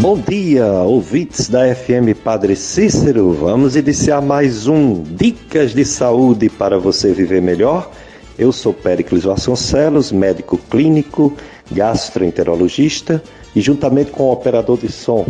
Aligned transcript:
Bom 0.00 0.18
dia, 0.18 0.64
ouvintes 0.66 1.46
da 1.50 1.74
FM 1.74 2.16
Padre 2.24 2.56
Cícero. 2.56 3.34
Vamos 3.34 3.76
iniciar 3.76 4.22
mais 4.22 4.66
um 4.66 5.02
Dicas 5.02 5.74
de 5.74 5.84
Saúde 5.84 6.48
para 6.48 6.78
você 6.78 7.12
viver 7.12 7.42
melhor. 7.42 7.90
Eu 8.38 8.50
sou 8.50 8.72
Péricles 8.72 9.24
Vasconcelos, 9.24 10.10
médico 10.10 10.56
clínico, 10.56 11.34
gastroenterologista 11.70 13.22
e 13.54 13.60
juntamente 13.60 14.10
com 14.10 14.22
o 14.22 14.32
operador 14.32 14.78
de 14.78 14.90
som 14.90 15.26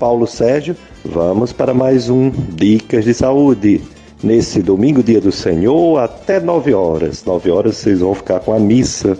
Paulo 0.00 0.26
Sérgio, 0.26 0.74
vamos 1.04 1.52
para 1.52 1.72
mais 1.72 2.10
um 2.10 2.28
Dicas 2.28 3.04
de 3.04 3.14
Saúde. 3.14 3.80
Nesse 4.20 4.60
domingo, 4.62 5.00
dia 5.00 5.20
do 5.20 5.30
Senhor, 5.30 6.00
até 6.00 6.40
9 6.40 6.74
horas. 6.74 7.24
9 7.24 7.52
horas 7.52 7.76
vocês 7.76 8.00
vão 8.00 8.16
ficar 8.16 8.40
com 8.40 8.52
a 8.52 8.58
missa 8.58 9.16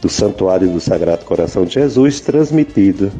do 0.00 0.08
Santuário 0.08 0.68
do 0.68 0.78
Sagrado 0.78 1.24
Coração 1.24 1.64
de 1.64 1.74
Jesus 1.74 2.20
transmitida 2.20 3.10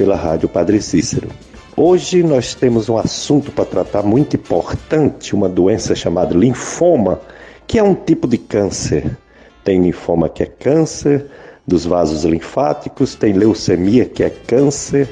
pela 0.00 0.16
Rádio 0.16 0.48
Padre 0.48 0.80
Cícero. 0.80 1.28
Hoje 1.76 2.22
nós 2.22 2.54
temos 2.54 2.88
um 2.88 2.96
assunto 2.96 3.52
para 3.52 3.66
tratar 3.66 4.02
muito 4.02 4.34
importante, 4.34 5.34
uma 5.34 5.46
doença 5.46 5.94
chamada 5.94 6.34
linfoma, 6.34 7.20
que 7.66 7.78
é 7.78 7.82
um 7.82 7.94
tipo 7.94 8.26
de 8.26 8.38
câncer. 8.38 9.14
Tem 9.62 9.78
linfoma 9.78 10.30
que 10.30 10.42
é 10.42 10.46
câncer 10.46 11.26
dos 11.66 11.84
vasos 11.84 12.24
linfáticos, 12.24 13.14
tem 13.14 13.34
leucemia 13.34 14.06
que 14.06 14.24
é 14.24 14.30
câncer 14.30 15.06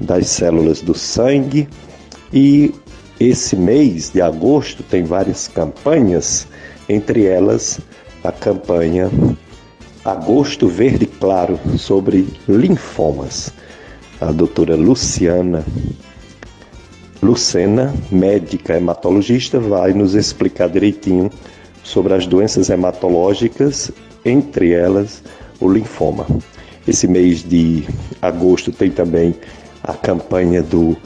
das 0.00 0.26
células 0.26 0.80
do 0.80 0.92
sangue 0.92 1.68
e 2.32 2.74
esse 3.20 3.54
mês 3.54 4.10
de 4.10 4.20
agosto 4.20 4.82
tem 4.82 5.04
várias 5.04 5.46
campanhas, 5.46 6.48
entre 6.88 7.26
elas 7.26 7.78
a 8.24 8.32
campanha 8.32 9.08
Agosto 10.04 10.66
Verde 10.66 11.06
Claro 11.06 11.60
sobre 11.78 12.26
linfomas 12.48 13.52
a 14.20 14.32
doutora 14.32 14.76
Luciana 14.76 15.64
Lucena, 17.22 17.94
médica 18.10 18.76
hematologista, 18.76 19.60
vai 19.60 19.92
nos 19.92 20.14
explicar 20.14 20.70
direitinho 20.70 21.30
sobre 21.82 22.14
as 22.14 22.26
doenças 22.26 22.70
hematológicas, 22.70 23.92
entre 24.24 24.72
elas 24.72 25.22
o 25.60 25.70
linfoma. 25.70 26.26
Esse 26.88 27.06
mês 27.06 27.42
de 27.42 27.86
agosto 28.22 28.72
tem 28.72 28.90
também 28.90 29.34
a 29.82 29.92
campanha 29.92 30.62
do 30.62 30.96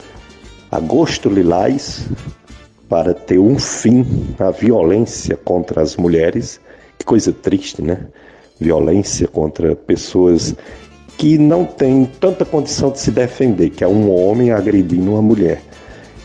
Agosto 0.71 1.27
Lilás 1.27 2.07
para 2.87 3.13
ter 3.13 3.39
um 3.39 3.59
fim 3.59 4.05
à 4.39 4.51
violência 4.51 5.35
contra 5.35 5.81
as 5.81 5.97
mulheres. 5.97 6.61
Que 6.97 7.05
coisa 7.05 7.33
triste, 7.33 7.81
né? 7.81 8.07
Violência 8.57 9.27
contra 9.27 9.75
pessoas 9.75 10.55
que 11.17 11.37
não 11.37 11.65
tem 11.65 12.05
tanta 12.19 12.43
condição 12.45 12.91
de 12.91 12.99
se 12.99 13.11
defender, 13.11 13.69
que 13.69 13.83
é 13.83 13.87
um 13.87 14.11
homem 14.11 14.51
agredindo 14.51 15.11
uma 15.11 15.21
mulher 15.21 15.61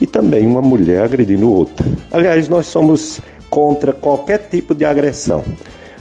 e 0.01 0.07
também 0.07 0.47
uma 0.47 0.63
mulher 0.63 1.03
agredindo 1.03 1.53
outra. 1.53 1.87
Aliás, 2.11 2.49
nós 2.49 2.67
somos 2.67 3.21
contra 3.49 3.93
qualquer 3.93 4.49
tipo 4.51 4.75
de 4.75 4.85
agressão. 4.85 5.45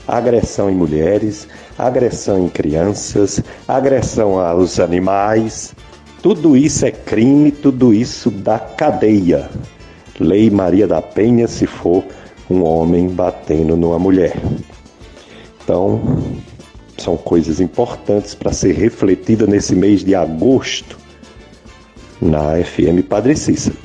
Agressão 0.08 0.70
em 0.70 0.74
mulheres, 0.74 1.46
agressão 1.78 2.38
em 2.38 2.48
crianças, 2.48 3.40
agressão 3.68 4.40
aos 4.40 4.80
animais. 4.80 5.74
Tudo 6.22 6.56
isso 6.56 6.84
é 6.84 6.90
crime, 6.90 7.50
tudo 7.52 7.94
isso 7.94 8.30
dá 8.30 8.58
cadeia. 8.58 9.48
Lei 10.18 10.50
Maria 10.50 10.86
da 10.86 11.00
Penha 11.00 11.46
se 11.46 11.66
for 11.66 12.04
um 12.50 12.64
homem 12.64 13.08
batendo 13.08 13.76
numa 13.76 13.98
mulher. 13.98 14.36
Então, 15.62 16.00
são 17.02 17.16
coisas 17.16 17.60
importantes 17.60 18.34
para 18.34 18.52
ser 18.52 18.74
refletida 18.74 19.46
nesse 19.46 19.74
mês 19.74 20.04
de 20.04 20.14
agosto 20.14 20.98
na 22.20 22.62
FM 22.62 23.06
Padre 23.08 23.36
Cícero. 23.36 23.76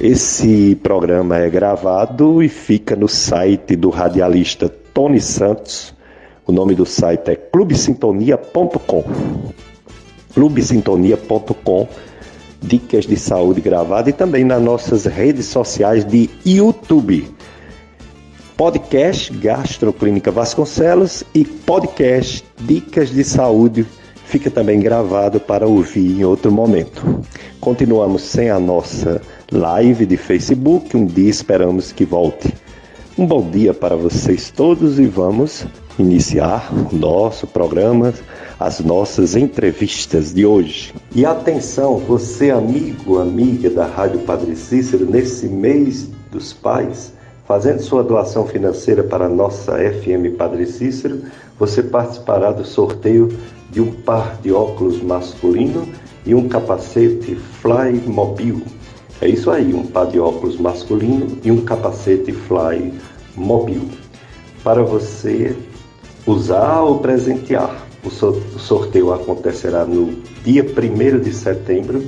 Esse 0.00 0.74
programa 0.82 1.38
é 1.38 1.48
gravado 1.48 2.42
e 2.42 2.48
fica 2.48 2.94
no 2.94 3.08
site 3.08 3.76
do 3.76 3.88
radialista 3.88 4.68
Tony 4.68 5.20
Santos. 5.20 5.94
O 6.46 6.52
nome 6.52 6.74
do 6.74 6.84
site 6.84 7.30
é 7.30 7.36
clubesintonia.com. 7.36 9.04
clubesintonia.com 10.34 11.88
Dicas 12.60 13.06
de 13.06 13.16
saúde 13.16 13.60
gravada 13.60 14.10
e 14.10 14.12
também 14.12 14.44
nas 14.44 14.60
nossas 14.60 15.04
redes 15.04 15.46
sociais 15.46 16.04
de 16.04 16.28
YouTube 16.44 17.35
podcast 18.56 19.30
Gastroclínica 19.34 20.30
Vasconcelos 20.30 21.22
e 21.34 21.44
podcast 21.44 22.42
Dicas 22.58 23.10
de 23.10 23.22
Saúde 23.22 23.84
fica 24.24 24.50
também 24.50 24.80
gravado 24.80 25.38
para 25.38 25.66
ouvir 25.66 26.18
em 26.18 26.24
outro 26.24 26.50
momento. 26.50 27.20
Continuamos 27.60 28.22
sem 28.22 28.48
a 28.48 28.58
nossa 28.58 29.20
live 29.52 30.06
de 30.06 30.16
Facebook, 30.16 30.96
um 30.96 31.04
dia 31.04 31.28
esperamos 31.28 31.92
que 31.92 32.06
volte. 32.06 32.52
Um 33.18 33.26
bom 33.26 33.48
dia 33.50 33.74
para 33.74 33.94
vocês 33.94 34.50
todos 34.50 34.98
e 34.98 35.06
vamos 35.06 35.66
iniciar 35.98 36.72
o 36.72 36.96
nosso 36.96 37.46
programa, 37.46 38.14
as 38.58 38.80
nossas 38.80 39.36
entrevistas 39.36 40.32
de 40.32 40.46
hoje. 40.46 40.94
E 41.14 41.26
atenção, 41.26 41.98
você 41.98 42.50
amigo, 42.50 43.18
amiga 43.18 43.68
da 43.68 43.86
Rádio 43.86 44.20
Padre 44.20 44.56
Cícero, 44.56 45.04
nesse 45.04 45.46
mês 45.46 46.08
dos 46.30 46.54
pais, 46.54 47.15
Fazendo 47.46 47.80
sua 47.80 48.02
doação 48.02 48.44
financeira 48.44 49.04
para 49.04 49.26
a 49.26 49.28
nossa 49.28 49.76
FM 49.76 50.36
Padre 50.36 50.66
Cícero, 50.66 51.22
você 51.56 51.80
participará 51.80 52.50
do 52.50 52.64
sorteio 52.64 53.28
de 53.70 53.80
um 53.80 53.92
par 53.92 54.36
de 54.42 54.52
óculos 54.52 55.00
masculino 55.00 55.86
e 56.24 56.34
um 56.34 56.48
capacete 56.48 57.36
Fly 57.36 58.02
Mobile. 58.04 58.64
É 59.20 59.28
isso 59.28 59.50
aí, 59.50 59.72
um 59.72 59.86
par 59.86 60.08
de 60.08 60.18
óculos 60.18 60.58
masculino 60.58 61.38
e 61.44 61.52
um 61.52 61.64
capacete 61.64 62.32
Fly 62.32 62.92
Mobile. 63.36 63.92
Para 64.64 64.82
você 64.82 65.56
usar 66.26 66.80
ou 66.80 66.98
presentear. 66.98 67.86
O 68.04 68.10
sorteio 68.58 69.12
acontecerá 69.12 69.84
no 69.84 70.12
dia 70.44 70.64
1 70.64 71.20
de 71.20 71.32
setembro, 71.32 72.04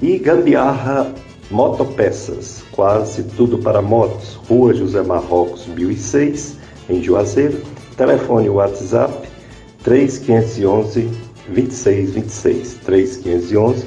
E 0.00 0.16
Gambiarra 0.16 1.14
Motopeças, 1.50 2.62
quase 2.72 3.24
tudo 3.24 3.58
para 3.58 3.82
motos, 3.82 4.36
Rua 4.48 4.72
José 4.72 5.02
Marrocos 5.02 5.66
1006 5.66 6.59
em 6.90 7.02
Juazeiro. 7.02 7.60
Telefone 7.96 8.48
WhatsApp 8.48 9.28
3511 9.82 11.08
2626 11.48 12.74
3511 12.84 13.86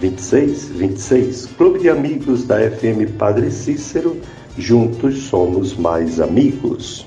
2626. 0.00 1.46
Clube 1.56 1.80
de 1.80 1.88
Amigos 1.88 2.44
da 2.44 2.58
FM 2.70 3.10
Padre 3.18 3.50
Cícero. 3.50 4.20
Juntos 4.58 5.24
somos 5.24 5.76
mais 5.76 6.20
amigos. 6.20 7.06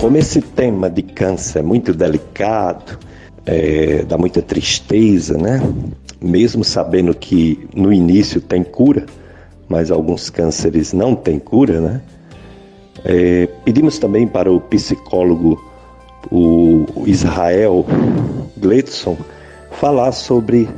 Como 0.00 0.16
esse 0.16 0.40
tema 0.40 0.88
de 0.88 1.02
câncer 1.02 1.58
é 1.58 1.62
muito 1.62 1.92
delicado, 1.92 2.98
é, 3.44 4.04
dá 4.04 4.16
muita 4.16 4.40
tristeza, 4.40 5.36
né? 5.36 5.60
Mesmo 6.20 6.62
sabendo 6.62 7.12
que 7.14 7.66
no 7.74 7.92
início 7.92 8.40
tem 8.40 8.62
cura, 8.62 9.06
mas 9.68 9.90
alguns 9.90 10.30
cânceres 10.30 10.92
não 10.92 11.14
têm 11.14 11.38
cura, 11.38 11.80
né? 11.80 12.00
É, 13.04 13.46
pedimos 13.64 13.98
também 13.98 14.26
para 14.26 14.50
o 14.50 14.60
psicólogo 14.60 15.62
o 16.30 16.84
Israel 17.06 17.86
Gledson 18.56 19.16
falar 19.70 20.12
sobre 20.12 20.68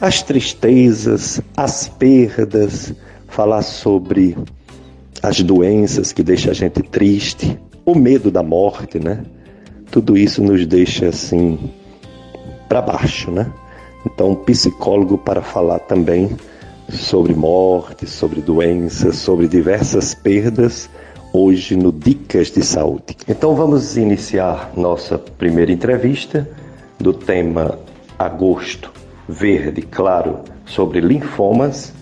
as 0.00 0.22
tristezas, 0.22 1.40
as 1.56 1.88
perdas, 1.88 2.94
falar 3.26 3.62
sobre 3.62 4.36
as 5.22 5.40
doenças 5.42 6.12
que 6.12 6.22
deixam 6.22 6.50
a 6.50 6.54
gente 6.54 6.82
triste, 6.82 7.58
o 7.84 7.94
medo 7.94 8.30
da 8.30 8.42
morte, 8.42 8.98
né? 8.98 9.24
Tudo 9.90 10.16
isso 10.16 10.42
nos 10.42 10.66
deixa 10.66 11.08
assim 11.08 11.58
para 12.68 12.82
baixo, 12.82 13.30
né? 13.30 13.50
Então, 14.04 14.30
um 14.30 14.34
psicólogo 14.34 15.18
para 15.18 15.42
falar 15.42 15.80
também 15.80 16.36
sobre 16.90 17.34
morte, 17.34 18.06
sobre 18.06 18.40
doenças, 18.40 19.16
sobre 19.16 19.48
diversas 19.48 20.14
perdas, 20.14 20.88
hoje 21.32 21.76
no 21.76 21.92
Dicas 21.92 22.50
de 22.50 22.64
Saúde. 22.64 23.16
Então 23.28 23.54
vamos 23.54 23.96
iniciar 23.96 24.72
nossa 24.76 25.18
primeira 25.18 25.72
entrevista 25.72 26.48
do 26.98 27.12
tema 27.12 27.78
Agosto 28.18 28.92
verde 29.28 29.82
claro 29.82 30.40
sobre 30.64 31.00
linfomas, 31.00 31.92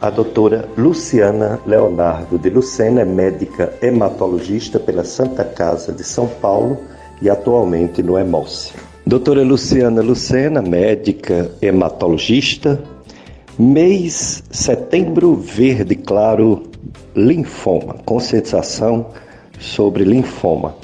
a 0.00 0.10
doutora 0.10 0.68
Luciana 0.76 1.58
Leonardo 1.66 2.38
de 2.38 2.50
Lucena 2.50 3.00
é 3.00 3.04
médica 3.04 3.72
hematologista 3.80 4.78
pela 4.78 5.04
Santa 5.04 5.44
Casa 5.44 5.92
de 5.92 6.04
São 6.04 6.28
Paulo 6.28 6.78
e 7.20 7.30
atualmente 7.30 8.02
no 8.02 8.18
Emolse. 8.18 8.72
Doutora 9.06 9.42
Luciana 9.42 10.02
Lucena, 10.02 10.60
médica 10.60 11.50
hematologista, 11.62 12.78
mês 13.58 14.44
setembro 14.50 15.34
verde 15.34 15.94
claro, 15.94 16.64
linfoma, 17.14 17.94
conscientização 18.04 19.06
sobre 19.58 20.04
linfoma. 20.04 20.74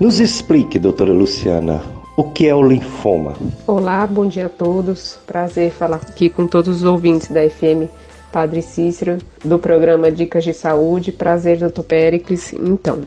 Nos 0.00 0.18
explique, 0.18 0.78
doutora 0.78 1.12
Luciana, 1.12 1.82
o 2.16 2.24
que 2.24 2.46
é 2.48 2.54
o 2.54 2.62
linfoma? 2.62 3.34
Olá, 3.66 4.06
bom 4.06 4.26
dia 4.26 4.46
a 4.46 4.48
todos. 4.48 5.18
Prazer 5.26 5.70
falar 5.70 5.96
aqui 5.96 6.30
com 6.30 6.46
todos 6.46 6.78
os 6.78 6.84
ouvintes 6.84 7.28
da 7.28 7.48
FM 7.48 7.90
Padre 8.32 8.62
Cícero, 8.62 9.18
do 9.44 9.58
programa 9.58 10.10
Dicas 10.10 10.44
de 10.44 10.54
Saúde. 10.54 11.12
Prazer, 11.12 11.58
doutor 11.58 11.84
Péricles. 11.84 12.54
Então, 12.54 13.02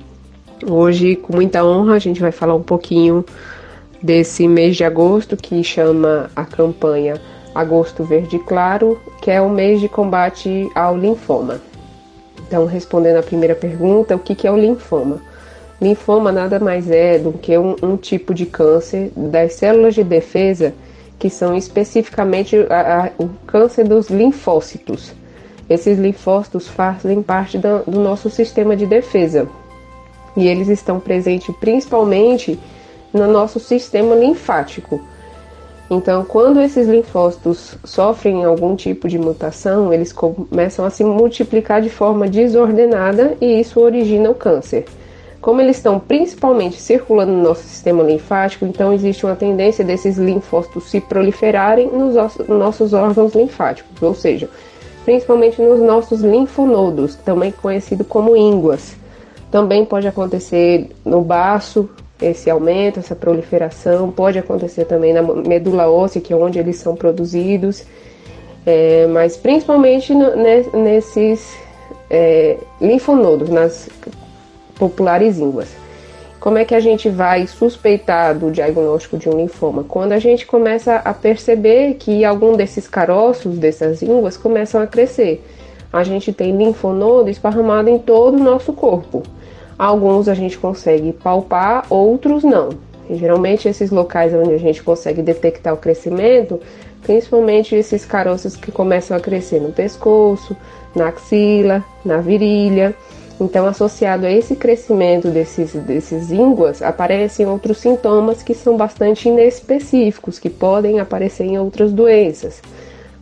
hoje, 0.67 1.15
com 1.15 1.35
muita 1.35 1.65
honra, 1.65 1.95
a 1.95 1.99
gente 1.99 2.21
vai 2.21 2.31
falar 2.31 2.53
um 2.53 2.63
pouquinho 2.63 3.25
desse 4.01 4.47
mês 4.47 4.77
de 4.77 4.83
agosto 4.83 5.35
que 5.35 5.63
chama 5.63 6.29
a 6.35 6.45
campanha 6.45 7.19
Agosto 7.53 8.03
Verde 8.03 8.39
Claro, 8.39 8.99
que 9.21 9.31
é 9.31 9.41
o 9.41 9.49
mês 9.49 9.79
de 9.79 9.89
combate 9.89 10.69
ao 10.75 10.97
linfoma. 10.97 11.61
Então, 12.47 12.65
respondendo 12.65 13.17
à 13.17 13.23
primeira 13.23 13.55
pergunta, 13.55 14.15
o 14.15 14.19
que 14.19 14.47
é 14.47 14.51
o 14.51 14.57
linfoma? 14.57 15.21
Linfoma 15.81 16.31
nada 16.31 16.59
mais 16.59 16.89
é 16.89 17.17
do 17.17 17.33
que 17.33 17.57
um, 17.57 17.75
um 17.81 17.95
tipo 17.95 18.33
de 18.33 18.45
câncer 18.45 19.11
das 19.15 19.53
células 19.53 19.95
de 19.95 20.03
defesa 20.03 20.73
que 21.17 21.29
são 21.29 21.55
especificamente 21.55 22.55
a, 22.69 23.05
a, 23.05 23.09
o 23.17 23.29
câncer 23.45 23.87
dos 23.87 24.09
linfócitos. 24.09 25.13
Esses 25.69 25.99
linfócitos 25.99 26.67
fazem 26.67 27.21
parte 27.21 27.57
do, 27.57 27.83
do 27.85 27.99
nosso 27.99 28.29
sistema 28.29 28.75
de 28.75 28.85
defesa 28.85 29.47
e 30.35 30.47
eles 30.47 30.69
estão 30.69 30.99
presentes 30.99 31.53
principalmente 31.59 32.59
no 33.13 33.27
nosso 33.27 33.59
sistema 33.59 34.15
linfático. 34.15 35.01
Então, 35.89 36.23
quando 36.23 36.61
esses 36.61 36.87
linfócitos 36.87 37.75
sofrem 37.83 38.45
algum 38.45 38.75
tipo 38.75 39.07
de 39.07 39.17
mutação, 39.17 39.91
eles 39.91 40.13
começam 40.13 40.85
a 40.85 40.89
se 40.89 41.03
multiplicar 41.03 41.81
de 41.81 41.89
forma 41.89 42.27
desordenada 42.27 43.35
e 43.41 43.59
isso 43.59 43.79
origina 43.79 44.29
o 44.29 44.35
câncer. 44.35 44.85
Como 45.41 45.61
eles 45.61 45.77
estão 45.77 45.99
principalmente 45.99 46.79
circulando 46.79 47.31
no 47.31 47.41
nosso 47.41 47.63
sistema 47.63 48.03
linfático, 48.03 48.65
então 48.65 48.93
existe 48.93 49.25
uma 49.25 49.35
tendência 49.35 49.83
desses 49.83 50.17
linfócitos 50.17 50.91
se 50.91 51.01
proliferarem 51.01 51.87
nos 51.87 52.13
nossos 52.47 52.93
órgãos 52.93 53.33
linfáticos, 53.33 54.01
ou 54.01 54.13
seja, 54.13 54.49
principalmente 55.05 55.59
nos 55.59 55.79
nossos 55.79 56.21
linfonodos, 56.21 57.15
também 57.15 57.51
conhecido 57.51 58.03
como 58.03 58.35
ínguas. 58.35 58.95
Também 59.49 59.85
pode 59.85 60.07
acontecer 60.07 60.91
no 61.03 61.21
baço, 61.21 61.89
esse 62.21 62.49
aumento, 62.49 62.99
essa 62.99 63.15
proliferação, 63.15 64.11
pode 64.11 64.37
acontecer 64.37 64.85
também 64.85 65.13
na 65.13 65.21
medula 65.21 65.89
óssea, 65.89 66.21
que 66.21 66.33
é 66.33 66.35
onde 66.35 66.59
eles 66.59 66.75
são 66.77 66.95
produzidos, 66.95 67.83
é, 68.65 69.07
mas 69.07 69.37
principalmente 69.37 70.13
no, 70.13 70.35
nesses 70.83 71.57
é, 72.09 72.57
linfonodos, 72.81 73.49
nas 73.49 73.89
populares 74.77 75.37
ínguas. 75.37 75.69
Como 76.39 76.57
é 76.57 76.63
que 76.63 76.73
a 76.73 76.79
gente 76.79 77.09
vai 77.09 77.45
suspeitar 77.47 78.37
do 78.37 78.49
diagnóstico 78.49 79.17
de 79.17 79.27
um 79.27 79.37
linfoma? 79.37 79.83
Quando 79.83 80.13
a 80.13 80.19
gente 80.19 80.45
começa 80.45 80.95
a 80.95 81.13
perceber 81.13 81.95
que 81.95 82.23
algum 82.23 82.55
desses 82.55 82.87
caroços 82.87 83.57
dessas 83.57 84.01
ínguas 84.01 84.37
começam 84.37 84.81
a 84.81 84.87
crescer. 84.87 85.43
A 85.91 86.03
gente 86.03 86.31
tem 86.31 86.55
linfonodo 86.55 87.29
esparramado 87.29 87.89
em 87.89 87.99
todo 87.99 88.35
o 88.35 88.43
nosso 88.43 88.71
corpo. 88.71 89.23
Alguns 89.79 90.27
a 90.27 90.33
gente 90.33 90.57
consegue 90.57 91.13
palpar, 91.13 91.85
outros 91.89 92.43
não. 92.43 92.67
E, 93.09 93.15
geralmente 93.15 93.69
esses 93.69 93.89
locais 93.89 94.33
onde 94.33 94.53
a 94.53 94.57
gente 94.57 94.83
consegue 94.83 95.21
detectar 95.21 95.73
o 95.73 95.77
crescimento, 95.77 96.59
principalmente 97.01 97.73
esses 97.75 98.03
caroços 98.03 98.57
que 98.57 98.73
começam 98.73 99.15
a 99.15 99.21
crescer 99.21 99.61
no 99.61 99.71
pescoço, 99.71 100.53
na 100.93 101.07
axila, 101.07 101.81
na 102.03 102.17
virilha. 102.17 102.93
Então, 103.39 103.65
associado 103.65 104.25
a 104.25 104.31
esse 104.31 104.53
crescimento 104.53 105.29
desses, 105.29 105.73
desses 105.73 106.29
ínguas, 106.29 106.81
aparecem 106.81 107.47
outros 107.47 107.77
sintomas 107.77 108.43
que 108.43 108.53
são 108.53 108.75
bastante 108.75 109.29
inespecíficos, 109.29 110.37
que 110.37 110.49
podem 110.49 110.99
aparecer 110.99 111.45
em 111.45 111.57
outras 111.57 111.93
doenças. 111.93 112.61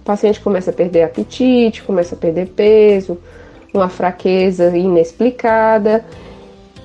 O 0.01 0.03
paciente 0.03 0.39
começa 0.39 0.71
a 0.71 0.73
perder 0.73 1.03
apetite, 1.03 1.83
começa 1.83 2.15
a 2.15 2.17
perder 2.17 2.47
peso, 2.47 3.19
uma 3.71 3.89
fraqueza 3.89 4.75
inexplicada, 4.75 6.03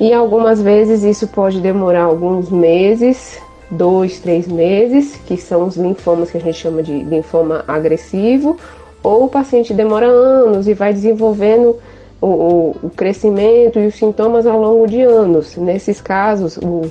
e 0.03 0.13
algumas 0.13 0.61
vezes 0.61 1.05
isso 1.05 1.29
pode 1.29 1.61
demorar 1.61 2.03
alguns 2.03 2.51
meses, 2.51 3.39
dois, 3.71 4.19
três 4.19 4.49
meses, 4.49 5.15
que 5.29 5.37
são 5.37 5.69
os 5.69 5.77
linfomas 5.77 6.29
que 6.29 6.39
a 6.39 6.41
gente 6.41 6.59
chama 6.59 6.83
de 6.83 7.05
linfoma 7.05 7.65
agressivo, 7.69 8.57
ou 9.01 9.27
o 9.27 9.29
paciente 9.29 9.73
demora 9.73 10.07
anos 10.07 10.67
e 10.67 10.75
vai 10.75 10.93
desenvolvendo 10.93 11.77
o, 12.21 12.75
o, 12.83 12.91
crescimento 12.97 13.79
e 13.79 13.87
os 13.87 13.95
sintomas 13.95 14.45
ao 14.45 14.61
longo 14.61 14.89
de 14.89 15.01
anos. 15.03 15.57
Nesses 15.57 16.01
casos, 16.01 16.57
o, 16.57 16.91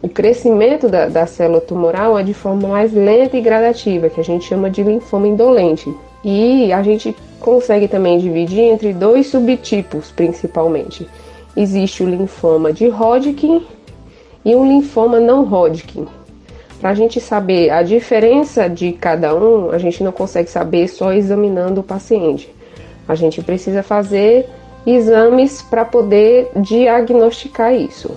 o 0.00 0.08
crescimento 0.08 0.88
da, 0.88 1.10
da 1.10 1.26
célula 1.26 1.60
tumoral 1.60 2.18
é 2.18 2.22
de 2.22 2.32
forma 2.32 2.68
mais 2.68 2.90
lenta 2.90 3.36
e 3.36 3.42
gradativa, 3.42 4.08
que 4.08 4.18
a 4.18 4.24
gente 4.24 4.46
chama 4.46 4.70
de 4.70 4.82
linfoma 4.82 5.28
indolente. 5.28 5.94
E 6.24 6.72
a 6.72 6.82
gente 6.82 7.14
consegue 7.38 7.86
também 7.86 8.16
dividir 8.16 8.60
entre 8.60 8.94
dois 8.94 9.26
subtipos, 9.26 10.10
principalmente. 10.10 11.06
Existe 11.56 12.02
o 12.02 12.08
linfoma 12.08 12.72
de 12.72 12.88
Hodgkin 12.88 13.64
e 14.44 14.54
um 14.54 14.68
linfoma 14.68 15.18
não 15.18 15.42
Hodgkin. 15.42 16.06
Para 16.80 16.90
a 16.90 16.94
gente 16.94 17.20
saber 17.20 17.70
a 17.70 17.82
diferença 17.82 18.68
de 18.68 18.92
cada 18.92 19.34
um, 19.34 19.70
a 19.70 19.78
gente 19.78 20.04
não 20.04 20.12
consegue 20.12 20.50
saber 20.50 20.86
só 20.88 21.12
examinando 21.12 21.80
o 21.80 21.84
paciente. 21.84 22.54
A 23.08 23.14
gente 23.14 23.42
precisa 23.42 23.82
fazer 23.82 24.46
exames 24.86 25.62
para 25.62 25.84
poder 25.84 26.50
diagnosticar 26.56 27.74
isso. 27.74 28.14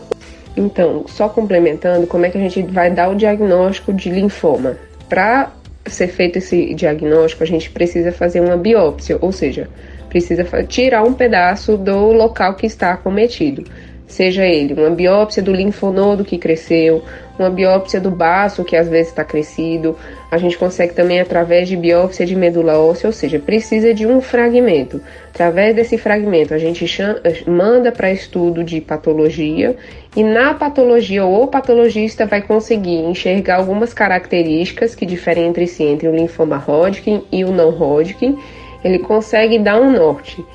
Então, 0.58 1.06
só 1.08 1.30
complementando, 1.30 2.06
como 2.06 2.26
é 2.26 2.30
que 2.30 2.38
a 2.38 2.42
gente 2.42 2.62
vai 2.64 2.92
dar 2.92 3.10
o 3.10 3.16
diagnóstico 3.16 3.94
de 3.94 4.10
linfoma? 4.10 4.78
Para 5.08 5.54
ser 5.86 6.08
feito 6.10 6.38
esse 6.38 6.74
diagnóstico, 6.74 7.44
a 7.44 7.48
gente 7.48 7.70
precisa 7.70 8.12
fazer 8.12 8.42
uma 8.42 8.58
biópsia, 8.58 9.18
ou 9.22 9.32
seja, 9.32 9.70
precisa 10.10 10.44
tirar 10.64 11.04
um 11.04 11.14
pedaço 11.14 11.78
do 11.78 12.12
local 12.12 12.56
que 12.56 12.66
está 12.66 12.92
acometido 12.92 13.64
seja 14.10 14.44
ele 14.44 14.74
uma 14.74 14.90
biópsia 14.90 15.42
do 15.42 15.54
linfonodo 15.54 16.26
que 16.26 16.38
cresceu, 16.38 17.04
uma 17.38 17.50
biópsia 17.50 18.02
do 18.02 18.10
baço 18.10 18.66
que 18.66 18.76
às 18.76 18.90
vezes 18.90 19.10
está 19.10 19.24
crescido. 19.24 19.96
A 20.32 20.38
gente 20.38 20.58
consegue 20.58 20.94
também 20.94 21.22
através 21.22 21.70
de 21.70 21.78
biópsia 21.78 22.26
de 22.26 22.36
medula 22.36 22.78
óssea, 22.78 23.08
ou 23.08 23.14
seja, 23.14 23.40
precisa 23.40 23.94
de 23.94 24.06
um 24.06 24.20
fragmento. 24.20 25.00
Através 25.30 25.76
desse 25.76 25.98
fragmento, 25.98 26.54
a 26.54 26.58
gente 26.58 26.86
chama, 26.88 27.22
manda 27.48 27.92
para 27.92 28.12
estudo 28.12 28.64
de 28.64 28.82
patologia 28.82 29.78
e 30.16 30.24
na 30.24 30.56
patologia 30.56 31.24
o 31.24 31.48
patologista 31.48 32.26
vai 32.26 32.42
conseguir 32.42 32.98
enxergar 32.98 33.58
algumas 33.58 33.94
características 33.94 34.96
que 34.96 35.06
diferem 35.06 35.48
entre 35.48 35.68
si 35.68 35.84
entre 35.84 36.08
o 36.08 36.16
linfoma 36.16 36.58
Hodgkin 36.58 37.24
e 37.32 37.46
o 37.46 37.52
não 37.52 37.70
Hodgkin. 37.70 38.38
Ele 38.84 39.00
consegue 39.00 39.60
dar 39.60 39.80
um 39.80 39.92
norte 39.92 40.46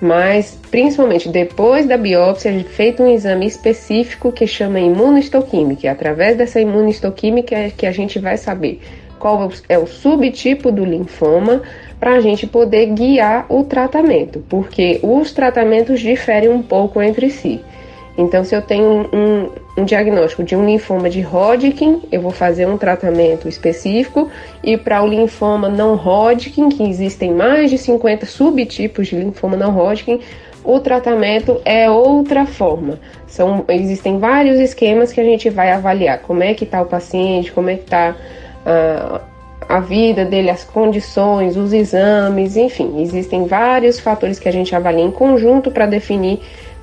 mas 0.00 0.58
principalmente 0.70 1.28
depois 1.28 1.86
da 1.86 1.96
biópsia 1.96 2.48
é 2.48 2.62
feito 2.62 3.02
um 3.02 3.12
exame 3.12 3.46
específico 3.46 4.32
que 4.32 4.46
chama 4.46 4.80
imunohistoquímica. 4.80 5.86
E 5.86 5.88
através 5.88 6.36
dessa 6.36 6.60
imunohistoquímica 6.60 7.54
é 7.54 7.70
que 7.70 7.86
a 7.86 7.92
gente 7.92 8.18
vai 8.18 8.36
saber 8.38 8.80
qual 9.18 9.52
é 9.68 9.78
o 9.78 9.86
subtipo 9.86 10.72
do 10.72 10.84
linfoma 10.84 11.60
para 11.98 12.14
a 12.14 12.20
gente 12.20 12.46
poder 12.46 12.86
guiar 12.86 13.44
o 13.50 13.62
tratamento, 13.62 14.42
porque 14.48 14.98
os 15.02 15.32
tratamentos 15.32 16.00
diferem 16.00 16.48
um 16.48 16.62
pouco 16.62 17.02
entre 17.02 17.28
si. 17.28 17.60
Então, 18.18 18.44
se 18.44 18.54
eu 18.54 18.60
tenho 18.60 19.08
um, 19.12 19.50
um, 19.78 19.84
diagnóstico 19.84 20.42
de 20.42 20.54
um 20.54 20.66
linfoma 20.66 21.08
de 21.08 21.20
Hodgkin, 21.22 22.02
eu 22.10 22.20
vou 22.20 22.32
fazer 22.32 22.66
um 22.66 22.76
tratamento 22.76 23.48
específico, 23.48 24.30
e 24.62 24.76
para 24.76 25.02
o 25.02 25.06
linfoma 25.06 25.68
não 25.68 25.94
Hodgkin, 25.94 26.68
que 26.68 26.82
existem 26.82 27.32
mais 27.32 27.70
de 27.70 27.78
50 27.78 28.26
subtipos 28.26 29.08
de 29.08 29.16
linfoma 29.16 29.56
não 29.56 29.76
Hodgkin, 29.76 30.20
o 30.62 30.78
tratamento 30.80 31.60
é 31.64 31.88
outra 31.88 32.44
forma. 32.44 32.98
São, 33.26 33.64
existem 33.68 34.18
vários 34.18 34.58
esquemas 34.58 35.12
que 35.12 35.20
a 35.20 35.24
gente 35.24 35.48
vai 35.48 35.70
avaliar. 35.70 36.18
Como 36.18 36.42
é 36.42 36.52
que 36.52 36.64
está 36.64 36.82
o 36.82 36.86
paciente, 36.86 37.50
como 37.52 37.70
é 37.70 37.76
que 37.76 37.84
está 37.84 38.14
a, 38.66 39.20
a 39.68 39.80
vida 39.80 40.24
dele, 40.24 40.50
as 40.50 40.64
condições, 40.64 41.56
os 41.56 41.72
exames, 41.72 42.56
enfim, 42.56 43.00
existem 43.00 43.46
vários 43.46 44.00
fatores 44.00 44.38
que 44.38 44.48
a 44.48 44.52
gente 44.52 44.74
avalia 44.74 45.04
em 45.04 45.12
conjunto 45.12 45.70
para 45.70 45.86
definir 45.86 46.40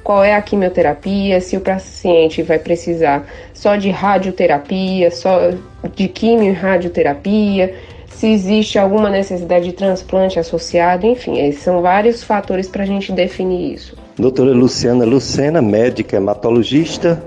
qual 0.07 0.23
é 0.23 0.35
a 0.35 0.41
quimioterapia, 0.41 1.41
se 1.41 1.57
o 1.57 1.59
paciente 1.59 2.41
vai 2.41 2.57
precisar 2.57 3.27
só 3.53 3.75
de 3.75 3.89
radioterapia, 3.89 5.11
só 5.11 5.51
de 5.93 6.07
quimio 6.07 6.51
e 6.51 6.53
radioterapia, 6.53 7.75
se 8.07 8.27
existe 8.27 8.79
alguma 8.79 9.09
necessidade 9.09 9.65
de 9.65 9.73
transplante 9.73 10.39
associado, 10.39 11.05
enfim, 11.05 11.51
são 11.51 11.81
vários 11.81 12.23
fatores 12.23 12.69
para 12.69 12.83
a 12.83 12.85
gente 12.85 13.11
definir 13.11 13.73
isso. 13.73 13.97
Doutora 14.17 14.53
Luciana 14.53 15.03
Lucena, 15.03 15.61
médica 15.61 16.15
hematologista, 16.15 17.21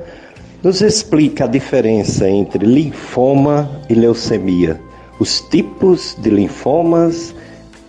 nos 0.63 0.81
explica 0.81 1.45
a 1.45 1.49
diferença 1.49 2.27
entre 2.31 2.65
linfoma 2.65 3.71
e 3.91 3.95
leucemia, 3.95 4.81
os 5.19 5.43
tipos 5.43 6.17
de 6.19 6.31
linfomas 6.31 7.35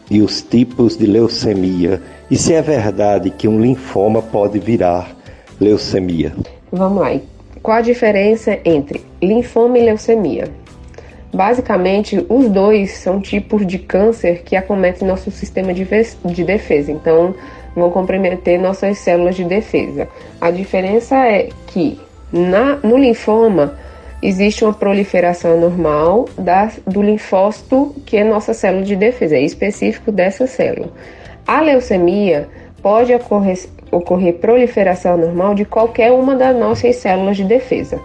e 0.09 0.21
os 0.21 0.41
tipos 0.41 0.97
de 0.97 1.05
leucemia, 1.05 2.01
e 2.31 2.37
se 2.37 2.53
é 2.53 2.61
verdade 2.61 3.29
que 3.29 3.45
um 3.45 3.59
linfoma 3.59 4.21
pode 4.21 4.57
virar 4.57 5.13
leucemia. 5.59 6.33
Vamos 6.71 7.01
lá. 7.01 7.19
Qual 7.61 7.77
a 7.77 7.81
diferença 7.81 8.57
entre 8.63 9.05
linfoma 9.21 9.77
e 9.77 9.83
leucemia? 9.83 10.45
Basicamente, 11.33 12.25
os 12.29 12.49
dois 12.49 12.93
são 12.93 13.19
tipos 13.19 13.67
de 13.67 13.77
câncer 13.77 14.43
que 14.43 14.55
acometem 14.55 15.05
nosso 15.05 15.29
sistema 15.29 15.73
de, 15.73 15.85
de 16.25 16.43
defesa, 16.45 16.89
então 16.89 17.35
vão 17.75 17.91
comprometer 17.91 18.57
nossas 18.57 18.97
células 18.97 19.35
de 19.35 19.43
defesa. 19.43 20.07
A 20.39 20.51
diferença 20.51 21.15
é 21.27 21.49
que 21.67 21.99
na, 22.31 22.77
no 22.77 22.97
linfoma 22.97 23.77
existe 24.23 24.63
uma 24.63 24.73
proliferação 24.73 25.59
normal 25.59 26.29
da, 26.37 26.71
do 26.87 27.01
linfócito, 27.01 27.93
que 28.05 28.15
é 28.15 28.23
nossa 28.23 28.53
célula 28.53 28.83
de 28.83 28.95
defesa, 28.95 29.35
é 29.35 29.41
específico 29.41 30.11
dessa 30.13 30.47
célula. 30.47 30.91
A 31.51 31.59
leucemia 31.59 32.47
pode 32.81 33.13
ocorrer, 33.13 33.59
ocorrer 33.91 34.35
proliferação 34.35 35.17
normal 35.17 35.53
de 35.53 35.65
qualquer 35.65 36.09
uma 36.09 36.33
das 36.33 36.55
nossas 36.55 36.95
células 36.95 37.35
de 37.35 37.43
defesa. 37.43 37.99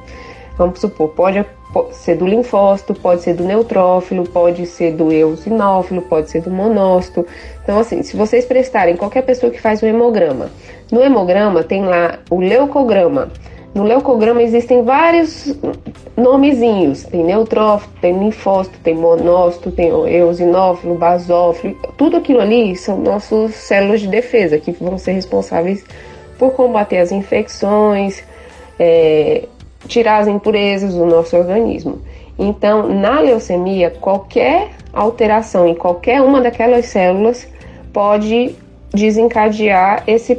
Vamos 0.59 0.81
supor, 0.81 1.11
pode 1.11 1.47
ser 1.93 2.17
do 2.17 2.27
linfócito, 2.27 2.93
pode 2.93 3.23
ser 3.23 3.35
do 3.35 3.45
neutrófilo, 3.45 4.25
pode 4.25 4.67
ser 4.67 4.95
do 4.95 5.13
eosinófilo, 5.13 6.03
pode 6.03 6.29
ser 6.29 6.43
do 6.43 6.51
monócito. 6.51 7.25
Então, 7.63 7.79
assim, 7.79 8.03
se 8.03 8.17
vocês 8.17 8.45
prestarem 8.45 8.97
qualquer 8.97 9.23
pessoa 9.23 9.53
que 9.53 9.61
faz 9.61 9.81
um 9.81 9.87
hemograma, 9.87 10.51
no 10.91 11.01
hemograma 11.01 11.63
tem 11.63 11.85
lá 11.85 12.19
o 12.29 12.41
leucograma. 12.41 13.31
No 13.77 13.83
leucograma 13.83 14.43
existem 14.43 14.83
vários 14.83 15.55
nomezinhos. 16.17 17.03
Tem 17.05 17.23
neutrófilo, 17.23 17.93
tem 18.01 18.19
linfócito, 18.19 18.79
tem 18.83 18.95
monócito, 18.95 19.71
tem 19.71 19.89
eosinófilo, 19.89 20.95
basófilo. 20.95 21.77
Tudo 21.95 22.17
aquilo 22.17 22.41
ali 22.41 22.75
são 22.75 22.97
nossas 22.97 23.55
células 23.55 24.01
de 24.01 24.09
defesa 24.09 24.57
que 24.57 24.73
vão 24.73 24.97
ser 24.97 25.13
responsáveis 25.13 25.85
por 26.39 26.53
combater 26.53 26.97
as 26.97 27.13
infecções, 27.13 28.25
é, 28.79 29.45
tirar 29.87 30.23
as 30.23 30.27
impurezas 30.27 30.95
do 30.95 31.05
nosso 31.05 31.37
organismo. 31.37 32.01
Então, 32.39 32.89
na 32.89 33.21
leucemia, 33.21 33.91
qualquer 33.91 34.71
alteração 34.91 35.69
em 35.69 35.75
qualquer 35.75 36.23
uma 36.23 36.41
daquelas 36.41 36.87
células 36.87 37.47
pode 37.93 38.55
desencadear 38.95 40.03
esse, 40.07 40.39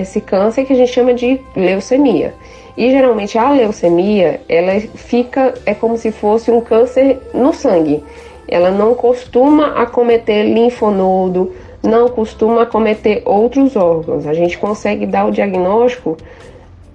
esse 0.00 0.20
câncer 0.20 0.64
que 0.64 0.72
a 0.72 0.76
gente 0.76 0.92
chama 0.92 1.14
de 1.14 1.40
leucemia. 1.54 2.34
E 2.76 2.90
geralmente 2.90 3.36
a 3.36 3.50
leucemia, 3.50 4.40
ela 4.48 4.80
fica, 4.94 5.54
é 5.66 5.74
como 5.74 5.96
se 5.96 6.10
fosse 6.10 6.50
um 6.50 6.60
câncer 6.60 7.18
no 7.34 7.52
sangue. 7.52 8.02
Ela 8.48 8.70
não 8.70 8.94
costuma 8.94 9.82
acometer 9.82 10.46
linfonodo, 10.46 11.52
não 11.82 12.08
costuma 12.08 12.62
acometer 12.62 13.22
outros 13.24 13.76
órgãos. 13.76 14.26
A 14.26 14.34
gente 14.34 14.56
consegue 14.58 15.06
dar 15.06 15.26
o 15.26 15.30
diagnóstico 15.30 16.16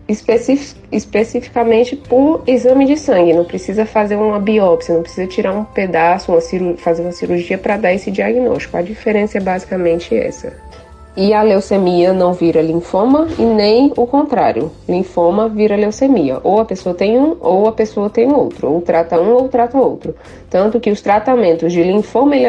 especific, 0.07 0.79
especificamente 0.91 1.95
por 1.95 2.41
exame 2.47 2.85
de 2.85 2.97
sangue, 2.97 3.33
não 3.33 3.43
precisa 3.43 3.85
fazer 3.85 4.15
uma 4.15 4.39
biópsia, 4.39 4.95
não 4.95 5.01
precisa 5.01 5.27
tirar 5.27 5.51
um 5.51 5.65
pedaço, 5.65 6.31
uma 6.31 6.41
fazer 6.77 7.01
uma 7.01 7.11
cirurgia 7.11 7.57
para 7.57 7.77
dar 7.77 7.93
esse 7.93 8.09
diagnóstico. 8.09 8.77
A 8.77 8.81
diferença 8.81 9.37
é 9.37 9.41
basicamente 9.41 10.15
essa. 10.15 10.53
E 11.17 11.33
a 11.33 11.41
leucemia 11.41 12.13
não 12.13 12.31
vira 12.31 12.61
linfoma 12.61 13.27
e 13.39 13.41
nem 13.41 13.91
o 13.97 14.05
contrário. 14.05 14.71
Linfoma 14.87 15.49
vira 15.49 15.75
leucemia. 15.75 16.39
Ou 16.43 16.59
a 16.59 16.65
pessoa 16.65 16.93
tem 16.93 17.17
um, 17.17 17.35
ou 17.41 17.67
a 17.67 17.71
pessoa 17.71 18.07
tem 18.07 18.31
outro. 18.31 18.71
Ou 18.71 18.81
trata 18.81 19.19
um, 19.19 19.33
ou 19.33 19.49
trata 19.49 19.79
outro. 19.79 20.13
Tanto 20.47 20.79
que 20.79 20.91
os 20.91 21.01
tratamentos 21.01 21.73
de 21.73 21.81
linfoma 21.81 22.35
e 22.35 22.45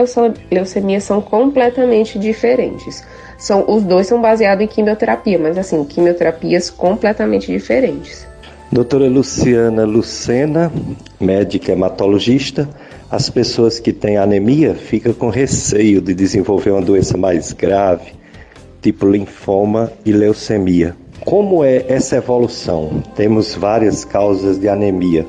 leucemia 0.51 1.01
são 1.01 1.23
completamente 1.23 2.19
diferentes. 2.19 3.03
São, 3.39 3.65
os 3.67 3.83
dois 3.85 4.07
são 4.07 4.21
baseados 4.21 4.63
em 4.63 4.69
quimioterapia, 4.69 5.39
mas 5.39 5.57
assim, 5.57 5.83
quimioterapias 5.85 6.69
completamente 6.69 7.51
diferentes. 7.51 8.27
Doutora 8.71 9.09
Luciana 9.09 9.87
Lucena, 9.87 10.71
médica 11.19 11.73
hematologista, 11.73 12.69
as 13.11 13.31
pessoas 13.31 13.81
que 13.81 13.95
têm 13.95 14.19
anemia 14.19 14.75
ficam 14.75 15.15
com 15.15 15.31
receio 15.31 16.03
de 16.03 16.13
desenvolver 16.13 16.73
uma 16.73 16.83
doença 16.83 17.17
mais 17.17 17.55
grave, 17.55 18.18
tipo 18.81 19.07
linfoma 19.07 19.93
e 20.05 20.13
leucemia. 20.13 20.97
Como 21.25 21.65
é 21.65 21.85
essa 21.89 22.17
evolução? 22.17 23.03
Temos 23.15 23.55
várias 23.55 24.05
causas 24.05 24.59
de 24.59 24.69
anemia, 24.69 25.27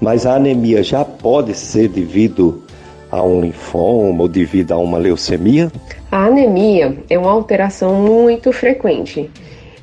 mas 0.00 0.26
a 0.26 0.34
anemia 0.34 0.82
já 0.82 1.04
pode 1.04 1.54
ser 1.54 1.88
devido 1.88 2.62
a 3.10 3.22
um 3.22 3.40
linfoma 3.40 4.22
ou 4.22 4.28
devido 4.28 4.72
a 4.72 4.78
uma 4.78 4.98
leucemia? 4.98 5.70
A 6.10 6.24
anemia 6.24 6.96
é 7.08 7.18
uma 7.18 7.30
alteração 7.30 7.94
muito 7.94 8.52
frequente 8.52 9.30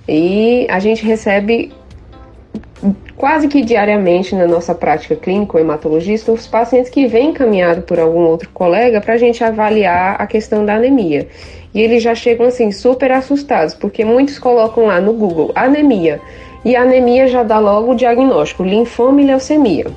e 0.08 0.67
a 0.70 0.79
gente 0.79 1.05
recebe 1.05 1.72
quase 3.16 3.48
que 3.48 3.62
diariamente 3.62 4.36
na 4.36 4.46
nossa 4.46 4.76
prática 4.76 5.16
clínica, 5.16 5.58
o 5.58 5.60
hematologista, 5.60 6.32
os 6.32 6.46
pacientes 6.48 6.92
que 6.92 7.08
vêm 7.08 7.30
encaminhados 7.30 7.86
por 7.86 8.00
algum 8.00 8.22
outro 8.22 8.50
colega 8.50 9.00
para 9.00 9.14
a 9.14 9.18
gente 9.18 9.44
avaliar 9.44 10.16
a 10.20 10.28
questão 10.28 10.66
da 10.66 10.76
anemia. 10.76 11.28
E 11.74 11.82
eles 11.82 12.04
já 12.04 12.14
chegam 12.14 12.46
assim 12.46 12.72
super 12.72 13.12
assustados, 13.12 13.74
porque 13.74 14.04
muitos 14.04 14.38
colocam 14.38 14.88
lá 14.88 15.00
no 15.00 15.14
Google 15.14 15.52
anemia 15.56 16.20
e 16.66 16.76
a 16.76 16.82
anemia 16.82 17.28
já 17.28 17.44
dá 17.44 17.60
logo 17.60 17.92
o 17.92 17.96
diagnóstico 17.96 18.64
linfoma 18.64 19.22
e 19.22 19.26
leucemia. 19.26 19.88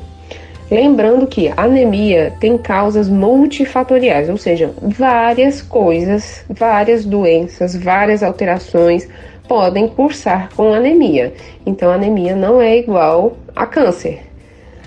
Lembrando 0.68 1.28
que 1.28 1.52
anemia 1.56 2.32
tem 2.40 2.58
causas 2.58 3.08
multifatoriais, 3.08 4.28
ou 4.28 4.36
seja, 4.36 4.72
várias 4.82 5.62
coisas, 5.62 6.44
várias 6.48 7.04
doenças, 7.04 7.76
várias 7.76 8.20
alterações 8.20 9.08
podem 9.46 9.88
cursar 9.88 10.50
com 10.56 10.72
anemia. 10.72 11.32
Então, 11.64 11.90
anemia 11.90 12.34
não 12.34 12.60
é 12.60 12.76
igual 12.76 13.36
a 13.54 13.66
câncer. 13.66 14.20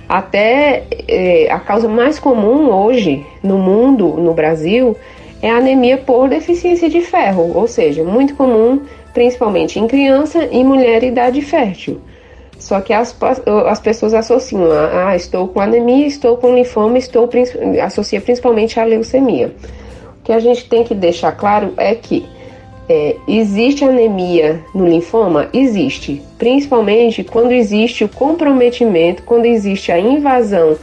Até 0.07 0.85
é, 1.07 1.51
a 1.51 1.59
causa 1.59 1.87
mais 1.87 2.17
comum 2.17 2.71
hoje 2.71 3.25
no 3.43 3.57
mundo, 3.57 4.15
no 4.17 4.33
Brasil, 4.33 4.95
é 5.41 5.49
anemia 5.49 5.97
por 5.97 6.27
deficiência 6.27 6.89
de 6.89 7.01
ferro, 7.01 7.51
ou 7.55 7.67
seja, 7.67 8.03
muito 8.03 8.35
comum 8.35 8.81
principalmente 9.13 9.79
em 9.79 9.87
criança 9.87 10.47
e 10.51 10.63
mulher 10.63 11.03
idade 11.03 11.41
fértil. 11.41 12.01
Só 12.57 12.81
que 12.81 12.91
as, 12.91 13.15
as 13.67 13.79
pessoas 13.79 14.13
associam, 14.13 14.69
ah, 14.71 15.15
estou 15.15 15.47
com 15.47 15.61
anemia, 15.61 16.05
estou 16.05 16.35
com 16.37 16.53
linfoma, 16.53 16.97
estou 16.97 17.29
associa 17.81 18.19
principalmente 18.19 18.79
a 18.79 18.83
leucemia. 18.83 19.53
O 20.19 20.23
que 20.23 20.33
a 20.33 20.39
gente 20.39 20.67
tem 20.67 20.83
que 20.83 20.93
deixar 20.93 21.31
claro 21.31 21.73
é 21.77 21.95
que 21.95 22.27
é, 22.89 23.15
existe 23.27 23.85
anemia 23.85 24.61
no 24.73 24.87
linfoma? 24.87 25.47
Existe, 25.53 26.21
principalmente 26.39 27.23
quando 27.23 27.51
existe 27.51 28.03
o 28.03 28.09
comprometimento, 28.09 29.21
quando 29.23 29.45
existe 29.45 29.91
a 29.91 29.99
invasão 29.99 30.75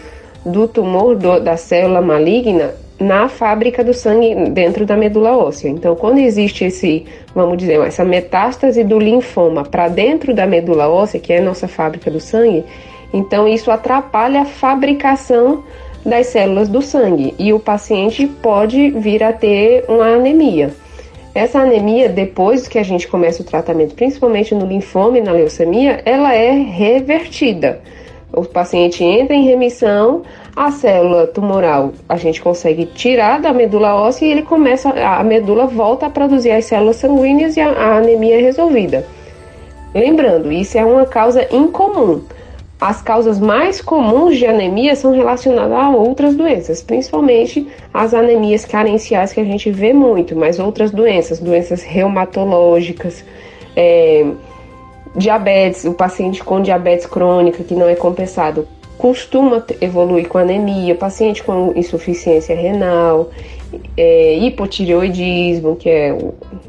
do 0.44 0.68
tumor 0.68 1.16
do, 1.16 1.40
da 1.40 1.56
célula 1.56 2.00
maligna 2.00 2.74
na 2.98 3.28
fábrica 3.28 3.82
do 3.82 3.92
sangue 3.92 4.50
dentro 4.50 4.86
da 4.86 4.96
medula 4.96 5.36
óssea. 5.36 5.68
Então, 5.68 5.96
quando 5.96 6.18
existe 6.18 6.64
esse, 6.64 7.04
vamos 7.34 7.58
dizer, 7.58 7.78
essa 7.80 8.04
metástase 8.04 8.84
do 8.84 8.98
linfoma 8.98 9.64
para 9.64 9.88
dentro 9.88 10.32
da 10.32 10.46
medula 10.46 10.88
óssea, 10.88 11.20
que 11.20 11.32
é 11.32 11.38
a 11.38 11.42
nossa 11.42 11.66
fábrica 11.66 12.10
do 12.10 12.20
sangue, 12.20 12.64
então 13.12 13.46
isso 13.48 13.70
atrapalha 13.70 14.42
a 14.42 14.46
fabricação 14.46 15.64
das 16.04 16.28
células 16.28 16.68
do 16.68 16.80
sangue 16.80 17.34
e 17.36 17.52
o 17.52 17.58
paciente 17.58 18.26
pode 18.26 18.90
vir 18.90 19.24
a 19.24 19.32
ter 19.32 19.84
uma 19.88 20.06
anemia. 20.06 20.72
Essa 21.36 21.60
anemia, 21.60 22.08
depois 22.08 22.66
que 22.66 22.78
a 22.78 22.82
gente 22.82 23.06
começa 23.06 23.42
o 23.42 23.44
tratamento, 23.44 23.94
principalmente 23.94 24.54
no 24.54 24.64
linfoma 24.64 25.18
e 25.18 25.20
na 25.20 25.32
leucemia, 25.32 26.00
ela 26.06 26.34
é 26.34 26.50
revertida. 26.50 27.78
O 28.32 28.42
paciente 28.42 29.04
entra 29.04 29.36
em 29.36 29.44
remissão, 29.44 30.22
a 30.56 30.70
célula 30.70 31.26
tumoral 31.26 31.92
a 32.08 32.16
gente 32.16 32.40
consegue 32.40 32.86
tirar 32.86 33.38
da 33.38 33.52
medula 33.52 33.94
óssea 33.96 34.24
e 34.24 34.30
ele 34.30 34.44
começa, 34.44 34.88
a 34.88 35.22
medula 35.22 35.66
volta 35.66 36.06
a 36.06 36.10
produzir 36.10 36.52
as 36.52 36.64
células 36.64 36.96
sanguíneas 36.96 37.54
e 37.54 37.60
a, 37.60 37.68
a 37.68 37.98
anemia 37.98 38.38
é 38.38 38.40
resolvida. 38.40 39.06
Lembrando, 39.94 40.50
isso 40.50 40.78
é 40.78 40.84
uma 40.86 41.04
causa 41.04 41.46
incomum. 41.54 42.22
As 42.80 43.00
causas 43.00 43.40
mais 43.40 43.80
comuns 43.80 44.36
de 44.36 44.44
anemia 44.44 44.94
são 44.94 45.12
relacionadas 45.12 45.72
a 45.72 45.88
outras 45.90 46.34
doenças, 46.34 46.82
principalmente 46.82 47.66
as 47.92 48.12
anemias 48.12 48.66
carenciais 48.66 49.32
que 49.32 49.40
a 49.40 49.44
gente 49.44 49.70
vê 49.70 49.94
muito, 49.94 50.36
mas 50.36 50.58
outras 50.58 50.90
doenças, 50.90 51.38
doenças 51.38 51.82
reumatológicas, 51.82 53.24
é, 53.74 54.26
diabetes, 55.16 55.86
o 55.86 55.94
paciente 55.94 56.44
com 56.44 56.60
diabetes 56.60 57.06
crônica 57.06 57.64
que 57.64 57.74
não 57.74 57.88
é 57.88 57.94
compensado 57.94 58.68
costuma 58.98 59.64
evoluir 59.80 60.28
com 60.28 60.38
anemia, 60.38 60.94
paciente 60.94 61.42
com 61.42 61.72
insuficiência 61.76 62.56
renal, 62.56 63.30
é, 63.96 64.38
hipotireoidismo, 64.38 65.76
que 65.76 65.88
é 65.88 66.16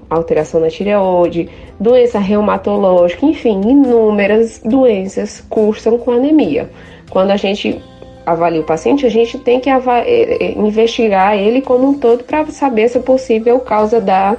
alteração 0.10 0.60
na 0.60 0.70
tireoide, 0.70 1.50
doença 1.80 2.20
reumatológica, 2.20 3.26
enfim, 3.26 3.62
inúmeras 3.62 4.62
doenças 4.64 5.44
cursam 5.50 5.98
com 5.98 6.12
anemia. 6.12 6.70
Quando 7.10 7.32
a 7.32 7.38
gente 7.38 7.82
avalia 8.26 8.60
o 8.60 8.64
paciente, 8.64 9.06
a 9.06 9.10
gente 9.10 9.38
tem 9.40 9.60
que 9.60 9.70
é, 9.70 9.76
é, 9.76 10.52
investigar 10.52 11.38
ele 11.38 11.62
como 11.62 11.88
um 11.88 11.94
todo 11.94 12.24
para 12.24 12.46
saber 12.48 12.90
se 12.90 12.98
é 12.98 13.02
possível 13.02 13.60
causa 13.60 14.02
da 14.02 14.36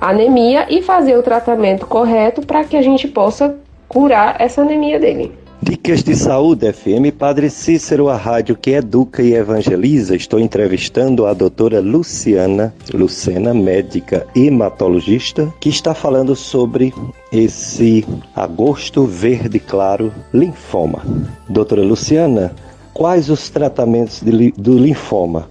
anemia 0.00 0.66
e 0.70 0.80
fazer 0.80 1.16
o 1.16 1.22
tratamento 1.22 1.86
correto 1.86 2.40
para 2.40 2.64
que 2.64 2.76
a 2.76 2.82
gente 2.82 3.06
possa 3.06 3.58
curar 3.86 4.36
essa 4.38 4.62
anemia 4.62 4.98
dele. 4.98 5.32
Dicas 5.62 6.02
de 6.02 6.16
Saúde 6.16 6.72
FM, 6.72 7.12
Padre 7.18 7.50
Cícero, 7.50 8.08
a 8.08 8.16
rádio 8.16 8.56
que 8.56 8.70
educa 8.70 9.22
e 9.22 9.34
evangeliza. 9.34 10.16
Estou 10.16 10.40
entrevistando 10.40 11.26
a 11.26 11.34
doutora 11.34 11.80
Luciana 11.80 12.74
Lucena, 12.94 13.52
médica 13.52 14.26
hematologista, 14.34 15.52
que 15.60 15.68
está 15.68 15.92
falando 15.92 16.34
sobre 16.34 16.94
esse 17.30 18.06
agosto 18.34 19.04
verde 19.04 19.60
claro 19.60 20.10
linfoma. 20.32 21.04
Doutora 21.46 21.82
Luciana, 21.82 22.54
quais 22.94 23.28
os 23.28 23.50
tratamentos 23.50 24.22
de, 24.22 24.52
do 24.52 24.78
linfoma? 24.78 25.46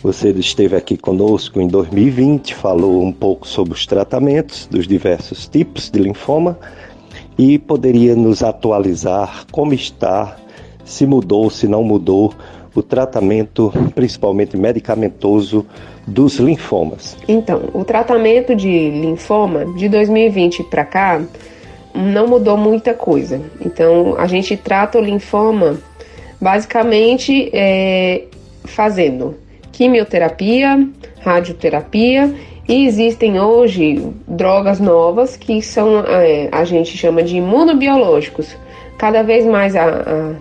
Você 0.00 0.30
esteve 0.30 0.76
aqui 0.76 0.96
conosco 0.96 1.60
em 1.60 1.66
2020, 1.66 2.54
falou 2.54 3.02
um 3.02 3.10
pouco 3.10 3.48
sobre 3.48 3.74
os 3.74 3.84
tratamentos 3.84 4.68
dos 4.70 4.86
diversos 4.86 5.48
tipos 5.48 5.90
de 5.90 5.98
linfoma 5.98 6.56
e 7.38 7.58
poderia 7.58 8.16
nos 8.16 8.42
atualizar 8.42 9.44
como 9.52 9.72
está, 9.72 10.36
se 10.84 11.06
mudou, 11.06 11.48
se 11.48 11.68
não 11.68 11.84
mudou 11.84 12.34
o 12.74 12.82
tratamento, 12.82 13.72
principalmente 13.94 14.56
medicamentoso, 14.56 15.64
dos 16.06 16.36
linfomas. 16.36 17.16
Então, 17.28 17.64
o 17.74 17.84
tratamento 17.84 18.54
de 18.54 18.90
linfoma 18.90 19.66
de 19.76 19.88
2020 19.88 20.64
para 20.64 20.84
cá 20.84 21.22
não 21.94 22.26
mudou 22.26 22.56
muita 22.56 22.94
coisa. 22.94 23.40
Então, 23.60 24.16
a 24.18 24.26
gente 24.26 24.56
trata 24.56 24.98
o 24.98 25.02
linfoma 25.02 25.78
basicamente 26.40 27.50
é, 27.52 28.24
fazendo 28.64 29.36
quimioterapia, 29.72 30.88
radioterapia 31.20 32.34
e 32.68 32.86
existem 32.86 33.40
hoje 33.40 34.12
drogas 34.26 34.78
novas 34.78 35.36
que 35.36 35.62
são, 35.62 36.04
é, 36.06 36.48
a 36.52 36.64
gente 36.64 36.96
chama 36.96 37.22
de 37.22 37.38
imunobiológicos. 37.38 38.54
Cada 38.98 39.22
vez 39.22 39.46
mais 39.46 39.74
a, 39.74 39.86
a 39.86 40.34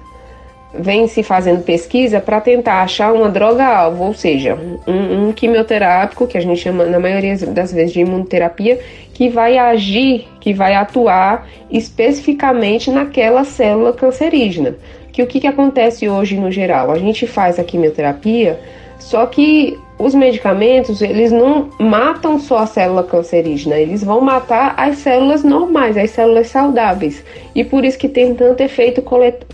vem 0.74 1.08
se 1.08 1.24
fazendo 1.24 1.64
pesquisa 1.64 2.20
para 2.20 2.42
tentar 2.42 2.82
achar 2.82 3.14
uma 3.14 3.30
droga-alvo, 3.30 4.04
ou 4.04 4.14
seja, 4.14 4.58
um, 4.88 5.30
um, 5.30 5.34
quimioterápico, 5.34 6.28
que 6.28 6.38
a 6.38 6.42
gente 6.42 6.60
chama 6.60 6.86
na 6.86 7.00
maioria 7.00 7.36
das 7.48 7.72
vezes 7.72 7.94
de 7.94 8.02
imunoterapia, 8.02 8.80
que 9.14 9.30
vai 9.30 9.58
agir, 9.58 10.28
que 10.40 10.54
vai 10.54 10.76
atuar 10.76 11.48
especificamente 11.72 12.92
naquela 12.92 13.44
célula 13.44 13.94
cancerígena. 13.94 14.76
Que 15.12 15.24
o 15.24 15.28
que, 15.28 15.40
que 15.40 15.48
acontece 15.48 16.08
hoje 16.08 16.38
no 16.38 16.52
geral? 16.52 16.92
A 16.92 17.00
gente 17.00 17.26
faz 17.26 17.58
a 17.58 17.64
quimioterapia, 17.64 18.60
só 19.00 19.26
que 19.26 19.80
os 20.00 20.14
medicamentos, 20.14 21.02
eles 21.02 21.32
não 21.32 21.70
matam 21.80 22.38
só 22.40 22.60
a 22.60 22.66
célula 22.68 23.04
cancerígena, 23.04 23.78
eles 23.78 24.04
vão 24.04 24.22
matar 24.22 24.76
as 24.78 24.98
células 24.98 25.44
normais, 25.44 25.98
as 25.98 26.12
células 26.12 26.48
saudáveis. 26.48 27.24
E 27.56 27.64
por 27.64 27.84
isso 27.84 27.98
que 27.98 28.08
tem 28.08 28.36
tanto 28.36 28.62
efeito 28.62 29.02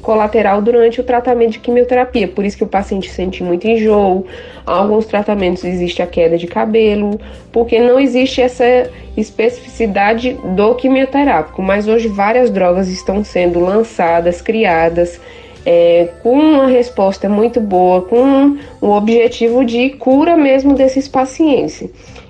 colateral 0.01 0.61
durante 0.61 0.99
o 0.99 1.03
tratamento 1.03 1.51
de 1.51 1.59
quimioterapia. 1.59 2.27
Por 2.27 2.43
isso 2.43 2.57
que 2.57 2.63
o 2.63 2.67
paciente 2.67 3.09
sente 3.09 3.41
muito 3.41 3.65
enjoo. 3.65 4.25
Alguns 4.65 5.05
tratamentos 5.05 5.63
existe 5.63 6.01
a 6.01 6.07
queda 6.07 6.37
de 6.37 6.47
cabelo, 6.47 7.17
porque 7.49 7.79
não 7.79 7.97
existe 7.97 8.41
essa 8.41 8.89
especificidade 9.15 10.37
do 10.55 10.75
quimioterápico. 10.75 11.61
Mas 11.61 11.87
hoje 11.87 12.09
várias 12.09 12.49
drogas 12.49 12.89
estão 12.89 13.23
sendo 13.23 13.61
lançadas, 13.61 14.41
criadas 14.41 15.21
é, 15.65 16.09
com 16.21 16.37
uma 16.37 16.67
resposta 16.67 17.29
muito 17.29 17.59
boa, 17.61 18.01
com 18.01 18.57
o 18.81 18.89
objetivo 18.89 19.63
de 19.63 19.91
cura 19.91 20.35
mesmo 20.35 20.75
desses 20.75 21.07
pacientes. 21.07 21.83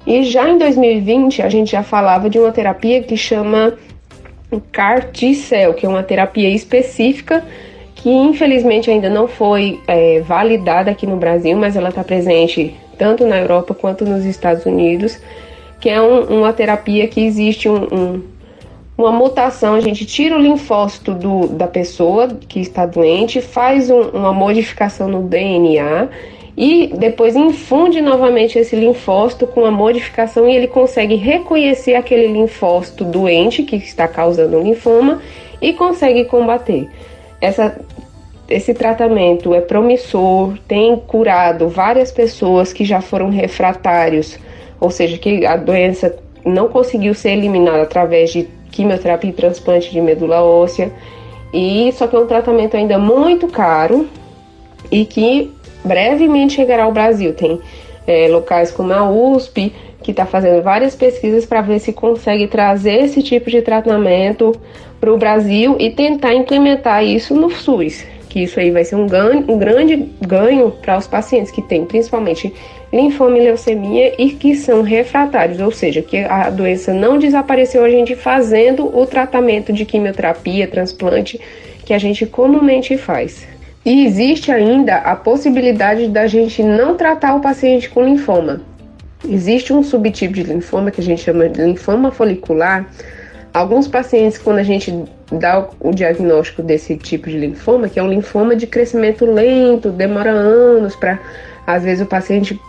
E 0.06 0.24
já 0.24 0.50
em 0.50 0.58
2020 0.58 1.42
a 1.42 1.50
gente 1.50 1.72
já 1.72 1.84
falava 1.84 2.30
de 2.30 2.38
uma 2.38 2.52
terapia 2.52 3.02
que 3.02 3.16
chama 3.16 3.74
CAR 4.72 5.06
T-cell, 5.12 5.74
que 5.74 5.86
é 5.86 5.90
uma 5.90 6.04
terapia 6.04 6.50
específica 6.50 7.44
que 8.04 8.10
infelizmente 8.10 8.92
ainda 8.92 9.10
não 9.10 9.30
foi 9.30 9.80
é, 9.88 10.20
validada 10.20 10.92
aqui 10.92 11.08
no 11.08 11.16
Brasil, 11.16 11.56
mas 11.56 11.78
ela 11.78 11.88
está 11.88 12.04
presente 12.04 12.76
tanto 12.98 13.26
na 13.26 13.40
Europa 13.40 13.74
quanto 13.74 14.04
nos 14.04 14.26
Estados 14.26 14.66
Unidos, 14.66 15.18
que 15.80 15.90
é 15.90 16.02
um, 16.02 16.42
uma 16.42 16.52
terapia 16.52 17.08
que 17.08 17.22
existe 17.26 17.70
um, 17.70 17.84
um 17.84 18.22
uma 18.98 19.12
mutação, 19.12 19.74
a 19.74 19.80
gente 19.80 20.06
tira 20.06 20.38
o 20.38 20.42
linfócito 20.42 21.14
do, 21.14 21.48
da 21.48 21.68
pessoa 21.68 22.28
que 22.28 22.60
está 22.60 22.86
doente, 22.86 23.42
faz 23.42 23.90
um, 23.90 24.02
uma 24.10 24.32
modificação 24.32 25.08
no 25.08 25.24
DNA 25.24 26.10
e 26.56 26.94
depois 26.96 27.36
infunde 27.36 28.00
novamente 28.00 28.60
esse 28.60 28.76
linfócito 28.76 29.48
com 29.48 29.66
a 29.66 29.72
modificação 29.72 30.48
e 30.48 30.56
ele 30.56 30.68
consegue 30.68 31.16
reconhecer 31.16 31.96
aquele 31.96 32.28
linfócito 32.28 33.04
doente 33.04 33.64
que 33.64 33.76
está 33.78 34.08
causando 34.08 34.58
o 34.58 34.62
linfoma 34.62 35.20
e 35.60 35.74
consegue 35.74 36.26
combater. 36.26 36.88
Essa, 37.42 37.80
esse 38.48 38.76
tratamento 38.76 39.56
é 39.56 39.62
promissor, 39.62 40.54
tem 40.68 40.96
curado 40.98 41.68
várias 41.68 42.12
pessoas 42.12 42.72
que 42.72 42.86
já 42.86 43.02
foram 43.02 43.32
refratários, 43.32 44.38
ou 44.80 44.92
seja, 44.92 45.18
que 45.18 45.44
a 45.48 45.58
doença 45.58 46.16
não 46.46 46.68
conseguiu 46.68 47.16
ser 47.16 47.32
eliminada 47.32 47.82
através 47.82 48.32
de 48.32 48.48
quimioterapia 48.74 49.30
e 49.30 49.34
transplante 49.34 49.90
de 49.92 50.02
medula 50.02 50.42
óssea. 50.42 50.92
E 51.54 51.92
só 51.94 52.08
que 52.08 52.16
é 52.16 52.20
um 52.20 52.26
tratamento 52.26 52.76
ainda 52.76 52.98
muito 52.98 53.48
caro 53.48 54.08
e 54.92 55.06
que 55.06 55.52
brevemente 55.86 56.56
chegará 56.56 56.84
ao 56.84 56.92
Brasil. 56.92 57.34
Tem 57.34 57.62
é, 58.06 58.28
locais 58.28 58.72
como 58.72 58.92
a 58.92 59.10
USP 59.10 59.72
que 60.02 60.12
está 60.12 60.26
fazendo 60.26 60.62
várias 60.62 60.96
pesquisas 60.96 61.46
para 61.46 61.62
ver 61.62 61.80
se 61.80 61.94
consegue 61.94 62.48
trazer 62.48 63.04
esse 63.04 63.24
tipo 63.24 63.50
de 63.50 63.62
tratamento 63.62 64.52
para 65.00 65.14
o 65.14 65.18
Brasil 65.18 65.78
e 65.80 65.92
tentar 65.92 66.34
implementar 66.34 67.06
isso 67.06 67.34
no 67.34 67.50
SUS 67.50 68.04
que 68.34 68.42
isso 68.42 68.60
aí 68.60 68.72
vai 68.72 68.84
ser 68.84 68.96
um, 68.96 69.06
ganho, 69.06 69.46
um 69.48 69.60
grande 69.60 69.96
ganho 70.20 70.72
para 70.82 70.98
os 70.98 71.06
pacientes 71.06 71.52
que 71.52 71.62
têm 71.62 71.86
principalmente 71.86 72.52
linfoma 72.94 73.40
e 73.40 73.42
leucemia 73.42 74.14
e 74.20 74.30
que 74.30 74.56
são 74.56 74.84
refratários, 74.84 75.60
ou 75.60 75.72
seja, 75.72 76.04
que 76.04 76.20
a 76.20 76.52
doença 76.52 76.94
não 76.94 77.18
desapareceu 77.18 77.84
a 77.84 77.90
gente 77.90 78.16
fazendo 78.16 78.96
o 78.96 79.04
tratamento 79.08 79.74
de 79.74 79.84
quimioterapia, 79.84 80.68
transplante 80.68 81.42
que 81.84 81.92
a 81.92 81.98
gente 81.98 82.28
comumente 82.28 82.96
faz. 82.96 83.48
E 83.84 84.06
existe 84.06 84.52
ainda 84.52 84.98
a 84.98 85.16
possibilidade 85.16 86.08
da 86.08 86.28
gente 86.28 86.62
não 86.62 86.96
tratar 86.96 87.36
o 87.36 87.42
paciente 87.42 87.90
com 87.90 88.06
linfoma. 88.06 88.62
Existe 89.28 89.74
um 89.74 89.82
subtipo 89.84 90.36
de 90.36 90.44
linfoma 90.44 90.92
que 90.92 91.02
a 91.02 91.04
gente 91.04 91.24
chama 91.24 91.50
de 91.50 91.62
linfoma 91.62 92.12
folicular. 92.12 92.88
Alguns 93.54 93.88
pacientes, 93.88 94.38
quando 94.38 94.60
a 94.60 94.64
gente 94.64 95.04
dá 95.32 95.68
o 95.80 95.92
diagnóstico 95.92 96.62
desse 96.62 96.96
tipo 96.96 97.30
de 97.30 97.38
linfoma, 97.38 97.90
que 97.90 98.00
é 98.00 98.04
um 98.04 98.08
linfoma 98.08 98.56
de 98.56 98.68
crescimento 98.68 99.26
lento, 99.26 99.90
demora 99.90 100.32
anos 100.32 100.96
para, 100.96 101.20
às 101.66 101.84
vezes, 101.84 102.06
o 102.06 102.08
paciente 102.08 102.60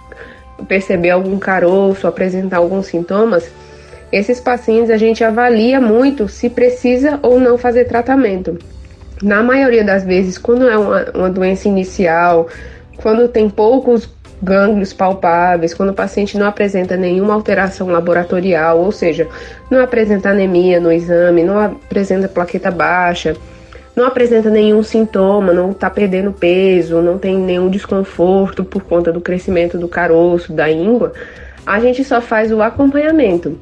perceber 0.65 1.11
algum 1.11 1.39
caroço, 1.39 2.07
apresentar 2.07 2.59
alguns 2.59 2.87
sintomas. 2.87 3.51
Esses 4.13 4.41
pacientes 4.41 4.91
a 4.91 4.97
gente 4.97 5.25
avalia 5.25 5.81
muito 5.81 6.29
se 6.29 6.49
precisa 6.49 7.19
ou 7.23 7.41
não 7.41 7.59
fazer 7.59 7.85
tratamento. 7.87 8.59
Na 9.23 9.43
maioria 9.43 9.85
das 9.85 10.05
vezes, 10.05 10.39
quando 10.39 10.69
é 10.69 10.77
uma, 10.77 11.05
uma 11.15 11.31
doença 11.31 11.69
inicial, 11.69 12.49
quando 12.97 13.29
tem 13.29 13.49
poucos 13.49 14.09
gânglios 14.43 14.93
palpáveis, 14.93 15.73
quando 15.73 15.91
o 15.91 15.95
paciente 15.95 16.37
não 16.37 16.47
apresenta 16.47 16.97
nenhuma 16.97 17.35
alteração 17.35 17.89
laboratorial, 17.89 18.79
ou 18.79 18.93
seja, 18.93 19.27
não 19.71 19.81
apresenta 19.83 20.29
anemia 20.29 20.79
no 20.79 20.93
exame, 20.93 21.43
não 21.43 21.59
apresenta 21.59 22.29
plaqueta 22.29 22.71
baixa, 22.71 23.37
não 23.97 24.07
apresenta 24.07 24.51
nenhum 24.51 24.83
sintoma, 24.83 25.53
não 25.53 25.71
está 25.71 25.89
perdendo 25.89 26.33
peso, 26.33 27.01
não 27.01 27.19
tem 27.19 27.37
nenhum 27.37 27.69
desconforto 27.69 28.65
por 28.65 28.83
conta 28.83 29.13
do 29.13 29.21
crescimento 29.21 29.79
do 29.79 29.89
caroço, 29.89 30.53
da 30.53 30.71
íngua, 30.71 31.13
a 31.65 31.79
gente 31.79 32.03
só 32.03 32.21
faz 32.21 32.51
o 32.53 32.61
acompanhamento. 32.61 33.59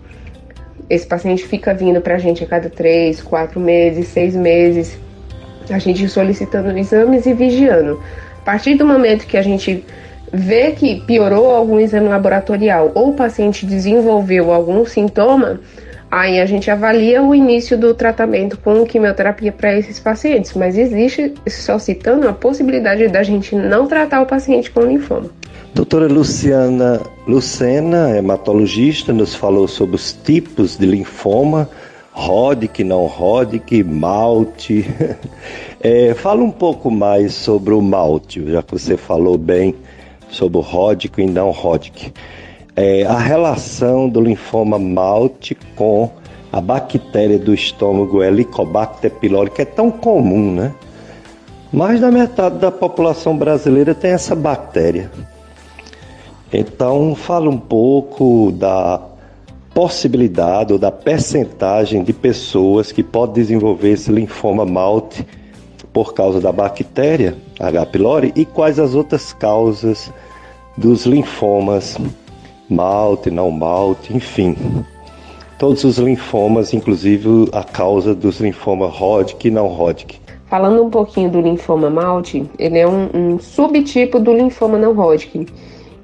Esse 0.88 1.07
paciente 1.07 1.45
fica 1.45 1.75
vindo 1.75 2.01
para 2.01 2.16
a 2.16 2.18
gente 2.18 2.42
a 2.42 2.47
cada 2.47 2.68
três, 2.68 3.23
quatro 3.23 3.61
meses, 3.61 4.09
seis 4.09 4.35
meses, 4.35 4.99
a 5.71 5.79
gente 5.79 6.09
solicitando 6.09 6.77
exames 6.77 7.27
e 7.27 7.35
vigiando. 7.35 8.03
A 8.40 8.45
partir 8.45 8.75
do 8.75 8.85
momento 8.85 9.27
que 9.27 9.37
a 9.37 9.42
gente 9.42 9.85
vê 10.33 10.73
que 10.73 11.01
piorou 11.03 11.55
algum 11.55 11.79
exame 11.79 12.09
laboratorial 12.09 12.90
ou 12.95 13.11
o 13.11 13.14
paciente 13.14 13.66
desenvolveu 13.66 14.51
algum 14.51 14.85
sintoma, 14.85 15.61
Aí 16.12 16.38
a 16.38 16.44
gente 16.44 16.70
avalia 16.70 17.22
o 17.22 17.35
início 17.35 17.79
do 17.79 17.94
tratamento 17.94 18.59
com 18.59 18.85
quimioterapia 18.85 19.51
para 19.51 19.79
esses 19.79 19.98
pacientes, 19.98 20.53
mas 20.53 20.77
existe, 20.77 21.33
só 21.48 21.79
citando, 21.79 22.29
a 22.29 22.35
possibilidade 22.35 23.09
da 23.09 23.22
gente 23.22 23.55
não 23.55 23.87
tratar 23.87 24.20
o 24.20 24.27
paciente 24.27 24.70
com 24.70 24.83
linfoma. 24.83 25.31
Doutora 25.75 26.07
Luciana 26.07 27.01
Lucena, 27.27 28.14
hematologista, 28.14 29.11
nos 29.11 29.35
falou 29.35 29.66
sobre 29.66 29.96
os 29.96 30.12
tipos 30.12 30.77
de 30.77 30.85
linfoma, 30.85 31.66
Hodgkin, 32.14 32.85
não 32.85 33.07
Hodgkin, 33.07 33.83
malte. 33.83 34.85
É, 35.85 36.14
fala 36.14 36.44
um 36.44 36.51
pouco 36.53 36.92
mais 36.92 37.35
sobre 37.35 37.75
o 37.75 37.83
malte, 37.83 38.48
já 38.53 38.62
que 38.62 38.70
você 38.70 38.96
falou 38.96 39.37
bem 39.37 39.75
sobre 40.31 40.59
o 40.59 40.61
Hodgkin 40.61 41.22
e 41.22 41.27
não 41.27 41.51
Hodgkin 41.51 42.12
é, 42.77 43.05
a 43.05 43.19
relação 43.19 44.09
do 44.09 44.21
linfoma 44.21 44.79
malte 44.79 45.57
com 45.77 46.11
a 46.51 46.61
bactéria 46.61 47.39
do 47.39 47.55
estômago 47.55 48.23
Helicobacter 48.23 49.11
pylori, 49.11 49.51
que 49.51 49.63
é 49.63 49.65
tão 49.65 49.91
comum, 49.91 50.55
né? 50.55 50.75
Mais 51.73 52.01
da 52.01 52.11
metade 52.11 52.59
da 52.59 52.71
população 52.71 53.37
brasileira 53.37 53.95
tem 53.95 54.11
essa 54.11 54.37
bactéria. 54.37 55.11
Então, 56.53 57.15
fala 57.15 57.49
um 57.49 57.59
pouco 57.59 58.53
da 58.53 59.01
possibilidade 59.73 60.75
ou 60.75 60.79
da 60.79 60.91
percentagem 60.91 62.05
de 62.05 62.13
pessoas 62.13 62.93
que 62.93 63.03
podem 63.03 63.37
desenvolver 63.37 63.93
esse 63.93 64.13
linfoma 64.13 64.67
malte 64.67 65.27
por 65.95 66.13
causa 66.13 66.41
da 66.41 66.53
bactéria 66.53 67.37
H. 67.59 67.87
pylori 67.87 68.33
e 68.37 68.45
quais 68.45 68.79
as 68.79 68.95
outras 68.95 69.33
causas 69.33 70.13
dos 70.77 71.07
linfomas 71.07 71.97
malte, 72.73 73.31
não 73.31 73.51
malte, 73.51 74.17
enfim. 74.17 74.57
Todos 75.59 75.85
os 75.85 75.99
linfomas, 75.99 76.73
inclusive 76.73 77.49
a 77.53 77.63
causa 77.63 78.15
dos 78.15 78.41
linfomas 78.41 78.93
Hodgkin 78.93 79.49
e 79.49 79.51
não 79.51 79.69
Hodgkin. 79.69 80.19
Falando 80.47 80.83
um 80.83 80.91
pouquinho 80.91 81.31
do 81.31 81.41
linfoma 81.41 81.89
malte, 81.89 82.45
ele 82.59 82.79
é 82.79 82.87
um, 82.87 83.09
um 83.15 83.39
subtipo 83.39 84.19
do 84.19 84.35
linfoma 84.35 84.77
não 84.77 84.93
Hodgkin 84.93 85.47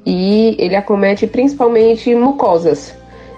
e 0.06 0.56
ele 0.58 0.74
acomete 0.74 1.26
principalmente 1.26 2.14
mucosas, 2.14 2.94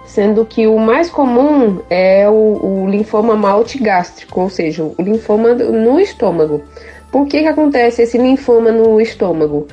sendo 0.07 0.45
que 0.45 0.67
o 0.67 0.79
mais 0.79 1.11
comum 1.11 1.81
é 1.91 2.29
o, 2.29 2.85
o 2.85 2.89
linfoma 2.89 3.35
malte 3.35 3.79
gástrico, 3.79 4.43
ou 4.43 4.51
seja, 4.51 4.85
o 4.85 5.03
linfoma 5.03 5.55
no 5.55 5.99
estômago. 5.99 6.63
Por 7.11 7.27
que, 7.27 7.41
que 7.41 7.49
acontece 7.49 8.03
esse 8.03 8.17
linfoma 8.17 8.71
no 8.71 9.01
estômago? 9.01 9.67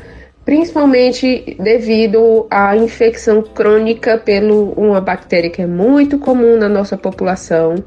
Principalmente 0.48 1.58
devido 1.60 2.48
à 2.50 2.74
infecção 2.74 3.42
crônica 3.42 4.18
pelo 4.18 4.72
uma 4.78 5.02
bactéria 5.02 5.50
que 5.50 5.62
é 5.62 5.68
muito 5.68 6.18
comum 6.18 6.56
na 6.56 6.70
nossa 6.70 6.96
população, 6.96 7.84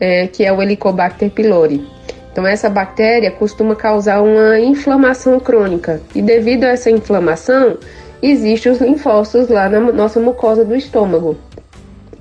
é, 0.00 0.26
que 0.26 0.42
é 0.42 0.50
o 0.50 0.62
Helicobacter 0.62 1.30
pylori. 1.30 1.86
Então 2.32 2.46
essa 2.46 2.70
bactéria 2.70 3.30
costuma 3.30 3.76
causar 3.76 4.22
uma 4.22 4.58
inflamação 4.58 5.38
crônica 5.38 6.00
e 6.14 6.22
devido 6.22 6.64
a 6.64 6.68
essa 6.68 6.90
inflamação 6.90 7.76
existem 8.22 8.72
os 8.72 8.80
linfócitos 8.80 9.50
lá 9.50 9.68
na 9.68 9.78
nossa 9.78 10.18
mucosa 10.18 10.64
do 10.64 10.74
estômago. 10.74 11.36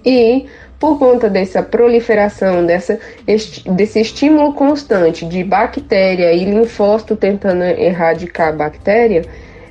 E 0.04 0.48
por 0.78 1.00
conta 1.00 1.30
dessa 1.30 1.64
proliferação, 1.64 2.66
dessa, 2.66 3.00
desse 3.72 4.02
estímulo 4.02 4.52
constante 4.52 5.26
de 5.26 5.46
bactéria 5.46 6.34
e 6.34 6.44
linfócito 6.44 7.16
tentando 7.16 7.64
erradicar 7.64 8.50
a 8.50 8.52
bactéria, 8.52 9.24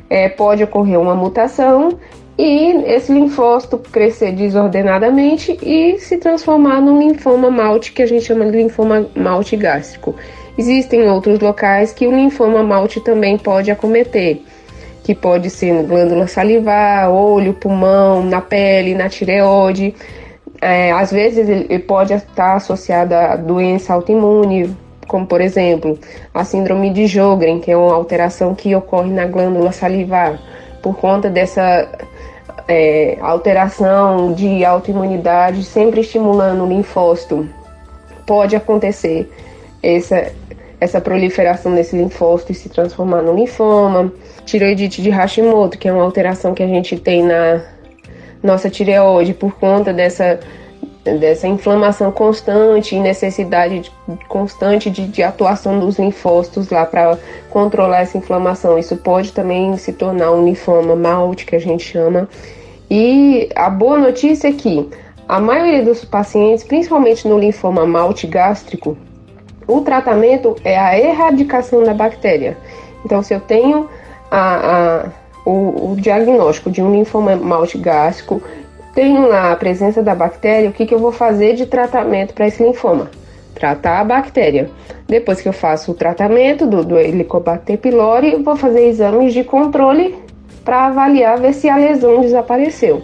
é, 0.08 0.28
pode 0.28 0.62
ocorrer 0.62 1.00
uma 1.00 1.14
mutação 1.14 1.98
e 2.38 2.72
esse 2.92 3.10
linfócito 3.12 3.78
crescer 3.78 4.32
desordenadamente 4.32 5.58
e 5.62 5.98
se 5.98 6.18
transformar 6.18 6.82
num 6.82 6.98
linfoma 6.98 7.50
malte, 7.50 7.92
que 7.92 8.02
a 8.02 8.06
gente 8.06 8.24
chama 8.26 8.44
de 8.44 8.56
linfoma 8.58 9.06
malte 9.14 9.56
gástrico. 9.56 10.14
Existem 10.58 11.08
outros 11.08 11.40
locais 11.40 11.92
que 11.92 12.06
o 12.06 12.14
linfoma 12.14 12.62
malte 12.62 13.00
também 13.00 13.38
pode 13.38 13.70
acometer, 13.70 14.42
que 15.02 15.14
pode 15.14 15.48
ser 15.48 15.72
na 15.72 15.82
glândula 15.82 16.26
salivar, 16.26 17.10
olho, 17.10 17.54
pulmão, 17.54 18.22
na 18.22 18.40
pele, 18.40 18.94
na 18.94 19.08
tireoide. 19.08 19.94
É, 20.60 20.92
às 20.92 21.10
vezes 21.10 21.48
ele 21.48 21.78
pode 21.78 22.12
estar 22.12 22.56
associado 22.56 23.14
a 23.14 23.36
doença 23.36 23.94
autoimune, 23.94 24.76
como 25.06 25.26
por 25.26 25.40
exemplo 25.40 25.98
a 26.34 26.44
síndrome 26.44 26.90
de 26.90 27.06
Jogren, 27.06 27.60
que 27.60 27.70
é 27.70 27.76
uma 27.76 27.94
alteração 27.94 28.54
que 28.54 28.74
ocorre 28.74 29.10
na 29.10 29.26
glândula 29.26 29.72
salivar 29.72 30.38
por 30.82 30.96
conta 30.96 31.28
dessa 31.28 31.88
é, 32.68 33.18
alteração 33.20 34.32
de 34.32 34.64
autoimunidade, 34.64 35.64
sempre 35.64 36.00
estimulando 36.00 36.64
o 36.64 36.68
linfócito, 36.68 37.48
pode 38.26 38.56
acontecer 38.56 39.30
essa, 39.82 40.32
essa 40.80 41.00
proliferação 41.00 41.74
desse 41.74 41.96
linfócito 41.96 42.52
e 42.52 42.54
se 42.54 42.68
transformar 42.68 43.22
no 43.22 43.34
linfoma. 43.34 44.12
Tireoidite 44.44 45.02
de 45.02 45.10
Hashimoto, 45.10 45.78
que 45.78 45.88
é 45.88 45.92
uma 45.92 46.02
alteração 46.02 46.54
que 46.54 46.62
a 46.62 46.66
gente 46.66 46.96
tem 46.98 47.22
na 47.22 47.62
nossa 48.42 48.70
tireoide 48.70 49.34
por 49.34 49.54
conta 49.56 49.92
dessa 49.92 50.38
dessa 51.14 51.46
inflamação 51.46 52.10
constante 52.10 52.94
e 52.94 53.00
necessidade 53.00 53.80
de, 53.80 54.24
constante 54.28 54.90
de, 54.90 55.06
de, 55.06 55.22
atuação 55.22 55.78
dos 55.78 55.98
linfócitos 55.98 56.70
lá 56.70 56.84
para 56.84 57.18
controlar 57.50 58.00
essa 58.00 58.18
inflamação. 58.18 58.78
Isso 58.78 58.96
pode 58.96 59.32
também 59.32 59.76
se 59.76 59.92
tornar 59.92 60.32
um 60.32 60.44
linfoma 60.44 60.96
malte, 60.96 61.46
que 61.46 61.56
a 61.56 61.60
gente 61.60 61.84
chama. 61.84 62.28
E 62.90 63.48
a 63.54 63.68
boa 63.68 63.98
notícia 63.98 64.48
é 64.48 64.52
que 64.52 64.88
a 65.28 65.40
maioria 65.40 65.84
dos 65.84 66.04
pacientes, 66.04 66.64
principalmente 66.64 67.26
no 67.26 67.38
linfoma 67.38 67.84
malte 67.84 68.26
gástrico, 68.26 68.96
o 69.66 69.80
tratamento 69.80 70.56
é 70.64 70.78
a 70.78 70.98
erradicação 70.98 71.82
da 71.82 71.92
bactéria. 71.92 72.56
Então, 73.04 73.22
se 73.22 73.34
eu 73.34 73.40
tenho 73.40 73.88
a, 74.30 75.02
a 75.02 75.08
o, 75.46 75.92
o, 75.92 75.96
diagnóstico 75.96 76.70
de 76.70 76.82
um 76.82 76.92
linfoma 76.92 77.36
malte 77.36 77.78
gástrico, 77.78 78.42
tenho 78.96 79.28
lá 79.28 79.52
a 79.52 79.56
presença 79.56 80.02
da 80.02 80.14
bactéria, 80.14 80.70
o 80.70 80.72
que, 80.72 80.86
que 80.86 80.94
eu 80.94 80.98
vou 80.98 81.12
fazer 81.12 81.54
de 81.54 81.66
tratamento 81.66 82.32
para 82.32 82.46
esse 82.46 82.62
linfoma? 82.62 83.10
Tratar 83.54 84.00
a 84.00 84.04
bactéria. 84.04 84.70
Depois 85.06 85.38
que 85.40 85.48
eu 85.48 85.52
faço 85.52 85.92
o 85.92 85.94
tratamento 85.94 86.66
do, 86.66 86.82
do 86.82 86.98
Helicobacter 86.98 87.76
pylori, 87.76 88.42
vou 88.42 88.56
fazer 88.56 88.88
exames 88.88 89.34
de 89.34 89.44
controle 89.44 90.16
para 90.64 90.86
avaliar 90.86 91.38
ver 91.38 91.52
se 91.52 91.68
a 91.68 91.76
lesão 91.76 92.22
desapareceu. 92.22 93.02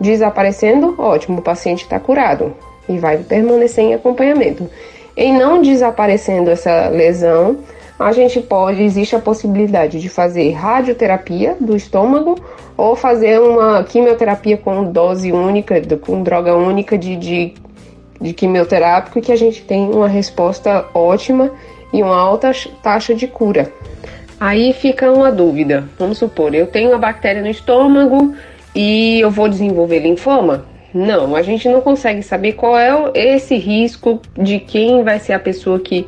Desaparecendo, 0.00 0.94
ótimo, 0.98 1.38
o 1.38 1.42
paciente 1.42 1.82
está 1.82 2.00
curado 2.00 2.54
e 2.88 2.96
vai 2.96 3.18
permanecer 3.18 3.84
em 3.84 3.94
acompanhamento. 3.94 4.68
Em 5.14 5.36
não 5.36 5.60
desaparecendo 5.60 6.50
essa 6.50 6.88
lesão, 6.88 7.58
a 7.98 8.12
gente 8.12 8.40
pode, 8.40 8.82
existe 8.82 9.14
a 9.14 9.20
possibilidade 9.20 10.00
de 10.00 10.08
fazer 10.08 10.50
radioterapia 10.52 11.56
do 11.60 11.76
estômago 11.76 12.36
ou 12.76 12.96
fazer 12.96 13.40
uma 13.40 13.84
quimioterapia 13.84 14.56
com 14.56 14.84
dose 14.84 15.30
única, 15.30 15.80
com 15.98 16.22
droga 16.22 16.56
única 16.56 16.98
de, 16.98 17.14
de, 17.16 17.54
de 18.20 18.32
quimioterápico, 18.32 19.20
que 19.20 19.30
a 19.30 19.36
gente 19.36 19.62
tem 19.62 19.88
uma 19.90 20.08
resposta 20.08 20.86
ótima 20.92 21.52
e 21.92 22.02
uma 22.02 22.16
alta 22.16 22.50
taxa 22.82 23.14
de 23.14 23.28
cura. 23.28 23.72
Aí 24.40 24.72
fica 24.72 25.12
uma 25.12 25.30
dúvida. 25.30 25.88
Vamos 25.96 26.18
supor, 26.18 26.52
eu 26.52 26.66
tenho 26.66 26.90
uma 26.90 26.98
bactéria 26.98 27.40
no 27.40 27.48
estômago 27.48 28.34
e 28.74 29.20
eu 29.20 29.30
vou 29.30 29.48
desenvolver 29.48 30.00
linfoma? 30.00 30.66
Não, 30.92 31.34
a 31.34 31.42
gente 31.42 31.68
não 31.68 31.80
consegue 31.80 32.22
saber 32.22 32.52
qual 32.52 32.76
é 32.76 33.10
esse 33.14 33.56
risco 33.56 34.20
de 34.36 34.58
quem 34.58 35.02
vai 35.04 35.18
ser 35.20 35.32
a 35.32 35.38
pessoa 35.38 35.78
que 35.78 36.06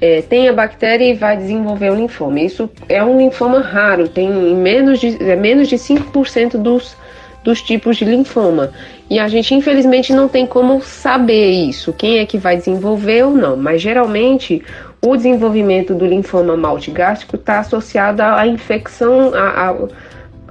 é, 0.00 0.22
tem 0.22 0.48
a 0.48 0.52
bactéria 0.52 1.04
e 1.04 1.14
vai 1.14 1.36
desenvolver 1.36 1.90
o 1.90 1.94
linfoma. 1.94 2.40
Isso 2.40 2.70
é 2.88 3.02
um 3.02 3.18
linfoma 3.18 3.60
raro, 3.60 4.08
tem 4.08 4.30
menos 4.30 5.00
de, 5.00 5.22
é 5.22 5.36
menos 5.36 5.68
de 5.68 5.76
5% 5.76 6.56
dos, 6.56 6.96
dos 7.42 7.60
tipos 7.62 7.96
de 7.96 8.04
linfoma. 8.04 8.70
E 9.10 9.18
a 9.18 9.26
gente, 9.26 9.54
infelizmente, 9.54 10.12
não 10.12 10.28
tem 10.28 10.46
como 10.46 10.82
saber 10.82 11.50
isso, 11.50 11.92
quem 11.92 12.18
é 12.18 12.26
que 12.26 12.38
vai 12.38 12.56
desenvolver 12.56 13.24
ou 13.24 13.32
não. 13.32 13.56
Mas 13.56 13.80
geralmente 13.80 14.62
o 15.00 15.16
desenvolvimento 15.16 15.94
do 15.94 16.06
linfoma 16.06 16.56
maltigástrico 16.56 17.36
está 17.36 17.60
associado 17.60 18.22
à 18.22 18.46
infecção, 18.46 19.32
à, 19.34 19.70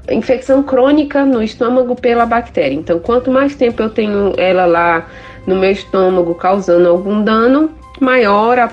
à 0.07 0.13
infecção 0.13 0.63
crônica 0.63 1.25
no 1.25 1.43
estômago 1.43 1.95
pela 1.95 2.25
bactéria. 2.25 2.75
Então, 2.75 2.99
quanto 2.99 3.31
mais 3.31 3.55
tempo 3.55 3.81
eu 3.81 3.89
tenho 3.89 4.33
ela 4.37 4.65
lá 4.65 5.07
no 5.45 5.55
meu 5.55 5.71
estômago 5.71 6.33
causando 6.35 6.87
algum 6.89 7.23
dano, 7.23 7.71
maior 7.99 8.59
a 8.59 8.67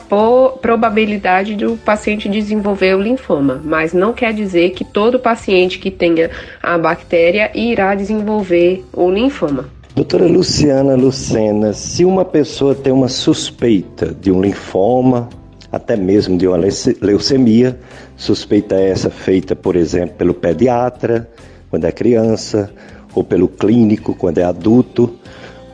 probabilidade 0.61 1.55
do 1.55 1.77
paciente 1.77 2.29
desenvolver 2.29 2.95
o 2.95 3.01
linfoma, 3.01 3.61
mas 3.65 3.93
não 3.93 4.13
quer 4.13 4.33
dizer 4.33 4.71
que 4.71 4.85
todo 4.85 5.19
paciente 5.19 5.79
que 5.79 5.91
tenha 5.91 6.31
a 6.63 6.77
bactéria 6.77 7.51
irá 7.55 7.95
desenvolver 7.95 8.85
o 8.93 9.11
linfoma. 9.11 9.67
Doutora 9.95 10.27
Luciana 10.27 10.97
Lucena, 10.97 11.73
se 11.73 12.05
uma 12.05 12.25
pessoa 12.25 12.75
tem 12.75 12.93
uma 12.93 13.09
suspeita 13.09 14.07
de 14.13 14.33
um 14.33 14.41
linfoma, 14.41 15.29
até 15.71 15.97
mesmo 15.97 16.37
de 16.37 16.49
uma 16.49 16.59
leucemia, 17.01 17.79
suspeita 18.17 18.75
essa 18.75 19.09
feita, 19.09 19.55
por 19.55 19.77
exemplo, 19.77 20.17
pelo 20.17 20.35
pediatra, 20.35 21.29
quando 21.71 21.85
é 21.85 21.93
criança, 21.93 22.71
ou 23.15 23.23
pelo 23.23 23.47
clínico, 23.47 24.15
quando 24.15 24.39
é 24.39 24.45
adulto, 24.45 25.15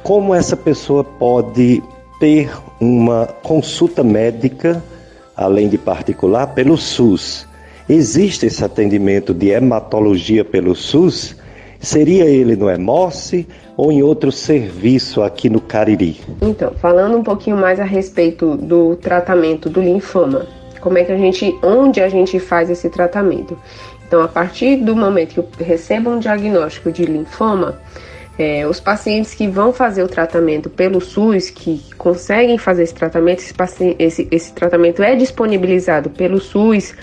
como 0.02 0.34
essa 0.34 0.56
pessoa 0.56 1.02
pode 1.02 1.82
ter 2.20 2.52
uma 2.78 3.26
consulta 3.42 4.04
médica, 4.04 4.80
além 5.34 5.68
de 5.68 5.78
particular, 5.78 6.48
pelo 6.48 6.76
SUS. 6.76 7.48
Existe 7.88 8.46
esse 8.46 8.62
atendimento 8.62 9.34
de 9.34 9.48
hematologia 9.48 10.44
pelo 10.44 10.76
SUS? 10.76 11.34
Seria 11.80 12.26
ele 12.26 12.54
no 12.54 12.70
Hemorse 12.70 13.48
ou 13.74 13.90
em 13.90 14.02
outro 14.02 14.30
serviço 14.30 15.22
aqui 15.22 15.48
no 15.48 15.62
Cariri? 15.62 16.20
Então, 16.42 16.72
falando 16.74 17.16
um 17.16 17.22
pouquinho 17.22 17.56
mais 17.56 17.80
a 17.80 17.84
respeito 17.84 18.54
do 18.54 18.96
tratamento 18.96 19.70
do 19.70 19.80
linfoma, 19.80 20.46
como 20.80 20.98
é 20.98 21.04
que 21.04 21.12
a 21.12 21.16
gente, 21.16 21.58
onde 21.62 22.02
a 22.02 22.08
gente 22.10 22.38
faz 22.38 22.68
esse 22.68 22.90
tratamento? 22.90 23.58
Então, 24.06 24.22
a 24.22 24.28
partir 24.28 24.76
do 24.76 24.94
momento 24.94 25.34
que 25.34 25.40
eu 25.40 25.48
recebo 25.66 26.10
um 26.10 26.18
diagnóstico 26.18 26.92
de 26.92 27.04
linfoma, 27.06 27.80
é, 28.40 28.66
os 28.66 28.80
pacientes 28.80 29.34
que 29.34 29.46
vão 29.46 29.70
fazer 29.70 30.02
o 30.02 30.08
tratamento 30.08 30.70
pelo 30.70 30.98
SUS, 30.98 31.50
que 31.50 31.82
conseguem 31.98 32.56
fazer 32.56 32.84
esse 32.84 32.94
tratamento, 32.94 33.40
esse, 33.40 33.96
esse, 33.98 34.28
esse 34.30 34.52
tratamento 34.54 35.02
é 35.02 35.14
disponibilizado 35.14 36.08
pelo 36.08 36.40
SUS, 36.40 36.94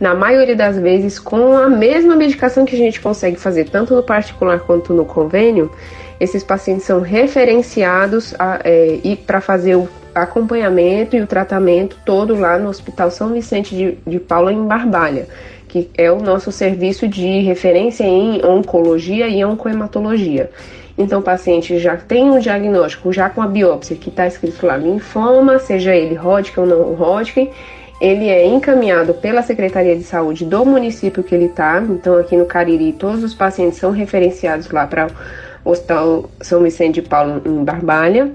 na 0.00 0.14
maioria 0.14 0.56
das 0.56 0.78
vezes 0.78 1.18
com 1.18 1.54
a 1.54 1.68
mesma 1.68 2.16
medicação 2.16 2.64
que 2.64 2.74
a 2.74 2.78
gente 2.78 2.98
consegue 3.00 3.36
fazer 3.36 3.68
tanto 3.68 3.94
no 3.94 4.02
particular 4.02 4.60
quanto 4.60 4.94
no 4.94 5.04
convênio. 5.04 5.70
Esses 6.18 6.42
pacientes 6.42 6.86
são 6.86 7.02
referenciados 7.02 8.34
é, 8.64 8.98
e 9.04 9.16
para 9.16 9.42
fazer 9.42 9.76
o 9.76 9.86
acompanhamento 10.14 11.14
e 11.14 11.20
o 11.20 11.26
tratamento 11.26 11.98
todo 12.06 12.34
lá 12.34 12.58
no 12.58 12.70
Hospital 12.70 13.10
São 13.10 13.34
Vicente 13.34 13.76
de, 13.76 13.98
de 14.06 14.18
Paula 14.18 14.50
em 14.50 14.66
Barbalha, 14.66 15.28
que 15.68 15.90
é 15.94 16.10
o 16.10 16.22
nosso 16.22 16.50
serviço 16.50 17.06
de 17.06 17.40
referência 17.40 18.04
em 18.04 18.42
oncologia 18.46 19.28
e 19.28 19.44
oncohematologia. 19.44 20.50
Então, 20.98 21.20
o 21.20 21.22
paciente 21.22 21.78
já 21.78 21.96
tem 21.96 22.30
um 22.30 22.38
diagnóstico, 22.38 23.12
já 23.12 23.28
com 23.28 23.42
a 23.42 23.46
biópsia 23.46 23.96
que 23.96 24.08
está 24.08 24.26
escrito 24.26 24.64
lá 24.66 24.76
linfoma, 24.76 25.58
seja 25.58 25.94
ele 25.94 26.16
Hodgkin 26.16 26.60
ou 26.60 26.66
não 26.66 26.94
Hodgkin, 26.94 27.50
ele 28.00 28.28
é 28.28 28.46
encaminhado 28.46 29.14
pela 29.14 29.42
Secretaria 29.42 29.96
de 29.96 30.02
Saúde 30.02 30.44
do 30.44 30.64
município 30.64 31.22
que 31.22 31.34
ele 31.34 31.46
está. 31.46 31.82
Então, 31.82 32.16
aqui 32.18 32.36
no 32.36 32.46
Cariri, 32.46 32.92
todos 32.92 33.22
os 33.22 33.34
pacientes 33.34 33.78
são 33.78 33.90
referenciados 33.90 34.70
lá 34.70 34.86
para 34.86 35.08
o 35.64 35.70
Hospital 35.70 36.30
São 36.40 36.62
Vicente 36.62 37.00
de 37.00 37.02
Paulo, 37.02 37.42
em 37.44 37.64
Barbalha. 37.64 38.30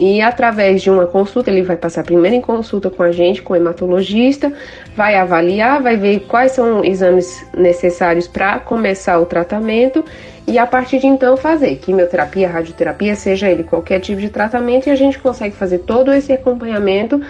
E 0.00 0.22
através 0.22 0.80
de 0.80 0.90
uma 0.90 1.06
consulta, 1.06 1.50
ele 1.50 1.62
vai 1.62 1.76
passar 1.76 2.04
primeiro 2.04 2.36
em 2.36 2.40
consulta 2.40 2.88
com 2.88 3.02
a 3.02 3.12
gente, 3.12 3.42
com 3.42 3.52
o 3.52 3.56
hematologista, 3.56 4.50
vai 4.96 5.14
avaliar, 5.14 5.82
vai 5.82 5.96
ver 5.96 6.20
quais 6.20 6.52
são 6.52 6.80
os 6.80 6.86
exames 6.86 7.46
necessários 7.56 8.26
para 8.26 8.58
começar 8.58 9.18
o 9.18 9.26
tratamento 9.26 10.02
e 10.46 10.58
a 10.58 10.66
partir 10.66 10.98
de 10.98 11.06
então 11.06 11.36
fazer 11.36 11.76
quimioterapia, 11.76 12.48
radioterapia, 12.48 13.14
seja 13.16 13.50
ele 13.50 13.64
qualquer 13.64 14.00
tipo 14.00 14.20
de 14.20 14.28
tratamento, 14.28 14.88
e 14.88 14.90
a 14.90 14.96
gente 14.96 15.18
consegue 15.18 15.56
fazer 15.56 15.78
todo 15.78 16.12
esse 16.12 16.32
acompanhamento 16.32 17.20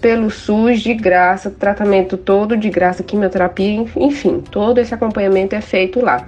pelo 0.00 0.30
SUS 0.30 0.80
de 0.80 0.94
graça, 0.94 1.50
tratamento 1.50 2.16
todo 2.16 2.56
de 2.56 2.70
graça, 2.70 3.02
quimioterapia, 3.02 3.84
enfim, 3.96 4.42
todo 4.50 4.78
esse 4.78 4.94
acompanhamento 4.94 5.54
é 5.54 5.60
feito 5.60 6.00
lá. 6.00 6.26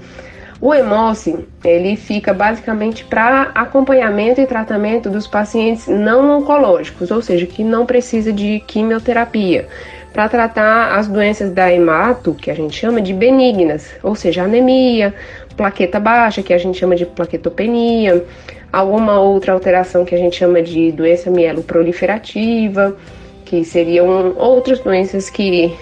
O 0.60 0.72
Hemoce, 0.72 1.44
ele 1.64 1.96
fica 1.96 2.32
basicamente 2.32 3.04
para 3.04 3.50
acompanhamento 3.54 4.40
e 4.40 4.46
tratamento 4.46 5.10
dos 5.10 5.26
pacientes 5.26 5.88
não 5.88 6.38
oncológicos, 6.38 7.10
ou 7.10 7.20
seja, 7.20 7.46
que 7.46 7.64
não 7.64 7.84
precisa 7.84 8.32
de 8.32 8.60
quimioterapia, 8.60 9.66
para 10.12 10.28
tratar 10.28 10.96
as 10.96 11.08
doenças 11.08 11.50
da 11.50 11.72
hemato, 11.72 12.34
que 12.34 12.50
a 12.50 12.54
gente 12.54 12.78
chama 12.78 13.00
de 13.00 13.12
benignas, 13.12 13.90
ou 14.02 14.14
seja, 14.14 14.44
anemia, 14.44 15.12
plaqueta 15.52 16.00
baixa, 16.00 16.42
que 16.42 16.52
a 16.52 16.58
gente 16.58 16.78
chama 16.78 16.96
de 16.96 17.06
plaquetopenia, 17.06 18.24
alguma 18.72 19.20
outra 19.20 19.52
alteração 19.52 20.04
que 20.04 20.14
a 20.14 20.18
gente 20.18 20.36
chama 20.36 20.62
de 20.62 20.90
doença 20.92 21.30
mieloproliferativa, 21.30 22.96
que 23.44 23.64
seriam 23.64 24.34
outras 24.38 24.80
doenças 24.80 25.28
que 25.28 25.74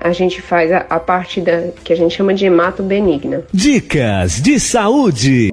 a 0.00 0.12
gente 0.12 0.42
faz 0.42 0.72
a, 0.72 0.78
a 0.90 0.98
parte 0.98 1.40
da 1.40 1.68
que 1.84 1.92
a 1.92 1.96
gente 1.96 2.14
chama 2.14 2.34
de 2.34 2.46
hemato 2.46 2.82
benigna. 2.82 3.44
Dicas 3.52 4.40
de 4.40 4.58
saúde. 4.58 5.50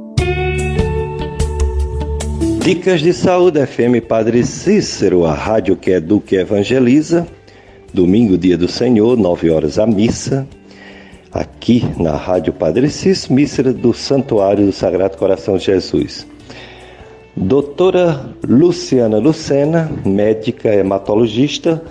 Dicas 2.64 3.02
de 3.02 3.14
saúde 3.14 3.66
FM 3.66 4.02
Padre 4.08 4.44
Cícero, 4.44 5.26
a 5.26 5.34
rádio 5.34 5.76
que 5.76 5.92
educa 5.92 6.36
e 6.36 6.40
evangeliza. 6.40 7.28
Domingo, 7.94 8.38
dia 8.38 8.58
do 8.58 8.68
Senhor, 8.68 9.18
9 9.18 9.50
horas 9.50 9.80
a 9.80 9.88
missa, 9.88 10.48
aqui 11.32 11.86
na 11.98 12.15
Rádio 12.15 12.54
Padre 12.54 12.89
Cis, 12.89 13.28
Mísera 13.28 13.72
do 13.72 13.94
Santuário 13.94 14.65
do 14.65 14.72
Sagrado 14.72 15.18
Coração 15.18 15.58
de 15.58 15.65
Jesus. 15.65 16.26
Doutora 17.36 18.34
Luciana 18.48 19.18
Lucena, 19.20 19.89
médica 20.06 20.70
hematologista, 20.70 21.82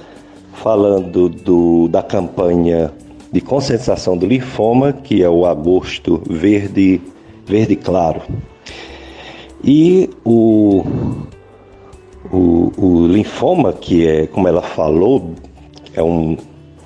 falando 0.54 1.28
do, 1.28 1.88
da 1.88 2.02
campanha 2.02 2.92
de 3.30 3.40
conscientização 3.40 4.16
do 4.16 4.26
linfoma, 4.26 4.92
que 4.92 5.22
é 5.22 5.28
o 5.28 5.46
agosto 5.46 6.20
verde, 6.28 7.00
verde 7.46 7.76
claro. 7.76 8.22
E 9.62 10.10
o, 10.24 10.84
o, 12.32 12.72
o 12.76 13.06
linfoma, 13.06 13.72
que 13.72 14.06
é, 14.06 14.26
como 14.26 14.48
ela 14.48 14.62
falou, 14.62 15.34
é 15.94 16.02
um, 16.02 16.36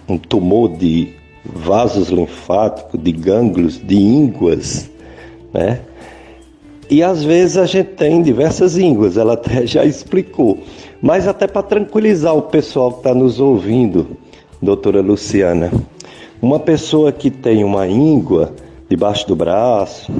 um 0.09 0.19
tumor 0.19 0.69
de 0.69 1.22
vasos 1.45 2.09
linfáticos, 2.09 3.01
de 3.03 3.13
gânglios, 3.13 3.79
de 3.79 3.97
ínguas, 3.97 4.91
né? 5.53 5.81
E 6.91 7.03
às 7.03 7.25
vezes 7.25 7.57
a 7.57 7.65
gente 7.65 7.91
tem 7.91 8.23
diversas 8.23 8.77
ínguas, 8.77 9.17
ela 9.17 9.35
até 9.35 9.65
já 9.67 9.85
explicou. 9.85 10.59
Mas 11.01 11.27
até 11.27 11.47
para 11.47 11.63
tranquilizar 11.63 12.37
o 12.37 12.43
pessoal 12.43 12.93
que 12.93 12.99
está 12.99 13.15
nos 13.15 13.41
ouvindo, 13.41 14.17
doutora 14.61 15.01
Luciana, 15.01 15.73
uma 16.41 16.61
pessoa 16.61 17.11
que 17.11 17.31
tem 17.31 17.65
uma 17.65 17.87
íngua 17.89 18.53
debaixo 18.89 19.27
do 19.27 19.35
braço, 19.35 20.13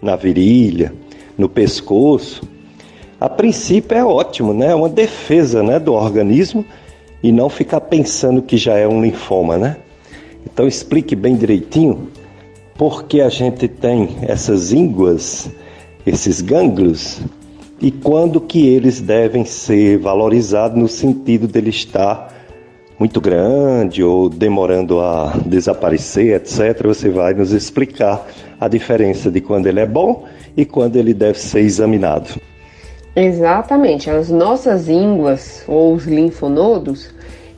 na 0.00 0.14
virilha, 0.14 0.94
no 1.36 1.48
pescoço, 1.48 2.42
a 3.20 3.28
princípio 3.28 3.98
é 3.98 4.04
ótimo, 4.04 4.54
né? 4.54 4.68
É 4.68 4.74
uma 4.74 4.88
defesa 4.88 5.62
né, 5.62 5.78
do 5.78 5.92
organismo 5.92 6.64
e 7.22 7.30
não 7.30 7.50
ficar 7.50 7.80
pensando 7.82 8.40
que 8.40 8.56
já 8.56 8.76
é 8.76 8.88
um 8.88 9.02
linfoma, 9.02 9.58
né? 9.58 9.76
Então 10.44 10.66
explique 10.66 11.14
bem 11.14 11.36
direitinho 11.36 12.08
por 12.76 13.04
que 13.04 13.20
a 13.20 13.28
gente 13.28 13.68
tem 13.68 14.16
essas 14.22 14.72
ínguas, 14.72 15.50
esses 16.06 16.40
gânglios 16.40 17.20
e 17.80 17.90
quando 17.90 18.40
que 18.40 18.66
eles 18.66 19.00
devem 19.00 19.44
ser 19.44 19.98
valorizados 19.98 20.78
no 20.78 20.88
sentido 20.88 21.46
dele 21.46 21.70
estar 21.70 22.34
muito 22.98 23.18
grande 23.18 24.02
ou 24.02 24.28
demorando 24.28 25.00
a 25.00 25.32
desaparecer, 25.46 26.36
etc. 26.36 26.86
Você 26.86 27.08
vai 27.08 27.32
nos 27.32 27.52
explicar 27.52 28.26
a 28.60 28.68
diferença 28.68 29.30
de 29.30 29.40
quando 29.40 29.66
ele 29.66 29.80
é 29.80 29.86
bom 29.86 30.26
e 30.54 30.66
quando 30.66 30.96
ele 30.96 31.14
deve 31.14 31.38
ser 31.38 31.60
examinado. 31.60 32.38
Exatamente, 33.16 34.10
as 34.10 34.28
nossas 34.28 34.88
ínguas 34.88 35.64
ou 35.66 35.94
os 35.94 36.04
linfonodos 36.04 37.10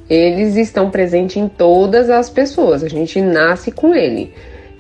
eles 0.09 0.57
estão 0.57 0.91
presentes 0.91 1.37
em 1.37 1.49
todas 1.49 2.11
as 2.11 2.29
pessoas, 2.29 2.83
a 2.83 2.89
gente 2.89 3.21
nasce 3.21 3.71
com 3.71 3.95
ele. 3.95 4.33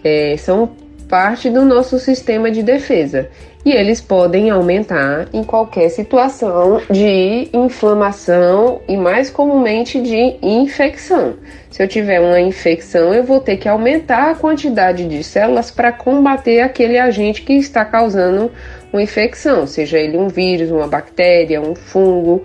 É, 0.04 0.36
são 0.36 0.70
parte 1.08 1.50
do 1.50 1.64
nosso 1.64 1.98
sistema 1.98 2.50
de 2.50 2.62
defesa 2.62 3.28
e 3.64 3.70
eles 3.70 4.00
podem 4.00 4.50
aumentar 4.50 5.28
em 5.32 5.44
qualquer 5.44 5.88
situação 5.88 6.80
de 6.90 7.48
inflamação 7.52 8.80
e 8.88 8.96
mais 8.96 9.30
comumente 9.30 10.00
de 10.00 10.36
infecção. 10.42 11.34
Se 11.70 11.82
eu 11.82 11.86
tiver 11.86 12.20
uma 12.20 12.40
infecção, 12.40 13.14
eu 13.14 13.22
vou 13.22 13.40
ter 13.40 13.56
que 13.56 13.68
aumentar 13.68 14.30
a 14.30 14.34
quantidade 14.34 15.06
de 15.06 15.22
células 15.22 15.70
para 15.70 15.92
combater 15.92 16.60
aquele 16.60 16.98
agente 16.98 17.42
que 17.42 17.52
está 17.52 17.84
causando 17.84 18.50
uma 18.92 19.02
infecção, 19.02 19.66
seja 19.66 19.98
ele 19.98 20.16
um 20.16 20.28
vírus, 20.28 20.70
uma 20.70 20.88
bactéria, 20.88 21.60
um 21.60 21.74
fungo, 21.74 22.44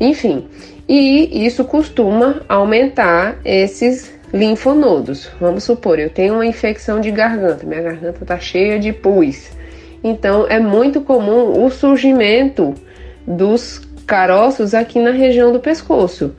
enfim 0.00 0.46
e 0.88 1.46
isso 1.46 1.64
costuma 1.64 2.42
aumentar 2.48 3.38
esses 3.44 4.12
linfonodos. 4.32 5.30
Vamos 5.40 5.64
supor, 5.64 5.98
eu 5.98 6.10
tenho 6.10 6.34
uma 6.34 6.46
infecção 6.46 7.00
de 7.00 7.10
garganta, 7.10 7.66
minha 7.66 7.80
garganta 7.80 8.22
está 8.22 8.38
cheia 8.38 8.78
de 8.78 8.92
pus. 8.92 9.50
Então 10.02 10.46
é 10.48 10.60
muito 10.60 11.00
comum 11.00 11.64
o 11.64 11.70
surgimento 11.70 12.74
dos 13.26 13.80
caroços 14.06 14.74
aqui 14.74 15.00
na 15.00 15.12
região 15.12 15.52
do 15.52 15.60
pescoço. 15.60 16.34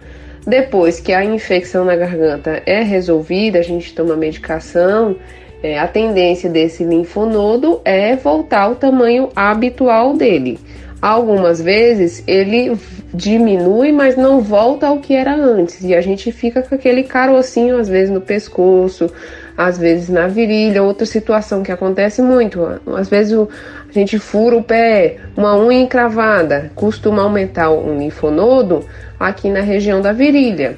Depois 0.46 1.00
que 1.00 1.12
a 1.12 1.26
infecção 1.26 1.84
na 1.84 1.96
garganta 1.96 2.62
é 2.68 2.84
resolvida, 2.84 3.58
a 3.58 3.64
gente 3.64 3.96
toma 3.96 4.16
medicação, 4.16 5.16
é, 5.64 5.80
a 5.80 5.88
tendência 5.88 6.48
desse 6.48 6.84
linfonodo 6.84 7.82
é 7.84 8.16
voltar 8.16 8.62
ao 8.62 8.76
tamanho 8.76 9.30
habitual 9.36 10.14
dele. 10.16 10.60
Algumas 11.06 11.62
vezes 11.62 12.24
ele 12.26 12.76
diminui, 13.14 13.92
mas 13.92 14.18
não 14.18 14.42
volta 14.42 14.88
ao 14.88 14.98
que 14.98 15.14
era 15.14 15.36
antes. 15.36 15.84
E 15.84 15.94
a 15.94 16.02
gente 16.02 16.32
fica 16.32 16.64
com 16.64 16.74
aquele 16.74 17.04
carocinho, 17.04 17.78
às 17.78 17.88
vezes, 17.88 18.10
no 18.10 18.20
pescoço, 18.20 19.08
às 19.56 19.78
vezes 19.78 20.10
na 20.10 20.26
virilha, 20.26 20.82
outra 20.82 21.06
situação 21.06 21.62
que 21.62 21.72
acontece 21.72 22.24
muito, 22.24 22.60
às 22.98 23.08
vezes 23.08 23.38
a 23.38 23.92
gente 23.92 24.18
fura 24.18 24.58
o 24.58 24.64
pé, 24.64 25.18
uma 25.38 25.56
unha 25.56 25.80
encravada, 25.80 26.72
costuma 26.74 27.22
aumentar 27.22 27.70
o 27.70 27.96
linfonodo 27.96 28.84
aqui 29.20 29.48
na 29.48 29.62
região 29.62 30.02
da 30.02 30.12
virilha. 30.12 30.76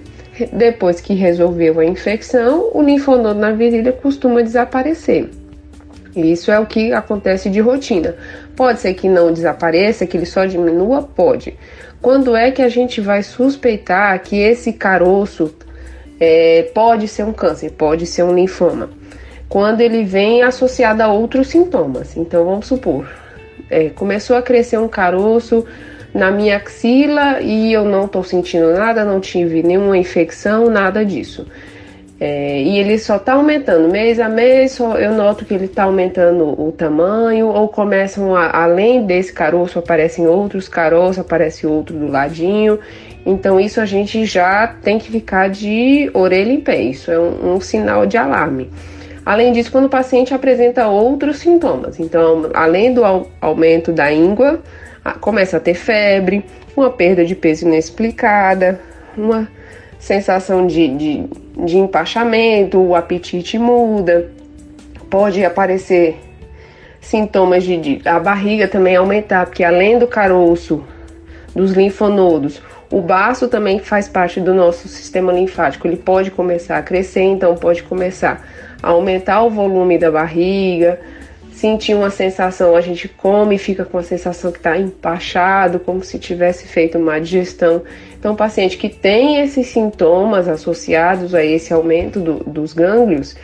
Depois 0.51 0.99
que 0.99 1.13
resolveu 1.13 1.79
a 1.79 1.85
infecção, 1.85 2.69
o 2.73 2.81
linfonodo 2.81 3.39
na 3.39 3.51
virilha 3.51 3.93
costuma 3.93 4.41
desaparecer. 4.41 5.29
Isso 6.21 6.51
é 6.51 6.59
o 6.59 6.65
que 6.65 6.93
acontece 6.93 7.49
de 7.49 7.59
rotina. 7.59 8.15
Pode 8.55 8.79
ser 8.79 8.93
que 8.93 9.07
não 9.07 9.31
desapareça, 9.31 10.05
que 10.05 10.17
ele 10.17 10.25
só 10.25 10.45
diminua? 10.45 11.03
Pode. 11.03 11.57
Quando 12.01 12.35
é 12.35 12.51
que 12.51 12.61
a 12.61 12.69
gente 12.69 13.01
vai 13.01 13.23
suspeitar 13.23 14.19
que 14.21 14.37
esse 14.37 14.73
caroço 14.73 15.53
é, 16.19 16.69
pode 16.73 17.07
ser 17.07 17.23
um 17.23 17.33
câncer, 17.33 17.71
pode 17.71 18.05
ser 18.05 18.23
um 18.23 18.33
linfoma? 18.33 18.89
Quando 19.49 19.81
ele 19.81 20.03
vem 20.03 20.43
associado 20.43 21.01
a 21.01 21.07
outros 21.07 21.47
sintomas. 21.47 22.15
Então 22.17 22.45
vamos 22.45 22.67
supor, 22.67 23.07
é, 23.69 23.89
começou 23.89 24.35
a 24.35 24.41
crescer 24.41 24.77
um 24.77 24.87
caroço 24.87 25.65
na 26.13 26.31
minha 26.31 26.57
axila 26.57 27.41
e 27.41 27.71
eu 27.73 27.85
não 27.85 28.05
estou 28.05 28.23
sentindo 28.23 28.73
nada, 28.73 29.05
não 29.05 29.19
tive 29.19 29.61
nenhuma 29.63 29.97
infecção, 29.97 30.69
nada 30.69 31.05
disso. 31.05 31.47
É, 32.19 32.61
e 32.61 32.79
ele 32.79 32.97
só 32.97 33.17
está 33.17 33.33
aumentando 33.33 33.89
mês 33.89 34.19
a 34.19 34.27
mês, 34.27 34.71
só 34.71 34.97
eu 34.97 35.13
noto 35.13 35.45
que 35.45 35.53
ele 35.53 35.65
está 35.65 35.83
aumentando 35.83 36.59
o 36.59 36.71
tamanho, 36.71 37.47
ou 37.47 37.67
começam 37.67 38.35
a, 38.35 38.63
além 38.63 39.05
desse 39.05 39.31
caroço, 39.31 39.77
aparecem 39.77 40.27
outros 40.27 40.67
caroços, 40.67 41.19
aparece 41.19 41.67
outro 41.67 41.95
do 41.95 42.07
ladinho. 42.07 42.79
Então, 43.23 43.59
isso 43.59 43.79
a 43.79 43.85
gente 43.85 44.25
já 44.25 44.67
tem 44.81 44.97
que 44.97 45.11
ficar 45.11 45.49
de 45.49 46.09
orelha 46.13 46.51
em 46.51 46.61
pé, 46.61 46.81
isso 46.81 47.11
é 47.11 47.19
um, 47.19 47.55
um 47.55 47.61
sinal 47.61 48.05
de 48.05 48.17
alarme. 48.17 48.69
Além 49.23 49.51
disso, 49.51 49.71
quando 49.71 49.85
o 49.85 49.89
paciente 49.89 50.33
apresenta 50.33 50.87
outros 50.87 51.39
sintomas, 51.39 51.99
então, 51.99 52.49
além 52.53 52.93
do 52.93 53.03
aumento 53.41 53.91
da 53.91 54.11
íngua, 54.11 54.61
começa 55.19 55.57
a 55.57 55.59
ter 55.59 55.73
febre, 55.73 56.43
uma 56.75 56.89
perda 56.89 57.25
de 57.25 57.35
peso 57.35 57.67
inexplicada, 57.67 58.79
uma 59.17 59.47
sensação 59.99 60.65
de, 60.65 60.87
de, 60.95 61.23
de 61.65 61.77
empachamento, 61.77 62.79
o 62.79 62.95
apetite 62.95 63.57
muda, 63.57 64.29
pode 65.09 65.43
aparecer 65.43 66.19
sintomas 67.01 67.63
de, 67.63 67.77
de, 67.77 68.07
a 68.07 68.19
barriga 68.19 68.67
também 68.67 68.95
aumentar, 68.95 69.45
porque 69.45 69.63
além 69.63 69.97
do 69.97 70.07
caroço, 70.07 70.83
dos 71.55 71.71
linfonodos, 71.71 72.61
o 72.91 73.01
baço 73.01 73.47
também 73.47 73.79
faz 73.79 74.07
parte 74.07 74.39
do 74.39 74.53
nosso 74.53 74.87
sistema 74.87 75.31
linfático, 75.31 75.87
ele 75.87 75.97
pode 75.97 76.31
começar 76.31 76.77
a 76.77 76.81
crescer, 76.81 77.21
então 77.21 77.55
pode 77.55 77.83
começar 77.83 78.45
a 78.81 78.89
aumentar 78.89 79.41
o 79.43 79.49
volume 79.49 79.97
da 79.97 80.11
barriga, 80.11 80.99
sentir 81.51 81.95
uma 81.95 82.11
sensação, 82.11 82.75
a 82.75 82.81
gente 82.81 83.07
come 83.07 83.55
e 83.55 83.57
fica 83.57 83.83
com 83.83 83.97
a 83.97 84.03
sensação 84.03 84.51
que 84.51 84.59
está 84.59 84.77
empachado, 84.77 85.79
como 85.79 86.03
se 86.03 86.19
tivesse 86.19 86.67
feito 86.67 86.99
uma 86.99 87.19
digestão. 87.19 87.81
Então, 88.27 88.35
paciente 88.35 88.77
que 88.77 88.89
tem 88.89 89.39
esses 89.39 89.67
sintomas 89.67 90.49
associados 90.49 91.33
a 91.33 91.45
esse 91.45 91.71
aumento 91.71 92.19
do, 92.19 92.43
dos 92.43 92.73
gânglios 92.73 93.37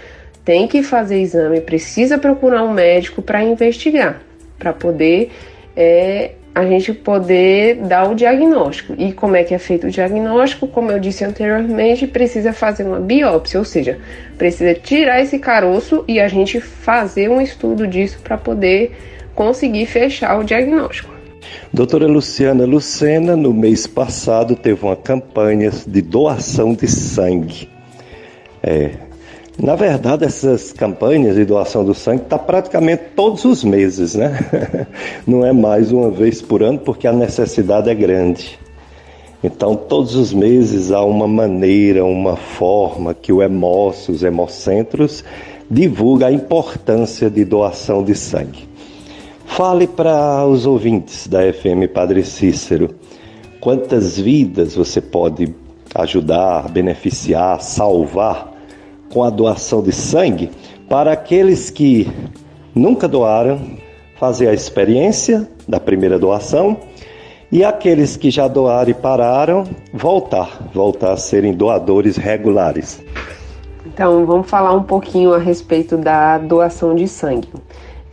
tem 0.44 0.68
que 0.68 0.84
fazer 0.84 1.22
exame, 1.22 1.62
precisa 1.62 2.18
procurar 2.18 2.64
um 2.64 2.74
médico 2.74 3.22
para 3.22 3.42
investigar, 3.42 4.22
para 4.60 4.74
poder 4.74 5.32
é, 5.74 6.32
a 6.54 6.66
gente 6.66 6.92
poder 6.92 7.78
dar 7.78 8.12
o 8.12 8.14
diagnóstico. 8.14 8.94
E 8.98 9.14
como 9.14 9.38
é 9.38 9.46
que 9.46 9.54
é 9.54 9.58
feito 9.58 9.88
o 9.88 9.90
diagnóstico? 9.90 10.68
Como 10.68 10.92
eu 10.92 11.00
disse 11.00 11.24
anteriormente, 11.24 12.06
precisa 12.06 12.52
fazer 12.52 12.84
uma 12.84 13.00
biópsia, 13.00 13.60
ou 13.60 13.66
seja, 13.66 14.00
precisa 14.38 14.74
tirar 14.74 15.22
esse 15.22 15.40
caroço 15.40 16.04
e 16.10 16.20
a 16.20 16.28
gente 16.28 16.60
fazer 16.60 17.30
um 17.30 17.40
estudo 17.40 17.88
disso 17.88 18.20
para 18.22 18.36
poder 18.38 18.92
conseguir 19.34 19.86
fechar 19.86 20.38
o 20.38 20.44
diagnóstico. 20.44 21.13
Doutora 21.72 22.08
Luciana 22.08 22.66
Lucena, 22.66 23.36
no 23.36 23.54
mês 23.54 23.88
passado, 23.88 24.56
teve 24.56 24.86
uma 24.86 24.96
campanha 24.96 25.72
de 25.88 26.02
doação 26.02 26.74
de 26.74 26.88
sangue. 26.88 27.70
É, 28.62 28.92
na 29.60 29.76
verdade, 29.76 30.26
essas 30.26 30.74
campanhas 30.74 31.36
de 31.36 31.46
doação 31.46 31.86
do 31.86 31.94
sangue 31.94 32.24
está 32.24 32.40
praticamente 32.40 33.04
todos 33.16 33.46
os 33.46 33.64
meses, 33.64 34.16
né? 34.16 34.40
Não 35.28 35.46
é 35.46 35.54
mais 35.54 35.92
uma 35.92 36.10
vez 36.10 36.42
por 36.42 36.64
ano, 36.64 36.80
porque 36.80 37.08
a 37.08 37.14
necessidade 37.14 37.90
é 37.90 37.94
grande. 37.94 38.60
Então, 39.44 39.76
todos 39.76 40.16
os 40.16 40.34
meses 40.34 40.92
há 40.92 41.04
uma 41.04 41.28
maneira, 41.28 42.04
uma 42.04 42.36
forma 42.36 43.14
que 43.14 43.32
o 43.32 43.44
Hemócio, 43.44 44.14
os 44.14 44.24
hemocentros, 44.24 45.24
divulga 45.70 46.28
a 46.28 46.32
importância 46.32 47.30
de 47.30 47.44
doação 47.44 48.04
de 48.04 48.16
sangue. 48.16 48.73
Fale 49.46 49.88
para 49.88 50.46
os 50.46 50.66
ouvintes 50.66 51.28
da 51.28 51.42
FM 51.54 51.92
Padre 51.94 52.24
Cícero 52.24 52.96
quantas 53.60 54.20
vidas 54.20 54.76
você 54.76 55.00
pode 55.00 55.54
ajudar, 55.96 56.70
beneficiar, 56.70 57.62
salvar 57.62 58.52
com 59.12 59.24
a 59.24 59.30
doação 59.30 59.82
de 59.82 59.92
sangue 59.92 60.50
para 60.90 61.12
aqueles 61.12 61.70
que 61.70 62.12
nunca 62.74 63.08
doaram 63.08 63.62
fazer 64.20 64.48
a 64.48 64.54
experiência 64.54 65.48
da 65.68 65.80
primeira 65.80 66.18
doação 66.18 66.78
e 67.52 67.64
aqueles 67.64 68.18
que 68.18 68.32
já 68.32 68.48
doaram 68.48 68.90
e 68.90 68.94
pararam 68.96 69.64
voltar, 69.94 70.70
voltar 70.74 71.12
a 71.12 71.18
serem 71.18 71.54
doadores 71.54 72.18
regulares. 72.18 73.04
Então, 73.86 74.26
vamos 74.26 74.50
falar 74.50 74.74
um 74.74 74.82
pouquinho 74.82 75.34
a 75.34 75.38
respeito 75.38 75.96
da 75.96 76.40
doação 76.40 76.96
de 76.96 77.08
sangue. 77.08 77.50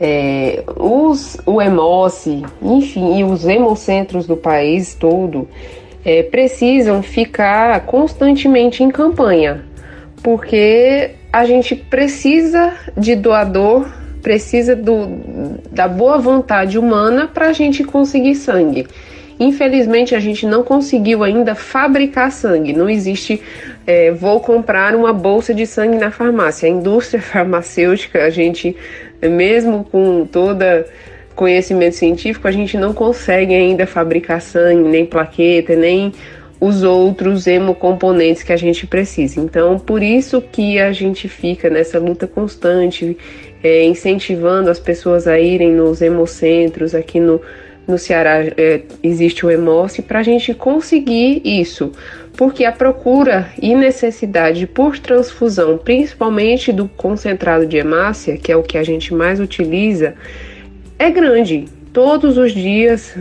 É, 0.00 0.64
os, 0.76 1.36
o 1.44 1.60
Hemoce, 1.60 2.42
enfim, 2.62 3.18
e 3.18 3.24
os 3.24 3.46
hemocentros 3.46 4.26
do 4.26 4.36
país 4.36 4.94
todo 4.94 5.46
é, 6.04 6.22
precisam 6.22 7.02
ficar 7.02 7.84
constantemente 7.84 8.82
em 8.82 8.88
campanha 8.88 9.68
porque 10.22 11.12
a 11.32 11.44
gente 11.44 11.74
precisa 11.74 12.72
de 12.96 13.14
doador, 13.14 13.88
precisa 14.22 14.76
do, 14.76 15.58
da 15.70 15.88
boa 15.88 16.18
vontade 16.18 16.78
humana 16.78 17.28
para 17.32 17.48
a 17.48 17.52
gente 17.52 17.84
conseguir 17.84 18.34
sangue. 18.34 18.86
Infelizmente, 19.38 20.14
a 20.14 20.20
gente 20.20 20.44
não 20.44 20.62
conseguiu 20.62 21.24
ainda 21.24 21.54
fabricar 21.54 22.30
sangue. 22.30 22.74
Não 22.74 22.90
existe, 22.90 23.40
é, 23.86 24.10
vou 24.10 24.38
comprar 24.40 24.94
uma 24.94 25.14
bolsa 25.14 25.54
de 25.54 25.66
sangue 25.66 25.96
na 25.96 26.10
farmácia. 26.10 26.68
A 26.68 26.70
indústria 26.70 27.20
farmacêutica, 27.22 28.22
a 28.22 28.28
gente, 28.28 28.76
mesmo 29.28 29.84
com 29.84 30.26
toda 30.26 30.86
conhecimento 31.34 31.96
científico, 31.96 32.46
a 32.46 32.52
gente 32.52 32.76
não 32.76 32.92
consegue 32.92 33.54
ainda 33.54 33.86
fabricar 33.86 34.40
sangue, 34.40 34.88
nem 34.88 35.06
plaqueta, 35.06 35.74
nem 35.74 36.12
os 36.60 36.82
outros 36.82 37.46
hemocomponentes 37.46 38.42
que 38.42 38.52
a 38.52 38.56
gente 38.56 38.86
precisa. 38.86 39.40
Então, 39.40 39.78
por 39.78 40.02
isso 40.02 40.42
que 40.42 40.78
a 40.78 40.92
gente 40.92 41.26
fica 41.28 41.70
nessa 41.70 41.98
luta 41.98 42.26
constante, 42.26 43.16
é, 43.64 43.84
incentivando 43.84 44.68
as 44.68 44.78
pessoas 44.78 45.26
a 45.26 45.40
irem 45.40 45.72
nos 45.72 46.02
hemocentros. 46.02 46.94
Aqui 46.94 47.18
no, 47.18 47.40
no 47.88 47.96
Ceará 47.96 48.44
é, 48.56 48.82
existe 49.02 49.46
o 49.46 49.50
Hemoce 49.50 50.02
para 50.02 50.18
a 50.18 50.22
gente 50.22 50.52
conseguir 50.52 51.40
isso, 51.42 51.90
porque 52.40 52.64
a 52.64 52.72
procura 52.72 53.52
e 53.60 53.74
necessidade 53.74 54.66
por 54.66 54.98
transfusão, 54.98 55.76
principalmente 55.76 56.72
do 56.72 56.88
concentrado 56.88 57.66
de 57.66 57.76
hemácia, 57.76 58.38
que 58.38 58.50
é 58.50 58.56
o 58.56 58.62
que 58.62 58.78
a 58.78 58.82
gente 58.82 59.12
mais 59.12 59.38
utiliza, 59.38 60.14
é 60.98 61.10
grande 61.10 61.66
todos 61.92 62.38
os 62.38 62.52
dias, 62.52 63.14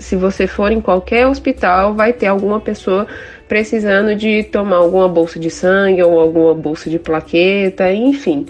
se 0.00 0.16
você 0.16 0.48
for 0.48 0.72
em 0.72 0.80
qualquer 0.80 1.28
hospital, 1.28 1.94
vai 1.94 2.12
ter 2.12 2.26
alguma 2.26 2.58
pessoa 2.58 3.06
precisando 3.46 4.16
de 4.16 4.42
tomar 4.42 4.78
alguma 4.78 5.08
bolsa 5.08 5.38
de 5.38 5.48
sangue 5.48 6.02
ou 6.02 6.18
alguma 6.18 6.52
bolsa 6.52 6.90
de 6.90 6.98
plaqueta, 6.98 7.92
enfim. 7.92 8.46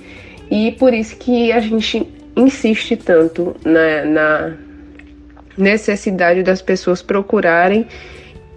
E 0.50 0.72
por 0.79 0.94
isso 0.94 1.14
que 1.18 1.52
a 1.52 1.61
gente 1.61 2.11
insiste 2.35 2.96
tanto 2.96 3.55
na, 3.62 4.05
na 4.07 4.52
necessidade 5.59 6.42
das 6.42 6.62
pessoas 6.62 7.02
procurarem 7.02 7.87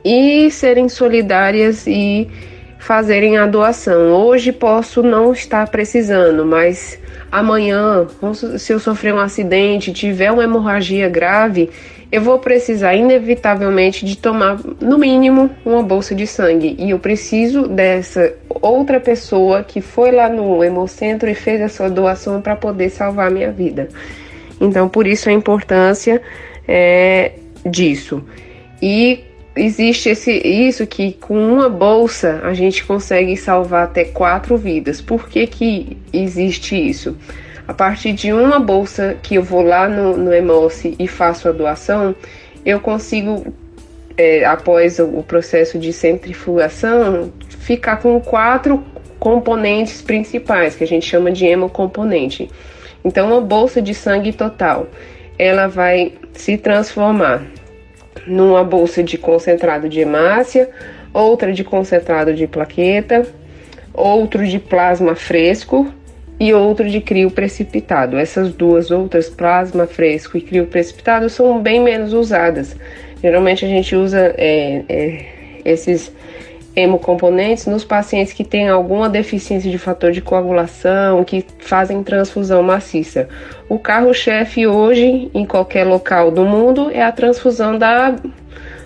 e 0.03 0.49
serem 0.51 0.87
solidárias 0.89 1.85
e 1.87 2.27
fazerem 2.79 3.37
a 3.37 3.45
doação. 3.45 4.11
Hoje 4.11 4.51
posso 4.51 5.03
não 5.03 5.33
estar 5.33 5.67
precisando, 5.69 6.45
mas 6.45 6.97
amanhã, 7.31 8.07
se 8.57 8.73
eu 8.73 8.79
sofrer 8.79 9.13
um 9.13 9.19
acidente, 9.19 9.93
tiver 9.93 10.31
uma 10.31 10.43
hemorragia 10.43 11.09
grave, 11.09 11.69
eu 12.11 12.21
vou 12.21 12.39
precisar 12.39 12.95
inevitavelmente 12.95 14.03
de 14.03 14.17
tomar 14.17 14.59
no 14.81 14.97
mínimo 14.97 15.51
uma 15.63 15.83
bolsa 15.83 16.15
de 16.15 16.25
sangue 16.25 16.75
e 16.79 16.89
eu 16.89 16.97
preciso 16.97 17.67
dessa 17.67 18.33
outra 18.49 18.99
pessoa 18.99 19.61
que 19.63 19.79
foi 19.79 20.11
lá 20.11 20.27
no 20.27 20.63
hemocentro 20.63 21.29
e 21.29 21.35
fez 21.35 21.61
a 21.61 21.69
sua 21.69 21.89
doação 21.89 22.41
para 22.41 22.55
poder 22.55 22.89
salvar 22.89 23.27
a 23.27 23.29
minha 23.29 23.51
vida. 23.51 23.89
Então, 24.59 24.89
por 24.89 25.05
isso 25.05 25.29
a 25.29 25.31
importância 25.31 26.21
é, 26.67 27.33
disso. 27.63 28.23
E 28.81 29.28
existe 29.55 30.09
esse, 30.09 30.31
isso 30.31 30.85
que 30.87 31.13
com 31.13 31.35
uma 31.35 31.69
bolsa 31.69 32.41
a 32.43 32.53
gente 32.53 32.83
consegue 32.83 33.35
salvar 33.35 33.85
até 33.85 34.05
quatro 34.05 34.57
vidas. 34.57 35.01
Por 35.01 35.27
que, 35.27 35.45
que 35.47 35.97
existe 36.13 36.75
isso? 36.75 37.17
A 37.67 37.73
partir 37.73 38.13
de 38.13 38.33
uma 38.33 38.59
bolsa 38.59 39.17
que 39.21 39.35
eu 39.35 39.43
vou 39.43 39.61
lá 39.61 39.87
no, 39.87 40.17
no 40.17 40.31
e 40.97 41.07
faço 41.07 41.47
a 41.47 41.51
doação, 41.51 42.15
eu 42.65 42.79
consigo, 42.79 43.45
é, 44.17 44.43
após 44.43 44.99
o 44.99 45.23
processo 45.23 45.77
de 45.77 45.93
centrifugação, 45.93 47.31
ficar 47.47 47.97
com 47.97 48.19
quatro 48.19 48.83
componentes 49.19 50.01
principais, 50.01 50.75
que 50.75 50.83
a 50.83 50.87
gente 50.87 51.05
chama 51.05 51.31
de 51.31 51.45
hemocomponente. 51.45 52.49
Então, 53.03 53.27
uma 53.27 53.41
bolsa 53.41 53.81
de 53.81 53.93
sangue 53.93 54.33
total, 54.33 54.87
ela 55.37 55.67
vai 55.67 56.13
se 56.33 56.57
transformar 56.57 57.45
numa 58.27 58.63
bolsa 58.63 59.03
de 59.03 59.17
concentrado 59.17 59.87
de 59.89 59.99
hemácia, 59.99 60.69
outra 61.13 61.51
de 61.51 61.63
concentrado 61.63 62.33
de 62.33 62.47
plaqueta, 62.47 63.25
outro 63.93 64.45
de 64.45 64.59
plasma 64.59 65.15
fresco 65.15 65.91
e 66.39 66.53
outro 66.53 66.89
de 66.89 67.01
crio 67.01 67.29
precipitado. 67.29 68.17
Essas 68.17 68.53
duas 68.53 68.91
outras, 68.91 69.29
plasma 69.29 69.85
fresco 69.85 70.37
e 70.37 70.41
crio 70.41 70.67
precipitado, 70.67 71.29
são 71.29 71.61
bem 71.61 71.81
menos 71.81 72.13
usadas. 72.13 72.75
Geralmente 73.21 73.65
a 73.65 73.67
gente 73.67 73.95
usa 73.95 74.33
é, 74.37 74.83
é, 74.87 75.25
esses 75.65 76.11
hemocomponentes 76.75 77.65
nos 77.65 77.83
pacientes 77.83 78.33
que 78.33 78.43
têm 78.43 78.69
alguma 78.69 79.09
deficiência 79.09 79.69
de 79.69 79.77
fator 79.77 80.11
de 80.11 80.21
coagulação, 80.21 81.23
que 81.23 81.45
fazem 81.59 82.03
transfusão 82.03 82.61
maciça. 82.63 83.27
O 83.67 83.77
carro-chefe 83.77 84.65
hoje, 84.67 85.29
em 85.33 85.45
qualquer 85.45 85.85
local 85.85 86.31
do 86.31 86.45
mundo, 86.45 86.89
é 86.91 87.01
a 87.01 87.11
transfusão 87.11 87.77
da, 87.77 88.15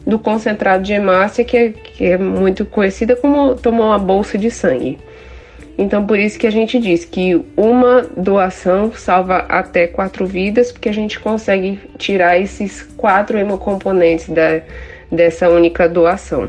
do 0.05 0.17
concentrado 0.17 0.83
de 0.83 0.93
hemácia, 0.93 1.43
que 1.43 1.57
é, 1.57 1.69
que 1.69 2.05
é 2.05 2.17
muito 2.17 2.65
conhecida 2.65 3.15
como 3.15 3.55
tomar 3.55 3.85
uma 3.87 3.99
bolsa 3.99 4.37
de 4.37 4.49
sangue. 4.49 4.97
Então, 5.77 6.05
por 6.05 6.19
isso 6.19 6.37
que 6.37 6.45
a 6.45 6.51
gente 6.51 6.79
diz 6.79 7.03
que 7.03 7.43
uma 7.57 8.03
doação 8.15 8.91
salva 8.93 9.37
até 9.49 9.87
quatro 9.87 10.25
vidas, 10.25 10.71
porque 10.71 10.87
a 10.87 10.93
gente 10.93 11.19
consegue 11.19 11.79
tirar 11.97 12.39
esses 12.39 12.83
quatro 12.95 13.37
hemocomponentes 13.39 14.29
da, 14.29 14.61
dessa 15.11 15.49
única 15.49 15.89
doação. 15.89 16.47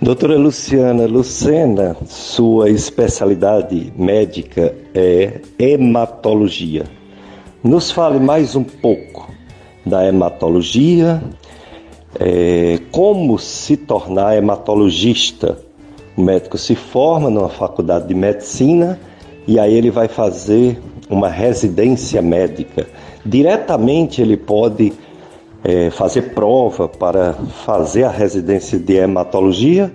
Doutora 0.00 0.36
Luciana 0.36 1.06
Lucena, 1.06 1.96
sua 2.06 2.68
especialidade 2.68 3.90
médica 3.96 4.74
é 4.94 5.40
hematologia. 5.58 6.84
Nos 7.64 7.90
fale 7.90 8.20
mais 8.20 8.54
um 8.54 8.62
pouco 8.62 9.32
da 9.86 10.06
hematologia, 10.06 11.22
é, 12.20 12.78
como 12.92 13.38
se 13.38 13.74
tornar 13.74 14.36
hematologista. 14.36 15.58
O 16.14 16.20
médico 16.20 16.58
se 16.58 16.74
forma 16.74 17.30
numa 17.30 17.48
faculdade 17.48 18.06
de 18.06 18.14
medicina 18.14 19.00
e 19.46 19.58
aí 19.58 19.72
ele 19.74 19.90
vai 19.90 20.08
fazer 20.08 20.78
uma 21.08 21.30
residência 21.30 22.20
médica. 22.20 22.86
Diretamente 23.24 24.20
ele 24.20 24.36
pode 24.36 24.92
é, 25.66 25.90
fazer 25.90 26.22
prova 26.30 26.88
para 26.88 27.34
fazer 27.64 28.04
a 28.04 28.10
residência 28.10 28.78
de 28.78 28.94
hematologia 28.94 29.92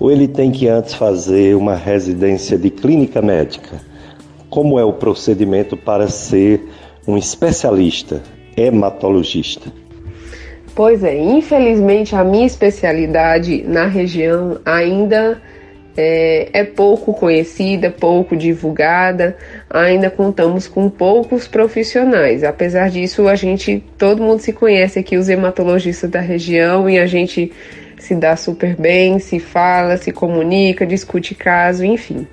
ou 0.00 0.10
ele 0.10 0.26
tem 0.26 0.50
que 0.50 0.66
antes 0.66 0.94
fazer 0.94 1.54
uma 1.54 1.76
residência 1.76 2.58
de 2.58 2.68
clínica 2.70 3.22
médica? 3.22 3.80
Como 4.50 4.80
é 4.80 4.84
o 4.84 4.92
procedimento 4.92 5.76
para 5.76 6.08
ser 6.08 6.68
um 7.06 7.16
especialista 7.16 8.20
hematologista? 8.56 9.70
Pois 10.74 11.04
é, 11.04 11.16
infelizmente 11.16 12.16
a 12.16 12.24
minha 12.24 12.46
especialidade 12.46 13.62
na 13.62 13.86
região 13.86 14.58
ainda 14.64 15.40
é, 15.96 16.48
é, 16.52 16.64
pouco 16.64 17.12
conhecida, 17.12 17.90
pouco 17.90 18.36
divulgada, 18.36 19.36
ainda 19.68 20.10
contamos 20.10 20.66
com 20.66 20.88
poucos 20.88 21.46
profissionais. 21.46 22.44
Apesar 22.44 22.90
disso, 22.90 23.28
a 23.28 23.34
gente, 23.34 23.82
todo 23.98 24.22
mundo 24.22 24.40
se 24.40 24.52
conhece 24.52 24.98
aqui, 24.98 25.16
os 25.16 25.28
hematologistas 25.28 26.10
da 26.10 26.20
região, 26.20 26.88
e 26.88 26.98
a 26.98 27.06
gente 27.06 27.52
se 27.98 28.14
dá 28.14 28.34
super 28.36 28.74
bem, 28.74 29.18
se 29.18 29.38
fala, 29.38 29.96
se 29.96 30.10
comunica, 30.10 30.86
discute 30.86 31.34
caso, 31.34 31.84
enfim. 31.84 32.26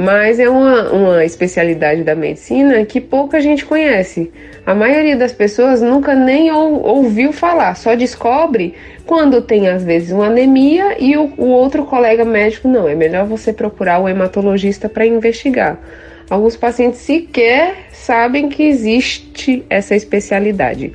Mas 0.00 0.40
é 0.40 0.48
uma, 0.48 0.90
uma 0.90 1.24
especialidade 1.26 2.02
da 2.02 2.14
medicina 2.14 2.86
que 2.86 3.02
pouca 3.02 3.38
gente 3.38 3.66
conhece. 3.66 4.32
A 4.64 4.74
maioria 4.74 5.14
das 5.14 5.30
pessoas 5.30 5.82
nunca 5.82 6.14
nem 6.14 6.50
ou, 6.50 6.82
ouviu 6.82 7.34
falar, 7.34 7.74
só 7.74 7.94
descobre 7.94 8.74
quando 9.04 9.42
tem 9.42 9.68
às 9.68 9.84
vezes 9.84 10.10
uma 10.10 10.28
anemia 10.28 10.96
e 10.98 11.18
o, 11.18 11.30
o 11.36 11.48
outro 11.48 11.84
colega 11.84 12.24
médico 12.24 12.66
não. 12.66 12.88
É 12.88 12.94
melhor 12.94 13.26
você 13.26 13.52
procurar 13.52 13.98
o 13.98 14.08
hematologista 14.08 14.88
para 14.88 15.04
investigar. 15.04 15.78
Alguns 16.30 16.56
pacientes 16.56 17.00
sequer 17.00 17.90
sabem 17.92 18.48
que 18.48 18.62
existe 18.62 19.66
essa 19.68 19.94
especialidade. 19.94 20.94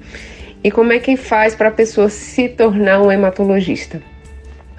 E 0.63 0.71
como 0.71 0.91
é 0.91 0.97
que 0.97 1.15
faz 1.15 1.53
para 1.53 1.67
a 1.67 1.71
pessoa 1.71 2.09
se 2.09 2.49
tornar 2.49 2.99
um 3.03 3.11
hematologista? 3.11 4.01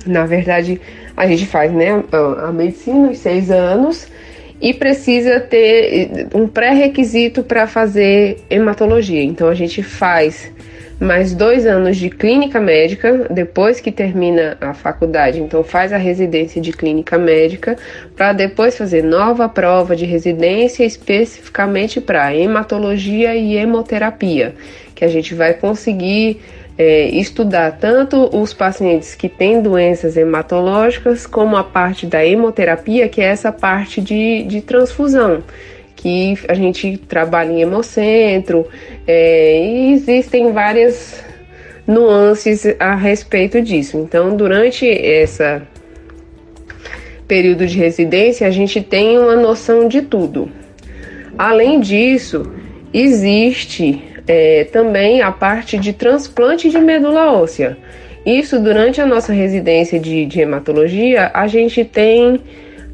Na 0.04 0.26
verdade, 0.26 0.80
a 1.16 1.28
gente 1.28 1.46
faz 1.46 1.70
né, 1.70 2.02
a 2.42 2.50
medicina 2.50 3.10
os 3.10 3.18
seis 3.18 3.52
anos 3.52 4.15
e 4.60 4.72
precisa 4.72 5.40
ter 5.40 6.28
um 6.34 6.48
pré-requisito 6.48 7.42
para 7.42 7.66
fazer 7.66 8.38
hematologia. 8.48 9.22
Então 9.22 9.48
a 9.48 9.54
gente 9.54 9.82
faz 9.82 10.50
mais 10.98 11.34
dois 11.34 11.66
anos 11.66 11.98
de 11.98 12.08
clínica 12.08 12.58
médica 12.58 13.26
depois 13.30 13.80
que 13.80 13.92
termina 13.92 14.56
a 14.60 14.72
faculdade. 14.72 15.40
Então 15.40 15.62
faz 15.62 15.92
a 15.92 15.98
residência 15.98 16.60
de 16.60 16.72
clínica 16.72 17.18
médica 17.18 17.76
para 18.16 18.32
depois 18.32 18.76
fazer 18.76 19.02
nova 19.02 19.48
prova 19.48 19.94
de 19.94 20.06
residência 20.06 20.84
especificamente 20.84 22.00
para 22.00 22.34
hematologia 22.34 23.34
e 23.36 23.56
hemoterapia, 23.56 24.54
que 24.94 25.04
a 25.04 25.08
gente 25.08 25.34
vai 25.34 25.52
conseguir 25.52 26.40
é, 26.78 27.08
estudar 27.08 27.78
tanto 27.78 28.28
os 28.36 28.52
pacientes 28.52 29.14
que 29.14 29.28
têm 29.28 29.62
doenças 29.62 30.16
hematológicas, 30.16 31.26
como 31.26 31.56
a 31.56 31.64
parte 31.64 32.06
da 32.06 32.24
hemoterapia, 32.24 33.08
que 33.08 33.20
é 33.20 33.24
essa 33.24 33.50
parte 33.50 34.00
de, 34.00 34.42
de 34.44 34.60
transfusão, 34.60 35.42
que 35.94 36.38
a 36.48 36.54
gente 36.54 36.98
trabalha 36.98 37.52
em 37.52 37.62
hemocentro, 37.62 38.66
é, 39.06 39.64
e 39.64 39.92
existem 39.94 40.52
várias 40.52 41.24
nuances 41.86 42.66
a 42.78 42.94
respeito 42.94 43.62
disso. 43.62 43.96
Então, 43.96 44.36
durante 44.36 44.86
essa 44.88 45.62
período 47.26 47.66
de 47.66 47.76
residência, 47.76 48.46
a 48.46 48.50
gente 48.50 48.80
tem 48.80 49.18
uma 49.18 49.34
noção 49.34 49.88
de 49.88 50.02
tudo. 50.02 50.48
Além 51.36 51.80
disso, 51.80 52.52
existe 52.92 54.02
é, 54.26 54.64
também 54.64 55.22
a 55.22 55.30
parte 55.30 55.78
de 55.78 55.92
transplante 55.92 56.68
de 56.68 56.78
medula 56.78 57.32
óssea. 57.32 57.76
Isso 58.24 58.58
durante 58.58 59.00
a 59.00 59.06
nossa 59.06 59.32
residência 59.32 60.00
de, 60.00 60.26
de 60.26 60.40
hematologia, 60.40 61.30
a 61.32 61.46
gente 61.46 61.84
tem 61.84 62.40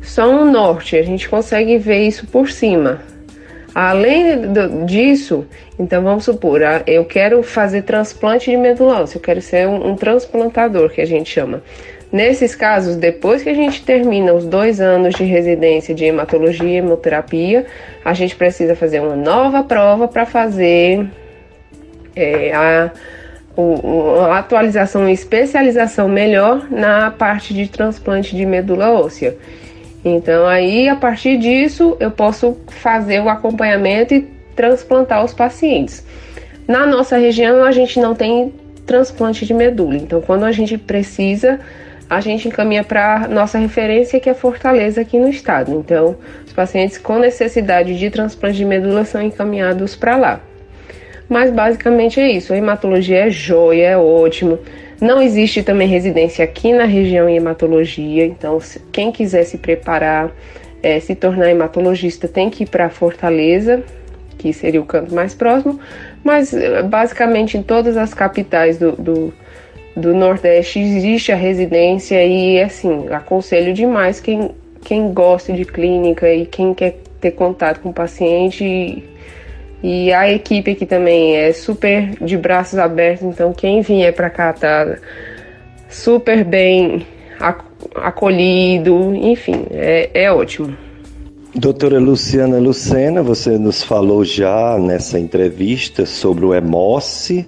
só 0.03 0.29
um 0.29 0.51
norte, 0.51 0.97
a 0.97 1.03
gente 1.03 1.29
consegue 1.29 1.79
ver 1.79 2.07
isso 2.07 2.27
por 2.27 2.51
cima. 2.51 3.01
Além 3.75 4.53
disso, 4.85 5.47
então 5.79 6.03
vamos 6.03 6.25
supor, 6.25 6.61
eu 6.87 7.07
quero 7.07 7.43
fazer 7.43 7.83
transplante 7.83 8.51
de 8.51 8.57
medula 8.59 9.01
óssea, 9.01 9.17
eu 9.17 9.23
quero 9.23 9.41
ser 9.41 9.67
um, 9.67 9.93
um 9.93 9.97
transplantador, 9.97 10.91
que 10.91 11.01
a 11.01 11.07
gente 11.07 11.31
chama. 11.31 11.63
Nesses 12.13 12.55
casos, 12.55 12.97
depois 12.97 13.43
que 13.43 13.49
a 13.49 13.55
gente 13.55 13.83
termina 13.83 14.35
os 14.35 14.45
dois 14.45 14.83
anos 14.83 15.15
de 15.15 15.25
residência 15.25 15.95
de 15.95 16.05
hematologia 16.05 16.69
e 16.69 16.77
hemoterapia, 16.77 17.65
a 18.05 18.13
gente 18.13 18.37
precisa 18.37 18.77
fazer 18.77 19.01
uma 19.01 19.17
nova 19.17 19.63
prova 19.63 20.07
para 20.07 20.27
fazer 20.27 21.09
é, 22.15 22.53
a, 22.55 22.91
o, 23.57 24.21
a 24.21 24.39
atualização 24.39 25.09
e 25.09 25.13
especialização 25.13 26.09
melhor 26.09 26.71
na 26.71 27.11
parte 27.11 27.53
de 27.55 27.69
transplante 27.69 28.35
de 28.37 28.47
medula 28.47 28.91
óssea. 28.91 29.37
Então 30.05 30.47
aí 30.47 30.89
a 30.89 30.97
partir 30.97 31.39
disso 31.39 31.97
eu 32.01 32.11
posso 32.11 32.57
fazer 32.69 33.21
o 33.21 33.29
acompanhamento 33.29 34.15
e 34.15 34.23
transplantar 34.57 35.25
os 35.25 35.33
pacientes. 35.33 36.05
Na 36.67 36.87
nossa 36.87 37.17
região 37.17 37.65
a 37.65 37.73
gente 37.73 38.01
não 38.01 38.15
tem 38.15 38.53
transplante 38.87 39.47
de 39.47 39.55
medula, 39.55 39.97
então 39.97 40.21
quando 40.21 40.45
a 40.45 40.53
gente 40.53 40.77
precisa, 40.77 41.61
a 42.11 42.21
gente 42.21 42.49
encaminha 42.49 42.83
para 42.83 43.29
nossa 43.29 43.59
referência 43.59 44.19
que 44.19 44.29
é 44.29 44.35
Fortaleza 44.35 45.01
aqui 45.01 45.19
no 45.19 45.29
estado. 45.29 45.73
Então 45.73 46.17
os 46.45 46.53
pacientes 46.53 46.99
com 46.99 47.19
necessidade 47.19 47.97
de 47.97 48.11
transplante 48.11 48.57
de 48.57 48.65
medula 48.65 49.05
são 49.05 49.23
encaminhados 49.23 49.95
para 49.95 50.17
lá. 50.17 50.41
Mas 51.33 51.51
basicamente 51.51 52.21
é 52.21 52.31
isso. 52.31 52.53
A 52.53 52.59
hematologia 52.59 53.21
é 53.21 53.31
joia, 53.31 53.89
é 53.89 53.97
ótimo. 53.97 54.59
Não 55.01 55.23
existe 55.23 55.63
também 55.63 55.89
residência 55.89 56.45
aqui 56.45 56.75
na 56.75 56.85
região 56.85 57.27
em 57.27 57.37
hematologia, 57.37 58.27
então 58.27 58.59
quem 58.93 59.11
quiser 59.11 59.45
se 59.45 59.57
preparar, 59.57 60.31
é, 60.83 61.01
se 61.01 61.15
tornar 61.15 61.49
hematologista, 61.49 62.29
tem 62.29 62.51
que 62.51 62.65
ir 62.65 62.69
para 62.69 62.91
Fortaleza, 62.91 63.83
que 64.37 64.53
seria 64.53 64.79
o 64.79 64.85
canto 64.85 65.15
mais 65.15 65.35
próximo, 65.35 65.81
mas 66.23 66.55
basicamente 66.85 67.57
em 67.57 67.63
todas 67.63 67.97
as 67.97 68.13
capitais 68.13 68.77
do, 68.77 68.93
do, 68.93 69.35
do 69.97 70.15
Nordeste 70.15 70.81
existe 70.81 71.33
a 71.33 71.37
residência 71.37 72.23
e 72.27 72.61
assim, 72.61 73.09
aconselho 73.11 73.73
demais 73.73 74.21
quem, 74.21 74.51
quem 74.85 75.15
gosta 75.15 75.51
de 75.55 75.65
clínica 75.65 76.31
e 76.31 76.45
quem 76.45 76.75
quer 76.75 76.99
ter 77.23 77.31
contato 77.31 77.81
com 77.81 77.89
o 77.89 77.93
paciente. 77.95 79.03
E, 79.83 80.13
a 80.13 80.31
equipe 80.31 80.71
aqui 80.71 80.87
também 80.87 81.37
é 81.37 81.53
super 81.53 82.15
de 82.21 82.37
braços 82.37 82.79
abertos, 82.79 83.27
então 83.27 83.53
quem 83.53 83.83
vier 83.83 84.15
para 84.15 84.31
cá 84.31 84.53
tá 84.53 84.97
super 85.89 86.45
bem 86.45 87.07
acolhido, 87.97 89.15
enfim, 89.15 89.67
é, 89.71 90.11
é 90.15 90.33
ótimo. 90.33 90.77
Doutora 91.55 91.99
Luciana 91.99 92.59
Lucena, 92.59 93.23
você 93.23 93.59
nos 93.59 93.83
falou 93.83 94.25
já 94.25 94.79
nessa 94.79 95.19
entrevista 95.19 96.07
sobre 96.07 96.47
o 96.47 96.55
EMOSSE, 96.55 97.47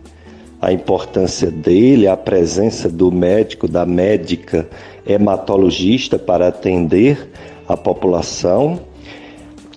a 0.60 0.72
importância 0.72 1.50
dele, 1.50 2.06
a 2.06 2.16
presença 2.16 2.88
do 2.88 3.10
médico, 3.10 3.66
da 3.66 3.86
médica 3.86 4.68
hematologista 5.06 6.18
para 6.18 6.48
atender 6.48 7.30
a 7.66 7.76
população. 7.76 8.80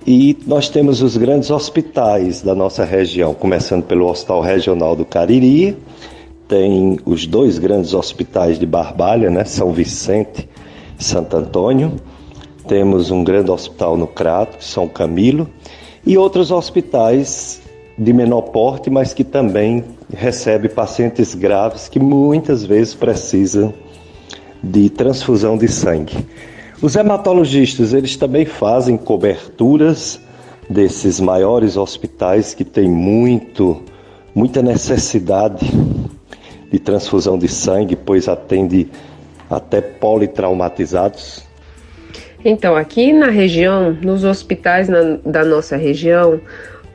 E 0.09 0.37
nós 0.47 0.69
temos 0.69 1.01
os 1.01 1.17
grandes 1.17 1.51
hospitais 1.51 2.41
da 2.41 2.55
nossa 2.55 2.85
região, 2.85 3.33
começando 3.33 3.83
pelo 3.83 4.07
Hospital 4.07 4.39
Regional 4.39 4.95
do 4.95 5.03
Cariri, 5.03 5.75
tem 6.47 6.97
os 7.05 7.27
dois 7.27 7.59
grandes 7.59 7.93
hospitais 7.93 8.57
de 8.57 8.65
Barbalha, 8.65 9.29
né, 9.29 9.43
São 9.43 9.73
Vicente 9.73 10.47
e 10.97 11.03
Santo 11.03 11.35
Antônio. 11.35 11.91
Temos 12.69 13.11
um 13.11 13.21
grande 13.21 13.51
hospital 13.51 13.97
no 13.97 14.07
Crato, 14.07 14.63
São 14.63 14.87
Camilo, 14.87 15.49
e 16.05 16.17
outros 16.17 16.51
hospitais 16.51 17.61
de 17.97 18.13
menor 18.13 18.43
porte, 18.43 18.89
mas 18.89 19.13
que 19.13 19.25
também 19.25 19.83
recebe 20.09 20.69
pacientes 20.69 21.35
graves 21.35 21.89
que 21.89 21.99
muitas 21.99 22.63
vezes 22.63 22.93
precisam 22.93 23.73
de 24.63 24.89
transfusão 24.89 25.57
de 25.57 25.67
sangue. 25.67 26.25
Os 26.81 26.95
hematologistas, 26.95 27.93
eles 27.93 28.15
também 28.15 28.45
fazem 28.45 28.97
coberturas 28.97 30.21
desses 30.69 31.19
maiores 31.19 31.75
hospitais 31.75 32.53
que 32.53 32.63
têm 32.63 32.89
muito 32.89 33.81
muita 34.35 34.61
necessidade 34.61 35.65
de 36.71 36.77
transfusão 36.77 37.39
de 37.39 37.47
sangue, 37.47 37.95
pois 37.95 38.27
atende 38.27 38.87
até 39.49 39.81
politraumatizados? 39.81 41.43
Então, 42.45 42.75
aqui 42.75 43.11
na 43.11 43.31
região, 43.31 43.97
nos 43.99 44.23
hospitais 44.23 44.87
na, 44.87 45.17
da 45.25 45.43
nossa 45.43 45.75
região, 45.75 46.39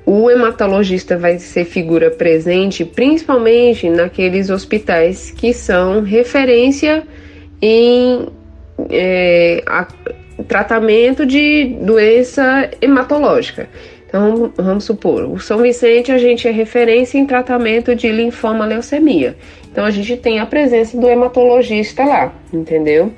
o 0.07 0.30
hematologista 0.30 1.18
vai 1.18 1.41
ser 1.41 1.64
figura 1.64 2.12
presente 2.12 2.85
principalmente 2.85 3.91
naqueles 3.91 4.51
hospitais 4.51 5.33
que 5.33 5.53
são 5.53 6.03
referência 6.03 7.03
em 7.61 8.28
é, 8.91 9.62
a, 9.66 9.87
tratamento 10.49 11.24
de 11.24 11.76
doença 11.80 12.70
hematológica. 12.80 13.68
Então, 14.07 14.53
vamos 14.57 14.85
supor, 14.85 15.24
o 15.24 15.39
São 15.39 15.59
Vicente 15.59 16.12
a 16.12 16.18
gente 16.18 16.47
é 16.47 16.51
referência 16.51 17.16
em 17.16 17.24
tratamento 17.24 17.95
de 17.95 18.12
linfoma 18.12 18.66
leucemia. 18.66 19.35
Então, 19.70 19.87
a 19.87 19.91
gente 19.91 20.18
tem 20.18 20.39
a 20.39 20.45
presença 20.45 20.99
do 20.99 21.09
hematologista 21.09 22.05
lá, 22.05 22.30
entendeu? 22.53 23.11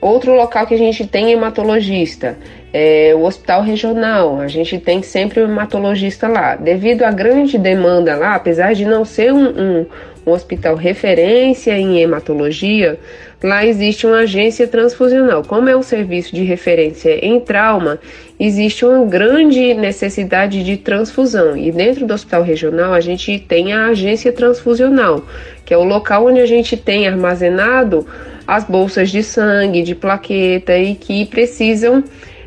Outro 0.00 0.34
local 0.34 0.66
que 0.66 0.74
a 0.74 0.78
gente 0.78 1.04
tem 1.04 1.32
hematologista 1.32 2.38
é 2.72 3.12
o 3.14 3.24
hospital 3.24 3.62
regional. 3.62 4.40
A 4.40 4.46
gente 4.46 4.78
tem 4.78 5.02
sempre 5.02 5.40
o 5.40 5.44
hematologista 5.44 6.28
lá. 6.28 6.54
Devido 6.54 7.02
à 7.02 7.10
grande 7.10 7.58
demanda 7.58 8.14
lá, 8.14 8.34
apesar 8.34 8.72
de 8.72 8.84
não 8.84 9.04
ser 9.04 9.32
um, 9.32 9.48
um, 9.48 9.86
um 10.26 10.32
hospital 10.32 10.74
referência 10.74 11.78
em 11.78 12.00
hematologia, 12.00 12.98
lá 13.42 13.64
existe 13.64 14.06
uma 14.06 14.20
agência 14.20 14.66
transfusional. 14.66 15.44
Como 15.44 15.68
é 15.68 15.76
um 15.76 15.82
serviço 15.82 16.34
de 16.34 16.42
referência 16.42 17.24
em 17.24 17.38
trauma, 17.38 18.00
existe 18.38 18.84
uma 18.84 19.04
grande 19.04 19.72
necessidade 19.74 20.64
de 20.64 20.76
transfusão. 20.76 21.56
E 21.56 21.70
dentro 21.70 22.06
do 22.06 22.12
hospital 22.12 22.42
regional, 22.42 22.92
a 22.92 23.00
gente 23.00 23.38
tem 23.38 23.72
a 23.72 23.86
agência 23.86 24.32
transfusional, 24.32 25.24
que 25.64 25.72
é 25.72 25.76
o 25.76 25.84
local 25.84 26.26
onde 26.26 26.40
a 26.40 26.46
gente 26.46 26.76
tem 26.76 27.06
armazenado 27.06 28.04
as 28.46 28.64
bolsas 28.64 29.10
de 29.10 29.22
sangue, 29.22 29.82
de 29.82 29.94
plaqueta 29.94 30.76
e 30.76 30.94
que 30.94 31.24
precisam 31.26 32.02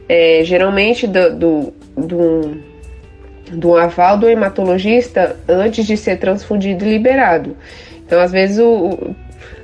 é, 0.08 0.42
geralmente 0.44 1.06
do, 1.06 1.36
do, 1.36 1.74
do, 1.96 2.58
do 3.52 3.76
aval 3.76 4.18
do 4.18 4.30
hematologista 4.30 5.36
antes 5.48 5.86
de 5.86 5.98
ser 5.98 6.18
transfundido 6.18 6.86
e 6.86 6.90
liberado. 6.90 7.56
Então, 8.06 8.20
às 8.20 8.32
vezes, 8.32 8.60
o, 8.60 9.16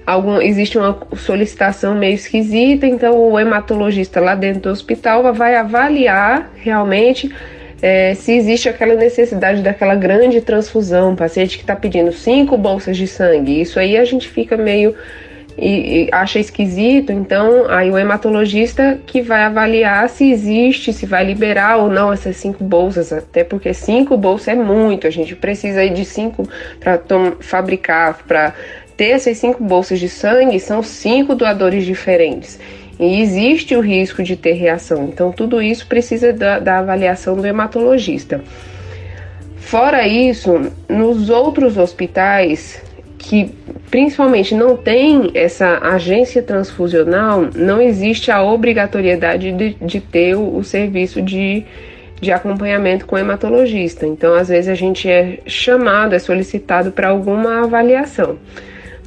algum, 0.06 0.42
existe 0.42 0.78
uma 0.78 0.98
solicitação 1.16 1.96
meio 1.96 2.14
esquisita, 2.14 2.86
então 2.86 3.18
o 3.32 3.40
hematologista 3.40 4.20
lá 4.20 4.36
dentro 4.36 4.62
do 4.62 4.70
hospital 4.70 5.34
vai 5.34 5.56
avaliar 5.56 6.52
realmente 6.56 7.34
é, 7.82 8.14
se 8.14 8.32
existe 8.32 8.70
aquela 8.70 8.96
necessidade 8.96 9.62
daquela 9.62 9.96
grande 9.96 10.42
transfusão, 10.42 11.12
um 11.12 11.16
paciente 11.16 11.58
que 11.58 11.64
está 11.64 11.76
pedindo 11.76 12.12
cinco 12.12 12.58
bolsas 12.58 12.98
de 12.98 13.08
sangue. 13.08 13.62
Isso 13.62 13.80
aí 13.80 13.98
a 13.98 14.06
gente 14.06 14.28
fica 14.28 14.56
meio 14.56 14.96
e, 15.58 16.04
e, 16.04 16.10
acha 16.12 16.38
esquisito, 16.38 17.12
então 17.12 17.70
aí 17.70 17.90
o 17.90 17.98
hematologista 17.98 19.00
que 19.06 19.22
vai 19.22 19.44
avaliar 19.44 20.10
se 20.10 20.30
existe, 20.30 20.92
se 20.92 21.06
vai 21.06 21.24
liberar 21.24 21.78
ou 21.78 21.90
não 21.90 22.12
essas 22.12 22.36
cinco 22.36 22.64
bolsas, 22.64 23.14
até 23.14 23.44
porque 23.44 23.74
cinco 23.74 24.18
bolsas 24.18 24.50
é 24.50 24.56
muito, 24.56 25.08
a 25.08 25.10
gente 25.10 25.36
precisa 25.36 25.90
de 25.90 26.04
cinco 26.04 26.48
para 26.80 27.00
fabricar, 27.40 28.24
para 28.28 28.54
ter 28.98 29.12
essas 29.12 29.38
cinco 29.38 29.64
bolsas 29.64 30.00
de 30.00 30.10
sangue, 30.10 30.60
são 30.60 30.84
cinco 30.84 31.34
doadores 31.36 31.86
diferentes. 31.86 32.60
E 33.00 33.22
existe 33.22 33.76
o 33.76 33.82
risco 33.82 34.24
de 34.24 34.36
ter 34.36 34.54
reação, 34.54 35.06
então 35.06 35.32
tudo 35.32 35.62
isso 35.62 35.88
precisa 35.88 36.32
da, 36.32 36.60
da 36.60 36.80
avaliação 36.80 37.36
do 37.36 37.46
hematologista. 37.46 38.42
Fora 39.58 40.08
isso, 40.08 40.72
nos 40.88 41.30
outros 41.30 41.78
hospitais 41.78 42.85
que 43.18 43.52
principalmente 43.90 44.54
não 44.54 44.76
tem 44.76 45.32
essa 45.34 45.80
agência 45.80 46.42
transfusional, 46.42 47.48
não 47.56 47.82
existe 47.82 48.32
a 48.32 48.44
obrigatoriedade 48.44 49.52
de, 49.52 49.74
de 49.82 50.00
ter 50.00 50.36
o, 50.36 50.58
o 50.58 50.64
serviço 50.64 51.22
de, 51.22 51.64
de 52.20 52.32
acompanhamento 52.32 53.06
com 53.06 53.18
hematologista. 53.18 54.06
Então, 54.06 54.34
às 54.34 54.50
vezes, 54.50 54.70
a 54.70 54.76
gente 54.76 55.10
é 55.10 55.40
chamado, 55.46 56.14
é 56.14 56.20
solicitado 56.20 56.92
para 56.92 57.10
alguma 57.10 57.64
avaliação. 57.64 58.38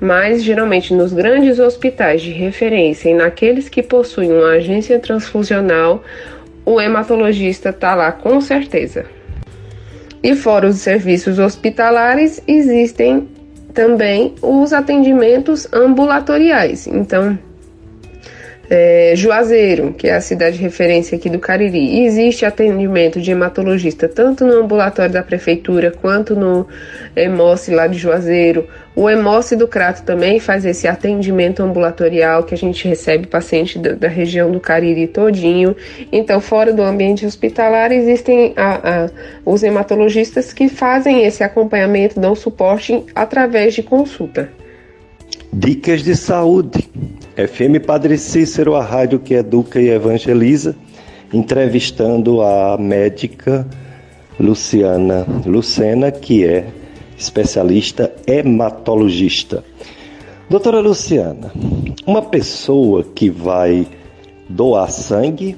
Mas, 0.00 0.42
geralmente, 0.42 0.94
nos 0.94 1.12
grandes 1.12 1.58
hospitais 1.58 2.22
de 2.22 2.30
referência 2.30 3.10
e 3.10 3.14
naqueles 3.14 3.68
que 3.68 3.82
possuem 3.82 4.32
uma 4.32 4.52
agência 4.52 4.98
transfusional, 4.98 6.02
o 6.64 6.80
hematologista 6.80 7.70
está 7.70 7.94
lá 7.94 8.12
com 8.12 8.40
certeza. 8.40 9.06
E 10.22 10.34
fora 10.34 10.68
os 10.68 10.76
serviços 10.76 11.38
hospitalares, 11.38 12.42
existem 12.46 13.28
também 13.72 14.34
os 14.42 14.72
atendimentos 14.72 15.66
ambulatoriais. 15.72 16.86
Então, 16.86 17.38
é, 18.70 19.14
Juazeiro, 19.16 19.94
que 19.94 20.08
é 20.08 20.14
a 20.14 20.20
cidade 20.20 20.58
de 20.58 20.62
referência 20.62 21.16
aqui 21.16 21.30
do 21.30 21.38
Cariri, 21.38 22.04
existe 22.04 22.44
atendimento 22.44 23.18
de 23.20 23.30
hematologista 23.30 24.06
tanto 24.06 24.44
no 24.44 24.60
ambulatório 24.60 25.12
da 25.12 25.22
prefeitura 25.22 25.90
quanto 25.90 26.36
no 26.36 26.66
EMOS 27.16 27.68
lá 27.68 27.86
de 27.86 27.96
Juazeiro. 27.96 28.68
O 28.94 29.08
EMOS 29.08 29.52
do 29.52 29.66
Crato 29.66 30.02
também 30.02 30.38
faz 30.38 30.66
esse 30.66 30.86
atendimento 30.86 31.62
ambulatorial 31.62 32.42
que 32.42 32.54
a 32.54 32.58
gente 32.58 32.86
recebe 32.86 33.26
paciente 33.26 33.78
da, 33.78 33.92
da 33.92 34.08
região 34.08 34.50
do 34.50 34.60
Cariri 34.60 35.06
todinho. 35.06 35.74
Então, 36.12 36.38
fora 36.40 36.72
do 36.72 36.82
ambiente 36.82 37.24
hospitalar, 37.24 37.90
existem 37.90 38.52
a, 38.56 39.04
a, 39.04 39.10
os 39.46 39.62
hematologistas 39.62 40.52
que 40.52 40.68
fazem 40.68 41.24
esse 41.24 41.42
acompanhamento, 41.42 42.20
dão 42.20 42.34
suporte 42.34 43.02
através 43.14 43.72
de 43.72 43.82
consulta. 43.82 44.50
Dicas 45.58 46.04
de 46.04 46.14
saúde. 46.14 46.88
FM 47.34 47.84
Padre 47.84 48.16
Cícero, 48.16 48.76
a 48.76 48.82
rádio 48.82 49.18
que 49.18 49.34
educa 49.34 49.80
e 49.80 49.88
evangeliza, 49.88 50.76
entrevistando 51.32 52.40
a 52.40 52.78
médica 52.78 53.66
Luciana 54.38 55.26
Lucena, 55.44 56.12
que 56.12 56.44
é 56.44 56.64
especialista 57.18 58.14
hematologista. 58.24 59.64
Doutora 60.48 60.78
Luciana, 60.78 61.50
uma 62.06 62.22
pessoa 62.22 63.02
que 63.02 63.28
vai 63.28 63.84
doar 64.48 64.92
sangue, 64.92 65.56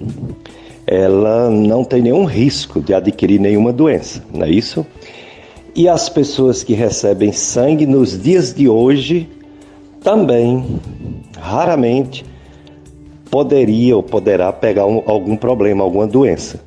ela 0.86 1.50
não 1.50 1.84
tem 1.84 2.00
nenhum 2.00 2.24
risco 2.24 2.80
de 2.80 2.94
adquirir 2.94 3.38
nenhuma 3.38 3.70
doença, 3.70 4.24
não 4.32 4.46
é 4.46 4.50
isso? 4.50 4.84
E 5.76 5.86
as 5.86 6.08
pessoas 6.08 6.64
que 6.64 6.72
recebem 6.72 7.32
sangue 7.32 7.84
nos 7.84 8.18
dias 8.18 8.54
de 8.54 8.66
hoje 8.66 9.28
também 10.02 10.80
raramente 11.38 12.24
poderia 13.30 13.96
ou 13.96 14.02
poderá 14.02 14.52
pegar 14.52 14.86
um, 14.86 15.02
algum 15.06 15.36
problema, 15.36 15.84
alguma 15.84 16.06
doença. 16.06 16.60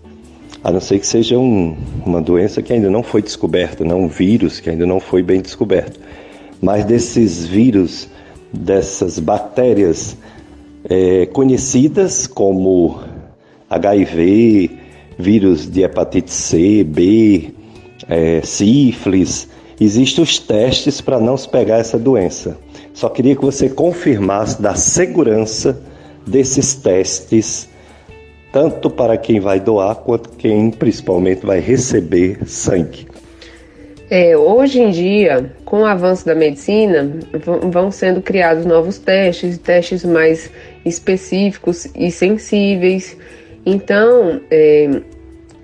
A 0.64 0.72
não 0.72 0.80
ser 0.80 1.00
que 1.00 1.06
seja 1.06 1.38
um, 1.38 1.76
uma 2.06 2.22
doença 2.22 2.62
que 2.62 2.72
ainda 2.72 2.90
não 2.90 3.04
foi 3.04 3.22
descoberta, 3.22 3.84
né? 3.84 3.94
um 3.94 4.08
vírus 4.08 4.60
que 4.60 4.70
ainda 4.70 4.86
não 4.86 5.00
foi 5.00 5.22
bem 5.22 5.42
descoberto. 5.42 6.00
Mas 6.62 6.86
desses 6.86 7.46
vírus 7.46 8.08
dessas 8.52 9.20
bactérias 9.20 10.16
é, 10.86 11.26
conhecidas 11.26 12.28
como 12.28 13.02
HIV, 13.70 14.70
vírus 15.18 15.70
de 15.70 15.82
hepatite 15.82 16.32
C, 16.32 16.84
B, 16.84 17.52
é, 18.08 18.42
sífilis. 18.42 19.50
Existem 19.82 20.24
os 20.24 20.40
testes 20.40 21.02
para 21.02 21.20
não 21.20 21.36
se 21.36 21.50
pegar 21.50 21.80
essa 21.80 21.98
doença. 21.98 22.58
Só 22.94 23.10
queria 23.10 23.36
que 23.36 23.42
você 23.42 23.70
confirmasse 23.70 24.62
da 24.62 24.76
segurança 24.76 25.82
desses 26.26 26.76
testes, 26.76 27.68
tanto 28.52 28.90
para 28.90 29.18
quem 29.18 29.40
vai 29.40 29.60
doar 29.60 29.96
quanto 29.96 30.30
quem 30.30 30.70
principalmente 30.72 31.46
vai 31.46 31.60
receber 31.60 32.48
sangue. 32.48 33.08
É, 34.10 34.38
hoje 34.38 34.80
em 34.80 34.92
dia, 34.92 35.52
com 35.66 35.82
o 35.82 35.86
avanço 35.86 36.24
da 36.24 36.36
medicina, 36.36 37.12
vão 37.72 37.90
sendo 37.90 38.22
criados 38.22 38.64
novos 38.64 39.00
testes, 39.00 39.58
testes 39.58 40.06
mais 40.06 40.52
específicos 40.86 41.88
e 41.96 42.12
sensíveis. 42.12 43.18
Então, 43.66 44.40
é, 44.52 45.02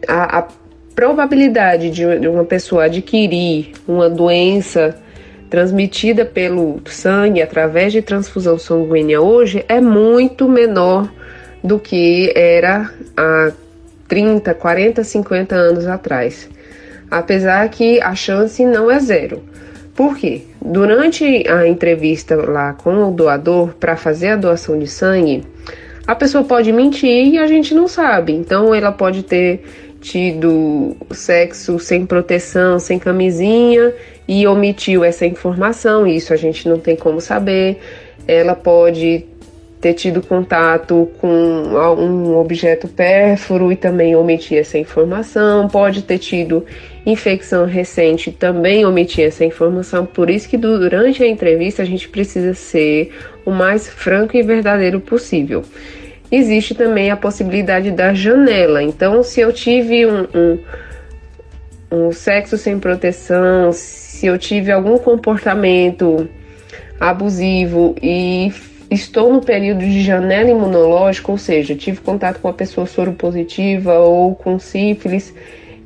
a, 0.08 0.40
a, 0.40 0.48
probabilidade 0.96 1.92
de 1.92 2.28
uma 2.28 2.44
pessoa 2.44 2.86
adquirir 2.86 3.72
uma 3.88 4.10
doença 4.10 5.00
transmitida 5.50 6.26
pelo 6.26 6.80
sangue 6.86 7.42
através 7.42 7.92
de 7.92 8.02
transfusão 8.02 8.58
sanguínea 8.58 9.20
hoje 9.20 9.66
é 9.68 9.82
muito 9.82 10.48
menor 10.48 11.12
do 11.64 11.80
que 11.80 12.32
era 12.36 12.92
há 13.18 13.52
30, 14.08 14.54
40, 14.54 15.04
50 15.04 15.56
anos 15.56 15.88
atrás. 15.88 16.50
Apesar 17.10 17.68
que 17.70 18.00
a 18.02 18.14
chance 18.16 18.64
não 18.66 18.90
é 18.90 19.00
zero. 19.00 19.44
Por 19.96 20.16
quê? 20.16 20.44
Durante 20.62 21.48
a 21.48 21.68
entrevista 21.68 22.36
lá 22.36 22.74
com 22.74 23.10
o 23.10 23.12
doador 23.12 23.74
para 23.80 23.98
fazer 23.98 24.30
a 24.30 24.36
doação 24.36 24.80
de 24.80 24.88
sangue, 24.88 25.44
a 26.08 26.16
pessoa 26.16 26.44
pode 26.44 26.72
mentir 26.72 27.34
e 27.34 27.38
a 27.38 27.48
gente 27.48 27.74
não 27.74 27.88
sabe. 27.88 28.34
Então 28.34 28.74
ela 28.74 28.92
pode 28.92 29.24
ter 29.24 29.64
tido 30.02 30.96
sexo 31.12 31.78
sem 31.80 32.06
proteção, 32.06 32.80
sem 32.80 32.98
camisinha 32.98 33.94
e 34.28 34.46
omitiu 34.48 35.04
essa 35.04 35.26
informação, 35.26 36.08
isso 36.08 36.34
a 36.34 36.38
gente 36.38 36.68
não 36.68 36.80
tem 36.80 36.96
como 36.96 37.20
saber. 37.20 37.80
Ela 38.28 38.56
pode 38.56 39.26
ter 39.82 39.94
tido 39.94 40.22
contato 40.22 41.10
com 41.20 41.28
um 41.28 42.38
objeto 42.38 42.88
pérfuro 42.88 43.72
e 43.72 43.76
também 43.76 44.16
omitir 44.16 44.58
essa 44.58 44.78
informação, 44.78 45.68
pode 45.70 46.04
ter 46.04 46.18
tido 46.18 46.66
infecção 47.06 47.66
recente 47.66 48.30
também 48.30 48.86
omitir 48.86 49.26
essa 49.26 49.46
informação. 49.46 50.06
Por 50.06 50.30
isso 50.30 50.50
que 50.50 50.58
durante 50.58 51.24
a 51.24 51.28
entrevista 51.28 51.82
a 51.82 51.86
gente 51.86 52.10
precisa 52.10 52.54
ser 52.54 53.12
o 53.46 53.52
mais 53.52 53.88
franco 53.88 54.36
e 54.36 54.44
verdadeiro 54.44 55.00
possível 55.00 55.64
existe 56.32 56.76
também 56.76 57.12
a 57.12 57.18
possibilidade 57.18 57.92
da 57.92 58.14
janela. 58.14 58.84
Então, 58.84 59.24
se 59.24 59.42
eu 59.42 59.52
tive 59.52 60.06
um, 60.06 60.28
um, 60.34 60.60
um 61.92 62.12
sexo 62.12 62.58
sem 62.58 62.80
proteção, 62.80 63.72
se 63.72 64.28
eu 64.28 64.38
tive 64.38 64.72
algum 64.72 64.98
comportamento 64.98 66.30
abusivo 67.00 67.96
e 68.02 68.52
estou 68.92 69.32
no 69.32 69.42
período 69.42 69.80
de 69.80 70.02
janela 70.02 70.50
imunológica, 70.50 71.32
ou 71.32 71.38
seja, 71.38 71.76
tive 71.76 72.02
contato 72.02 72.40
com 72.40 72.48
uma 72.48 72.54
pessoa 72.54 72.86
soropositiva 72.86 74.00
ou 74.00 74.36
com 74.36 74.60
sífilis, 74.60 75.34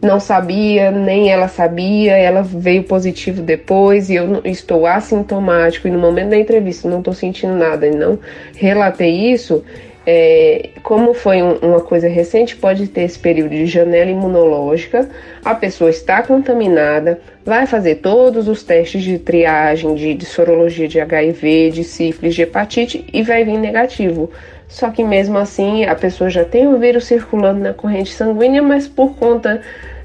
não 0.01 0.19
sabia, 0.19 0.91
nem 0.91 1.31
ela 1.31 1.47
sabia, 1.47 2.17
ela 2.17 2.41
veio 2.41 2.83
positivo 2.83 3.41
depois 3.41 4.09
e 4.09 4.15
eu 4.15 4.41
estou 4.43 4.85
assintomático 4.85 5.87
e 5.87 5.91
no 5.91 5.99
momento 5.99 6.29
da 6.29 6.37
entrevista 6.37 6.89
não 6.89 6.99
estou 6.99 7.13
sentindo 7.13 7.53
nada 7.53 7.87
e 7.87 7.91
não 7.91 8.19
relatei 8.53 9.31
isso, 9.31 9.63
é, 10.05 10.69
como 10.83 11.13
foi 11.13 11.41
um, 11.41 11.53
uma 11.55 11.79
coisa 11.79 12.07
recente, 12.07 12.55
pode 12.55 12.87
ter 12.87 13.03
esse 13.03 13.17
período 13.17 13.51
de 13.51 13.65
janela 13.65 14.11
imunológica, 14.11 15.09
a 15.43 15.55
pessoa 15.55 15.89
está 15.89 16.21
contaminada, 16.21 17.19
vai 17.45 17.65
fazer 17.65 17.95
todos 17.95 18.47
os 18.47 18.63
testes 18.63 19.03
de 19.03 19.17
triagem, 19.17 19.95
de, 19.95 20.13
de 20.13 20.25
sorologia 20.25 20.87
de 20.87 20.99
HIV, 20.99 21.71
de 21.71 21.83
sífilis, 21.83 22.35
de 22.35 22.41
hepatite 22.41 23.05
e 23.13 23.23
vai 23.23 23.43
vir 23.45 23.57
negativo. 23.57 24.29
Só 24.67 24.89
que 24.89 25.03
mesmo 25.03 25.37
assim 25.37 25.85
a 25.85 25.95
pessoa 25.95 26.29
já 26.29 26.43
tem 26.43 26.67
o 26.67 26.77
vírus 26.77 27.05
circulando 27.05 27.59
na 27.59 27.73
corrente 27.73 28.11
sanguínea, 28.11 28.61
mas 28.61 28.87
por 28.87 29.15
conta 29.15 29.61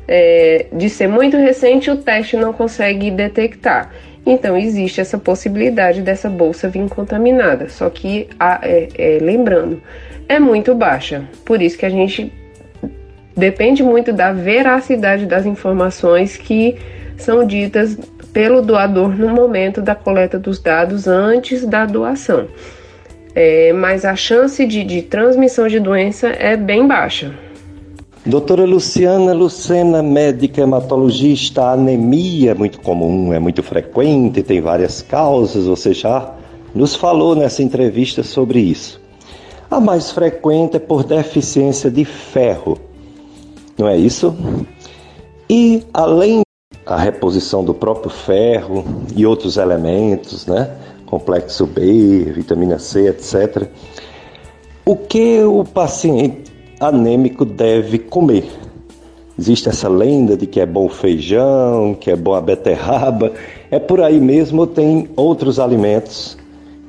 é, 0.06 0.66
de 0.72 0.88
ser 0.88 1.08
muito 1.08 1.36
recente, 1.36 1.90
o 1.90 1.96
teste 1.96 2.36
não 2.36 2.52
consegue 2.52 3.10
detectar. 3.10 3.90
Então 4.30 4.58
existe 4.58 5.00
essa 5.00 5.16
possibilidade 5.16 6.02
dessa 6.02 6.28
bolsa 6.28 6.68
vir 6.68 6.86
contaminada, 6.90 7.70
só 7.70 7.88
que 7.88 8.28
é, 8.60 8.88
é, 8.94 9.18
lembrando, 9.22 9.82
é 10.28 10.38
muito 10.38 10.74
baixa. 10.74 11.24
Por 11.46 11.62
isso 11.62 11.78
que 11.78 11.86
a 11.86 11.88
gente 11.88 12.30
depende 13.34 13.82
muito 13.82 14.12
da 14.12 14.30
veracidade 14.30 15.24
das 15.24 15.46
informações 15.46 16.36
que 16.36 16.76
são 17.16 17.42
ditas 17.46 17.96
pelo 18.30 18.60
doador 18.60 19.16
no 19.16 19.30
momento 19.30 19.80
da 19.80 19.94
coleta 19.94 20.38
dos 20.38 20.60
dados 20.60 21.08
antes 21.08 21.64
da 21.64 21.86
doação. 21.86 22.48
É, 23.34 23.72
mas 23.72 24.04
a 24.04 24.14
chance 24.14 24.66
de, 24.66 24.84
de 24.84 25.00
transmissão 25.00 25.68
de 25.68 25.80
doença 25.80 26.28
é 26.28 26.54
bem 26.54 26.86
baixa. 26.86 27.32
Doutora 28.28 28.66
Luciana 28.66 29.32
Lucena, 29.32 30.02
médica 30.02 30.60
hematologista, 30.60 31.70
anemia 31.70 32.50
é 32.50 32.54
muito 32.54 32.78
comum, 32.78 33.32
é 33.32 33.38
muito 33.38 33.62
frequente, 33.62 34.42
tem 34.42 34.60
várias 34.60 35.00
causas, 35.00 35.64
você 35.64 35.94
já 35.94 36.34
nos 36.74 36.94
falou 36.94 37.34
nessa 37.34 37.62
entrevista 37.62 38.22
sobre 38.22 38.60
isso. 38.60 39.00
A 39.70 39.80
mais 39.80 40.10
frequente 40.10 40.76
é 40.76 40.78
por 40.78 41.04
deficiência 41.04 41.90
de 41.90 42.04
ferro, 42.04 42.76
não 43.78 43.88
é 43.88 43.96
isso? 43.96 44.36
E 45.48 45.82
além 45.94 46.42
da 46.84 46.96
reposição 46.96 47.64
do 47.64 47.72
próprio 47.72 48.10
ferro 48.10 48.84
e 49.16 49.24
outros 49.24 49.56
elementos, 49.56 50.46
né? 50.46 50.70
Complexo 51.06 51.66
B, 51.66 52.24
vitamina 52.24 52.78
C, 52.78 53.08
etc. 53.08 53.66
O 54.84 54.96
que 54.96 55.42
o 55.44 55.64
paciente 55.64 56.47
anêmico 56.80 57.44
deve 57.44 57.98
comer. 57.98 58.44
Existe 59.38 59.68
essa 59.68 59.88
lenda 59.88 60.36
de 60.36 60.46
que 60.46 60.60
é 60.60 60.66
bom 60.66 60.88
feijão, 60.88 61.94
que 61.94 62.10
é 62.10 62.16
bom 62.16 62.34
a 62.34 62.40
beterraba. 62.40 63.32
É 63.70 63.78
por 63.78 64.00
aí 64.00 64.20
mesmo, 64.20 64.66
tem 64.66 65.08
outros 65.16 65.60
alimentos 65.60 66.36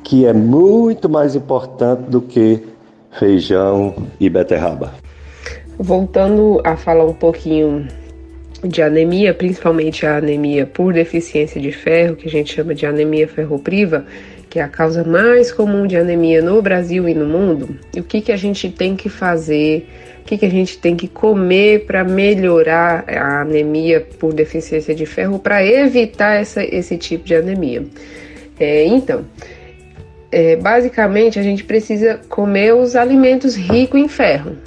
que 0.03 0.25
é 0.25 0.33
muito 0.33 1.07
mais 1.07 1.35
importante 1.35 2.09
do 2.09 2.19
que 2.21 2.63
feijão 3.11 3.93
e 4.19 4.29
beterraba. 4.29 4.93
Voltando 5.77 6.59
a 6.63 6.75
falar 6.75 7.05
um 7.05 7.13
pouquinho 7.13 7.87
de 8.63 8.81
anemia, 8.81 9.33
principalmente 9.33 10.05
a 10.05 10.17
anemia 10.17 10.65
por 10.65 10.93
deficiência 10.93 11.61
de 11.61 11.71
ferro, 11.71 12.15
que 12.15 12.27
a 12.27 12.31
gente 12.31 12.53
chama 12.53 12.73
de 12.73 12.85
anemia 12.85 13.27
ferropriva, 13.27 14.05
que 14.50 14.60
é 14.60 14.64
a 14.64 14.68
causa 14.68 15.04
mais 15.04 15.52
comum 15.52 15.86
de 15.86 15.95
anemia 15.95 16.41
no 16.41 16.62
Brasil 16.62 17.08
e 17.08 17.14
no 17.14 17.26
mundo, 17.26 17.78
e 17.95 18.00
o 18.00 18.04
que, 18.04 18.20
que 18.20 18.32
a 18.32 18.38
gente 18.38 18.70
tem 18.70 18.95
que 18.95 19.08
fazer, 19.08 19.88
o 20.22 20.24
que, 20.26 20.38
que 20.38 20.45
a 20.45 20.50
gente 20.50 20.78
tem 20.80 20.95
que 20.95 21.08
comer 21.08 21.86
para 21.86 22.04
melhorar 22.04 23.06
a 23.08 23.41
anemia 23.41 24.02
por 24.18 24.34
deficiência 24.34 24.95
de 24.95 25.06
ferro, 25.06 25.38
para 25.38 25.64
evitar 25.64 26.41
essa, 26.41 26.64
esse 26.64 26.97
tipo 26.97 27.26
de 27.26 27.36
anemia. 27.36 27.84
É, 28.60 28.86
então, 28.86 29.24
é, 30.32 30.56
basicamente 30.56 31.39
a 31.39 31.43
gente 31.43 31.64
precisa 31.64 32.20
comer 32.28 32.74
os 32.74 32.95
alimentos 32.95 33.56
ricos 33.56 34.02
em 34.02 34.08
ferro. 34.08 34.58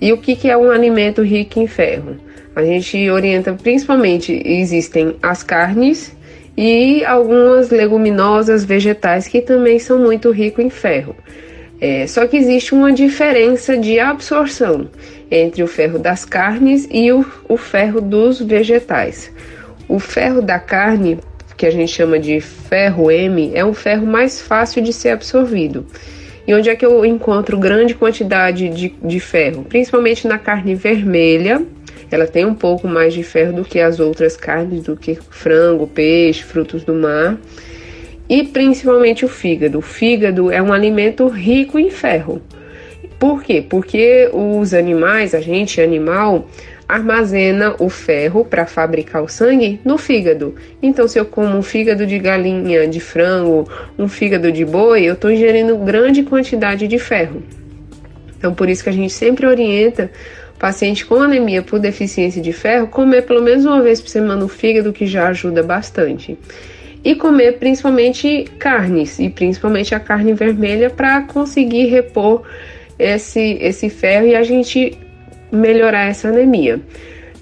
E 0.00 0.12
o 0.12 0.18
que, 0.18 0.36
que 0.36 0.50
é 0.50 0.56
um 0.56 0.70
alimento 0.70 1.22
rico 1.22 1.58
em 1.60 1.66
ferro? 1.66 2.16
A 2.54 2.64
gente 2.64 3.10
orienta 3.10 3.52
principalmente, 3.52 4.42
existem 4.44 5.16
as 5.22 5.42
carnes, 5.42 6.15
e 6.56 7.04
algumas 7.04 7.70
leguminosas, 7.70 8.64
vegetais 8.64 9.28
que 9.28 9.40
também 9.40 9.78
são 9.78 9.98
muito 9.98 10.30
ricos 10.30 10.64
em 10.64 10.70
ferro. 10.70 11.14
É, 11.78 12.06
só 12.06 12.26
que 12.26 12.36
existe 12.36 12.74
uma 12.74 12.90
diferença 12.90 13.76
de 13.76 14.00
absorção 14.00 14.88
entre 15.30 15.62
o 15.62 15.66
ferro 15.66 15.98
das 15.98 16.24
carnes 16.24 16.88
e 16.90 17.12
o, 17.12 17.24
o 17.48 17.56
ferro 17.56 18.00
dos 18.00 18.40
vegetais. 18.40 19.30
O 19.86 19.98
ferro 19.98 20.40
da 20.40 20.58
carne, 20.58 21.18
que 21.56 21.66
a 21.66 21.70
gente 21.70 21.92
chama 21.92 22.18
de 22.18 22.40
ferro 22.40 23.10
M, 23.10 23.50
é 23.54 23.64
um 23.64 23.74
ferro 23.74 24.06
mais 24.06 24.40
fácil 24.40 24.82
de 24.82 24.92
ser 24.92 25.10
absorvido. 25.10 25.86
E 26.46 26.54
onde 26.54 26.70
é 26.70 26.76
que 26.76 26.86
eu 26.86 27.04
encontro 27.04 27.58
grande 27.58 27.94
quantidade 27.94 28.68
de, 28.70 28.94
de 29.02 29.20
ferro? 29.20 29.64
Principalmente 29.64 30.26
na 30.26 30.38
carne 30.38 30.74
vermelha, 30.74 31.60
ela 32.10 32.26
tem 32.26 32.44
um 32.44 32.54
pouco 32.54 32.86
mais 32.86 33.14
de 33.14 33.22
ferro 33.22 33.52
do 33.52 33.64
que 33.64 33.80
as 33.80 33.98
outras 33.98 34.36
carnes, 34.36 34.84
do 34.84 34.96
que 34.96 35.18
frango, 35.30 35.86
peixe, 35.86 36.42
frutos 36.42 36.84
do 36.84 36.94
mar. 36.94 37.36
E 38.28 38.44
principalmente 38.44 39.24
o 39.24 39.28
fígado. 39.28 39.78
O 39.78 39.82
fígado 39.82 40.50
é 40.50 40.60
um 40.60 40.72
alimento 40.72 41.28
rico 41.28 41.78
em 41.78 41.90
ferro. 41.90 42.42
Por 43.18 43.42
quê? 43.42 43.64
Porque 43.66 44.28
os 44.32 44.74
animais, 44.74 45.34
a 45.34 45.40
gente 45.40 45.80
animal, 45.80 46.48
armazena 46.88 47.74
o 47.78 47.88
ferro 47.88 48.44
para 48.44 48.66
fabricar 48.66 49.22
o 49.22 49.28
sangue 49.28 49.80
no 49.84 49.98
fígado. 49.98 50.54
Então, 50.82 51.08
se 51.08 51.18
eu 51.18 51.24
como 51.24 51.56
um 51.56 51.62
fígado 51.62 52.06
de 52.06 52.18
galinha, 52.18 52.86
de 52.86 53.00
frango, 53.00 53.68
um 53.98 54.06
fígado 54.06 54.52
de 54.52 54.64
boi, 54.64 55.04
eu 55.04 55.14
estou 55.14 55.30
ingerindo 55.30 55.76
grande 55.78 56.22
quantidade 56.22 56.86
de 56.86 56.98
ferro. 56.98 57.42
Então, 58.38 58.54
por 58.54 58.68
isso 58.68 58.84
que 58.84 58.90
a 58.90 58.92
gente 58.92 59.12
sempre 59.12 59.46
orienta 59.46 60.10
paciente 60.58 61.04
com 61.04 61.16
anemia 61.16 61.62
por 61.62 61.78
deficiência 61.78 62.40
de 62.40 62.52
ferro 62.52 62.88
comer 62.88 63.22
pelo 63.22 63.42
menos 63.42 63.64
uma 63.64 63.82
vez 63.82 64.00
por 64.00 64.08
semana 64.08 64.44
o 64.44 64.48
fígado, 64.48 64.92
que 64.92 65.06
já 65.06 65.28
ajuda 65.28 65.62
bastante. 65.62 66.38
E 67.04 67.14
comer 67.14 67.58
principalmente 67.58 68.44
carnes, 68.58 69.18
e 69.18 69.28
principalmente 69.30 69.94
a 69.94 70.00
carne 70.00 70.32
vermelha, 70.32 70.90
para 70.90 71.22
conseguir 71.22 71.86
repor 71.86 72.42
esse, 72.98 73.58
esse 73.60 73.88
ferro 73.88 74.26
e 74.26 74.34
a 74.34 74.42
gente 74.42 74.98
melhorar 75.52 76.08
essa 76.08 76.28
anemia. 76.28 76.80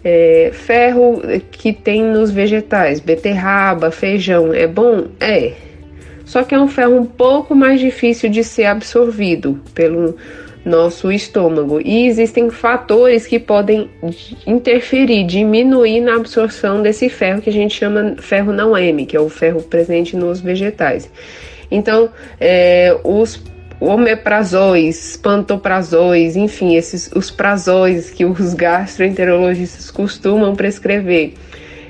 É, 0.03 0.51
ferro 0.53 1.23
que 1.51 1.73
tem 1.73 2.03
nos 2.03 2.31
vegetais, 2.31 3.01
beterraba, 3.01 3.91
feijão, 3.91 4.53
é 4.53 4.67
bom? 4.67 5.07
É. 5.19 5.53
Só 6.27 6.43
que 6.43 6.55
é 6.55 6.59
um 6.59 6.69
ferro 6.69 6.97
um 6.97 7.07
pouco 7.07 7.55
mais 7.55 7.81
difícil 7.81 8.29
de 8.29 8.45
ser 8.45 8.67
absorvido 8.67 9.61
pelo 9.75 10.17
nosso 10.65 11.13
estômago. 11.13 11.81
E 11.85 12.07
existem 12.07 12.51
fatores 12.51 13.27
que 13.27 13.39
podem 13.39 13.91
interferir, 14.47 15.25
diminuir 15.25 16.01
na 16.01 16.17
absorção 16.17 16.83
desse 16.83 17.09
ferro 17.09 17.43
que 17.43 17.51
a 17.51 17.53
gente 17.53 17.75
chama 17.75 18.17
ferro 18.19 18.53
não 18.53 18.77
M, 18.77 19.05
que 19.05 19.17
é 19.17 19.21
o 19.21 19.29
ferro 19.29 19.63
presente 19.63 20.17
nos 20.17 20.41
vegetais. 20.41 21.11
Então, 21.71 22.09
é, 22.41 22.97
os 23.05 23.43
omeprazóis, 23.81 25.17
pantoprazóis, 25.17 26.37
enfim, 26.37 26.77
esses 26.77 27.11
os 27.15 27.31
prazóis 27.31 28.11
que 28.11 28.25
os 28.25 28.55
gastroenterologistas 28.55 29.91
costumam 29.91 30.55
prescrever. 30.55 31.35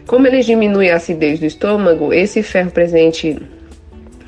Como 0.06 0.26
eles 0.26 0.44
diminuem 0.44 0.90
a 0.90 0.96
acidez 0.96 1.40
do 1.40 1.46
estômago, 1.46 2.12
esse 2.12 2.42
ferro 2.42 2.70
presente 2.70 3.36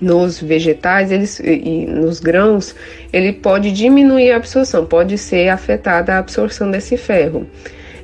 nos 0.01 0.41
vegetais 0.41 1.11
eles, 1.11 1.41
e 1.41 1.87
nos 1.87 2.21
grãos, 2.21 2.75
ele 3.13 3.33
pode 3.33 3.73
diminuir 3.73 4.33
a 4.33 4.37
absorção, 4.37 4.85
pode 4.85 5.17
ser 5.19 5.49
afetada 5.49 6.15
a 6.15 6.19
absorção 6.19 6.71
desse 6.71 6.97
ferro. 6.97 7.47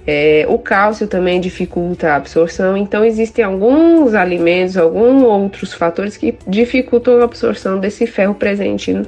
É, 0.04 0.44
o 0.48 0.58
cálcio 0.58 1.06
também 1.06 1.40
dificulta 1.40 2.08
a 2.08 2.16
absorção, 2.16 2.76
então 2.76 3.04
existem 3.04 3.44
alguns 3.44 4.14
alimentos, 4.14 4.76
alguns 4.76 5.22
outros 5.22 5.72
fatores 5.72 6.16
que 6.16 6.34
dificultam 6.46 7.20
a 7.20 7.24
absorção 7.24 7.78
desse 7.78 8.06
ferro 8.06 8.34
presente 8.34 9.00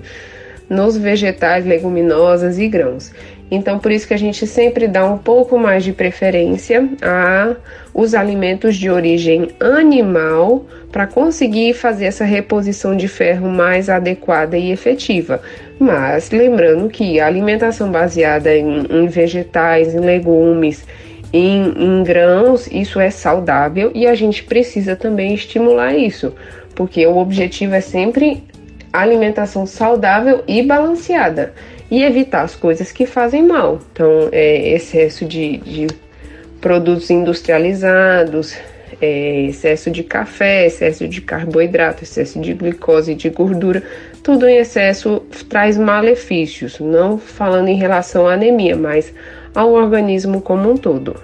nos 0.68 0.97
vegetais, 0.97 1.66
leguminosas 1.66 2.59
e 2.59 2.68
grãos. 2.68 3.12
Então, 3.51 3.78
por 3.78 3.92
isso 3.92 4.09
que 4.09 4.14
a 4.14 4.18
gente 4.18 4.47
sempre 4.47 4.88
dá 4.88 5.05
um 5.05 5.18
pouco 5.18 5.59
mais 5.59 5.84
de 5.84 5.92
preferência 5.92 6.88
a 7.03 7.55
os 7.92 8.14
alimentos 8.14 8.76
de 8.76 8.90
origem 8.90 9.51
animal 9.61 10.64
para 10.90 11.07
conseguir 11.07 11.74
fazer 11.74 12.07
essa 12.07 12.24
reposição 12.24 12.97
de 12.97 13.07
ferro 13.07 13.49
mais 13.49 13.88
adequada 13.88 14.57
e 14.57 14.70
efetiva. 14.70 15.40
Mas 15.78 16.30
lembrando 16.30 16.88
que 16.88 17.20
a 17.20 17.26
alimentação 17.26 17.90
baseada 17.90 18.57
em, 18.57 18.86
em 18.90 19.07
vegetais, 19.07 19.95
em 19.95 20.01
legumes, 20.01 20.84
em, 21.32 21.74
em 21.76 22.03
grãos, 22.03 22.66
isso 22.68 22.99
é 22.99 23.11
saudável 23.11 23.90
e 23.95 24.07
a 24.07 24.14
gente 24.14 24.42
precisa 24.45 24.97
também 24.97 25.34
estimular 25.34 25.95
isso, 25.95 26.32
porque 26.74 27.07
o 27.07 27.18
objetivo 27.18 27.74
é 27.74 27.80
sempre 27.80 28.42
alimentação 28.92 29.66
saudável 29.66 30.45
e 30.47 30.62
balanceada 30.62 31.53
e 31.95 32.03
evitar 32.03 32.42
as 32.42 32.57
coisas 32.57 32.90
que 32.90 33.07
fazem 33.07 33.47
mal. 33.47 33.78
Então, 33.92 34.28
é, 34.32 34.74
excesso 34.74 35.24
de, 35.24 35.59
de 35.59 35.86
produtos 36.61 37.09
industrializados, 37.09 38.57
é, 39.01 39.42
excesso 39.42 39.92
de 39.92 40.03
café, 40.03 40.66
excesso 40.66 41.07
de 41.07 41.20
carboidrato, 41.20 42.03
excesso 42.03 42.40
de 42.40 42.53
glicose 42.53 43.12
e 43.12 43.14
de 43.14 43.30
gordura, 43.30 43.80
tudo 44.24 44.49
em 44.49 44.57
excesso 44.57 45.22
traz 45.49 45.78
malefícios, 45.78 46.80
não 46.80 47.16
falando 47.16 47.68
em 47.68 47.76
relação 47.76 48.26
à 48.26 48.34
anemia, 48.34 48.74
mas 48.74 49.14
ao 49.55 49.72
organismo 49.72 50.40
como 50.40 50.68
um 50.68 50.76
todo. 50.76 51.14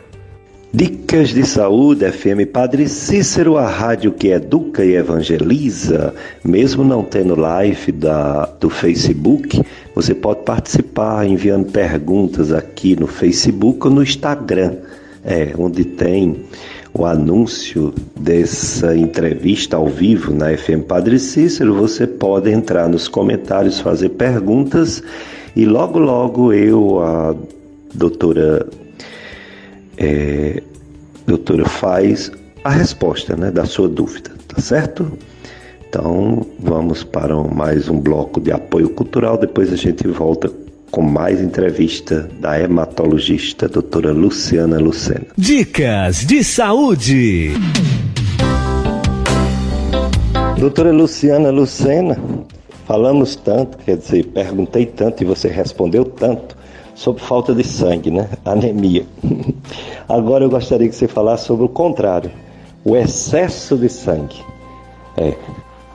Dicas 0.72 1.30
de 1.30 1.44
Saúde 1.44 2.08
FM 2.12 2.46
Padre 2.52 2.88
Cícero, 2.88 3.56
a 3.56 3.68
rádio 3.68 4.12
que 4.12 4.28
educa 4.28 4.84
e 4.84 4.94
evangeliza, 4.94 6.14
mesmo 6.44 6.84
não 6.84 7.02
tendo 7.02 7.34
live 7.34 7.90
da, 7.90 8.46
do 8.46 8.70
Facebook, 8.70 9.60
você 9.94 10.14
pode 10.14 10.42
participar 10.42 11.26
enviando 11.26 11.70
perguntas 11.70 12.52
aqui 12.52 12.98
no 12.98 13.06
Facebook 13.06 13.86
ou 13.86 13.92
no 13.92 14.02
Instagram, 14.02 14.76
é, 15.24 15.52
onde 15.58 15.84
tem 15.84 16.44
o 16.92 17.04
anúncio 17.04 17.94
dessa 18.18 18.96
entrevista 18.96 19.76
ao 19.76 19.86
vivo 19.86 20.32
na 20.32 20.56
FM 20.56 20.84
Padre 20.86 21.18
Cícero. 21.18 21.74
Você 21.74 22.06
pode 22.06 22.50
entrar 22.50 22.88
nos 22.88 23.08
comentários, 23.08 23.80
fazer 23.80 24.10
perguntas 24.10 25.02
e 25.54 25.64
logo, 25.64 25.98
logo 25.98 26.52
eu, 26.52 27.00
a 27.00 27.34
doutora 27.94 28.66
é, 29.98 30.62
doutora 31.26 31.64
faz 31.66 32.32
a 32.64 32.70
resposta 32.70 33.36
né, 33.36 33.50
da 33.50 33.64
sua 33.64 33.88
dúvida, 33.88 34.30
tá 34.48 34.60
certo? 34.60 35.10
Então 35.90 36.46
vamos 36.56 37.02
para 37.02 37.34
mais 37.42 37.88
um 37.88 37.98
bloco 37.98 38.40
de 38.40 38.52
apoio 38.52 38.90
cultural, 38.90 39.36
depois 39.36 39.72
a 39.72 39.76
gente 39.76 40.06
volta 40.06 40.48
com 40.88 41.02
mais 41.02 41.40
entrevista 41.40 42.30
da 42.38 42.60
hematologista 42.60 43.68
doutora 43.68 44.12
Luciana 44.12 44.78
Lucena. 44.78 45.26
Dicas 45.36 46.24
de 46.24 46.44
saúde. 46.44 47.54
Doutora 50.60 50.92
Luciana 50.92 51.50
Lucena, 51.50 52.16
falamos 52.86 53.34
tanto, 53.34 53.76
quer 53.78 53.96
dizer, 53.96 54.26
perguntei 54.26 54.86
tanto 54.86 55.24
e 55.24 55.26
você 55.26 55.48
respondeu 55.48 56.04
tanto 56.04 56.56
sobre 56.94 57.20
falta 57.20 57.52
de 57.52 57.64
sangue, 57.64 58.12
né? 58.12 58.28
Anemia. 58.44 59.04
Agora 60.08 60.44
eu 60.44 60.50
gostaria 60.50 60.88
que 60.88 60.94
você 60.94 61.08
falasse 61.08 61.46
sobre 61.46 61.64
o 61.64 61.68
contrário, 61.68 62.30
o 62.84 62.96
excesso 62.96 63.76
de 63.76 63.88
sangue. 63.88 64.40
É, 65.16 65.34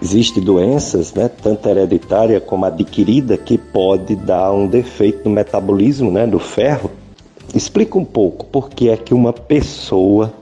Existem 0.01 0.43
doenças, 0.43 1.13
né, 1.13 1.29
tanto 1.29 1.67
hereditária 1.69 2.39
como 2.41 2.65
adquirida, 2.65 3.37
que 3.37 3.57
pode 3.57 4.15
dar 4.15 4.51
um 4.51 4.67
defeito 4.67 5.27
no 5.27 5.35
metabolismo 5.35 6.11
né, 6.11 6.27
do 6.27 6.39
ferro. 6.39 6.91
Explica 7.53 7.97
um 7.97 8.05
pouco 8.05 8.45
por 8.45 8.69
que 8.69 8.89
é 8.89 8.97
que 8.97 9.13
uma 9.13 9.31
pessoa 9.31 10.33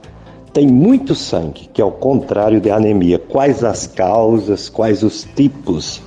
tem 0.52 0.66
muito 0.66 1.14
sangue, 1.14 1.68
que 1.72 1.80
é 1.80 1.84
o 1.84 1.90
contrário 1.90 2.60
de 2.60 2.70
anemia. 2.70 3.18
Quais 3.18 3.62
as 3.64 3.86
causas, 3.86 4.68
quais 4.68 5.02
os 5.02 5.24
tipos 5.34 6.02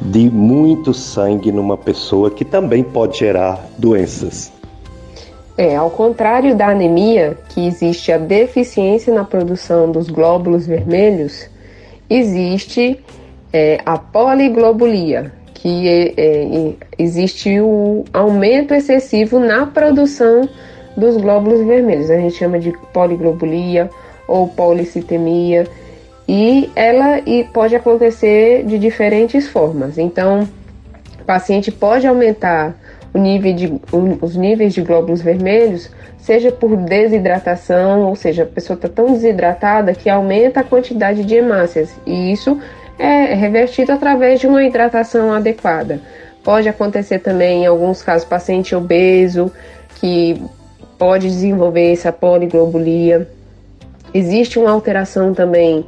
de 0.00 0.30
muito 0.30 0.92
sangue 0.92 1.50
numa 1.50 1.76
pessoa 1.76 2.30
que 2.30 2.44
também 2.44 2.82
pode 2.82 3.18
gerar 3.18 3.66
doenças. 3.78 4.52
É, 5.56 5.74
ao 5.74 5.90
contrário 5.90 6.54
da 6.54 6.68
anemia, 6.68 7.38
que 7.48 7.66
existe 7.66 8.12
a 8.12 8.18
deficiência 8.18 9.12
na 9.12 9.24
produção 9.24 9.90
dos 9.90 10.08
glóbulos 10.08 10.66
vermelhos, 10.66 11.48
existe 12.08 13.00
é, 13.52 13.78
a 13.84 13.98
poliglobulia, 13.98 15.32
que 15.54 15.88
é, 15.88 16.14
é, 16.16 16.72
existe 16.98 17.60
o 17.60 18.04
aumento 18.12 18.74
excessivo 18.74 19.38
na 19.38 19.66
produção 19.66 20.48
dos 20.96 21.16
glóbulos 21.16 21.66
vermelhos. 21.66 22.10
A 22.10 22.16
gente 22.16 22.36
chama 22.36 22.58
de 22.58 22.72
poliglobulia 22.92 23.90
ou 24.28 24.48
policitemia 24.48 25.66
e 26.28 26.70
ela 26.74 27.20
e 27.20 27.44
pode 27.44 27.76
acontecer 27.76 28.64
de 28.64 28.78
diferentes 28.78 29.48
formas. 29.48 29.98
Então, 29.98 30.48
o 31.20 31.24
paciente 31.24 31.70
pode 31.70 32.06
aumentar 32.06 32.74
nível 33.16 33.54
de, 33.54 33.80
os 34.20 34.36
níveis 34.36 34.74
de 34.74 34.82
glóbulos 34.82 35.22
vermelhos, 35.22 35.90
seja 36.18 36.50
por 36.50 36.76
desidratação, 36.76 38.02
ou 38.02 38.16
seja, 38.16 38.42
a 38.42 38.46
pessoa 38.46 38.74
está 38.74 38.88
tão 38.88 39.12
desidratada 39.12 39.94
que 39.94 40.08
aumenta 40.08 40.60
a 40.60 40.64
quantidade 40.64 41.24
de 41.24 41.36
hemácias, 41.36 41.94
e 42.04 42.32
isso 42.32 42.60
é 42.98 43.34
revertido 43.34 43.92
através 43.92 44.40
de 44.40 44.46
uma 44.46 44.64
hidratação 44.64 45.32
adequada. 45.32 46.00
Pode 46.42 46.68
acontecer 46.68 47.18
também 47.18 47.62
em 47.62 47.66
alguns 47.66 48.02
casos 48.02 48.26
paciente 48.26 48.74
obeso 48.74 49.52
que 50.00 50.40
pode 50.98 51.28
desenvolver 51.28 51.92
essa 51.92 52.12
poliglobulia. 52.12 53.28
Existe 54.14 54.58
uma 54.58 54.70
alteração 54.70 55.34
também 55.34 55.84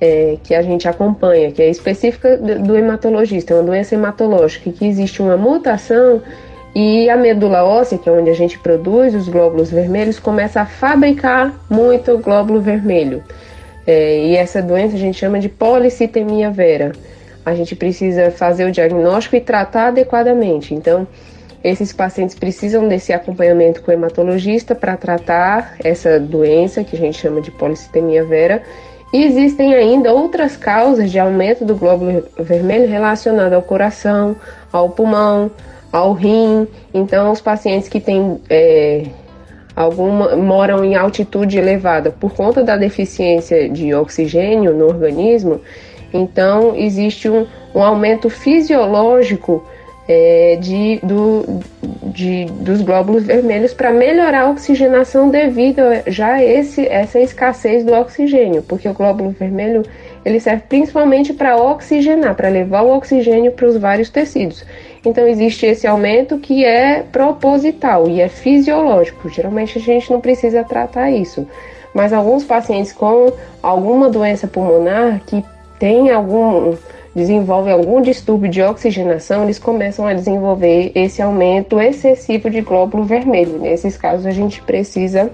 é, 0.00 0.38
que 0.42 0.54
a 0.54 0.62
gente 0.62 0.88
acompanha, 0.88 1.52
que 1.52 1.62
é 1.62 1.68
específica 1.68 2.36
do 2.36 2.76
hematologista, 2.76 3.52
é 3.52 3.56
uma 3.56 3.62
doença 3.62 3.94
hematológica, 3.94 4.70
que 4.70 4.86
existe 4.86 5.20
uma 5.20 5.36
mutação 5.36 6.22
e 6.74 7.10
a 7.10 7.16
medula 7.16 7.64
óssea, 7.64 7.98
que 7.98 8.08
é 8.08 8.12
onde 8.12 8.30
a 8.30 8.34
gente 8.34 8.58
produz 8.58 9.14
os 9.14 9.28
glóbulos 9.28 9.70
vermelhos, 9.70 10.18
começa 10.18 10.60
a 10.60 10.66
fabricar 10.66 11.52
muito 11.68 12.16
glóbulo 12.18 12.60
vermelho. 12.60 13.22
É, 13.86 14.26
e 14.26 14.36
essa 14.36 14.62
doença 14.62 14.94
a 14.94 14.98
gente 14.98 15.18
chama 15.18 15.40
de 15.40 15.48
policitemia 15.48 16.50
vera. 16.50 16.92
A 17.44 17.54
gente 17.54 17.74
precisa 17.74 18.30
fazer 18.30 18.66
o 18.66 18.70
diagnóstico 18.70 19.34
e 19.34 19.40
tratar 19.40 19.88
adequadamente. 19.88 20.74
Então, 20.74 21.08
esses 21.64 21.92
pacientes 21.92 22.36
precisam 22.36 22.86
desse 22.86 23.12
acompanhamento 23.12 23.82
com 23.82 23.90
o 23.90 23.94
hematologista 23.94 24.74
para 24.74 24.96
tratar 24.96 25.74
essa 25.82 26.20
doença 26.20 26.84
que 26.84 26.96
a 26.96 26.98
gente 26.98 27.18
chama 27.18 27.40
de 27.40 27.50
policitemia 27.50 28.24
vera. 28.24 28.62
E 29.12 29.24
existem 29.24 29.74
ainda 29.74 30.12
outras 30.12 30.56
causas 30.56 31.10
de 31.10 31.18
aumento 31.18 31.64
do 31.64 31.74
glóbulo 31.74 32.24
vermelho 32.38 32.88
relacionado 32.88 33.54
ao 33.54 33.62
coração, 33.62 34.36
ao 34.72 34.90
pulmão, 34.90 35.50
ao 35.92 36.12
rim. 36.12 36.66
Então, 36.92 37.32
os 37.32 37.40
pacientes 37.40 37.88
que 37.88 38.00
têm 38.00 38.40
é, 38.48 39.06
alguma 39.74 40.36
moram 40.36 40.84
em 40.84 40.94
altitude 40.94 41.58
elevada 41.58 42.10
por 42.10 42.34
conta 42.34 42.62
da 42.62 42.76
deficiência 42.76 43.68
de 43.68 43.94
oxigênio 43.94 44.74
no 44.74 44.86
organismo, 44.86 45.60
então 46.12 46.74
existe 46.76 47.28
um, 47.28 47.46
um 47.74 47.82
aumento 47.82 48.28
fisiológico 48.28 49.64
é, 50.08 50.56
de, 50.60 50.98
do, 51.04 51.60
de, 52.12 52.46
dos 52.46 52.82
glóbulos 52.82 53.24
vermelhos 53.24 53.72
para 53.72 53.92
melhorar 53.92 54.42
a 54.42 54.50
oxigenação 54.50 55.30
devido 55.30 55.82
já 56.08 56.42
esse, 56.42 56.84
essa 56.88 57.20
escassez 57.20 57.84
do 57.84 57.92
oxigênio, 57.92 58.60
porque 58.62 58.88
o 58.88 58.92
glóbulo 58.92 59.30
vermelho 59.30 59.84
ele 60.24 60.40
serve 60.40 60.64
principalmente 60.68 61.32
para 61.32 61.56
oxigenar, 61.56 62.34
para 62.34 62.48
levar 62.48 62.82
o 62.82 62.96
oxigênio 62.96 63.52
para 63.52 63.68
os 63.68 63.76
vários 63.76 64.10
tecidos. 64.10 64.64
Então 65.04 65.26
existe 65.26 65.64
esse 65.64 65.86
aumento 65.86 66.38
que 66.38 66.64
é 66.64 67.02
proposital 67.02 68.08
e 68.08 68.20
é 68.20 68.28
fisiológico. 68.28 69.28
Geralmente 69.28 69.78
a 69.78 69.80
gente 69.80 70.10
não 70.10 70.20
precisa 70.20 70.62
tratar 70.62 71.10
isso. 71.10 71.46
Mas 71.94 72.12
alguns 72.12 72.44
pacientes 72.44 72.92
com 72.92 73.32
alguma 73.62 74.08
doença 74.08 74.46
pulmonar 74.46 75.20
que 75.26 75.44
tem 75.78 76.10
algum 76.10 76.74
desenvolve 77.14 77.70
algum 77.70 78.00
distúrbio 78.00 78.48
de 78.48 78.62
oxigenação, 78.62 79.42
eles 79.42 79.58
começam 79.58 80.06
a 80.06 80.14
desenvolver 80.14 80.92
esse 80.94 81.20
aumento 81.20 81.80
excessivo 81.80 82.48
de 82.48 82.60
glóbulo 82.60 83.02
vermelho. 83.04 83.58
Nesses 83.58 83.96
casos 83.96 84.26
a 84.26 84.30
gente 84.30 84.62
precisa 84.62 85.30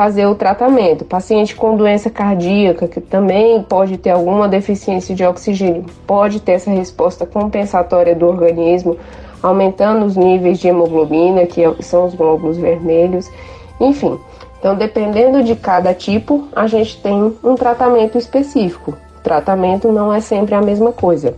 fazer 0.00 0.24
o 0.24 0.34
tratamento. 0.34 1.04
Paciente 1.04 1.54
com 1.54 1.76
doença 1.76 2.08
cardíaca, 2.08 2.88
que 2.88 3.02
também 3.02 3.62
pode 3.62 3.98
ter 3.98 4.08
alguma 4.08 4.48
deficiência 4.48 5.14
de 5.14 5.22
oxigênio, 5.22 5.84
pode 6.06 6.40
ter 6.40 6.52
essa 6.52 6.70
resposta 6.70 7.26
compensatória 7.26 8.14
do 8.14 8.26
organismo, 8.26 8.96
aumentando 9.42 10.06
os 10.06 10.16
níveis 10.16 10.58
de 10.58 10.68
hemoglobina, 10.68 11.44
que 11.44 11.60
são 11.82 12.06
os 12.06 12.14
glóbulos 12.14 12.56
vermelhos. 12.56 13.30
Enfim, 13.78 14.18
então 14.58 14.74
dependendo 14.74 15.44
de 15.44 15.54
cada 15.54 15.92
tipo, 15.92 16.48
a 16.56 16.66
gente 16.66 16.98
tem 17.02 17.36
um 17.44 17.54
tratamento 17.54 18.16
específico. 18.16 18.96
tratamento 19.22 19.92
não 19.92 20.10
é 20.10 20.20
sempre 20.22 20.54
a 20.54 20.62
mesma 20.62 20.92
coisa. 20.92 21.36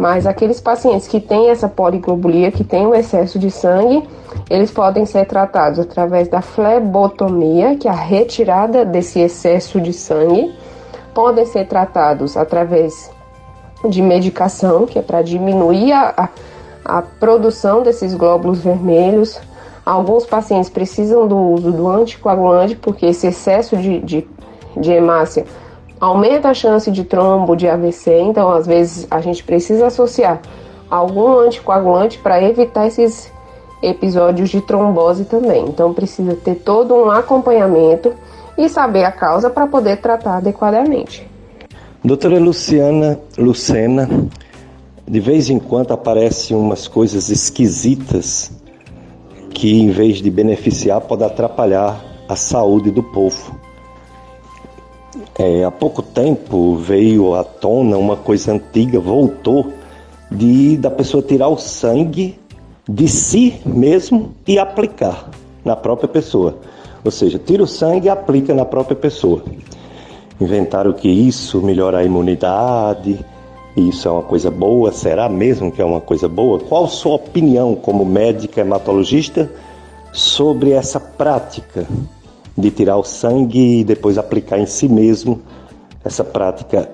Mas 0.00 0.24
aqueles 0.24 0.58
pacientes 0.58 1.06
que 1.06 1.20
têm 1.20 1.50
essa 1.50 1.68
poliglobulia, 1.68 2.50
que 2.50 2.64
têm 2.64 2.86
o 2.86 2.94
excesso 2.94 3.38
de 3.38 3.50
sangue, 3.50 4.08
eles 4.48 4.70
podem 4.70 5.04
ser 5.04 5.26
tratados 5.26 5.78
através 5.78 6.26
da 6.26 6.40
flebotomia, 6.40 7.76
que 7.76 7.86
é 7.86 7.90
a 7.90 7.94
retirada 7.94 8.82
desse 8.82 9.20
excesso 9.20 9.78
de 9.78 9.92
sangue. 9.92 10.54
Podem 11.12 11.44
ser 11.44 11.68
tratados 11.68 12.34
através 12.34 13.10
de 13.90 14.00
medicação, 14.00 14.86
que 14.86 14.98
é 14.98 15.02
para 15.02 15.20
diminuir 15.20 15.92
a, 15.92 16.14
a, 16.16 16.28
a, 16.82 17.02
produção 17.02 17.82
desses 17.82 18.14
glóbulos 18.14 18.60
vermelhos. 18.60 19.38
Alguns 19.84 20.24
pacientes 20.24 20.70
precisam 20.70 21.28
do 21.28 21.36
uso 21.36 21.72
do 21.72 21.86
anticoagulante, 21.86 22.74
porque 22.74 23.04
esse 23.04 23.26
excesso 23.26 23.76
de, 23.76 24.00
de, 24.00 24.28
de 24.78 24.92
hemácia 24.92 25.44
aumenta 26.00 26.48
a 26.48 26.54
chance 26.54 26.90
de 26.90 27.04
trombo, 27.04 27.54
de 27.54 27.68
AVC, 27.68 28.20
então 28.22 28.50
às 28.50 28.66
vezes 28.66 29.06
a 29.10 29.20
gente 29.20 29.44
precisa 29.44 29.88
associar 29.88 30.40
algum 30.90 31.38
anticoagulante 31.38 32.18
para 32.18 32.42
evitar 32.42 32.86
esses 32.86 33.30
episódios 33.82 34.48
de 34.48 34.60
trombose 34.60 35.24
também. 35.24 35.66
Então 35.66 35.92
precisa 35.92 36.34
ter 36.34 36.56
todo 36.56 36.94
um 36.94 37.10
acompanhamento 37.10 38.12
e 38.56 38.68
saber 38.68 39.04
a 39.04 39.12
causa 39.12 39.50
para 39.50 39.66
poder 39.66 39.98
tratar 39.98 40.38
adequadamente. 40.38 41.28
Doutora 42.02 42.38
Luciana 42.38 43.20
Lucena, 43.36 44.08
de 45.06 45.20
vez 45.20 45.50
em 45.50 45.58
quando 45.58 45.92
aparecem 45.92 46.56
umas 46.56 46.88
coisas 46.88 47.28
esquisitas 47.28 48.50
que, 49.52 49.80
em 49.80 49.90
vez 49.90 50.18
de 50.18 50.30
beneficiar, 50.30 51.00
pode 51.02 51.24
atrapalhar 51.24 52.02
a 52.26 52.36
saúde 52.36 52.90
do 52.90 53.02
povo. 53.02 53.59
É, 55.42 55.64
há 55.64 55.70
pouco 55.70 56.02
tempo 56.02 56.76
veio 56.76 57.34
à 57.34 57.42
tona 57.42 57.96
uma 57.96 58.14
coisa 58.14 58.52
antiga, 58.52 59.00
voltou, 59.00 59.72
de 60.30 60.76
da 60.76 60.90
pessoa 60.90 61.22
tirar 61.22 61.48
o 61.48 61.56
sangue 61.56 62.38
de 62.86 63.08
si 63.08 63.58
mesmo 63.64 64.34
e 64.46 64.58
aplicar 64.58 65.30
na 65.64 65.74
própria 65.74 66.10
pessoa. 66.10 66.58
Ou 67.02 67.10
seja, 67.10 67.38
tira 67.38 67.62
o 67.62 67.66
sangue 67.66 68.06
e 68.06 68.10
aplica 68.10 68.52
na 68.52 68.66
própria 68.66 68.94
pessoa. 68.94 69.42
Inventaram 70.38 70.92
que 70.92 71.08
isso 71.08 71.62
melhora 71.62 72.00
a 72.00 72.04
imunidade, 72.04 73.18
isso 73.74 74.08
é 74.08 74.10
uma 74.10 74.22
coisa 74.22 74.50
boa, 74.50 74.92
será 74.92 75.26
mesmo 75.26 75.72
que 75.72 75.80
é 75.80 75.84
uma 75.86 76.02
coisa 76.02 76.28
boa? 76.28 76.58
Qual 76.58 76.86
sua 76.86 77.14
opinião 77.14 77.74
como 77.74 78.04
médica 78.04 78.60
hematologista 78.60 79.50
sobre 80.12 80.72
essa 80.72 81.00
prática 81.00 81.86
de 82.60 82.70
tirar 82.70 82.96
o 82.96 83.04
sangue 83.04 83.80
e 83.80 83.84
depois 83.84 84.18
aplicar 84.18 84.58
em 84.58 84.66
si 84.66 84.88
mesmo. 84.88 85.40
Essa 86.04 86.22
prática 86.22 86.90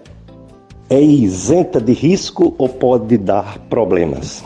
é 0.88 1.00
isenta 1.00 1.80
de 1.80 1.92
risco 1.92 2.54
ou 2.56 2.68
pode 2.68 3.18
dar 3.18 3.58
problemas? 3.68 4.44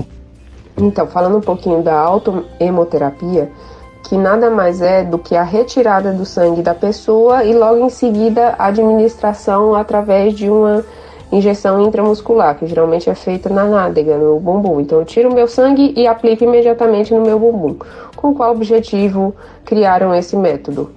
Então, 0.77 1.07
falando 1.07 1.37
um 1.37 1.43
pouquinho 1.43 1.83
da 1.83 1.95
autohemoterapia, 1.99 3.51
que 4.05 4.17
nada 4.17 4.51
mais 4.51 4.81
é 4.81 5.05
do 5.05 5.19
que 5.19 5.37
a 5.37 5.43
retirada 5.43 6.13
do 6.13 6.25
sangue 6.25 6.63
da 6.63 6.75
pessoa 6.75 7.45
e 7.45 7.55
logo 7.55 7.85
em 7.85 7.91
seguida 7.91 8.55
a 8.59 8.67
administração 8.67 9.75
através 9.75 10.35
de 10.35 10.49
uma 10.49 10.85
injeção 11.31 11.81
intramuscular, 11.81 12.59
que 12.59 12.67
geralmente 12.67 13.09
é 13.09 13.15
feita 13.15 13.49
na 13.49 13.65
nádega, 13.65 14.17
no 14.17 14.41
bumbum. 14.41 14.81
Então 14.81 14.99
eu 14.99 15.05
tiro 15.05 15.31
o 15.31 15.35
meu 15.35 15.47
sangue 15.47 15.93
e 15.97 16.07
aplico 16.07 16.45
imediatamente 16.45 17.15
no 17.15 17.21
meu 17.21 17.39
bumbum. 17.39 17.77
Com 18.17 18.35
qual 18.35 18.51
objetivo 18.51 19.35
criaram 19.65 20.15
esse 20.15 20.37
método? 20.37 20.91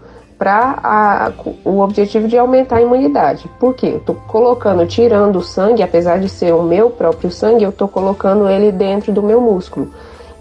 Para 0.43 1.31
o 1.63 1.79
objetivo 1.79 2.27
de 2.27 2.37
aumentar 2.37 2.75
a 2.75 2.81
imunidade. 2.81 3.49
Por 3.57 3.73
quê? 3.73 3.91
Eu 3.93 3.97
estou 3.99 4.15
colocando, 4.27 4.85
tirando 4.85 5.37
o 5.37 5.41
sangue, 5.41 5.81
apesar 5.81 6.19
de 6.19 6.27
ser 6.27 6.53
o 6.53 6.61
meu 6.61 6.89
próprio 6.89 7.31
sangue, 7.31 7.63
eu 7.63 7.69
estou 7.69 7.87
colocando 7.87 8.49
ele 8.49 8.69
dentro 8.69 9.13
do 9.13 9.23
meu 9.23 9.39
músculo. 9.39 9.89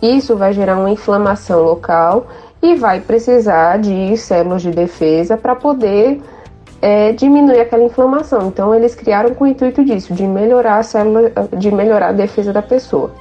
Isso 0.03 0.35
vai 0.35 0.53
gerar 0.53 0.77
uma 0.77 0.91
inflamação 0.91 1.63
local 1.63 2.27
e 2.61 2.75
vai 2.75 3.01
precisar 3.01 3.79
de 3.79 4.17
células 4.17 4.63
de 4.63 4.73
defesa 4.73 5.37
para 5.37 5.55
poder 5.55 6.21
é, 6.81 7.13
diminuir 7.13 7.61
aquela 7.61 7.85
inflamação. 7.85 8.49
Então 8.49 8.75
eles 8.75 8.97
criaram 8.97 9.33
com 9.35 9.45
o 9.45 9.47
intuito 9.47 9.85
disso, 9.85 10.13
de 10.13 10.27
melhorar 10.27 10.79
a 10.79 10.83
célula, 10.83 11.31
de 11.57 11.71
melhorar 11.71 12.09
a 12.09 12.13
defesa 12.13 12.53
da 12.53 12.61
pessoa. 12.61 13.13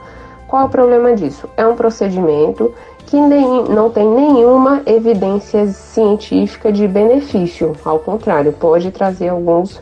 Qual 0.48 0.64
é 0.64 0.66
o 0.66 0.70
problema 0.70 1.16
disso? 1.16 1.48
É 1.56 1.66
um 1.66 1.76
procedimento 1.76 2.74
que 3.12 3.20
nem, 3.20 3.66
não 3.66 3.89
tem 3.89 4.07
nenhuma 4.07 4.84
evidência 4.86 5.68
científica 5.68 6.72
de 6.72 6.88
benefício. 6.88 7.76
Ao 7.84 7.99
contrário, 7.99 8.53
pode 8.53 8.89
trazer 8.89 9.28
alguns 9.28 9.82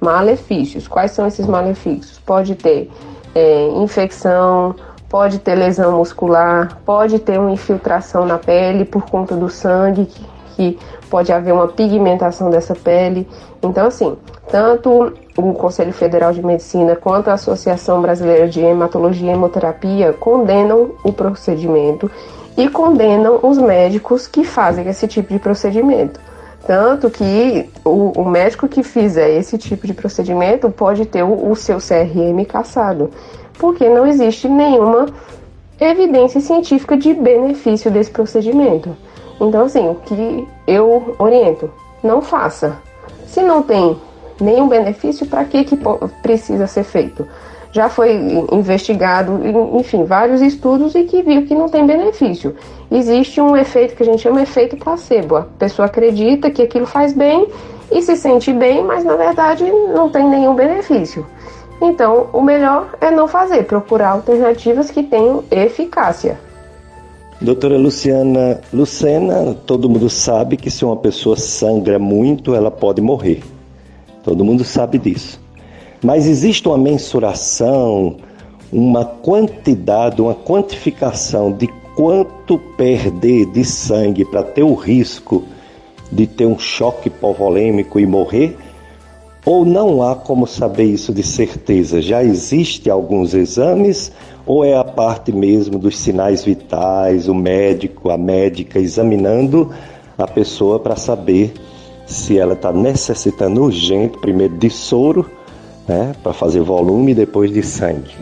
malefícios. 0.00 0.88
Quais 0.88 1.10
são 1.10 1.26
esses 1.26 1.44
malefícios? 1.44 2.18
Pode 2.20 2.54
ter 2.54 2.90
é, 3.34 3.68
infecção, 3.82 4.74
pode 5.10 5.40
ter 5.40 5.56
lesão 5.56 5.98
muscular, 5.98 6.78
pode 6.86 7.18
ter 7.18 7.38
uma 7.38 7.50
infiltração 7.50 8.24
na 8.24 8.38
pele 8.38 8.86
por 8.86 9.02
conta 9.02 9.36
do 9.36 9.50
sangue, 9.50 10.06
que, 10.06 10.24
que 10.56 10.78
pode 11.10 11.30
haver 11.30 11.52
uma 11.52 11.68
pigmentação 11.68 12.48
dessa 12.48 12.74
pele. 12.74 13.28
Então, 13.62 13.88
assim, 13.88 14.16
tanto 14.50 15.12
o 15.36 15.52
Conselho 15.52 15.92
Federal 15.92 16.32
de 16.32 16.42
Medicina 16.42 16.96
quanto 16.96 17.28
a 17.28 17.34
Associação 17.34 18.00
Brasileira 18.00 18.48
de 18.48 18.62
Hematologia 18.62 19.32
e 19.32 19.34
Hemoterapia 19.34 20.14
condenam 20.14 20.92
o 21.04 21.12
procedimento 21.12 22.10
e 22.60 22.68
condenam 22.68 23.40
os 23.42 23.56
médicos 23.56 24.26
que 24.26 24.44
fazem 24.44 24.86
esse 24.86 25.08
tipo 25.08 25.32
de 25.32 25.38
procedimento. 25.38 26.20
Tanto 26.66 27.08
que 27.08 27.70
o, 27.82 28.12
o 28.20 28.28
médico 28.28 28.68
que 28.68 28.82
fizer 28.82 29.30
esse 29.30 29.56
tipo 29.56 29.86
de 29.86 29.94
procedimento 29.94 30.70
pode 30.70 31.06
ter 31.06 31.22
o, 31.22 31.50
o 31.50 31.56
seu 31.56 31.78
CRM 31.78 32.44
cassado, 32.46 33.10
porque 33.58 33.88
não 33.88 34.06
existe 34.06 34.46
nenhuma 34.46 35.06
evidência 35.80 36.38
científica 36.38 36.98
de 36.98 37.14
benefício 37.14 37.90
desse 37.90 38.10
procedimento. 38.10 38.94
Então, 39.40 39.64
assim, 39.64 39.88
o 39.88 39.94
que 39.94 40.46
eu 40.66 41.16
oriento, 41.18 41.70
não 42.02 42.20
faça. 42.20 42.76
Se 43.26 43.40
não 43.40 43.62
tem 43.62 43.96
nenhum 44.38 44.68
benefício, 44.68 45.26
para 45.26 45.46
que, 45.46 45.64
que 45.64 45.78
precisa 46.22 46.66
ser 46.66 46.84
feito? 46.84 47.26
Já 47.72 47.88
foi 47.88 48.12
investigado, 48.52 49.40
enfim, 49.78 50.04
vários 50.04 50.42
estudos 50.42 50.94
e 50.94 51.04
que 51.04 51.22
viu 51.22 51.46
que 51.46 51.54
não 51.54 51.68
tem 51.68 51.86
benefício. 51.86 52.54
Existe 52.90 53.40
um 53.40 53.56
efeito 53.56 53.94
que 53.94 54.02
a 54.02 54.06
gente 54.06 54.22
chama 54.22 54.42
efeito 54.42 54.76
placebo. 54.76 55.36
A 55.36 55.42
pessoa 55.42 55.86
acredita 55.86 56.50
que 56.50 56.62
aquilo 56.62 56.86
faz 56.86 57.12
bem 57.12 57.46
e 57.92 58.02
se 58.02 58.16
sente 58.16 58.52
bem, 58.52 58.82
mas 58.84 59.04
na 59.04 59.16
verdade 59.16 59.64
não 59.94 60.08
tem 60.10 60.28
nenhum 60.28 60.54
benefício. 60.54 61.24
Então, 61.80 62.28
o 62.32 62.42
melhor 62.42 62.94
é 63.00 63.10
não 63.10 63.26
fazer, 63.26 63.64
procurar 63.64 64.10
alternativas 64.10 64.90
que 64.90 65.02
tenham 65.02 65.44
eficácia. 65.50 66.38
Doutora 67.40 67.78
Luciana 67.78 68.60
Lucena, 68.70 69.54
todo 69.64 69.88
mundo 69.88 70.10
sabe 70.10 70.58
que 70.58 70.70
se 70.70 70.84
uma 70.84 70.96
pessoa 70.96 71.36
sangra 71.36 71.98
muito, 71.98 72.54
ela 72.54 72.70
pode 72.70 73.00
morrer. 73.00 73.42
Todo 74.22 74.44
mundo 74.44 74.62
sabe 74.62 74.98
disso. 74.98 75.40
Mas 76.02 76.26
existe 76.26 76.66
uma 76.66 76.78
mensuração, 76.78 78.16
uma 78.72 79.04
quantidade, 79.04 80.22
uma 80.22 80.34
quantificação 80.34 81.52
de 81.52 81.66
quanto 81.94 82.58
perder 82.76 83.46
de 83.46 83.64
sangue 83.64 84.24
para 84.24 84.42
ter 84.42 84.62
o 84.62 84.74
risco 84.74 85.44
de 86.10 86.26
ter 86.26 86.46
um 86.46 86.58
choque 86.58 87.08
hipovolêmico 87.08 88.00
e 88.00 88.06
morrer? 88.06 88.56
Ou 89.44 89.64
não 89.64 90.02
há 90.02 90.14
como 90.14 90.46
saber 90.46 90.84
isso 90.84 91.12
de 91.12 91.22
certeza? 91.22 92.02
Já 92.02 92.22
existe 92.22 92.90
alguns 92.90 93.32
exames 93.34 94.12
ou 94.44 94.64
é 94.64 94.76
a 94.76 94.84
parte 94.84 95.32
mesmo 95.32 95.78
dos 95.78 95.98
sinais 95.98 96.44
vitais, 96.44 97.28
o 97.28 97.34
médico, 97.34 98.10
a 98.10 98.18
médica 98.18 98.78
examinando 98.78 99.70
a 100.18 100.26
pessoa 100.26 100.78
para 100.78 100.96
saber 100.96 101.52
se 102.06 102.38
ela 102.38 102.54
está 102.54 102.72
necessitando 102.72 103.62
urgente, 103.62 104.18
primeiro 104.18 104.56
de 104.58 104.68
soro, 104.68 105.30
né, 105.90 106.14
para 106.22 106.32
fazer 106.32 106.60
volume 106.60 107.12
depois 107.12 107.52
de 107.52 107.64
sangue. 107.64 108.14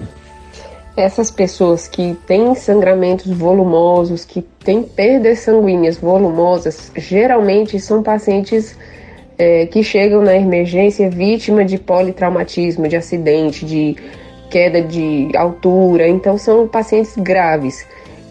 Essas 0.96 1.30
pessoas 1.30 1.86
que 1.86 2.16
têm 2.26 2.54
sangramentos 2.54 3.30
volumosos, 3.30 4.24
que 4.24 4.40
têm 4.40 4.82
perdas 4.82 5.40
sanguíneas 5.40 5.98
volumosas, 5.98 6.90
geralmente 6.96 7.78
são 7.78 8.02
pacientes 8.02 8.74
é, 9.36 9.66
que 9.66 9.82
chegam 9.82 10.22
na 10.22 10.34
emergência 10.34 11.10
vítima 11.10 11.62
de 11.62 11.78
politraumatismo, 11.78 12.88
de 12.88 12.96
acidente, 12.96 13.66
de 13.66 13.96
queda 14.50 14.80
de 14.80 15.28
altura. 15.36 16.08
Então, 16.08 16.38
são 16.38 16.66
pacientes 16.66 17.14
graves 17.18 17.86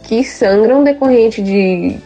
que 0.08 0.24
sangram 0.24 0.86
decorrente 0.86 1.42
de 1.42 1.98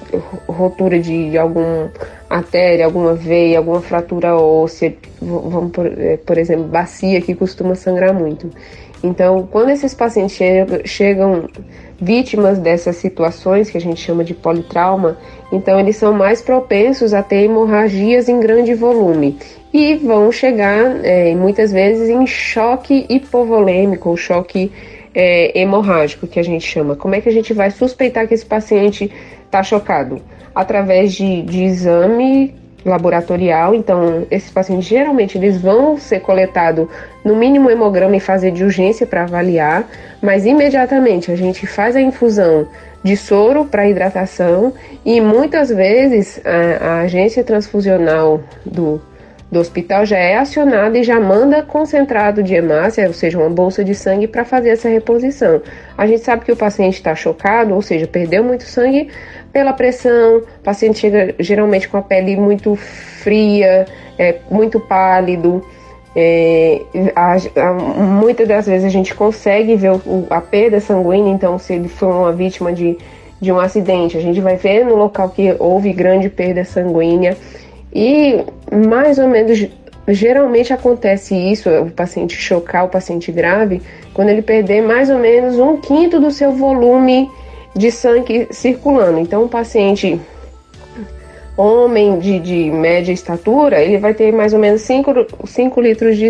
rotura 0.47 0.99
de 0.99 1.38
alguma 1.38 1.91
artéria, 2.28 2.86
alguma 2.86 3.14
veia, 3.14 3.60
alguma 3.60 3.80
fratura 3.80 4.36
óssea, 4.36 4.95
vamos 5.22 5.72
por, 5.72 5.86
é, 5.86 6.18
por 6.18 6.36
exemplo, 6.39 6.64
bacia 6.64 7.22
que 7.22 7.36
costuma 7.36 7.76
sangrar 7.76 8.12
muito. 8.12 8.49
Então, 9.04 9.47
quando 9.52 9.70
esses 9.70 9.93
pacientes 9.93 10.36
chegam 10.86 11.47
vítimas 12.02 12.58
dessas 12.58 12.95
situações 12.95 13.70
que 13.70 13.78
a 13.78 13.82
gente 13.82 14.02
chama 14.02 14.24
de 14.24 14.34
politrauma, 14.34 15.18
então 15.52 15.80
eles 15.80 15.95
são 15.95 16.12
mais 16.12 16.41
propensos 16.41 17.14
a 17.14 17.22
ter 17.22 17.43
hemorragias 17.43 18.28
em 18.28 18.39
grande 18.39 18.74
volume 18.74 19.38
e 19.72 19.95
vão 19.95 20.32
chegar 20.32 21.06
é, 21.06 21.36
muitas 21.36 21.72
vezes 21.72 22.10
em 22.10 22.26
choque 22.26 23.06
hipovolêmico 23.10 24.10
ou 24.10 24.18
choque 24.18 24.72
é, 25.14 25.59
hemorrágico, 25.59 26.28
que 26.28 26.39
a 26.39 26.43
gente 26.43 26.66
chama. 26.66 26.95
Como 26.95 27.16
é 27.16 27.22
que 27.22 27.30
a 27.30 27.32
gente 27.32 27.53
vai 27.53 27.72
suspeitar 27.72 28.28
que 28.28 28.34
esse 28.34 28.45
paciente 28.45 29.12
está 29.45 29.64
chocado? 29.64 30.22
Através 30.53 31.14
de, 31.14 31.41
de 31.43 31.64
exame 31.64 32.55
laboratorial. 32.86 33.76
Então, 33.76 34.26
esses 34.32 34.49
pacientes 34.49 34.88
geralmente 34.88 35.38
eles 35.38 35.62
vão 35.62 35.97
ser 35.97 36.22
coletados 36.22 36.88
no 37.24 37.36
mínimo 37.36 37.70
hemograma 37.70 38.16
e 38.16 38.20
fazer 38.20 38.51
de 38.51 38.64
urgência 38.64 39.05
para 39.05 39.24
avaliar, 39.24 39.88
mas 40.22 40.45
imediatamente 40.45 41.32
a 41.32 41.36
gente 41.36 41.68
faz 41.68 41.95
a 41.95 42.01
infusão 42.01 42.68
de 43.03 43.16
soro 43.18 43.66
para 43.66 43.88
hidratação 43.88 44.74
e 45.05 45.20
muitas 45.20 45.70
vezes 45.70 46.41
a, 46.45 46.86
a 46.86 47.01
agência 47.01 47.43
transfusional 47.43 48.41
do, 48.66 49.01
do 49.52 49.60
hospital 49.60 50.06
já 50.06 50.18
é 50.18 50.38
acionada 50.38 50.97
e 50.97 51.04
já 51.04 51.20
manda 51.20 51.62
concentrado 51.62 52.41
de 52.41 52.56
hemácia, 52.56 53.06
ou 53.06 53.14
seja, 53.14 53.38
uma 53.38 53.49
bolsa 53.49 53.84
de 53.84 53.93
sangue 53.93 54.26
para 54.26 54.45
fazer 54.45 54.70
essa 54.70 54.88
reposição. 54.88 55.62
A 55.97 56.08
gente 56.08 56.24
sabe 56.24 56.45
que 56.45 56.52
o 56.54 56.56
paciente 56.56 56.95
está 56.95 57.14
chocado, 57.14 57.76
ou 57.76 57.82
seja, 57.82 58.08
perdeu 58.08 58.43
muito 58.45 58.64
sangue, 58.64 59.10
pela 59.52 59.74
pressão, 59.74 60.38
o 60.38 60.64
paciente 60.64 60.99
chega 60.99 61.36
geralmente 61.38 61.89
com 61.89 61.97
a 61.97 62.02
pele 62.02 62.38
muito 62.38 62.76
fria, 62.78 63.86
é, 64.18 64.38
muito 64.49 64.80
pálido. 64.80 65.62
É, 66.16 66.82
a, 67.14 67.36
a, 67.36 67.74
muitas 67.74 68.47
das 68.47 68.68
vezes 68.68 68.86
a 68.86 68.89
gente 68.89 69.14
consegue 69.14 69.76
ver 69.76 69.91
o, 69.91 70.28
a 70.30 70.39
perda 70.39 70.80
sanguínea, 70.80 71.34
então 71.34 71.60
se 71.60 71.74
ele 71.74 71.89
foi 71.89 72.08
uma 72.08 72.32
vítima 72.32 72.72
de, 72.72 72.97
de 73.41 73.52
um 73.52 73.60
acidente, 73.60 74.18
a 74.18 74.22
gente 74.22 74.39
vai 74.39 74.56
ver 74.56 74.86
no 74.86 74.95
local 74.95 75.30
que 75.30 75.54
houve 75.60 75.91
grande 75.91 76.30
perda 76.30 76.64
sanguínea 76.64 77.36
e 77.94 78.44
mais 78.72 79.18
ou 79.18 79.28
menos 79.28 79.68
geralmente 80.08 80.74
acontece 80.74 81.36
isso, 81.36 81.70
o 81.70 81.92
paciente 81.92 82.36
chocar 82.36 82.86
o 82.86 82.89
paciente 82.89 83.32
grave, 83.32 83.82
quando 84.14 84.30
ele 84.30 84.42
perder 84.42 84.82
mais 84.82 85.10
ou 85.10 85.18
menos 85.18 85.58
um 85.58 85.78
quinto 85.78 86.20
do 86.20 86.32
seu 86.32 86.52
volume 86.52 87.30
de 87.76 87.92
sangue 87.92 88.48
circulando. 88.52 89.20
Então, 89.20 89.44
o 89.44 89.50
paciente 89.50 90.20
homem 91.56 92.20
de, 92.20 92.39
de 92.39 92.72
média 92.72 93.12
estatura, 93.12 93.82
ele 93.82 93.98
vai 93.98 94.14
ter 94.14 94.32
mais 94.32 94.54
ou 94.54 94.60
menos 94.60 94.82
5 94.82 95.82
litros 95.82 96.18
de, 96.18 96.30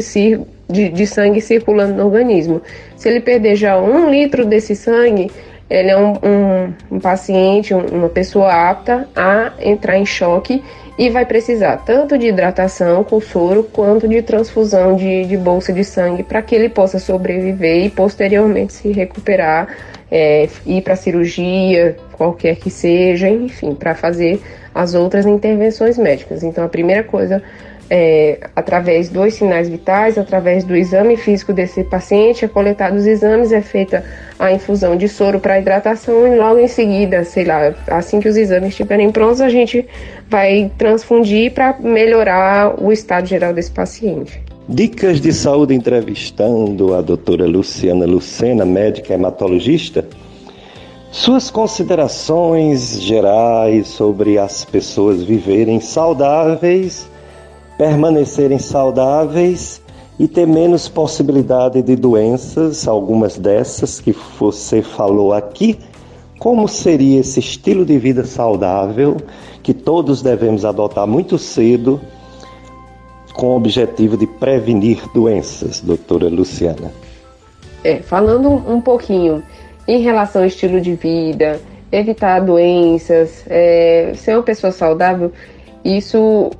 de, 0.69 0.89
de, 0.89 1.07
sangue 1.07 1.39
circulando 1.39 1.93
no 1.93 2.05
organismo. 2.05 2.61
Se 2.97 3.07
ele 3.07 3.19
perder 3.19 3.55
já 3.55 3.79
um 3.79 4.09
litro 4.09 4.45
desse 4.45 4.75
sangue, 4.75 5.31
ele 5.69 5.89
é 5.89 5.97
um, 5.97 6.13
um, 6.13 6.73
um 6.91 6.99
paciente, 6.99 7.73
um, 7.73 7.85
uma 7.85 8.09
pessoa 8.09 8.51
apta 8.69 9.07
a 9.15 9.53
entrar 9.61 9.97
em 9.97 10.05
choque 10.05 10.61
e 10.97 11.09
vai 11.09 11.25
precisar 11.25 11.77
tanto 11.77 12.17
de 12.17 12.27
hidratação 12.27 13.03
com 13.03 13.19
soro 13.19 13.63
quanto 13.63 14.07
de 14.07 14.21
transfusão 14.21 14.95
de, 14.95 15.25
de 15.25 15.37
bolsa 15.37 15.71
de 15.71 15.83
sangue 15.83 16.23
para 16.23 16.41
que 16.41 16.53
ele 16.53 16.69
possa 16.69 16.99
sobreviver 16.99 17.85
e 17.85 17.89
posteriormente 17.89 18.73
se 18.73 18.91
recuperar 18.91 19.67
é, 20.11 20.49
ir 20.65 20.81
para 20.81 20.95
cirurgia, 20.95 21.95
qualquer 22.11 22.57
que 22.57 22.69
seja, 22.69 23.29
enfim, 23.29 23.73
para 23.73 23.95
fazer 23.95 24.41
as 24.75 24.93
outras 24.93 25.25
intervenções 25.25 25.97
médicas. 25.97 26.43
Então, 26.43 26.63
a 26.63 26.69
primeira 26.69 27.03
coisa 27.03 27.41
é, 27.93 28.39
através 28.55 29.09
dos 29.09 29.33
sinais 29.33 29.67
vitais, 29.67 30.17
através 30.17 30.63
do 30.63 30.73
exame 30.73 31.17
físico 31.17 31.51
desse 31.51 31.83
paciente, 31.83 32.45
é 32.45 32.47
coletado 32.47 32.95
os 32.95 33.05
exames, 33.05 33.51
é 33.51 33.61
feita 33.61 34.01
a 34.39 34.49
infusão 34.49 34.95
de 34.95 35.09
soro 35.09 35.41
para 35.41 35.59
hidratação 35.59 36.25
e 36.25 36.37
logo 36.37 36.57
em 36.57 36.69
seguida, 36.69 37.25
sei 37.25 37.43
lá, 37.43 37.75
assim 37.87 38.21
que 38.21 38.29
os 38.29 38.37
exames 38.37 38.69
estiverem 38.69 39.11
prontos, 39.11 39.41
a 39.41 39.49
gente 39.49 39.85
vai 40.29 40.71
transfundir 40.77 41.51
para 41.51 41.77
melhorar 41.81 42.81
o 42.81 42.93
estado 42.93 43.27
geral 43.27 43.53
desse 43.53 43.71
paciente. 43.71 44.41
Dicas 44.69 45.19
de 45.19 45.33
saúde 45.33 45.73
entrevistando 45.73 46.95
a 46.95 47.01
doutora 47.01 47.45
Luciana 47.45 48.05
Lucena, 48.05 48.63
médica 48.63 49.13
hematologista. 49.13 50.07
Suas 51.11 51.51
considerações 51.51 53.01
gerais 53.01 53.87
sobre 53.87 54.37
as 54.37 54.63
pessoas 54.63 55.21
viverem 55.23 55.81
saudáveis, 55.81 57.10
permanecerem 57.81 58.59
saudáveis 58.59 59.81
e 60.19 60.27
ter 60.27 60.45
menos 60.45 60.87
possibilidade 60.87 61.81
de 61.81 61.95
doenças, 61.95 62.87
algumas 62.87 63.39
dessas 63.39 63.99
que 63.99 64.15
você 64.39 64.83
falou 64.83 65.33
aqui. 65.33 65.79
Como 66.37 66.67
seria 66.67 67.21
esse 67.21 67.39
estilo 67.39 67.83
de 67.83 67.97
vida 67.97 68.23
saudável 68.23 69.17
que 69.63 69.73
todos 69.73 70.21
devemos 70.21 70.63
adotar 70.63 71.07
muito 71.07 71.39
cedo? 71.39 71.99
com 73.33 73.47
o 73.47 73.55
objetivo 73.55 74.17
de 74.17 74.27
prevenir 74.27 75.01
doenças, 75.13 75.79
doutora 75.79 76.27
Luciana? 76.27 76.91
É, 77.81 77.95
falando 77.99 78.49
um 78.49 78.81
pouquinho 78.81 79.41
em 79.87 80.01
relação 80.01 80.41
ao 80.41 80.47
estilo 80.47 80.81
de 80.81 80.93
vida, 80.95 81.59
evitar 81.91 82.41
doenças, 82.41 83.43
é, 83.47 84.11
ser 84.15 84.35
uma 84.35 84.43
pessoa 84.43 84.71
saudável, 84.71 85.31
isso 85.83 86.51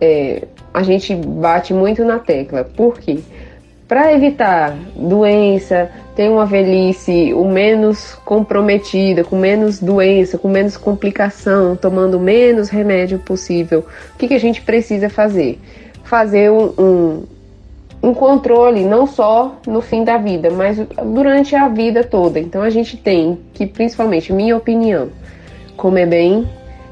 é, 0.00 0.46
a 0.72 0.82
gente 0.82 1.14
bate 1.14 1.72
muito 1.72 2.04
na 2.04 2.18
tecla. 2.18 2.64
Por 2.64 2.98
quê? 2.98 3.18
Para 3.86 4.12
evitar 4.12 4.76
doença, 4.94 5.90
ter 6.14 6.28
uma 6.28 6.44
velhice 6.44 7.32
o 7.32 7.44
menos 7.48 8.14
comprometida, 8.24 9.24
com 9.24 9.36
menos 9.36 9.80
doença, 9.80 10.36
com 10.36 10.48
menos 10.48 10.76
complicação, 10.76 11.74
tomando 11.74 12.20
menos 12.20 12.68
remédio 12.68 13.18
possível, 13.18 13.86
o 14.14 14.18
que, 14.18 14.28
que 14.28 14.34
a 14.34 14.40
gente 14.40 14.60
precisa 14.60 15.08
fazer? 15.08 15.58
fazer 16.08 16.50
um, 16.50 16.72
um, 16.78 17.22
um 18.02 18.14
controle 18.14 18.82
não 18.84 19.06
só 19.06 19.60
no 19.66 19.82
fim 19.82 20.02
da 20.02 20.16
vida, 20.16 20.50
mas 20.50 20.78
durante 21.04 21.54
a 21.54 21.68
vida 21.68 22.02
toda. 22.02 22.40
Então 22.40 22.62
a 22.62 22.70
gente 22.70 22.96
tem 22.96 23.38
que, 23.52 23.66
principalmente, 23.66 24.32
minha 24.32 24.56
opinião, 24.56 25.10
comer 25.76 26.06
bem, 26.06 26.48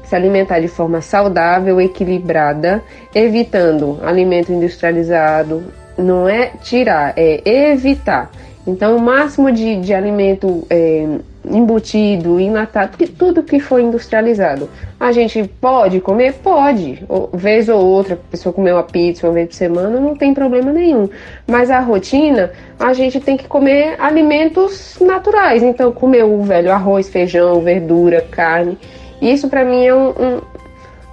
se 0.07 0.15
alimentar 0.15 0.59
de 0.59 0.67
forma 0.67 1.01
saudável, 1.01 1.81
equilibrada, 1.81 2.81
evitando 3.13 3.99
alimento 4.03 4.51
industrializado. 4.51 5.63
Não 5.97 6.29
é 6.29 6.51
tirar, 6.61 7.13
é 7.15 7.41
evitar. 7.45 8.31
Então, 8.65 8.97
o 8.97 9.01
máximo 9.01 9.51
de, 9.51 9.77
de 9.77 9.93
alimento 9.93 10.67
é, 10.69 11.07
embutido, 11.49 12.39
enlatado, 12.39 12.97
tudo 13.17 13.41
que 13.41 13.59
foi 13.59 13.81
industrializado. 13.81 14.69
A 14.99 15.11
gente 15.11 15.43
pode 15.61 16.01
comer? 16.01 16.33
Pode. 16.33 17.01
vez 17.33 17.69
ou 17.69 17.83
outra, 17.83 18.15
a 18.15 18.31
pessoa 18.31 18.51
comer 18.51 18.73
uma 18.73 18.83
pizza 18.83 19.25
uma 19.25 19.33
vez 19.33 19.47
por 19.47 19.55
semana, 19.55 19.99
não 19.99 20.15
tem 20.15 20.33
problema 20.33 20.71
nenhum. 20.73 21.09
Mas 21.47 21.71
a 21.71 21.79
rotina, 21.79 22.51
a 22.79 22.93
gente 22.93 23.19
tem 23.19 23.37
que 23.37 23.47
comer 23.47 23.95
alimentos 23.99 24.97
naturais. 24.99 25.63
Então, 25.63 25.91
comer 25.91 26.23
o 26.23 26.41
velho 26.43 26.71
arroz, 26.71 27.07
feijão, 27.07 27.61
verdura, 27.61 28.21
carne. 28.29 28.77
Isso 29.21 29.49
para 29.49 29.63
mim 29.65 29.85
é 29.85 29.93
um, 29.93 30.09
um, 30.09 30.41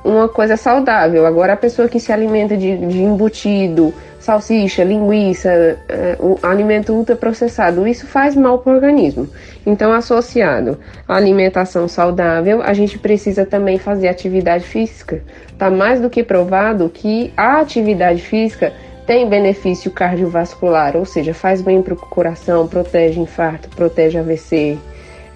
uma 0.04 0.28
coisa 0.28 0.56
saudável. 0.56 1.26
Agora, 1.26 1.54
a 1.54 1.56
pessoa 1.56 1.88
que 1.88 1.98
se 1.98 2.12
alimenta 2.12 2.56
de, 2.56 2.76
de 2.76 3.02
embutido, 3.02 3.94
salsicha, 4.20 4.84
linguiça, 4.84 5.50
é, 5.88 6.16
o 6.18 6.38
alimento 6.42 6.92
ultraprocessado, 6.92 7.86
isso 7.86 8.06
faz 8.06 8.34
mal 8.34 8.58
para 8.58 8.72
o 8.72 8.76
organismo. 8.76 9.28
Então, 9.66 9.92
associado 9.92 10.78
à 11.08 11.16
alimentação 11.16 11.88
saudável, 11.88 12.62
a 12.62 12.72
gente 12.72 12.98
precisa 12.98 13.44
também 13.46 13.78
fazer 13.78 14.08
atividade 14.08 14.64
física. 14.64 15.22
Está 15.48 15.70
mais 15.70 16.00
do 16.00 16.10
que 16.10 16.22
provado 16.22 16.88
que 16.88 17.32
a 17.36 17.60
atividade 17.60 18.20
física 18.20 18.72
tem 19.06 19.28
benefício 19.28 19.90
cardiovascular, 19.90 20.96
ou 20.96 21.04
seja, 21.04 21.34
faz 21.34 21.60
bem 21.60 21.82
para 21.82 21.94
o 21.94 21.96
coração, 21.96 22.66
protege 22.66 23.20
infarto, 23.20 23.68
protege 23.70 24.18
AVC, 24.18 24.78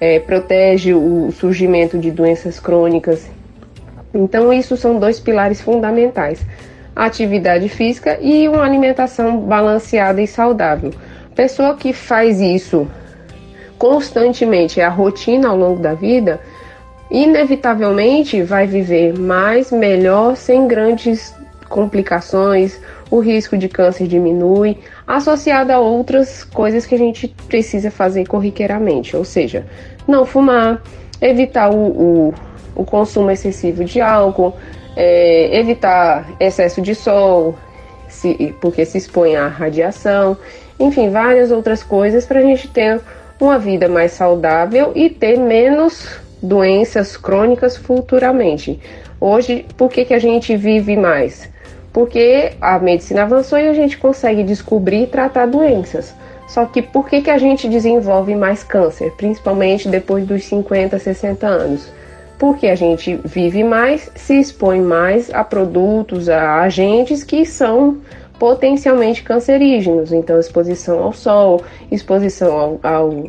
é, 0.00 0.18
protege 0.18 0.94
o 0.94 1.30
surgimento 1.32 1.98
de 1.98 2.10
doenças 2.10 2.58
crônicas. 2.60 3.28
Então, 4.14 4.52
isso 4.52 4.76
são 4.76 4.98
dois 4.98 5.20
pilares 5.20 5.60
fundamentais 5.60 6.44
atividade 6.98 7.68
física 7.68 8.18
e 8.20 8.48
uma 8.48 8.64
alimentação 8.64 9.38
balanceada 9.38 10.20
e 10.20 10.26
saudável. 10.26 10.90
Pessoa 11.32 11.76
que 11.76 11.92
faz 11.92 12.40
isso 12.40 12.88
constantemente, 13.78 14.80
é 14.80 14.84
a 14.84 14.88
rotina 14.88 15.48
ao 15.48 15.56
longo 15.56 15.80
da 15.80 15.94
vida, 15.94 16.40
inevitavelmente 17.08 18.42
vai 18.42 18.66
viver 18.66 19.16
mais, 19.16 19.70
melhor, 19.70 20.36
sem 20.36 20.66
grandes 20.66 21.32
complicações, 21.68 22.78
o 23.10 23.20
risco 23.20 23.56
de 23.56 23.68
câncer 23.68 24.06
diminui, 24.06 24.78
associado 25.06 25.72
a 25.72 25.78
outras 25.78 26.44
coisas 26.44 26.86
que 26.86 26.94
a 26.94 26.98
gente 26.98 27.28
precisa 27.46 27.90
fazer 27.90 28.26
corriqueiramente, 28.26 29.16
ou 29.16 29.24
seja, 29.24 29.66
não 30.06 30.24
fumar, 30.24 30.82
evitar 31.20 31.70
o, 31.70 31.76
o, 31.76 32.34
o 32.74 32.84
consumo 32.84 33.30
excessivo 33.30 33.84
de 33.84 34.00
álcool, 34.00 34.54
é, 34.96 35.58
evitar 35.58 36.28
excesso 36.40 36.82
de 36.82 36.94
sol, 36.94 37.54
se, 38.08 38.54
porque 38.60 38.84
se 38.84 38.98
expõe 38.98 39.36
à 39.36 39.46
radiação, 39.46 40.36
enfim, 40.78 41.10
várias 41.10 41.50
outras 41.50 41.82
coisas 41.82 42.26
para 42.26 42.40
a 42.40 42.42
gente 42.42 42.68
ter 42.68 43.00
uma 43.40 43.58
vida 43.58 43.88
mais 43.88 44.12
saudável 44.12 44.92
e 44.94 45.08
ter 45.08 45.38
menos 45.38 46.18
doenças 46.42 47.16
crônicas 47.16 47.76
futuramente. 47.76 48.80
Hoje, 49.20 49.66
por 49.76 49.90
que, 49.90 50.04
que 50.04 50.14
a 50.14 50.18
gente 50.18 50.56
vive 50.56 50.96
mais? 50.96 51.50
Porque 51.92 52.52
a 52.60 52.78
medicina 52.78 53.22
avançou 53.22 53.58
e 53.58 53.68
a 53.68 53.72
gente 53.72 53.98
consegue 53.98 54.42
descobrir 54.42 55.04
e 55.04 55.06
tratar 55.06 55.46
doenças. 55.46 56.14
Só 56.46 56.64
que 56.64 56.80
por 56.80 57.08
que, 57.08 57.22
que 57.22 57.30
a 57.30 57.38
gente 57.38 57.68
desenvolve 57.68 58.34
mais 58.34 58.64
câncer, 58.64 59.12
principalmente 59.16 59.88
depois 59.88 60.26
dos 60.26 60.44
50, 60.44 60.98
60 60.98 61.46
anos? 61.46 61.98
porque 62.38 62.68
a 62.68 62.74
gente 62.76 63.18
vive 63.24 63.64
mais, 63.64 64.10
se 64.14 64.38
expõe 64.38 64.80
mais 64.80 65.28
a 65.34 65.42
produtos, 65.42 66.28
a 66.28 66.60
agentes 66.60 67.24
que 67.24 67.44
são 67.44 67.98
potencialmente 68.38 69.24
cancerígenos. 69.24 70.12
Então, 70.12 70.38
exposição 70.38 71.02
ao 71.02 71.12
sol, 71.12 71.62
exposição 71.90 72.56
ao, 72.56 72.80
ao, 72.82 73.24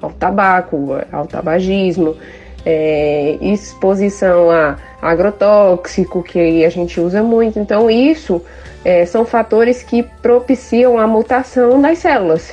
ao 0.00 0.10
tabaco, 0.12 0.96
ao 1.12 1.26
tabagismo, 1.26 2.16
é, 2.64 3.36
exposição 3.42 4.50
a 4.50 4.76
agrotóxico, 5.04 6.22
que 6.22 6.64
a 6.64 6.70
gente 6.70 6.98
usa 6.98 7.22
muito. 7.22 7.58
Então, 7.58 7.90
isso 7.90 8.42
é, 8.84 9.04
são 9.04 9.24
fatores 9.24 9.82
que 9.82 10.02
propiciam 10.02 10.98
a 10.98 11.06
mutação 11.06 11.80
das 11.80 11.98
células. 11.98 12.52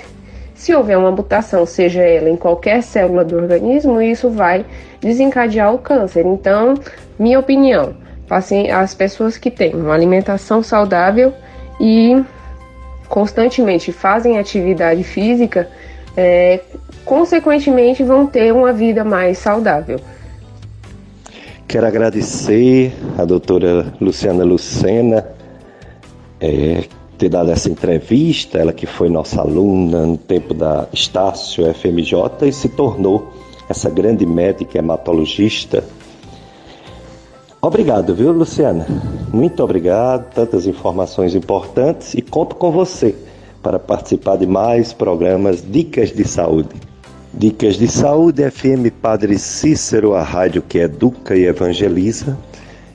Se 0.53 0.75
houver 0.75 0.97
uma 0.97 1.11
mutação, 1.11 1.65
seja 1.65 2.01
ela 2.03 2.29
em 2.29 2.35
qualquer 2.35 2.83
célula 2.83 3.25
do 3.25 3.35
organismo, 3.35 4.01
isso 4.01 4.29
vai 4.29 4.65
desencadear 4.99 5.73
o 5.73 5.79
câncer. 5.79 6.25
Então, 6.25 6.75
minha 7.17 7.39
opinião, 7.39 7.95
as 8.29 8.93
pessoas 8.93 9.37
que 9.37 9.49
têm 9.49 9.73
uma 9.73 9.93
alimentação 9.93 10.61
saudável 10.61 11.33
e 11.79 12.23
constantemente 13.09 13.91
fazem 13.91 14.37
atividade 14.37 15.03
física, 15.03 15.67
é, 16.15 16.59
consequentemente 17.03 18.03
vão 18.03 18.27
ter 18.27 18.53
uma 18.53 18.71
vida 18.71 19.03
mais 19.03 19.37
saudável. 19.37 19.99
Quero 21.71 21.87
agradecer 21.87 22.93
a 23.17 23.23
doutora 23.23 23.93
Luciana 24.01 24.43
Lucena, 24.43 25.25
é, 26.37 26.83
ter 27.17 27.29
dado 27.29 27.49
essa 27.49 27.69
entrevista, 27.69 28.59
ela 28.59 28.73
que 28.73 28.85
foi 28.85 29.07
nossa 29.07 29.39
aluna 29.39 30.05
no 30.05 30.17
tempo 30.17 30.53
da 30.53 30.89
Estácio 30.91 31.63
FMJ 31.73 32.49
e 32.49 32.51
se 32.51 32.67
tornou 32.67 33.31
essa 33.69 33.89
grande 33.89 34.25
médica 34.25 34.79
hematologista. 34.79 35.81
Obrigado, 37.61 38.13
viu, 38.13 38.33
Luciana? 38.33 38.85
Muito 39.31 39.63
obrigado, 39.63 40.29
tantas 40.33 40.67
informações 40.67 41.33
importantes 41.35 42.13
e 42.15 42.21
conto 42.21 42.57
com 42.57 42.69
você 42.69 43.15
para 43.63 43.79
participar 43.79 44.35
de 44.35 44.45
mais 44.45 44.91
programas 44.91 45.63
Dicas 45.65 46.11
de 46.11 46.27
Saúde. 46.27 46.90
Dicas 47.33 47.75
de 47.75 47.87
Saúde 47.87 48.49
FM 48.49 48.91
Padre 49.01 49.37
Cícero, 49.39 50.13
a 50.13 50.23
rádio 50.23 50.61
que 50.61 50.79
educa 50.79 51.35
e 51.35 51.45
evangeliza 51.45 52.37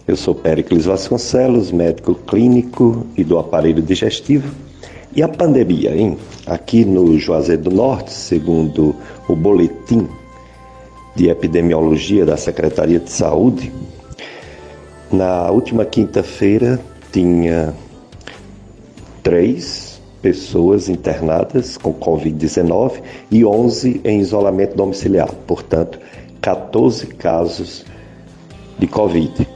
eu 0.07 0.15
sou 0.15 0.37
Péricles 0.37 0.85
Vasconcelos, 0.85 1.73
médico 1.73 2.15
clínico 2.15 3.05
e 3.17 3.25
do 3.25 3.41
aparelho 3.41 3.83
digestivo. 3.83 4.55
E 5.13 5.21
a 5.21 5.27
pandemia, 5.27 5.97
hein? 5.97 6.17
Aqui 6.47 6.85
no 6.85 7.19
Juazeiro 7.19 7.63
do 7.63 7.71
Norte, 7.73 8.13
segundo 8.13 8.95
o 9.27 9.35
boletim 9.35 10.07
de 11.17 11.29
epidemiologia 11.29 12.25
da 12.25 12.37
Secretaria 12.37 13.01
de 13.01 13.11
Saúde, 13.11 13.73
na 15.11 15.51
última 15.51 15.85
quinta-feira 15.85 16.79
tinha 17.11 17.75
três 19.25 19.86
pessoas 20.35 20.89
internadas 20.89 21.77
com 21.77 21.93
Covid-19 21.93 23.03
e 23.31 23.45
11 23.45 24.01
em 24.05 24.21
isolamento 24.21 24.77
domiciliar, 24.77 25.33
portanto, 25.47 25.99
14 26.41 27.07
casos 27.09 27.85
de 28.79 28.87
Covid. 28.87 29.47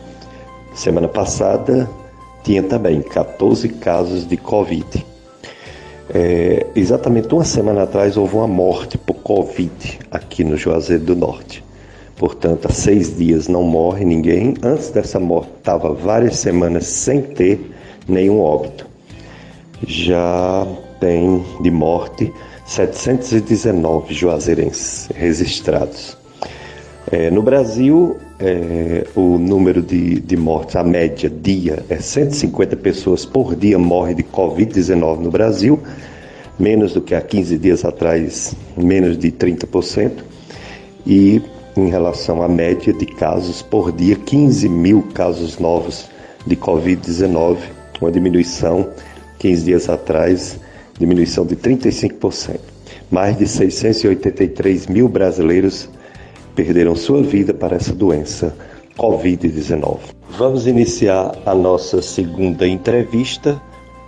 Semana 0.74 1.08
passada 1.08 1.88
tinha 2.44 2.62
também 2.62 3.02
14 3.02 3.68
casos 3.68 4.26
de 4.26 4.36
Covid. 4.36 5.06
É, 6.12 6.66
exatamente 6.74 7.32
uma 7.32 7.44
semana 7.44 7.84
atrás 7.84 8.16
houve 8.16 8.34
uma 8.34 8.48
morte 8.48 8.98
por 8.98 9.14
Covid 9.14 10.00
aqui 10.10 10.42
no 10.42 10.56
Juazeiro 10.56 11.04
do 11.04 11.14
Norte. 11.14 11.62
Portanto, 12.16 12.66
há 12.66 12.70
seis 12.70 13.16
dias 13.16 13.48
não 13.48 13.62
morre 13.62 14.04
ninguém. 14.04 14.54
Antes 14.62 14.90
dessa 14.90 15.18
morte, 15.20 15.50
estava 15.58 15.94
várias 15.94 16.36
semanas 16.36 16.86
sem 16.86 17.22
ter 17.22 17.70
nenhum 18.08 18.40
óbito. 18.40 18.89
Já 19.86 20.66
tem 21.00 21.44
de 21.62 21.70
morte 21.70 22.32
719 22.66 24.14
juazeirenses 24.14 25.08
registrados. 25.14 26.16
É, 27.10 27.30
no 27.30 27.42
Brasil, 27.42 28.18
é, 28.38 29.06
o 29.16 29.38
número 29.38 29.82
de, 29.82 30.20
de 30.20 30.36
mortes, 30.36 30.76
a 30.76 30.84
média 30.84 31.28
dia, 31.28 31.84
é 31.88 31.96
150 31.96 32.76
pessoas 32.76 33.24
por 33.24 33.56
dia 33.56 33.78
morrem 33.78 34.14
de 34.14 34.22
Covid-19 34.22 35.18
no 35.18 35.30
Brasil, 35.30 35.80
menos 36.58 36.92
do 36.92 37.00
que 37.00 37.14
há 37.14 37.20
15 37.20 37.58
dias 37.58 37.84
atrás, 37.84 38.54
menos 38.76 39.18
de 39.18 39.32
30%. 39.32 40.22
E 41.06 41.42
em 41.76 41.88
relação 41.88 42.42
à 42.42 42.48
média 42.48 42.92
de 42.92 43.06
casos 43.06 43.62
por 43.62 43.90
dia, 43.90 44.14
15 44.14 44.68
mil 44.68 45.02
casos 45.14 45.58
novos 45.58 46.08
de 46.46 46.54
Covid-19, 46.54 47.56
uma 48.00 48.12
diminuição, 48.12 48.88
15 49.40 49.64
dias 49.64 49.88
atrás, 49.88 50.60
diminuição 50.98 51.46
de 51.46 51.56
35%. 51.56 52.60
Mais 53.10 53.36
de 53.36 53.48
683 53.48 54.86
mil 54.86 55.08
brasileiros 55.08 55.88
perderam 56.54 56.94
sua 56.94 57.22
vida 57.22 57.52
para 57.52 57.76
essa 57.76 57.92
doença 57.92 58.54
Covid-19. 58.98 59.98
Vamos 60.36 60.66
iniciar 60.66 61.32
a 61.46 61.54
nossa 61.54 62.02
segunda 62.02 62.68
entrevista 62.68 63.60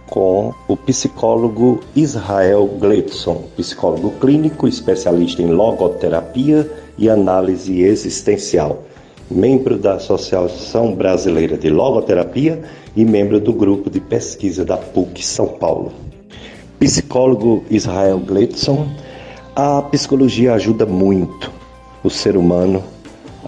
com 0.07 0.53
o 0.69 0.77
psicólogo 0.77 1.81
Israel 1.97 2.67
Gleidson, 2.79 3.45
psicólogo 3.57 4.11
clínico, 4.21 4.69
especialista 4.69 5.41
em 5.41 5.51
logoterapia 5.51 6.71
e 6.99 7.09
análise 7.09 7.81
existencial, 7.81 8.85
membro 9.31 9.79
da 9.79 9.95
Associação 9.95 10.95
Brasileira 10.95 11.57
de 11.57 11.71
Logoterapia 11.71 12.63
e 12.95 13.05
membro 13.05 13.41
do 13.41 13.53
grupo 13.53 13.89
de 13.89 14.01
pesquisa 14.01 14.65
da 14.65 14.77
PUC 14.77 15.25
São 15.25 15.49
Paulo. 15.49 15.93
Psicólogo 16.79 17.65
Israel 17.71 18.19
Gleidson, 18.19 18.87
a 19.55 19.83
psicologia 19.83 20.55
ajuda 20.55 20.85
muito 20.85 21.51
o 22.03 22.11
ser 22.11 22.37
humano 22.37 22.83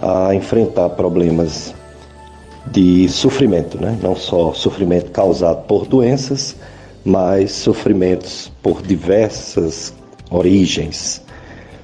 a 0.01 0.33
enfrentar 0.33 0.89
problemas 0.89 1.73
de 2.67 3.07
sofrimento, 3.09 3.79
né? 3.79 3.97
não 4.01 4.15
só 4.15 4.53
sofrimento 4.53 5.11
causado 5.11 5.65
por 5.65 5.85
doenças, 5.85 6.55
mas 7.03 7.51
sofrimentos 7.51 8.51
por 8.63 8.81
diversas 8.81 9.93
origens. 10.31 11.21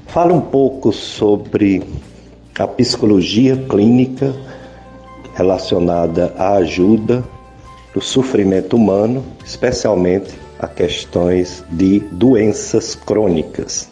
Fala 0.07 0.33
um 0.33 0.41
pouco 0.41 0.91
sobre 0.91 1.83
a 2.57 2.67
psicologia 2.67 3.55
clínica 3.55 4.35
relacionada 5.35 6.33
à 6.38 6.55
ajuda 6.55 7.23
do 7.93 8.01
sofrimento 8.01 8.76
humano, 8.76 9.23
especialmente 9.45 10.31
a 10.59 10.68
questões 10.68 11.63
de 11.69 11.99
doenças 11.99 12.95
crônicas. 12.95 13.89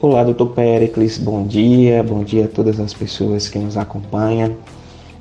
Olá, 0.00 0.24
doutor 0.24 0.48
Pericles, 0.48 1.18
bom 1.18 1.46
dia, 1.46 2.02
bom 2.02 2.24
dia 2.24 2.46
a 2.46 2.48
todas 2.48 2.80
as 2.80 2.92
pessoas 2.92 3.48
que 3.48 3.58
nos 3.58 3.76
acompanham 3.76 4.56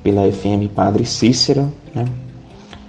pela 0.04 0.32
FM 0.32 0.74
Padre 0.74 1.06
Cícero. 1.06 1.72
Né? 1.94 2.06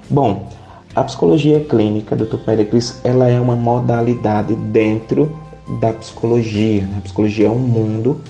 Bom, 0.09 0.49
a 0.95 1.05
psicologia 1.05 1.61
clínica, 1.61 2.17
doutor 2.17 2.41
Pericles, 2.41 2.99
ela 3.05 3.29
é 3.29 3.39
uma 3.39 3.57
modalidade 3.57 4.55
dentro 4.55 5.39
da 5.81 5.93
psicologia. 5.93 6.83
Né? 6.83 6.95
A 6.99 7.01
psicologia 7.03 7.47
é 7.49 7.51
um 7.51 7.59
mundo 7.59 8.23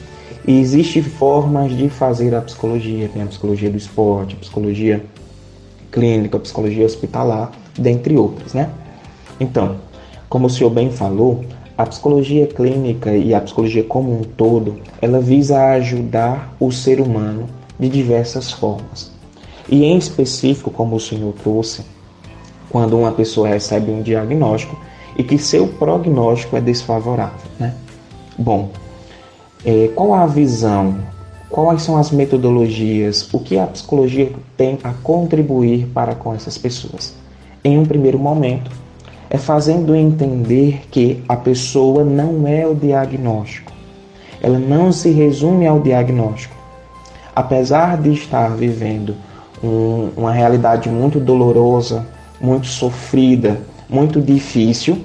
e 0.46 0.58
existem 0.58 1.02
formas 1.02 1.76
de 1.76 1.88
fazer 1.88 2.34
a 2.34 2.40
psicologia. 2.40 3.08
Tem 3.08 3.22
a 3.22 3.26
psicologia 3.26 3.70
do 3.70 3.76
esporte, 3.76 4.34
a 4.34 4.38
psicologia 4.40 5.04
clínica, 5.92 6.38
psicologia 6.38 6.84
hospitalar, 6.84 7.52
dentre 7.78 8.16
outras, 8.16 8.54
né? 8.54 8.70
Então, 9.38 9.76
como 10.28 10.46
o 10.46 10.50
senhor 10.50 10.70
bem 10.70 10.90
falou, 10.90 11.44
a 11.76 11.86
psicologia 11.86 12.46
clínica 12.46 13.14
e 13.14 13.34
a 13.34 13.40
psicologia 13.40 13.84
como 13.84 14.12
um 14.12 14.22
todo, 14.22 14.80
ela 15.00 15.20
visa 15.20 15.62
ajudar 15.72 16.54
o 16.58 16.72
ser 16.72 17.00
humano 17.00 17.48
de 17.78 17.88
diversas 17.88 18.50
formas. 18.50 19.12
E 19.68 19.84
em 19.84 19.96
específico, 19.96 20.70
como 20.70 20.96
o 20.96 21.00
senhor 21.00 21.32
trouxe, 21.42 21.82
quando 22.70 22.98
uma 22.98 23.12
pessoa 23.12 23.48
recebe 23.48 23.90
um 23.90 24.02
diagnóstico 24.02 24.76
e 25.16 25.22
que 25.22 25.38
seu 25.38 25.68
prognóstico 25.68 26.56
é 26.56 26.60
desfavorável, 26.60 27.50
né? 27.58 27.74
Bom, 28.38 28.70
é, 29.64 29.88
qual 29.94 30.14
a 30.14 30.26
visão? 30.26 30.96
Quais 31.52 31.82
são 31.82 31.98
as 31.98 32.10
metodologias? 32.10 33.28
O 33.30 33.38
que 33.38 33.58
a 33.58 33.66
psicologia 33.66 34.32
tem 34.56 34.78
a 34.82 34.94
contribuir 35.02 35.86
para 35.92 36.14
com 36.14 36.34
essas 36.34 36.56
pessoas? 36.56 37.14
Em 37.62 37.78
um 37.78 37.84
primeiro 37.84 38.18
momento, 38.18 38.70
é 39.28 39.36
fazendo 39.36 39.94
entender 39.94 40.80
que 40.90 41.22
a 41.28 41.36
pessoa 41.36 42.04
não 42.04 42.48
é 42.48 42.66
o 42.66 42.74
diagnóstico. 42.74 43.70
Ela 44.40 44.58
não 44.58 44.90
se 44.92 45.10
resume 45.10 45.66
ao 45.66 45.78
diagnóstico. 45.78 46.56
Apesar 47.36 48.00
de 48.00 48.14
estar 48.14 48.56
vivendo 48.56 49.14
um, 49.62 50.08
uma 50.16 50.32
realidade 50.32 50.88
muito 50.88 51.20
dolorosa, 51.20 52.06
muito 52.40 52.66
sofrida, 52.66 53.60
muito 53.90 54.22
difícil, 54.22 54.96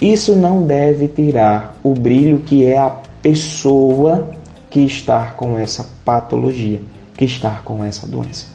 isso 0.00 0.34
não 0.34 0.62
deve 0.62 1.06
tirar 1.06 1.76
o 1.82 1.92
brilho 1.92 2.38
que 2.38 2.64
é 2.64 2.78
a 2.78 2.96
pessoa 3.20 4.40
que 4.72 4.80
está 4.80 5.26
com 5.26 5.58
essa 5.58 5.86
patologia, 6.02 6.80
que 7.14 7.26
está 7.26 7.60
com 7.62 7.84
essa 7.84 8.06
doença. 8.06 8.46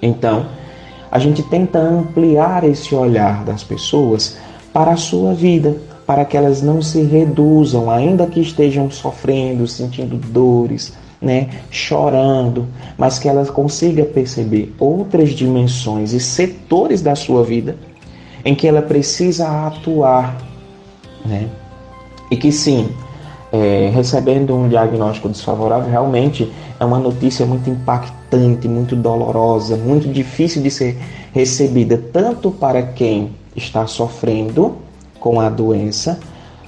Então, 0.00 0.46
a 1.12 1.18
gente 1.18 1.42
tenta 1.42 1.78
ampliar 1.78 2.64
esse 2.64 2.94
olhar 2.94 3.44
das 3.44 3.62
pessoas 3.62 4.38
para 4.72 4.92
a 4.92 4.96
sua 4.96 5.34
vida, 5.34 5.76
para 6.06 6.24
que 6.24 6.34
elas 6.34 6.62
não 6.62 6.80
se 6.80 7.02
reduzam, 7.02 7.90
ainda 7.90 8.26
que 8.26 8.40
estejam 8.40 8.90
sofrendo, 8.90 9.68
sentindo 9.68 10.16
dores, 10.16 10.94
né, 11.20 11.50
chorando, 11.70 12.66
mas 12.96 13.18
que 13.18 13.28
elas 13.28 13.50
consigam 13.50 14.06
perceber 14.06 14.74
outras 14.78 15.30
dimensões 15.30 16.14
e 16.14 16.20
setores 16.20 17.02
da 17.02 17.14
sua 17.14 17.44
vida 17.44 17.76
em 18.44 18.54
que 18.54 18.66
ela 18.66 18.82
precisa 18.82 19.66
atuar, 19.66 20.36
né? 21.24 21.48
E 22.30 22.36
que 22.36 22.50
sim, 22.50 22.88
é, 23.54 23.88
recebendo 23.94 24.52
um 24.52 24.68
diagnóstico 24.68 25.28
desfavorável, 25.28 25.88
realmente 25.88 26.52
é 26.80 26.84
uma 26.84 26.98
notícia 26.98 27.46
muito 27.46 27.70
impactante, 27.70 28.66
muito 28.66 28.96
dolorosa, 28.96 29.76
muito 29.76 30.08
difícil 30.08 30.60
de 30.60 30.72
ser 30.72 30.98
recebida, 31.32 31.96
tanto 32.12 32.50
para 32.50 32.82
quem 32.82 33.30
está 33.54 33.86
sofrendo 33.86 34.74
com 35.20 35.40
a 35.40 35.48
doença, 35.48 36.18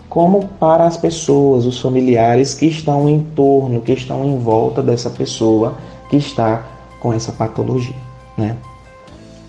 como 0.09 0.47
para 0.61 0.85
as 0.85 0.97
pessoas, 0.97 1.67
os 1.67 1.81
familiares 1.81 2.55
que 2.55 2.67
estão 2.67 3.09
em 3.09 3.19
torno, 3.19 3.81
que 3.81 3.93
estão 3.93 4.25
em 4.25 4.39
volta 4.39 4.81
dessa 4.81 5.11
pessoa 5.11 5.75
que 6.09 6.17
está 6.17 6.67
com 7.01 7.13
essa 7.13 7.33
patologia, 7.33 7.97
né? 8.39 8.57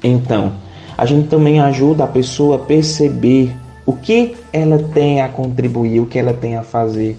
Então, 0.04 0.54
a 0.98 1.06
gente 1.06 1.28
também 1.28 1.60
ajuda 1.60 2.04
a 2.04 2.08
pessoa 2.08 2.56
a 2.56 2.60
perceber 2.60 3.56
o 3.86 3.94
que 3.94 4.36
ela 4.52 4.80
tem 4.92 5.22
a 5.22 5.30
contribuir, 5.30 6.00
o 6.00 6.08
que 6.08 6.18
ela 6.18 6.34
tem 6.34 6.58
a 6.58 6.64
fazer 6.64 7.16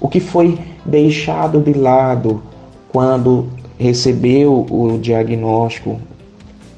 o 0.00 0.08
que 0.08 0.20
foi 0.20 0.58
deixado 0.84 1.60
de 1.60 1.72
lado 1.72 2.42
quando 2.90 3.48
recebeu 3.78 4.66
o 4.70 4.98
diagnóstico, 4.98 6.00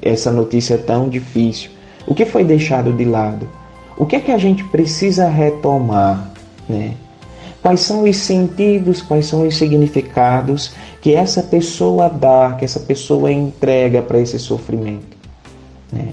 essa 0.01 0.31
notícia 0.31 0.77
tão 0.77 1.07
difícil? 1.07 1.71
O 2.07 2.15
que 2.15 2.25
foi 2.25 2.43
deixado 2.43 2.91
de 2.91 3.05
lado? 3.05 3.47
O 3.97 4.05
que 4.05 4.15
é 4.15 4.19
que 4.19 4.31
a 4.31 4.37
gente 4.37 4.63
precisa 4.65 5.27
retomar, 5.27 6.31
né? 6.67 6.95
Quais 7.61 7.81
são 7.81 8.03
os 8.09 8.17
sentidos, 8.17 9.03
quais 9.03 9.27
são 9.27 9.47
os 9.47 9.55
significados 9.55 10.73
que 10.99 11.13
essa 11.13 11.43
pessoa 11.43 12.09
dá, 12.09 12.55
que 12.57 12.65
essa 12.65 12.79
pessoa 12.79 13.31
entrega 13.31 14.01
para 14.01 14.19
esse 14.19 14.39
sofrimento? 14.39 15.15
Né? 15.93 16.09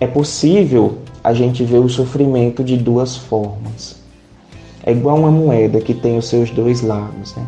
É 0.00 0.06
possível 0.06 0.98
a 1.22 1.34
gente 1.34 1.64
ver 1.64 1.78
o 1.78 1.88
sofrimento 1.88 2.62
de 2.62 2.76
duas 2.76 3.16
formas. 3.16 4.01
É 4.84 4.92
igual 4.92 5.16
uma 5.16 5.30
moeda 5.30 5.80
que 5.80 5.94
tem 5.94 6.18
os 6.18 6.28
seus 6.28 6.50
dois 6.50 6.82
lados, 6.82 7.34
né? 7.36 7.46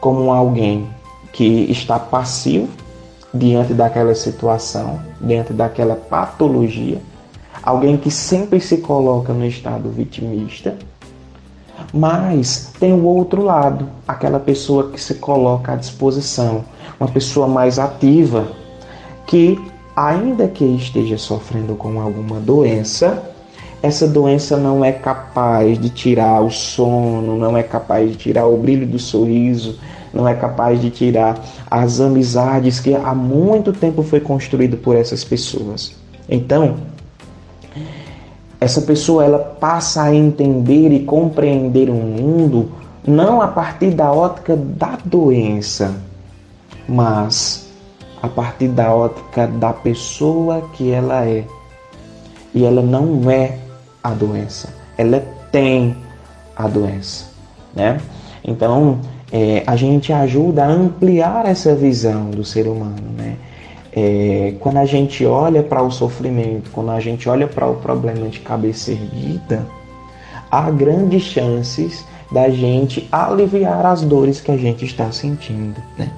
Como 0.00 0.32
alguém 0.32 0.88
que 1.32 1.70
está 1.70 1.98
passivo 1.98 2.68
diante 3.32 3.74
daquela 3.74 4.14
situação, 4.14 5.00
diante 5.20 5.52
daquela 5.52 5.94
patologia, 5.94 6.98
alguém 7.62 7.96
que 7.96 8.10
sempre 8.10 8.60
se 8.60 8.78
coloca 8.78 9.32
no 9.32 9.46
estado 9.46 9.88
vitimista, 9.90 10.76
mas 11.92 12.72
tem 12.78 12.92
o 12.92 13.04
outro 13.04 13.42
lado, 13.42 13.88
aquela 14.06 14.40
pessoa 14.40 14.90
que 14.90 15.00
se 15.00 15.14
coloca 15.14 15.72
à 15.72 15.76
disposição, 15.76 16.64
uma 16.98 17.08
pessoa 17.08 17.46
mais 17.46 17.78
ativa, 17.78 18.48
que 19.26 19.58
ainda 19.94 20.48
que 20.48 20.64
esteja 20.64 21.18
sofrendo 21.18 21.74
com 21.74 22.00
alguma 22.00 22.40
doença, 22.40 23.22
essa 23.82 24.06
doença 24.06 24.56
não 24.56 24.84
é 24.84 24.92
capaz 24.92 25.78
de 25.78 25.88
tirar 25.88 26.40
o 26.42 26.50
sono, 26.50 27.36
não 27.36 27.56
é 27.56 27.62
capaz 27.62 28.10
de 28.10 28.16
tirar 28.16 28.46
o 28.46 28.56
brilho 28.56 28.86
do 28.86 28.98
sorriso, 28.98 29.78
não 30.12 30.26
é 30.26 30.34
capaz 30.34 30.80
de 30.80 30.90
tirar 30.90 31.38
as 31.70 32.00
amizades 32.00 32.80
que 32.80 32.94
há 32.94 33.14
muito 33.14 33.72
tempo 33.72 34.02
foi 34.02 34.20
construído 34.20 34.76
por 34.76 34.96
essas 34.96 35.22
pessoas. 35.22 35.94
Então, 36.28 36.76
essa 38.60 38.82
pessoa 38.82 39.24
ela 39.24 39.38
passa 39.38 40.02
a 40.02 40.14
entender 40.14 40.90
e 40.90 41.04
compreender 41.04 41.88
o 41.88 41.94
mundo 41.94 42.72
não 43.06 43.40
a 43.40 43.48
partir 43.48 43.92
da 43.92 44.12
ótica 44.12 44.56
da 44.56 44.98
doença, 45.04 45.94
mas 46.88 47.68
a 48.20 48.28
partir 48.28 48.68
da 48.68 48.92
ótica 48.92 49.46
da 49.46 49.72
pessoa 49.72 50.68
que 50.74 50.90
ela 50.90 51.24
é. 51.24 51.44
E 52.52 52.64
ela 52.64 52.82
não 52.82 53.30
é 53.30 53.58
a 54.08 54.14
doença, 54.14 54.68
ela 54.96 55.22
tem 55.52 55.96
a 56.56 56.66
doença, 56.66 57.26
né? 57.74 58.00
Então, 58.44 59.00
é, 59.30 59.62
a 59.66 59.76
gente 59.76 60.12
ajuda 60.12 60.64
a 60.64 60.68
ampliar 60.68 61.46
essa 61.46 61.74
visão 61.74 62.30
do 62.30 62.44
ser 62.44 62.66
humano, 62.66 63.08
né? 63.16 63.36
É, 63.92 64.54
quando 64.60 64.78
a 64.78 64.86
gente 64.86 65.24
olha 65.24 65.62
para 65.62 65.82
o 65.82 65.90
sofrimento, 65.90 66.70
quando 66.70 66.90
a 66.90 67.00
gente 67.00 67.28
olha 67.28 67.46
para 67.46 67.66
o 67.66 67.76
problema 67.76 68.28
de 68.28 68.40
cabeça 68.40 68.92
erguida, 68.92 69.66
há 70.50 70.70
grandes 70.70 71.22
chances 71.22 72.04
da 72.30 72.48
gente 72.48 73.08
aliviar 73.10 73.86
as 73.86 74.02
dores 74.02 74.40
que 74.40 74.50
a 74.50 74.56
gente 74.56 74.84
está 74.84 75.10
sentindo, 75.10 75.80
né? 75.96 76.10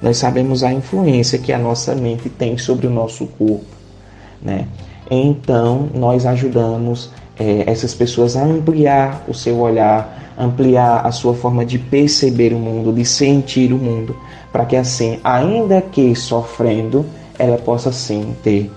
Nós 0.00 0.16
sabemos 0.16 0.62
a 0.62 0.72
influência 0.72 1.38
que 1.38 1.52
a 1.52 1.58
nossa 1.58 1.94
mente 1.94 2.28
tem 2.28 2.56
sobre 2.56 2.86
o 2.86 2.90
nosso 2.90 3.26
corpo, 3.26 3.66
né? 4.40 4.66
Então, 5.10 5.88
nós 5.94 6.26
ajudamos 6.26 7.10
é, 7.38 7.64
essas 7.66 7.94
pessoas 7.94 8.36
a 8.36 8.44
ampliar 8.44 9.24
o 9.28 9.34
seu 9.34 9.58
olhar, 9.58 10.34
ampliar 10.38 11.06
a 11.06 11.12
sua 11.12 11.34
forma 11.34 11.64
de 11.64 11.78
perceber 11.78 12.52
o 12.52 12.58
mundo, 12.58 12.92
de 12.92 13.04
sentir 13.04 13.72
o 13.72 13.78
mundo, 13.78 14.16
para 14.52 14.64
que 14.64 14.76
assim, 14.76 15.18
ainda 15.22 15.80
que 15.80 16.14
sofrendo, 16.14 17.04
ela 17.38 17.58
possa 17.58 17.92
sim 17.92 18.34
ter 18.42 18.70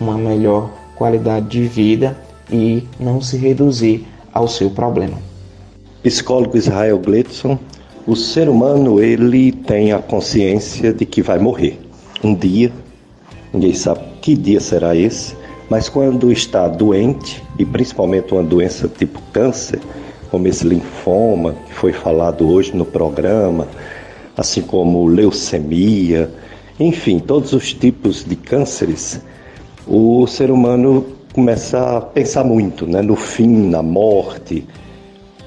uma 0.00 0.16
melhor 0.16 0.70
qualidade 0.96 1.48
de 1.48 1.62
vida 1.62 2.16
e 2.50 2.82
não 2.98 3.20
se 3.20 3.36
reduzir 3.36 4.06
ao 4.32 4.48
seu 4.48 4.70
problema. 4.70 5.18
Psicólogo 6.02 6.56
Israel 6.56 6.98
Gletson, 6.98 7.58
O 8.08 8.16
ser 8.16 8.48
humano, 8.48 9.02
ele 9.02 9.52
tem 9.52 9.92
a 9.92 9.98
consciência 9.98 10.94
de 10.94 11.04
que 11.04 11.20
vai 11.20 11.38
morrer. 11.38 11.78
Um 12.24 12.34
dia, 12.34 12.72
ninguém 13.52 13.74
sabe 13.74 14.00
que 14.22 14.34
dia 14.34 14.60
será 14.60 14.96
esse, 14.96 15.36
mas 15.68 15.90
quando 15.90 16.32
está 16.32 16.66
doente, 16.68 17.42
e 17.58 17.64
principalmente 17.64 18.32
uma 18.32 18.42
doença 18.42 18.88
tipo 18.88 19.20
câncer, 19.32 19.80
como 20.30 20.46
esse 20.46 20.66
linfoma 20.66 21.54
que 21.66 21.74
foi 21.74 21.92
falado 21.92 22.48
hoje 22.48 22.76
no 22.76 22.84
programa, 22.84 23.66
assim 24.36 24.62
como 24.62 25.06
leucemia, 25.06 26.30
enfim, 26.78 27.18
todos 27.18 27.52
os 27.52 27.72
tipos 27.72 28.24
de 28.24 28.36
cânceres, 28.36 29.20
o 29.86 30.26
ser 30.26 30.50
humano 30.50 31.04
começa 31.32 31.96
a 31.96 32.00
pensar 32.00 32.44
muito 32.44 32.86
né, 32.86 33.02
no 33.02 33.16
fim, 33.16 33.68
na 33.68 33.82
morte, 33.82 34.66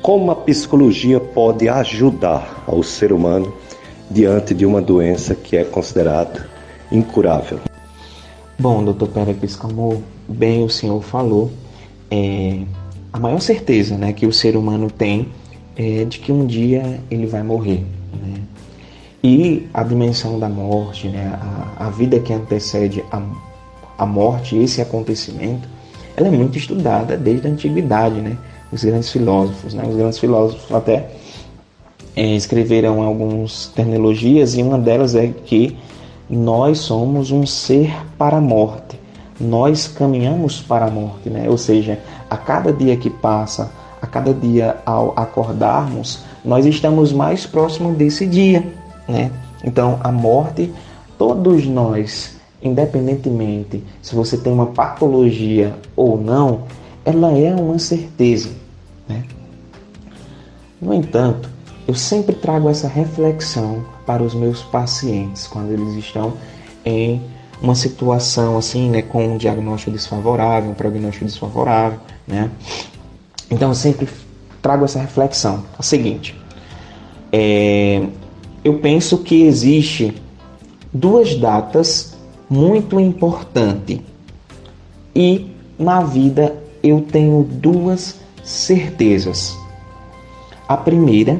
como 0.02 0.32
a 0.32 0.36
psicologia 0.36 1.20
pode 1.20 1.70
ajudar 1.70 2.64
ao 2.68 2.84
ser 2.84 3.14
humano 3.14 3.54
diante 4.10 4.54
de 4.54 4.66
uma 4.66 4.82
doença 4.82 5.36
que 5.36 5.56
é 5.56 5.64
considerada 5.64 6.50
incurável. 6.92 7.60
Bom, 8.60 8.84
doutor 8.84 9.08
Pericles, 9.10 9.56
como 9.56 10.04
bem 10.28 10.64
o 10.64 10.70
senhor 10.70 11.02
falou, 11.02 11.50
é, 12.12 12.60
a 13.14 13.20
maior 13.20 13.40
certeza 13.40 13.98
né, 13.98 14.12
que 14.12 14.26
o 14.26 14.34
ser 14.34 14.58
humano 14.58 14.92
tem 14.92 15.30
é 15.78 16.04
de 16.04 16.20
que 16.20 16.32
um 16.32 16.46
dia 16.46 17.00
ele 17.10 17.26
vai 17.26 17.42
morrer. 17.42 17.86
Né? 18.22 18.42
E 19.24 19.68
a 19.74 19.82
dimensão 19.84 20.38
da 20.38 20.50
morte, 20.50 21.08
né, 21.08 21.40
a, 21.78 21.88
a 21.88 21.90
vida 21.90 22.20
que 22.20 22.34
antecede 22.34 23.04
a, 23.12 23.22
a 23.98 24.06
morte, 24.06 24.58
esse 24.58 24.82
acontecimento, 24.82 25.68
ela 26.18 26.28
é 26.28 26.32
muito 26.32 26.58
estudada 26.58 27.16
desde 27.16 27.48
a 27.48 27.52
antiguidade, 27.52 28.20
né? 28.20 28.38
os 28.72 28.84
grandes 28.84 29.10
filósofos. 29.10 29.74
Né? 29.74 29.84
Os 29.88 29.96
grandes 29.96 30.20
filósofos 30.20 30.76
até 30.76 31.10
é, 32.16 32.36
escreveram 32.36 33.02
algumas 33.02 33.68
terminologias 33.68 34.56
e 34.56 34.62
uma 34.62 34.78
delas 34.78 35.16
é 35.16 35.28
que 35.28 35.78
nós 36.30 36.80
somos 36.80 37.32
um 37.32 37.46
ser 37.46 37.94
para 38.18 38.38
a 38.38 38.42
morte. 38.42 39.01
Nós 39.41 39.88
caminhamos 39.88 40.61
para 40.61 40.85
a 40.85 40.89
morte, 40.91 41.30
né? 41.30 41.49
Ou 41.49 41.57
seja, 41.57 41.99
a 42.30 42.38
cada 42.38 42.72
dia 42.72 42.95
que 42.95 43.09
passa, 43.09 43.72
a 44.01 44.07
cada 44.07 44.34
dia 44.34 44.77
ao 44.85 45.13
acordarmos, 45.15 46.23
nós 46.45 46.65
estamos 46.65 47.11
mais 47.11 47.45
próximos 47.45 47.97
desse 47.97 48.26
dia, 48.26 48.65
né? 49.07 49.31
Então, 49.63 49.99
a 50.03 50.11
morte, 50.11 50.72
todos 51.18 51.65
nós, 51.65 52.35
independentemente 52.61 53.84
se 54.01 54.15
você 54.15 54.38
tem 54.38 54.51
uma 54.51 54.68
patologia 54.68 55.76
ou 55.95 56.19
não, 56.19 56.63
ela 57.05 57.31
é 57.31 57.53
uma 57.53 57.80
certeza. 57.80 58.49
Né? 59.07 59.23
No 60.81 60.93
entanto, 60.93 61.49
eu 61.88 61.93
sempre 61.93 62.35
trago 62.35 62.69
essa 62.69 62.88
reflexão 62.88 63.84
para 64.05 64.23
os 64.23 64.34
meus 64.34 64.61
pacientes 64.63 65.47
quando 65.47 65.72
eles 65.72 65.95
estão 65.95 66.34
em 66.85 67.22
uma 67.62 67.76
situação 67.76 68.58
assim, 68.58 68.90
né, 68.90 69.02
com 69.02 69.34
um 69.34 69.38
diagnóstico 69.38 69.92
desfavorável, 69.92 70.72
um 70.72 70.74
prognóstico 70.74 71.26
desfavorável, 71.26 72.00
né? 72.28 72.50
Então 73.50 73.70
eu 73.70 73.76
sempre 73.76 74.08
trago 74.62 74.86
essa 74.86 75.00
reflexão, 75.00 75.64
a 75.78 75.84
seguinte: 75.84 76.36
é, 77.32 78.04
eu 78.64 78.80
penso 78.80 79.20
que 79.20 79.44
existe 79.44 80.14
duas 80.94 81.36
datas 81.36 82.18
muito 82.50 83.00
importantes 83.00 84.00
e 85.16 85.52
na 85.78 86.02
vida 86.02 86.56
eu 86.84 87.02
tenho 87.02 87.44
duas 87.44 88.20
certezas. 88.44 89.56
A 90.68 90.78
primeira 90.78 91.40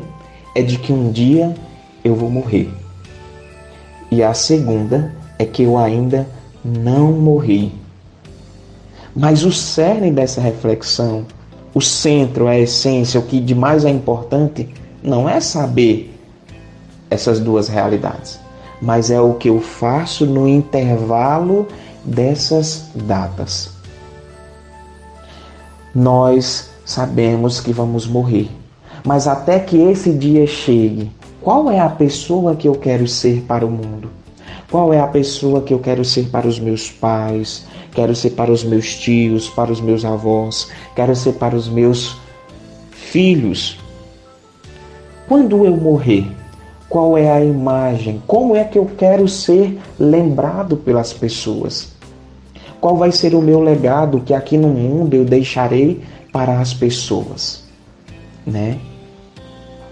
é 0.54 0.62
de 0.62 0.78
que 0.78 0.92
um 0.92 1.12
dia 1.12 1.56
eu 2.04 2.16
vou 2.16 2.30
morrer. 2.30 2.70
E 4.12 4.22
a 4.22 4.34
segunda 4.34 5.16
é 5.42 5.46
que 5.46 5.64
eu 5.64 5.78
ainda 5.78 6.28
não 6.64 7.12
morri. 7.12 7.74
Mas 9.16 9.44
o 9.44 9.52
cerne 9.52 10.12
dessa 10.12 10.40
reflexão, 10.40 11.26
o 11.74 11.82
centro, 11.82 12.48
a 12.48 12.58
essência, 12.58 13.20
o 13.20 13.24
que 13.24 13.40
de 13.40 13.56
mais 13.56 13.84
é 13.84 13.90
importante, 13.90 14.70
não 15.04 15.28
é 15.28 15.40
saber 15.42 16.16
essas 17.10 17.40
duas 17.40 17.68
realidades, 17.68 18.40
mas 18.82 19.12
é 19.12 19.20
o 19.20 19.34
que 19.34 19.50
eu 19.50 19.60
faço 19.60 20.26
no 20.26 20.48
intervalo 20.48 21.68
dessas 22.06 22.86
datas. 22.96 23.72
Nós 25.94 26.70
sabemos 26.86 27.60
que 27.60 27.74
vamos 27.74 28.08
morrer. 28.08 28.50
Mas 29.04 29.28
até 29.28 29.60
que 29.60 29.78
esse 29.78 30.14
dia 30.14 30.46
chegue, 30.46 31.12
qual 31.42 31.72
é 31.72 31.80
a 31.80 31.90
pessoa 31.90 32.56
que 32.56 32.68
eu 32.68 32.76
quero 32.76 33.08
ser 33.08 33.42
para 33.42 33.66
o 33.66 33.72
mundo? 33.72 34.21
Qual 34.72 34.94
é 34.94 35.02
a 35.02 35.08
pessoa 35.08 35.62
que 35.62 35.74
eu 35.74 35.80
quero 35.80 36.06
ser 36.06 36.30
para 36.30 36.48
os 36.48 36.58
meus 36.58 36.90
pais? 36.90 37.68
Quero 37.94 38.16
ser 38.16 38.30
para 38.30 38.50
os 38.50 38.64
meus 38.64 38.96
tios, 38.96 39.50
para 39.50 39.70
os 39.70 39.82
meus 39.82 40.06
avós, 40.06 40.72
quero 40.96 41.14
ser 41.14 41.34
para 41.34 41.58
os 41.58 41.68
meus 41.68 42.16
filhos. 42.90 43.78
Quando 45.28 45.66
eu 45.66 45.76
morrer, 45.76 46.26
qual 46.88 47.18
é 47.18 47.30
a 47.30 47.44
imagem? 47.44 48.24
Como 48.26 48.56
é 48.56 48.64
que 48.64 48.78
eu 48.78 48.90
quero 48.98 49.28
ser 49.28 49.78
lembrado 50.00 50.78
pelas 50.78 51.12
pessoas? 51.12 51.92
Qual 52.80 52.96
vai 52.96 53.12
ser 53.12 53.36
o 53.36 53.42
meu 53.42 53.60
legado 53.60 54.22
que 54.22 54.34
aqui 54.34 54.58
no 54.58 54.70
mundo 54.70 55.14
eu 55.14 55.26
deixarei 55.26 56.02
para 56.32 56.62
as 56.62 56.74
pessoas, 56.74 57.66
né? 58.48 58.80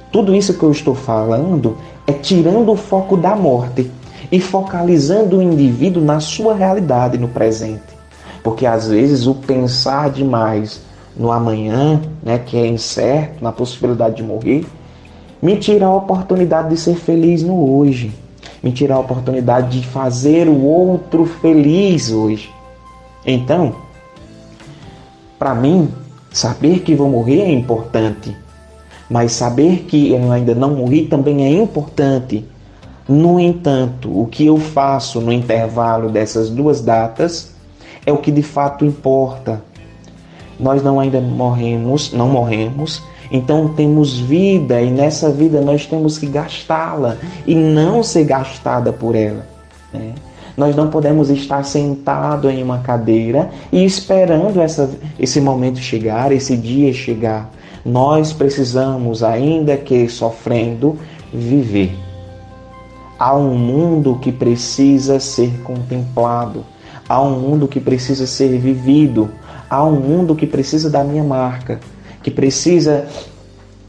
Tudo 0.10 0.34
isso 0.34 0.54
que 0.54 0.64
eu 0.64 0.72
estou 0.72 0.96
falando 0.96 1.78
é 2.08 2.14
tirando 2.14 2.72
o 2.72 2.78
foco 2.78 3.18
da 3.18 3.36
morte 3.36 3.92
e 4.32 4.40
focalizando 4.40 5.38
o 5.38 5.42
indivíduo 5.42 6.04
na 6.04 6.20
sua 6.20 6.56
realidade 6.56 7.18
no 7.18 7.28
presente. 7.28 7.98
Porque 8.44 8.66
às 8.66 8.88
vezes 8.88 9.28
o 9.28 9.36
pensar 9.36 10.10
demais 10.10 10.82
no 11.16 11.32
amanhã, 11.32 12.02
né, 12.24 12.40
que 12.40 12.58
é 12.58 12.68
incerto, 12.68 13.44
na 13.44 13.52
possibilidade 13.52 14.18
de 14.18 14.24
morrer, 14.24 14.66
me 15.42 15.58
tira 15.58 15.86
a 15.86 15.96
oportunidade 15.96 16.70
de 16.70 16.78
ser 16.78 16.96
feliz 16.96 17.44
no 17.44 17.78
hoje. 17.78 18.14
Me 18.62 18.72
tira 18.72 18.96
a 18.96 19.00
oportunidade 19.00 19.80
de 19.80 19.88
fazer 19.88 20.48
o 20.48 20.64
outro 20.64 21.26
feliz 21.26 22.12
hoje. 22.12 22.50
Então, 23.26 23.76
para 25.38 25.56
mim, 25.56 25.90
Saber 26.32 26.82
que 26.82 26.94
vou 26.94 27.10
morrer 27.10 27.42
é 27.42 27.52
importante, 27.52 28.38
mas 29.10 29.32
saber 29.32 29.86
que 29.88 30.12
eu 30.12 30.32
ainda 30.32 30.54
não 30.54 30.76
morri 30.76 31.06
também 31.06 31.44
é 31.44 31.52
importante. 31.62 32.46
No 33.10 33.40
entanto, 33.40 34.22
o 34.22 34.27
que 34.27 34.45
eu 34.45 34.60
faço 34.60 35.19
no 35.19 35.34
intervalo 35.34 36.11
dessas 36.11 36.48
duas 36.48 36.80
datas 36.80 37.52
é 38.06 38.14
o 38.14 38.18
que 38.18 38.31
de 38.31 38.44
fato 38.44 38.86
importa. 38.86 39.64
Nós 40.60 40.84
não 40.84 40.99
ainda 40.99 41.19
morremos, 41.19 42.14
não 42.14 42.30
morremos, 42.30 43.02
então 43.31 43.69
temos 43.69 44.19
vida 44.19 44.80
e 44.80 44.91
nessa 44.91 45.31
vida 45.31 45.60
nós 45.60 45.88
temos 45.88 46.19
que 46.19 46.27
gastá-la 46.27 47.18
e 47.48 47.56
não 47.56 48.03
ser 48.03 48.26
gastada 48.26 48.94
por 48.94 49.15
ela. 49.15 49.44
Né? 49.91 50.14
Nós 50.56 50.76
não 50.76 50.91
podemos 50.91 51.31
estar 51.31 51.64
sentado 51.64 52.48
em 52.48 52.61
uma 52.61 52.77
cadeira 52.77 53.49
e 53.72 53.84
esperando 53.84 54.61
essa, 54.61 54.88
esse 55.18 55.41
momento 55.41 55.80
chegar, 55.80 56.31
esse 56.31 56.56
dia 56.56 56.94
chegar. 56.94 57.49
Nós 57.84 58.34
precisamos, 58.34 59.23
ainda 59.23 59.76
que 59.77 60.07
sofrendo, 60.07 60.95
viver. 61.34 62.09
Há 63.20 63.36
um 63.36 63.54
mundo 63.54 64.18
que 64.22 64.32
precisa 64.32 65.20
ser 65.20 65.62
contemplado. 65.64 66.66
Há 67.08 67.22
um 67.22 67.38
mundo 67.38 67.68
que 67.68 67.82
precisa 67.82 68.26
ser 68.26 68.58
vivido. 68.58 69.30
Há 69.70 69.84
um 69.84 70.00
mundo 70.00 70.36
que 70.36 70.48
precisa 70.48 70.90
da 70.90 71.04
minha 71.04 71.24
marca, 71.24 71.82
que 72.24 72.32
precisa 72.32 73.08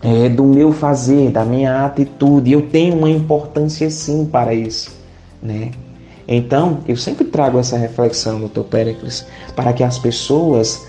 é, 0.03 0.29
do 0.29 0.43
meu 0.43 0.73
fazer, 0.73 1.31
da 1.31 1.45
minha 1.45 1.85
atitude. 1.85 2.51
Eu 2.51 2.63
tenho 2.63 2.97
uma 2.97 3.09
importância 3.09 3.89
sim 3.89 4.27
para 4.27 4.53
isso, 4.53 4.91
né? 5.41 5.71
Então, 6.27 6.79
eu 6.87 6.97
sempre 6.97 7.25
trago 7.25 7.59
essa 7.59 7.77
reflexão, 7.77 8.41
doutor 8.41 8.65
Péricles, 8.65 9.25
para 9.55 9.73
que 9.73 9.85
as 9.85 9.99
pessoas 9.99 10.87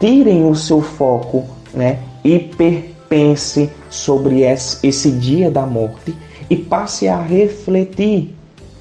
tirem 0.00 0.48
o 0.48 0.54
seu 0.54 0.80
foco 0.80 1.44
né, 1.72 1.98
e 2.22 2.38
perpense 2.38 3.70
sobre 3.90 4.42
esse 4.42 5.10
dia 5.10 5.50
da 5.50 5.66
morte 5.66 6.14
e 6.48 6.56
passe 6.56 7.08
a 7.08 7.20
refletir 7.20 8.34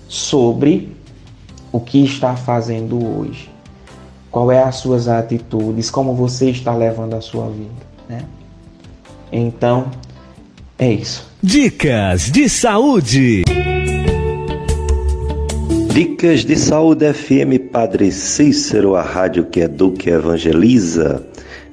sobre 0.08 0.96
o 1.72 1.80
que 1.80 2.04
está 2.04 2.36
fazendo 2.36 3.04
hoje. 3.04 3.50
Qual 4.32 4.52
é 4.52 4.62
as 4.62 4.76
suas 4.76 5.08
atitudes, 5.08 5.90
como 5.90 6.14
você 6.14 6.50
está 6.50 6.76
levando 6.76 7.16
a 7.16 7.22
sua 7.22 7.48
vida, 7.48 7.86
né? 8.08 8.26
Então, 9.32 9.90
é 10.78 10.92
isso. 10.92 11.30
Dicas 11.42 12.32
de 12.32 12.50
saúde. 12.50 13.44
Dicas 15.94 16.44
de 16.44 16.58
Saúde 16.58 17.14
FM 17.14 17.72
Padre 17.72 18.12
Cícero, 18.12 18.98
a 18.98 19.02
rádio 19.02 19.46
que 19.46 19.62
educa 19.62 20.10
e 20.10 20.14
evangeliza. 20.14 21.26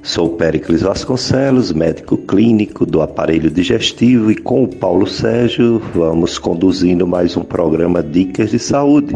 Sou 0.04 0.30
Péricles 0.30 0.82
Vasconcelos, 0.82 1.72
médico 1.72 2.16
clínico 2.16 2.84
do 2.84 3.00
aparelho 3.00 3.48
digestivo 3.48 4.32
e 4.32 4.34
com 4.34 4.64
o 4.64 4.68
Paulo 4.68 5.06
Sérgio 5.06 5.80
vamos 5.94 6.40
conduzindo 6.40 7.06
mais 7.06 7.36
um 7.36 7.44
programa 7.44 8.02
Dicas 8.02 8.50
de 8.50 8.58
Saúde. 8.58 9.14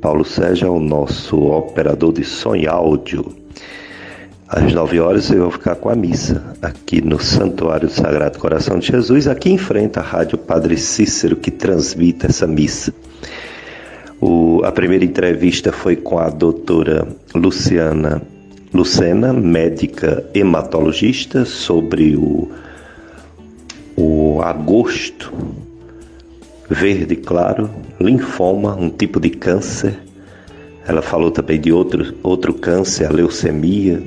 Paulo 0.00 0.24
Sérgio 0.24 0.66
é 0.66 0.70
o 0.70 0.80
nosso 0.80 1.40
operador 1.40 2.12
de 2.12 2.24
som 2.24 2.56
e 2.56 2.66
áudio. 2.66 3.24
Às 4.48 4.74
9 4.74 4.98
horas 4.98 5.30
eu 5.30 5.42
vou 5.42 5.52
ficar 5.52 5.76
com 5.76 5.88
a 5.88 5.94
missa 5.94 6.56
aqui 6.60 7.00
no 7.00 7.20
Santuário 7.20 7.86
do 7.86 7.94
Sagrado 7.94 8.36
Coração 8.36 8.80
de 8.80 8.88
Jesus, 8.88 9.28
aqui 9.28 9.50
em 9.50 9.58
frente 9.58 10.00
à 10.00 10.02
Rádio 10.02 10.36
Padre 10.36 10.76
Cícero 10.76 11.36
que 11.36 11.52
transmite 11.52 12.26
essa 12.26 12.48
missa. 12.48 12.92
O, 14.20 14.60
a 14.64 14.72
primeira 14.72 15.04
entrevista 15.04 15.70
foi 15.70 15.94
com 15.94 16.18
a 16.18 16.28
doutora 16.28 17.06
Luciana 17.32 18.20
Lucena, 18.72 19.32
médica 19.32 20.24
hematologista, 20.32 21.44
sobre 21.44 22.16
o, 22.16 22.50
o 23.96 24.40
agosto 24.42 25.32
verde 26.68 27.16
claro, 27.16 27.68
linfoma, 28.00 28.76
um 28.76 28.88
tipo 28.88 29.18
de 29.18 29.30
câncer. 29.30 29.98
Ela 30.86 31.02
falou 31.02 31.30
também 31.30 31.60
de 31.60 31.72
outro, 31.72 32.14
outro 32.22 32.54
câncer, 32.54 33.06
a 33.06 33.12
leucemia, 33.12 34.02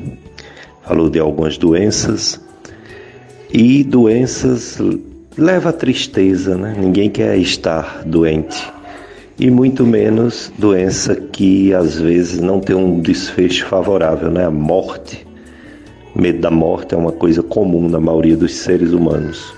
falou 0.84 1.10
de 1.10 1.20
algumas 1.20 1.58
doenças 1.58 2.40
e 3.52 3.84
doenças 3.84 4.80
leva 5.38 5.70
a 5.70 5.74
tristeza, 5.74 6.56
né? 6.56 6.76
Ninguém 6.78 7.10
quer 7.10 7.38
estar 7.38 8.04
doente 8.06 8.72
e 9.40 9.50
muito 9.50 9.86
menos 9.86 10.52
doença 10.58 11.16
que 11.16 11.74
às 11.74 12.00
vezes 12.00 12.40
não 12.40 12.60
tem 12.60 12.76
um 12.76 13.00
desfecho 13.00 13.66
favorável, 13.66 14.30
né? 14.30 14.46
A 14.46 14.52
morte, 14.52 15.26
medo 16.16 16.40
da 16.40 16.52
morte 16.52 16.94
é 16.94 16.98
uma 16.98 17.12
coisa 17.12 17.42
comum 17.42 17.90
na 17.90 18.00
maioria 18.00 18.38
dos 18.38 18.54
seres 18.54 18.92
humanos. 18.92 19.54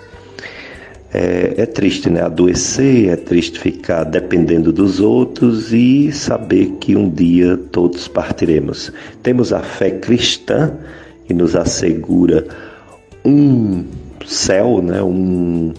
É, 1.13 1.55
é, 1.57 1.65
triste, 1.65 2.09
né? 2.09 2.21
Adoecer, 2.21 3.09
é 3.09 3.15
triste 3.15 3.59
ficar 3.59 4.03
dependendo 4.03 4.71
dos 4.71 4.99
outros 4.99 5.73
e 5.73 6.11
saber 6.11 6.77
que 6.79 6.95
um 6.95 7.09
dia 7.09 7.57
todos 7.71 8.07
partiremos. 8.07 8.91
Temos 9.21 9.53
a 9.53 9.59
fé 9.59 9.91
cristã 9.91 10.73
que 11.25 11.33
nos 11.33 11.55
assegura 11.55 12.45
um 13.23 13.83
céu, 14.25 14.81
né? 14.81 15.01
um, 15.01 15.73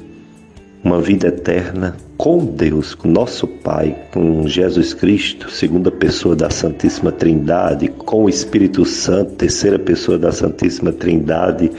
uma 0.83 1.01
vida 1.01 1.29
eterna 1.29 1.97
com 2.17 2.45
Deus, 2.45 2.95
com 2.95 3.09
nosso 3.09 3.47
Pai, 3.47 3.97
com 4.13 4.49
Jesus 4.49 4.95
Cristo, 4.95 5.51
segunda 5.51 5.91
pessoa 5.91 6.35
da 6.35 6.51
Santíssima 6.51 7.13
Trindade, 7.13 7.89
com 7.89 8.25
o 8.25 8.29
Espírito 8.29 8.85
Santo, 8.85 9.33
terceira 9.33 9.79
pessoa 9.79 10.19
da 10.19 10.33
Santíssima 10.33 10.93
Trindade, 10.93 11.71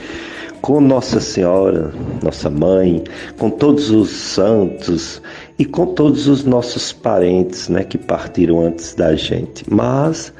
com 0.60 0.80
Nossa 0.80 1.20
Senhora, 1.20 1.92
nossa 2.22 2.48
mãe, 2.50 3.02
com 3.36 3.50
todos 3.50 3.90
os 3.90 4.10
santos 4.10 5.20
e 5.58 5.64
com 5.64 5.86
todos 5.86 6.26
os 6.26 6.44
nossos 6.44 6.92
parentes, 6.92 7.68
né, 7.68 7.84
que 7.84 7.98
partiram 7.98 8.60
antes 8.60 8.94
da 8.94 9.14
gente. 9.14 9.64
Mas 9.68 10.32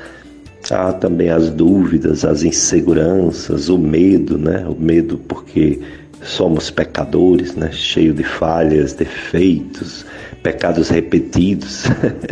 Há 0.70 0.92
também 0.92 1.30
as 1.30 1.50
dúvidas, 1.50 2.24
as 2.24 2.42
inseguranças, 2.42 3.68
o 3.68 3.78
medo, 3.78 4.36
né? 4.36 4.66
O 4.68 4.74
medo 4.74 5.16
porque 5.16 5.80
somos 6.22 6.70
pecadores, 6.70 7.54
né? 7.54 7.70
Cheio 7.72 8.12
de 8.12 8.24
falhas, 8.24 8.92
defeitos, 8.92 10.04
pecados 10.42 10.88
repetidos. 10.88 11.84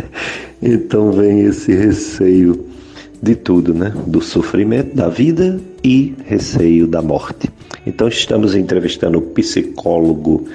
então 0.61 1.11
vem 1.11 1.41
esse 1.41 1.73
receio 1.73 2.65
de 3.21 3.35
tudo, 3.35 3.73
né? 3.73 3.93
Do 4.05 4.21
sofrimento 4.21 4.95
da 4.95 5.09
vida 5.09 5.59
e 5.83 6.15
receio 6.25 6.87
da 6.87 7.01
morte. 7.01 7.49
Então 7.85 8.07
estamos 8.07 8.55
entrevistando 8.55 9.17
o 9.17 9.21
psicólogo 9.21 10.47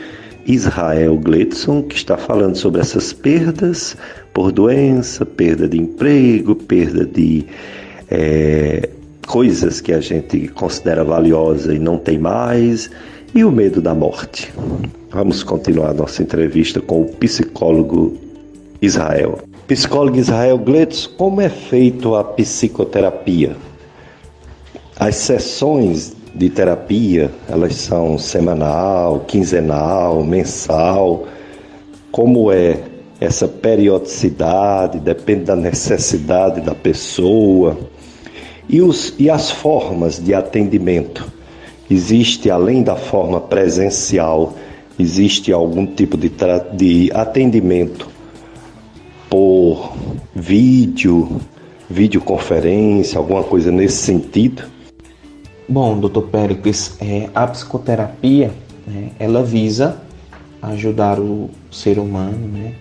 Israel 0.46 1.16
Gledson, 1.18 1.82
que 1.82 1.96
está 1.96 2.16
falando 2.16 2.56
sobre 2.56 2.80
essas 2.80 3.12
perdas 3.12 3.96
por 4.32 4.50
doença, 4.50 5.24
perda 5.24 5.68
de 5.68 5.78
emprego, 5.78 6.54
perda 6.54 7.04
de 7.04 7.46
é, 8.10 8.88
coisas 9.26 9.80
que 9.80 9.92
a 9.92 10.00
gente 10.00 10.48
considera 10.48 11.04
valiosa 11.04 11.74
e 11.74 11.78
não 11.78 11.96
tem 11.96 12.18
mais, 12.18 12.90
e 13.34 13.44
o 13.44 13.50
medo 13.50 13.80
da 13.80 13.94
morte. 13.94 14.52
Vamos 15.10 15.42
continuar 15.42 15.94
nossa 15.94 16.22
entrevista 16.22 16.80
com 16.80 17.02
o 17.02 17.09
psicólogo 17.14 18.16
Israel. 18.80 19.38
Psicólogo 19.66 20.18
Israel 20.18 20.59
Gledson, 20.59 21.10
como 21.16 21.40
é 21.40 21.48
feito 21.48 22.14
a 22.14 22.24
psicoterapia? 22.24 23.56
As 24.98 25.16
sessões 25.16 26.14
de 26.34 26.50
terapia, 26.50 27.30
elas 27.48 27.74
são 27.74 28.18
semanal, 28.18 29.20
quinzenal, 29.20 30.22
mensal. 30.22 31.26
Como 32.10 32.52
é 32.52 32.78
essa 33.20 33.48
periodicidade? 33.48 34.98
Depende 34.98 35.44
da 35.44 35.56
necessidade 35.56 36.60
da 36.60 36.74
pessoa. 36.74 37.78
E, 38.68 38.80
os, 38.82 39.14
e 39.18 39.30
as 39.30 39.50
formas 39.50 40.18
de 40.18 40.34
atendimento? 40.34 41.41
Existe, 41.90 42.50
além 42.50 42.82
da 42.82 42.96
forma 42.96 43.40
presencial, 43.40 44.54
existe 44.98 45.52
algum 45.52 45.86
tipo 45.86 46.16
de, 46.16 46.30
de 46.74 47.10
atendimento 47.12 48.09
por 49.28 49.94
vídeo, 50.34 51.40
videoconferência, 51.88 53.18
alguma 53.18 53.42
coisa 53.42 53.70
nesse 53.70 53.98
sentido? 53.98 54.64
Bom, 55.68 55.98
doutor 55.98 56.24
Péricles, 56.24 56.96
é, 57.00 57.28
a 57.34 57.46
psicoterapia, 57.46 58.50
né, 58.86 59.10
ela 59.18 59.42
visa 59.42 60.02
ajudar 60.60 61.18
o 61.18 61.50
ser 61.70 61.98
humano, 61.98 62.48
né, 62.48 62.74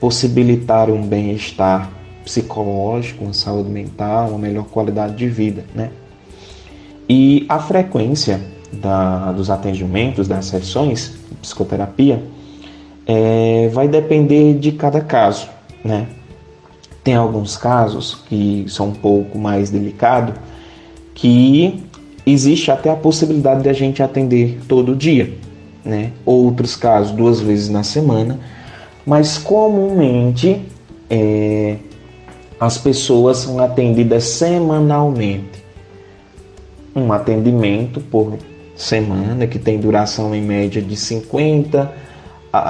possibilitar 0.00 0.90
um 0.90 1.02
bem-estar 1.02 1.90
psicológico, 2.24 3.24
uma 3.24 3.32
saúde 3.32 3.70
mental, 3.70 4.28
uma 4.30 4.38
melhor 4.38 4.64
qualidade 4.66 5.16
de 5.16 5.28
vida, 5.28 5.64
né? 5.74 5.90
E 7.08 7.46
a 7.48 7.58
frequência 7.58 8.40
da, 8.72 9.32
dos 9.32 9.50
atendimentos, 9.50 10.28
das 10.28 10.46
sessões 10.46 11.18
de 11.30 11.36
psicoterapia, 11.36 12.22
é, 13.06 13.70
vai 13.72 13.88
depender 13.88 14.54
de 14.58 14.72
cada 14.72 15.00
caso, 15.00 15.48
né? 15.82 16.06
Tem 17.02 17.14
alguns 17.14 17.56
casos 17.56 18.22
que 18.28 18.66
são 18.68 18.88
um 18.88 18.92
pouco 18.92 19.38
mais 19.38 19.70
delicados, 19.70 20.34
que 21.14 21.82
existe 22.26 22.70
até 22.70 22.90
a 22.90 22.96
possibilidade 22.96 23.62
de 23.62 23.70
a 23.70 23.72
gente 23.72 24.02
atender 24.02 24.60
todo 24.68 24.94
dia, 24.94 25.32
né? 25.82 26.12
Outros 26.26 26.76
casos, 26.76 27.12
duas 27.12 27.40
vezes 27.40 27.70
na 27.70 27.82
semana, 27.82 28.38
mas 29.06 29.38
comumente 29.38 30.60
é, 31.08 31.76
as 32.60 32.76
pessoas 32.76 33.38
são 33.38 33.58
atendidas 33.58 34.24
semanalmente. 34.24 35.64
Um 36.98 37.12
atendimento 37.12 38.00
por 38.00 38.38
semana, 38.76 39.46
que 39.46 39.58
tem 39.58 39.78
duração 39.78 40.34
em 40.34 40.42
média 40.42 40.80
de 40.80 40.96
50 40.96 41.92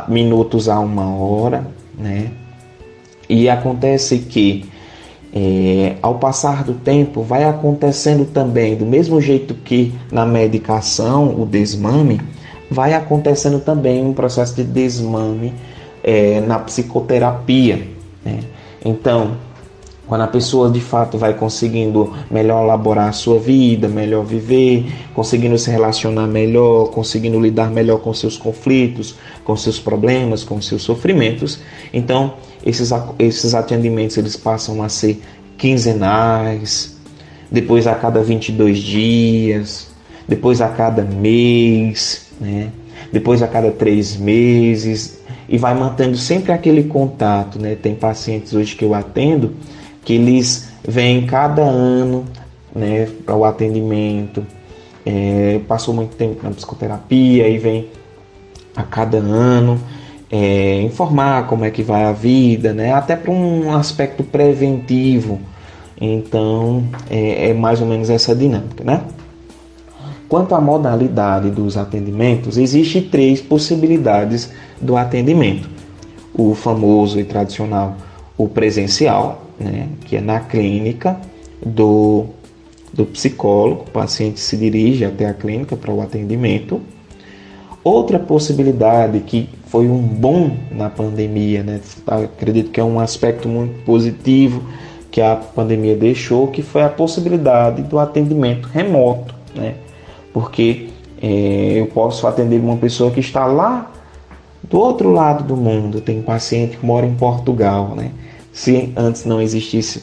minutos 0.09 0.68
a 0.68 0.78
uma 0.78 1.14
hora, 1.14 1.66
né? 1.96 2.30
E 3.28 3.48
acontece 3.48 4.18
que 4.20 4.64
é, 5.32 5.96
ao 6.00 6.14
passar 6.14 6.64
do 6.64 6.74
tempo, 6.74 7.22
vai 7.22 7.44
acontecendo 7.44 8.24
também, 8.24 8.74
do 8.74 8.86
mesmo 8.86 9.20
jeito 9.20 9.55
que 9.55 9.92
na 10.10 10.24
medicação, 10.24 11.40
o 11.40 11.44
desmame, 11.44 12.20
vai 12.70 12.94
acontecendo 12.94 13.60
também 13.60 14.05
um 14.05 14.12
processo 14.12 14.55
de 14.55 14.64
desmame 14.64 15.52
é, 16.02 16.40
na 16.40 16.59
psicoterapia. 16.59 17.86
Né? 18.24 18.40
Então, 18.84 19.32
quando 20.09 20.22
a 20.22 20.26
pessoa 20.26 20.70
de 20.70 20.80
fato 20.80 21.18
vai 21.18 21.35
conseguindo 21.35 22.14
melhor 22.30 22.64
elaborar 22.64 23.09
a 23.09 23.12
sua 23.12 23.39
vida, 23.39 23.89
melhor 23.89 24.24
viver, 24.24 24.90
conseguindo 25.14 25.59
se 25.59 25.70
relacionar 25.70 26.26
melhor, 26.26 26.86
conseguindo 26.86 27.39
lidar 27.39 27.70
melhor 27.70 27.98
com 28.01 28.12
seus 28.14 28.39
conflitos, 28.39 29.16
com 29.44 29.55
seus 29.55 29.78
problemas, 29.78 30.43
com 30.43 30.60
seus 30.62 30.82
sofrimentos, 30.82 31.60
então 31.93 32.35
esses, 32.64 32.90
esses 33.18 33.55
atendimentos 33.55 34.16
eles 34.16 34.35
passam 34.35 34.82
a 34.82 34.89
ser 34.89 35.22
quinzenais, 35.59 36.97
depois 37.51 37.86
a 37.86 37.94
cada 37.94 38.22
22 38.22 38.78
dias, 38.78 39.89
depois 40.26 40.62
a 40.62 40.68
cada 40.68 41.02
mês, 41.02 42.28
né? 42.40 42.70
depois 43.12 43.43
a 43.43 43.47
cada 43.47 43.70
três 43.70 44.16
meses, 44.16 45.20
e 45.48 45.56
vai 45.56 45.74
mantendo 45.74 46.16
sempre 46.16 46.52
aquele 46.52 46.85
contato. 46.85 47.59
Né? 47.59 47.74
Tem 47.74 47.94
pacientes 47.94 48.55
hoje 48.55 48.76
que 48.76 48.85
eu 48.85 48.94
atendo 48.94 49.55
que 50.09 50.14
eles 50.14 50.70
vêm 50.82 51.26
cada 51.26 51.60
ano 51.60 52.24
né, 52.74 53.10
para 53.26 53.36
o 53.36 53.44
atendimento, 53.44 54.43
é, 55.05 55.60
passou 55.68 55.93
muito 55.93 56.16
tempo 56.16 56.43
na 56.43 56.51
psicoterapia 56.51 57.47
e 57.47 57.59
vem 57.59 57.89
a 58.74 58.85
cada 58.85 59.18
ano 59.18 59.78
é, 60.32 60.80
informar 60.80 61.47
como 61.47 61.66
é 61.66 61.70
que 61.70 61.82
vai 61.82 62.05
a 62.05 62.12
vida, 62.12 62.72
né, 62.72 62.90
até 62.94 63.16
para 63.16 63.30
um 63.30 63.70
aspecto 63.76 64.24
preventivo. 64.24 65.40
Então 66.01 66.85
é, 67.10 67.51
é 67.51 67.52
mais 67.52 67.82
ou 67.82 67.86
menos 67.86 68.09
essa 68.09 68.35
dinâmica, 68.35 68.82
né? 68.82 69.02
Quanto 70.26 70.55
à 70.55 70.60
modalidade 70.60 71.51
dos 71.51 71.76
atendimentos, 71.76 72.56
existem 72.56 73.02
três 73.02 73.43
possibilidades 73.43 74.51
do 74.80 74.97
atendimento. 74.97 75.68
O 76.32 76.55
famoso 76.55 77.20
e 77.20 77.24
tradicional, 77.24 77.94
o 78.39 78.48
presencial, 78.48 79.48
né, 79.59 79.89
que 80.05 80.16
é 80.16 80.20
na 80.20 80.40
clínica 80.40 81.18
do, 81.64 82.26
do 82.93 83.05
psicólogo, 83.06 83.85
o 83.89 83.90
paciente 83.90 84.40
se 84.40 84.56
dirige 84.56 85.05
até 85.05 85.26
a 85.26 85.35
clínica 85.35 85.76
para 85.76 85.93
o 85.93 86.01
atendimento. 86.01 86.80
Outra 87.82 88.18
possibilidade 88.18 89.20
que 89.20 89.48
foi 89.66 89.89
um 89.89 89.98
bom 89.98 90.51
na 90.70 90.90
pandemia, 90.90 91.62
né, 91.62 91.80
acredito 92.06 92.70
que 92.70 92.80
é 92.80 92.85
um 92.85 93.01
aspecto 93.01 93.48
muito 93.48 93.85
positivo 93.85 94.62
que 95.10 95.20
a 95.20 95.36
pandemia 95.36 95.97
deixou, 95.97 96.48
que 96.48 96.62
foi 96.62 96.82
a 96.82 96.89
possibilidade 96.89 97.82
do 97.82 97.98
atendimento 97.98 98.68
remoto, 98.68 99.35
né? 99.55 99.74
porque 100.32 100.89
é, 101.20 101.80
eu 101.80 101.86
posso 101.86 102.26
atender 102.26 102.60
uma 102.60 102.76
pessoa 102.76 103.10
que 103.10 103.20
está 103.20 103.47
lá 103.47 103.90
do 104.62 104.78
outro 104.78 105.10
lado 105.10 105.44
do 105.44 105.56
mundo. 105.56 106.01
Tem 106.01 106.18
um 106.18 106.22
paciente 106.22 106.76
que 106.76 106.86
mora 106.86 107.06
em 107.06 107.14
Portugal, 107.14 107.94
né? 107.97 108.10
Se 108.59 108.93
antes 108.97 109.24
não 109.24 109.40
existisse, 109.40 110.02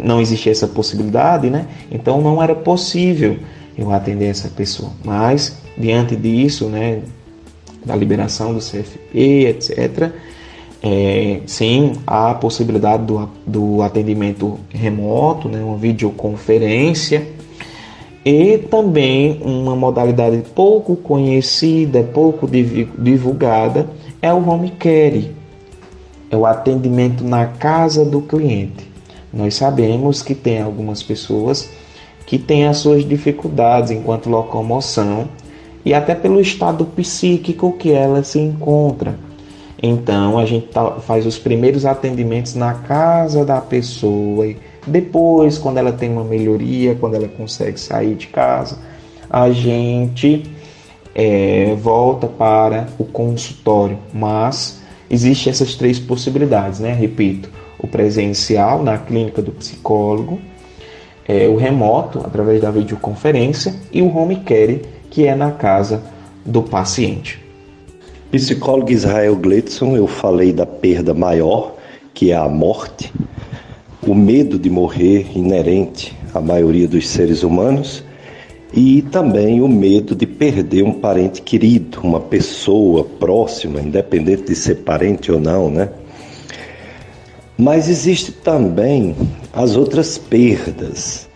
não 0.00 0.18
existia 0.18 0.50
essa 0.50 0.66
possibilidade, 0.66 1.50
né? 1.50 1.66
Então 1.90 2.22
não 2.22 2.42
era 2.42 2.54
possível 2.54 3.36
eu 3.76 3.92
atender 3.92 4.28
essa 4.28 4.48
pessoa. 4.48 4.90
Mas 5.04 5.58
diante 5.76 6.16
disso, 6.16 6.70
né, 6.70 7.02
da 7.84 7.94
liberação 7.94 8.54
do 8.54 8.60
CFP, 8.60 9.46
etc. 9.46 10.10
É, 10.82 11.40
sim, 11.44 11.92
há 12.06 12.30
a 12.30 12.34
possibilidade 12.34 13.04
do, 13.04 13.28
do 13.46 13.82
atendimento 13.82 14.58
remoto, 14.70 15.46
né, 15.46 15.62
uma 15.62 15.76
videoconferência 15.76 17.28
e 18.24 18.56
também 18.56 19.38
uma 19.42 19.76
modalidade 19.76 20.42
pouco 20.54 20.96
conhecida, 20.96 22.02
pouco 22.02 22.48
divulgada, 22.48 23.86
é 24.22 24.32
o 24.32 24.48
home 24.48 24.70
care, 24.70 25.41
é 26.32 26.36
o 26.36 26.44
atendimento 26.44 27.22
na 27.22 27.46
casa 27.46 28.04
do 28.04 28.20
cliente. 28.20 28.90
Nós 29.32 29.54
sabemos 29.54 30.20
que 30.20 30.34
tem 30.34 30.60
algumas 30.60 31.00
pessoas 31.02 31.70
que 32.26 32.38
têm 32.38 32.66
as 32.66 32.78
suas 32.78 33.06
dificuldades 33.06 33.92
enquanto 33.92 34.28
locomoção 34.28 35.28
e 35.84 35.94
até 35.94 36.14
pelo 36.14 36.40
estado 36.40 36.84
psíquico 36.84 37.72
que 37.74 37.92
ela 37.92 38.24
se 38.24 38.40
encontra. 38.40 39.16
Então 39.80 40.38
a 40.38 40.44
gente 40.44 40.66
tá, 40.66 40.92
faz 40.92 41.26
os 41.26 41.38
primeiros 41.38 41.86
atendimentos 41.86 42.54
na 42.56 42.74
casa 42.74 43.44
da 43.44 43.60
pessoa 43.60 44.46
depois, 44.86 45.58
quando 45.58 45.78
ela 45.78 45.92
tem 45.92 46.10
uma 46.10 46.24
melhoria, 46.24 46.96
quando 46.96 47.14
ela 47.14 47.28
consegue 47.28 47.78
sair 47.78 48.16
de 48.16 48.26
casa, 48.26 48.78
a 49.30 49.50
gente 49.50 50.50
é, 51.14 51.74
volta 51.76 52.26
para 52.26 52.88
o 52.98 53.04
consultório. 53.04 53.96
Mas 54.12 54.81
existem 55.12 55.50
essas 55.50 55.74
três 55.74 55.98
possibilidades, 55.98 56.80
né? 56.80 56.92
Repito, 56.92 57.48
o 57.78 57.86
presencial 57.86 58.82
na 58.82 58.98
clínica 58.98 59.40
do 59.40 59.52
psicólogo, 59.52 60.40
é, 61.28 61.46
o 61.46 61.56
remoto 61.56 62.18
através 62.18 62.60
da 62.60 62.70
videoconferência 62.70 63.74
e 63.92 64.02
o 64.02 64.16
home 64.16 64.36
care, 64.36 64.82
que 65.10 65.26
é 65.26 65.34
na 65.34 65.52
casa 65.52 66.02
do 66.44 66.62
paciente. 66.62 67.40
Psicólogo 68.30 68.90
Israel 68.90 69.36
Gletson, 69.36 69.94
eu 69.94 70.06
falei 70.06 70.52
da 70.52 70.64
perda 70.66 71.12
maior, 71.12 71.76
que 72.14 72.32
é 72.32 72.36
a 72.36 72.48
morte 72.48 73.12
o 74.06 74.16
medo 74.16 74.58
de 74.58 74.68
morrer 74.68 75.30
inerente 75.34 76.16
à 76.34 76.40
maioria 76.40 76.88
dos 76.88 77.08
seres 77.08 77.44
humanos 77.44 78.02
e 78.72 79.02
também 79.02 79.60
o 79.60 79.68
medo 79.68 80.14
de 80.14 80.26
perder 80.26 80.82
um 80.82 80.92
parente 80.92 81.42
querido, 81.42 82.00
uma 82.02 82.20
pessoa 82.20 83.04
próxima, 83.04 83.80
independente 83.80 84.44
de 84.44 84.54
ser 84.54 84.76
parente 84.76 85.30
ou 85.30 85.38
não, 85.38 85.70
né? 85.70 85.90
Mas 87.58 87.88
existe 87.88 88.32
também 88.32 89.14
as 89.52 89.76
outras 89.76 90.16
perdas. 90.16 91.28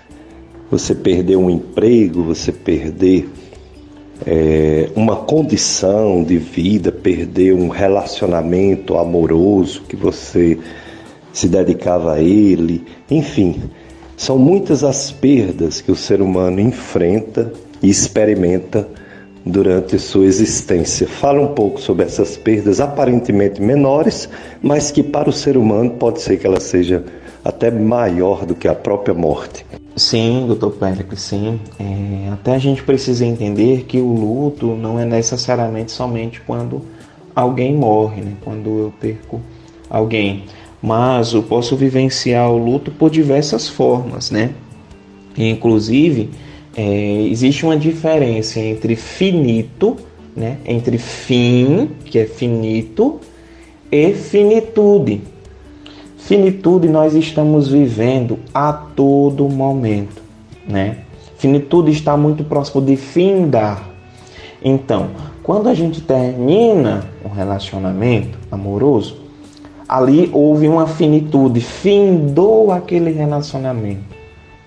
Você 0.70 0.94
perder 0.94 1.36
um 1.36 1.50
emprego, 1.50 2.22
você 2.22 2.50
perder 2.50 3.28
é, 4.24 4.88
uma 4.96 5.16
condição 5.16 6.24
de 6.24 6.38
vida, 6.38 6.90
perder 6.90 7.54
um 7.54 7.68
relacionamento 7.68 8.96
amoroso 8.96 9.82
que 9.82 9.94
você 9.94 10.58
se 11.32 11.48
dedicava 11.48 12.14
a 12.14 12.20
ele, 12.20 12.82
enfim, 13.10 13.60
são 14.16 14.38
muitas 14.38 14.82
as 14.82 15.12
perdas 15.12 15.80
que 15.80 15.92
o 15.92 15.96
ser 15.96 16.22
humano 16.22 16.60
enfrenta 16.60 17.52
e 17.82 17.90
experimenta 17.90 18.88
durante 19.44 19.98
sua 19.98 20.24
existência. 20.24 21.06
Fala 21.06 21.40
um 21.40 21.54
pouco 21.54 21.80
sobre 21.80 22.04
essas 22.04 22.36
perdas 22.36 22.80
aparentemente 22.80 23.60
menores, 23.60 24.28
mas 24.62 24.90
que 24.90 25.02
para 25.02 25.28
o 25.28 25.32
ser 25.32 25.56
humano 25.56 25.90
pode 25.90 26.20
ser 26.20 26.38
que 26.38 26.46
ela 26.46 26.58
seja 26.58 27.04
até 27.44 27.70
maior 27.70 28.44
do 28.44 28.54
que 28.54 28.66
a 28.66 28.74
própria 28.74 29.14
morte. 29.14 29.64
Sim, 29.94 30.44
doutor 30.46 30.72
Péricles, 30.72 31.20
sim. 31.20 31.60
É, 31.78 32.30
até 32.32 32.54
a 32.54 32.58
gente 32.58 32.82
precisa 32.82 33.24
entender 33.24 33.84
que 33.84 33.98
o 33.98 34.12
luto 34.12 34.74
não 34.74 34.98
é 34.98 35.04
necessariamente 35.04 35.92
somente 35.92 36.40
quando 36.40 36.82
alguém 37.34 37.74
morre, 37.74 38.22
né? 38.22 38.32
quando 38.42 38.78
eu 38.78 38.92
perco 39.00 39.40
alguém 39.88 40.44
mas 40.86 41.32
eu 41.32 41.42
posso 41.42 41.74
vivenciar 41.74 42.48
o 42.48 42.56
luto 42.56 42.92
por 42.92 43.10
diversas 43.10 43.68
formas, 43.68 44.30
né? 44.30 44.52
inclusive, 45.36 46.30
é, 46.76 47.22
existe 47.28 47.66
uma 47.66 47.76
diferença 47.76 48.60
entre 48.60 48.94
finito, 48.94 49.96
né? 50.36 50.58
entre 50.64 50.96
fim, 50.96 51.90
que 52.04 52.20
é 52.20 52.24
finito, 52.24 53.18
e 53.90 54.14
finitude. 54.14 55.22
Finitude 56.18 56.88
nós 56.88 57.14
estamos 57.14 57.66
vivendo 57.66 58.38
a 58.54 58.72
todo 58.72 59.48
momento, 59.48 60.22
né? 60.68 60.98
Finitude 61.36 61.90
está 61.90 62.16
muito 62.16 62.44
próximo 62.44 62.80
de 62.80 62.96
findar. 62.96 63.90
Então, 64.62 65.10
quando 65.42 65.68
a 65.68 65.74
gente 65.74 66.00
termina 66.00 67.04
um 67.24 67.28
relacionamento 67.28 68.38
amoroso, 68.50 69.25
ali 69.88 70.30
houve 70.32 70.68
uma 70.68 70.86
finitude, 70.86 71.60
findou 71.60 72.72
aquele 72.72 73.12
relacionamento. 73.12 74.16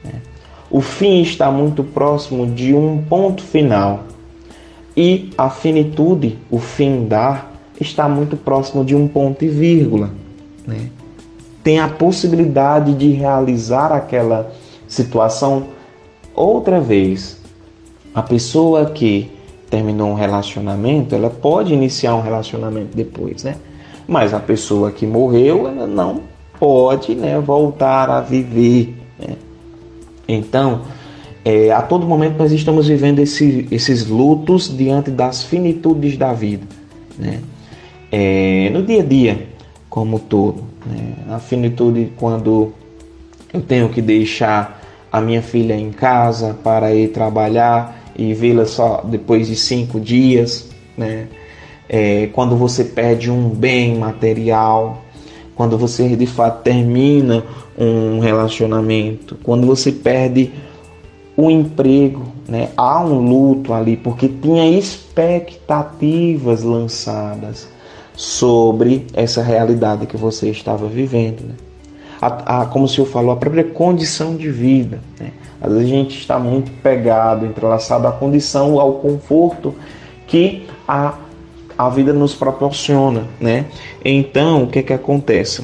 Né? 0.03 0.21
O 0.69 0.81
fim 0.81 1.21
está 1.21 1.51
muito 1.51 1.83
próximo 1.83 2.47
de 2.47 2.73
um 2.73 3.03
ponto 3.03 3.43
final. 3.43 4.03
E 4.95 5.29
a 5.37 5.49
finitude, 5.49 6.37
o 6.49 6.59
findar, 6.59 7.51
está 7.79 8.07
muito 8.09 8.35
próximo 8.35 8.83
de 8.83 8.95
um 8.95 9.07
ponto 9.07 9.43
e 9.45 9.47
vírgula. 9.47 10.11
Né? 10.67 10.89
Tem 11.63 11.79
a 11.79 11.87
possibilidade 11.87 12.93
de 12.93 13.11
realizar 13.11 13.91
aquela 13.91 14.51
situação 14.87 15.67
outra 16.33 16.79
vez. 16.79 17.39
A 18.13 18.21
pessoa 18.21 18.87
que 18.87 19.31
terminou 19.69 20.09
um 20.09 20.15
relacionamento, 20.15 21.13
ela 21.13 21.29
pode 21.29 21.73
iniciar 21.73 22.15
um 22.15 22.21
relacionamento 22.21 22.95
depois, 22.95 23.43
né? 23.43 23.55
Mas 24.09 24.33
a 24.33 24.39
pessoa 24.39 24.91
que 24.91 25.05
morreu 25.05 25.67
ela 25.67 25.85
não 25.85 26.21
pode 26.59 27.13
né, 27.13 27.39
voltar 27.39 28.09
a 28.09 28.19
viver. 28.19 28.97
Né? 29.19 29.35
Então, 30.27 30.81
é, 31.45 31.71
a 31.71 31.83
todo 31.83 32.07
momento 32.07 32.37
nós 32.39 32.51
estamos 32.51 32.87
vivendo 32.87 33.19
esse, 33.19 33.67
esses 33.69 34.07
lutos 34.07 34.75
diante 34.75 35.11
das 35.11 35.43
finitudes 35.43 36.17
da 36.17 36.33
vida. 36.33 36.65
Né? 37.19 37.39
É, 38.11 38.71
no 38.73 38.81
dia 38.81 39.03
a 39.03 39.05
dia, 39.05 39.47
como 39.87 40.17
todo. 40.17 40.63
Né? 40.87 41.13
A 41.29 41.37
finitude 41.37 42.11
quando 42.17 42.73
eu 43.53 43.61
tenho 43.61 43.89
que 43.89 44.01
deixar 44.01 44.81
a 45.11 45.21
minha 45.21 45.43
filha 45.43 45.75
em 45.75 45.91
casa 45.91 46.57
para 46.63 46.95
ir 46.95 47.09
trabalhar 47.09 48.11
e 48.15 48.33
vê-la 48.33 48.65
só 48.65 49.03
depois 49.03 49.47
de 49.47 49.55
cinco 49.55 49.99
dias. 49.99 50.71
Né? 50.97 51.27
É, 51.89 52.27
quando 52.27 52.55
você 52.55 52.83
perde 52.83 53.31
um 53.31 53.49
bem 53.49 53.97
material, 53.97 55.03
quando 55.55 55.77
você 55.77 56.15
de 56.15 56.27
fato 56.27 56.63
termina 56.63 57.43
um 57.77 58.19
relacionamento, 58.19 59.37
quando 59.43 59.65
você 59.65 59.91
perde 59.91 60.51
o 61.35 61.49
emprego, 61.49 62.23
né? 62.47 62.69
há 62.77 63.03
um 63.03 63.19
luto 63.19 63.73
ali, 63.73 63.97
porque 63.97 64.27
tinha 64.27 64.69
expectativas 64.77 66.63
lançadas 66.63 67.67
sobre 68.15 69.07
essa 69.13 69.41
realidade 69.41 70.05
que 70.05 70.17
você 70.17 70.49
estava 70.49 70.87
vivendo. 70.87 71.41
Né? 71.41 71.55
A, 72.21 72.61
a, 72.61 72.65
como 72.65 72.85
o 72.85 72.87
senhor 72.87 73.07
falou, 73.07 73.31
a 73.31 73.37
própria 73.37 73.63
condição 73.63 74.35
de 74.35 74.51
vida. 74.51 74.99
Né? 75.19 75.31
Às 75.61 75.71
vezes 75.71 75.85
a 75.85 75.89
gente 75.89 76.17
está 76.17 76.37
muito 76.37 76.71
pegado, 76.83 77.45
entrelaçado 77.45 78.05
à 78.07 78.11
condição, 78.11 78.79
ao 78.79 78.93
conforto 78.93 79.73
que 80.27 80.67
a 80.87 81.13
a 81.79 81.87
vida 81.87 82.11
nos 82.11 82.35
proporciona, 82.35 83.25
né? 83.39 83.67
Então, 84.03 84.63
o 84.63 84.67
que 84.67 84.79
é 84.79 84.83
que 84.83 84.91
acontece? 84.91 85.63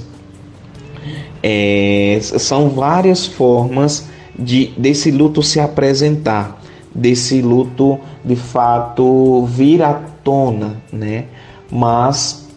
É, 1.44 2.18
são 2.22 2.70
várias 2.70 3.26
formas 3.26 4.08
de 4.40 4.68
desse 4.78 5.12
luto 5.12 5.44
se 5.44 5.60
apresentar, 5.60 6.62
desse 6.96 7.42
luto 7.42 8.00
de 8.24 8.38
fato 8.38 9.44
vir 9.48 9.84
à 9.84 9.94
tona, 10.24 10.82
né? 10.90 11.26
Mas 11.70 12.48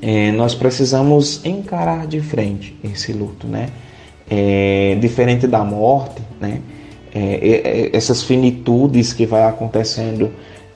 é, 0.00 0.30
nós 0.30 0.54
precisamos 0.54 1.44
encarar 1.44 2.06
de 2.06 2.20
frente 2.20 2.78
esse 2.84 3.12
luto, 3.12 3.48
né? 3.48 3.66
É, 4.30 4.96
diferente 5.00 5.48
da 5.48 5.64
morte, 5.64 6.22
né? 6.40 6.60
É, 7.12 7.90
essas 7.92 8.22
finitudes 8.22 9.12
que 9.12 9.26
vai 9.26 9.42
acontecendo 9.42 10.30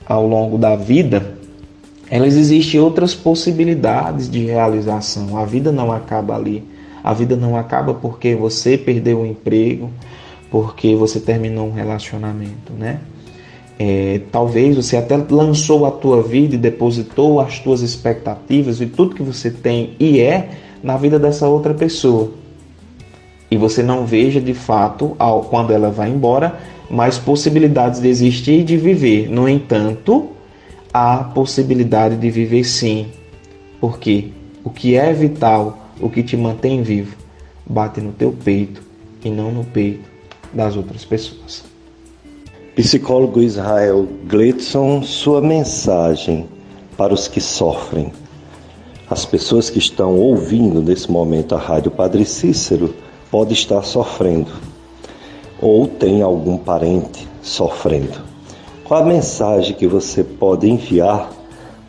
ao 0.05 0.27
longo 0.27 0.57
da 0.57 0.75
vida, 0.75 1.39
elas 2.11 2.35
existem 2.35 2.77
outras 2.77 3.15
possibilidades 3.15 4.29
de 4.29 4.43
realização. 4.43 5.37
A 5.37 5.45
vida 5.45 5.71
não 5.71 5.93
acaba 5.93 6.35
ali. 6.35 6.61
A 7.01 7.13
vida 7.13 7.37
não 7.37 7.55
acaba 7.55 7.93
porque 7.93 8.35
você 8.35 8.77
perdeu 8.77 9.21
o 9.21 9.25
emprego, 9.25 9.89
porque 10.51 10.93
você 10.93 11.21
terminou 11.21 11.69
um 11.69 11.71
relacionamento, 11.71 12.73
né? 12.77 12.99
É, 13.79 14.19
talvez 14.29 14.75
você 14.75 14.97
até 14.97 15.15
lançou 15.15 15.85
a 15.85 15.91
tua 15.91 16.21
vida 16.21 16.53
e 16.53 16.57
depositou 16.57 17.39
as 17.39 17.59
tuas 17.59 17.81
expectativas 17.81 18.81
e 18.81 18.87
tudo 18.87 19.15
que 19.15 19.23
você 19.23 19.49
tem 19.49 19.95
e 19.97 20.19
é 20.19 20.49
na 20.83 20.97
vida 20.97 21.17
dessa 21.17 21.47
outra 21.47 21.73
pessoa. 21.73 22.31
E 23.49 23.55
você 23.55 23.81
não 23.81 24.05
veja 24.05 24.41
de 24.41 24.53
fato, 24.53 25.15
ao, 25.17 25.43
quando 25.43 25.71
ela 25.71 25.89
vai 25.89 26.09
embora, 26.09 26.59
mais 26.89 27.17
possibilidades 27.17 28.01
de 28.01 28.09
existir 28.09 28.59
e 28.59 28.63
de 28.63 28.75
viver. 28.75 29.29
No 29.29 29.47
entanto, 29.47 30.29
há 30.93 31.17
possibilidade 31.23 32.17
de 32.17 32.29
viver 32.29 32.63
sim. 32.63 33.07
Porque 33.79 34.29
o 34.63 34.69
que 34.69 34.95
é 34.95 35.11
vital, 35.13 35.77
o 35.99 36.09
que 36.09 36.23
te 36.23 36.37
mantém 36.37 36.81
vivo, 36.83 37.15
bate 37.65 38.01
no 38.01 38.11
teu 38.11 38.31
peito 38.31 38.81
e 39.23 39.29
não 39.29 39.51
no 39.51 39.63
peito 39.63 40.09
das 40.53 40.75
outras 40.75 41.05
pessoas. 41.05 41.63
Psicólogo 42.75 43.41
Israel 43.41 44.07
Gleidson, 44.27 45.03
sua 45.03 45.41
mensagem 45.41 46.47
para 46.97 47.13
os 47.13 47.27
que 47.27 47.41
sofrem. 47.41 48.11
As 49.09 49.25
pessoas 49.25 49.69
que 49.69 49.79
estão 49.79 50.15
ouvindo 50.17 50.81
nesse 50.81 51.11
momento 51.11 51.53
a 51.53 51.57
Rádio 51.57 51.91
Padre 51.91 52.25
Cícero 52.25 52.93
podem 53.29 53.53
estar 53.53 53.81
sofrendo 53.83 54.51
ou 55.61 55.85
tem 55.85 56.21
algum 56.21 56.57
parente 56.57 57.27
sofrendo. 57.41 58.30
Qual 58.91 59.03
a 59.03 59.05
mensagem 59.05 59.73
que 59.73 59.87
você 59.87 60.21
pode 60.21 60.69
enviar 60.69 61.31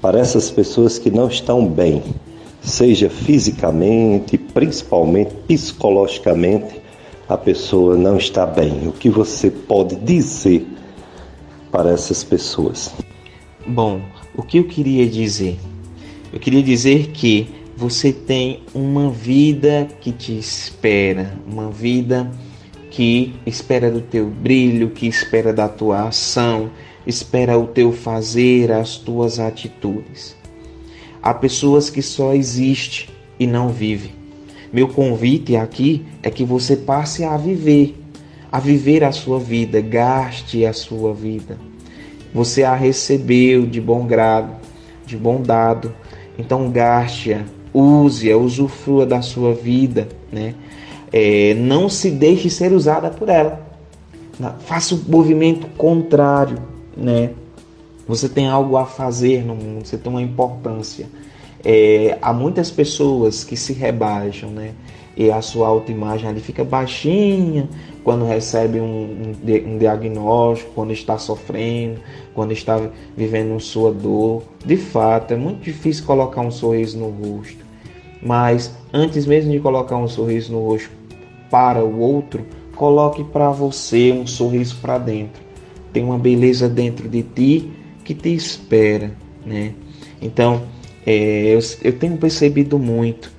para 0.00 0.20
essas 0.20 0.52
pessoas 0.52 1.00
que 1.00 1.10
não 1.10 1.26
estão 1.26 1.66
bem, 1.66 2.00
seja 2.60 3.10
fisicamente, 3.10 4.38
principalmente 4.38 5.34
psicologicamente, 5.48 6.80
a 7.28 7.36
pessoa 7.36 7.96
não 7.96 8.16
está 8.16 8.46
bem? 8.46 8.86
O 8.86 8.92
que 8.92 9.10
você 9.10 9.50
pode 9.50 9.96
dizer 9.96 10.64
para 11.72 11.90
essas 11.90 12.22
pessoas? 12.22 12.94
Bom, 13.66 14.00
o 14.36 14.42
que 14.44 14.58
eu 14.58 14.64
queria 14.68 15.04
dizer? 15.04 15.58
Eu 16.32 16.38
queria 16.38 16.62
dizer 16.62 17.08
que 17.08 17.48
você 17.76 18.12
tem 18.12 18.62
uma 18.72 19.10
vida 19.10 19.88
que 20.00 20.12
te 20.12 20.38
espera, 20.38 21.36
uma 21.50 21.68
vida 21.68 22.30
que 22.92 23.34
espera 23.44 23.90
do 23.90 24.02
teu 24.02 24.26
brilho, 24.28 24.90
que 24.90 25.08
espera 25.08 25.52
da 25.52 25.66
tua 25.66 26.06
ação, 26.06 26.70
espera 27.06 27.58
o 27.58 27.66
teu 27.66 27.92
fazer, 27.92 28.70
as 28.70 28.96
tuas 28.96 29.38
atitudes. 29.38 30.36
Há 31.22 31.32
pessoas 31.34 31.88
que 31.88 32.02
só 32.02 32.34
existem 32.34 33.08
e 33.38 33.46
não 33.46 33.68
vivem. 33.68 34.12
Meu 34.72 34.88
convite 34.88 35.54
aqui 35.54 36.04
é 36.22 36.30
que 36.30 36.44
você 36.44 36.76
passe 36.76 37.24
a 37.24 37.36
viver, 37.36 38.00
a 38.50 38.58
viver 38.58 39.04
a 39.04 39.12
sua 39.12 39.38
vida, 39.38 39.80
gaste 39.80 40.64
a 40.64 40.72
sua 40.72 41.12
vida. 41.12 41.58
Você 42.34 42.64
a 42.64 42.74
recebeu 42.74 43.66
de 43.66 43.80
bom 43.80 44.06
grado, 44.06 44.56
de 45.04 45.16
bom 45.16 45.42
dado, 45.42 45.94
então 46.38 46.70
gaste-a, 46.70 47.42
use-a, 47.74 48.36
usufrua 48.36 49.04
da 49.04 49.20
sua 49.20 49.54
vida, 49.54 50.08
né? 50.32 50.54
É, 51.12 51.52
não 51.54 51.90
se 51.90 52.10
deixe 52.10 52.48
ser 52.48 52.72
usada 52.72 53.10
por 53.10 53.28
ela. 53.28 53.66
Faça 54.60 54.94
o 54.94 55.00
movimento 55.06 55.66
contrário, 55.76 56.56
né? 56.97 57.31
Você 58.06 58.28
tem 58.28 58.48
algo 58.48 58.77
a 58.77 58.85
fazer 58.85 59.44
no 59.44 59.55
mundo, 59.55 59.86
você 59.86 59.97
tem 59.97 60.10
uma 60.10 60.23
importância. 60.23 61.06
É, 61.64 62.19
há 62.20 62.32
muitas 62.32 62.70
pessoas 62.70 63.44
que 63.44 63.56
se 63.56 63.73
rebaixam, 63.73 64.51
né? 64.51 64.73
E 65.16 65.31
a 65.31 65.43
sua 65.43 65.69
autoimagem 65.69 66.28
ali 66.28 66.40
fica 66.40 66.64
baixinha 66.64 67.69
quando 68.02 68.24
recebe 68.24 68.81
um, 68.81 69.35
um, 69.44 69.73
um 69.74 69.78
diagnóstico, 69.78 70.73
quando 70.74 70.93
está 70.93 71.19
sofrendo, 71.19 72.01
quando 72.35 72.52
está 72.52 72.81
vivendo 73.16 73.60
sua 73.60 73.93
dor. 73.93 74.43
De 74.64 74.77
fato, 74.77 75.35
é 75.35 75.36
muito 75.36 75.62
difícil 75.62 76.05
colocar 76.05 76.40
um 76.40 76.51
sorriso 76.51 76.98
no 76.98 77.10
rosto. 77.10 77.64
Mas 78.23 78.74
antes 78.93 79.27
mesmo 79.27 79.52
de 79.52 79.60
colocar 79.60 79.97
um 79.97 80.09
sorriso 80.09 80.52
no 80.52 80.66
rosto 80.66 80.90
para 81.51 81.85
o 81.85 82.01
outro, 82.01 82.44
coloque 82.74 83.23
para 83.23 83.51
você 83.51 84.12
um 84.12 84.27
sorriso 84.27 84.77
para 84.81 84.97
dentro. 84.97 85.43
Tem 85.93 86.02
uma 86.02 86.19
beleza 86.19 86.69
dentro 86.69 87.09
de 87.09 87.23
ti 87.23 87.70
que 88.05 88.14
te 88.14 88.35
espera, 88.35 89.12
né? 89.44 89.73
Então, 90.20 90.62
é, 91.05 91.55
eu, 91.55 91.60
eu 91.82 91.93
tenho 91.93 92.16
percebido 92.16 92.78
muito 92.78 93.31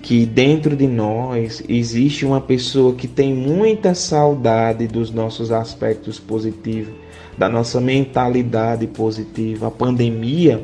que 0.00 0.24
dentro 0.24 0.76
de 0.76 0.86
nós 0.86 1.62
existe 1.68 2.24
uma 2.24 2.40
pessoa 2.40 2.94
que 2.94 3.08
tem 3.08 3.34
muita 3.34 3.94
saudade 3.94 4.86
dos 4.86 5.10
nossos 5.10 5.50
aspectos 5.50 6.18
positivos, 6.18 6.94
da 7.36 7.48
nossa 7.48 7.80
mentalidade 7.80 8.86
positiva. 8.86 9.66
A 9.66 9.70
pandemia 9.70 10.62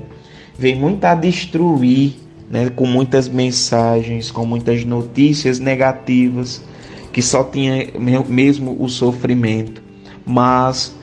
vem 0.59 0.75
muito 0.75 1.05
a 1.05 1.15
destruir, 1.15 2.15
né, 2.49 2.71
com 2.71 2.87
muitas 2.87 3.29
mensagens, 3.29 4.31
com 4.31 4.47
muitas 4.47 4.85
notícias 4.85 5.59
negativas, 5.59 6.63
que 7.13 7.21
só 7.21 7.45
tinha 7.45 7.89
mesmo 8.29 8.77
o 8.81 8.89
sofrimento. 8.89 9.83
Mas, 10.25 10.95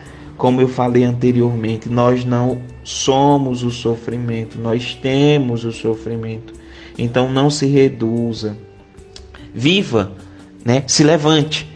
como 0.41 0.59
eu 0.59 0.67
falei 0.67 1.03
anteriormente, 1.03 1.87
nós 1.87 2.25
não 2.25 2.63
somos 2.83 3.61
o 3.61 3.69
sofrimento, 3.69 4.57
nós 4.57 4.95
temos 4.95 5.63
o 5.63 5.71
sofrimento. 5.71 6.51
Então 6.97 7.31
não 7.31 7.51
se 7.51 7.67
reduza. 7.67 8.57
Viva, 9.53 10.13
né? 10.65 10.83
Se 10.87 11.03
levante. 11.03 11.71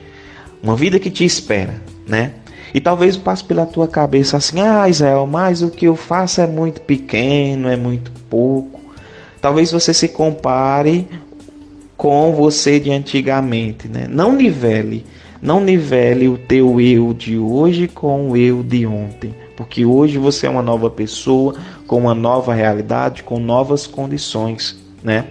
Uma 0.64 0.76
vida 0.76 0.98
que 0.98 1.12
te 1.12 1.24
espera, 1.24 1.80
né? 2.08 2.34
E 2.74 2.82
talvez 2.82 3.16
passe 3.16 3.44
pela 3.44 3.68
tua 3.68 3.88
cabeça 3.88 4.38
assim: 4.38 4.60
"Ah, 4.60 4.90
Israel, 4.90 5.28
mas 5.28 5.62
o 5.62 5.70
que 5.70 5.86
eu 5.86 5.96
faço 5.96 6.42
é 6.42 6.48
muito 6.48 6.82
pequeno, 6.82 7.70
é 7.70 7.78
muito 7.78 8.12
pouco". 8.28 8.82
Talvez 9.40 9.72
você 9.72 9.94
se 9.94 10.08
compare 10.08 11.08
com 11.96 12.34
você 12.34 12.80
de 12.80 12.90
antigamente, 12.90 13.88
né? 13.88 14.08
Não 14.10 14.36
nivele, 14.36 15.06
não 15.46 15.62
nivele 15.62 16.28
o 16.28 16.38
teu 16.38 16.82
eu 16.82 17.14
de 17.14 17.38
hoje 17.38 17.88
com 17.88 18.32
o 18.32 18.38
eu 18.38 18.64
de 18.64 18.86
ontem 18.86 19.34
porque 19.56 19.86
hoje 19.86 20.18
você 20.18 20.48
é 20.48 20.50
uma 20.50 20.62
nova 20.62 20.90
pessoa, 20.90 21.56
com 21.88 21.98
uma 21.98 22.14
nova 22.14 22.54
realidade, 22.54 23.24
com 23.24 23.40
novas 23.40 23.88
condições, 23.88 24.78
né? 25.02 25.26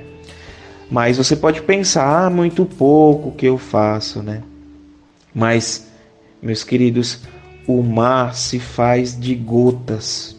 Mas 0.90 1.18
você 1.18 1.36
pode 1.36 1.62
pensar, 1.62 2.26
ah, 2.26 2.30
muito 2.30 2.64
pouco 2.64 3.32
que 3.32 3.46
eu 3.46 3.58
faço, 3.58 4.22
né? 4.22 4.42
Mas, 5.34 5.88
meus 6.40 6.62
queridos, 6.62 7.20
o 7.66 7.82
mar 7.82 8.34
se 8.34 8.58
faz 8.58 9.18
de 9.18 9.34
gotas. 9.34 10.36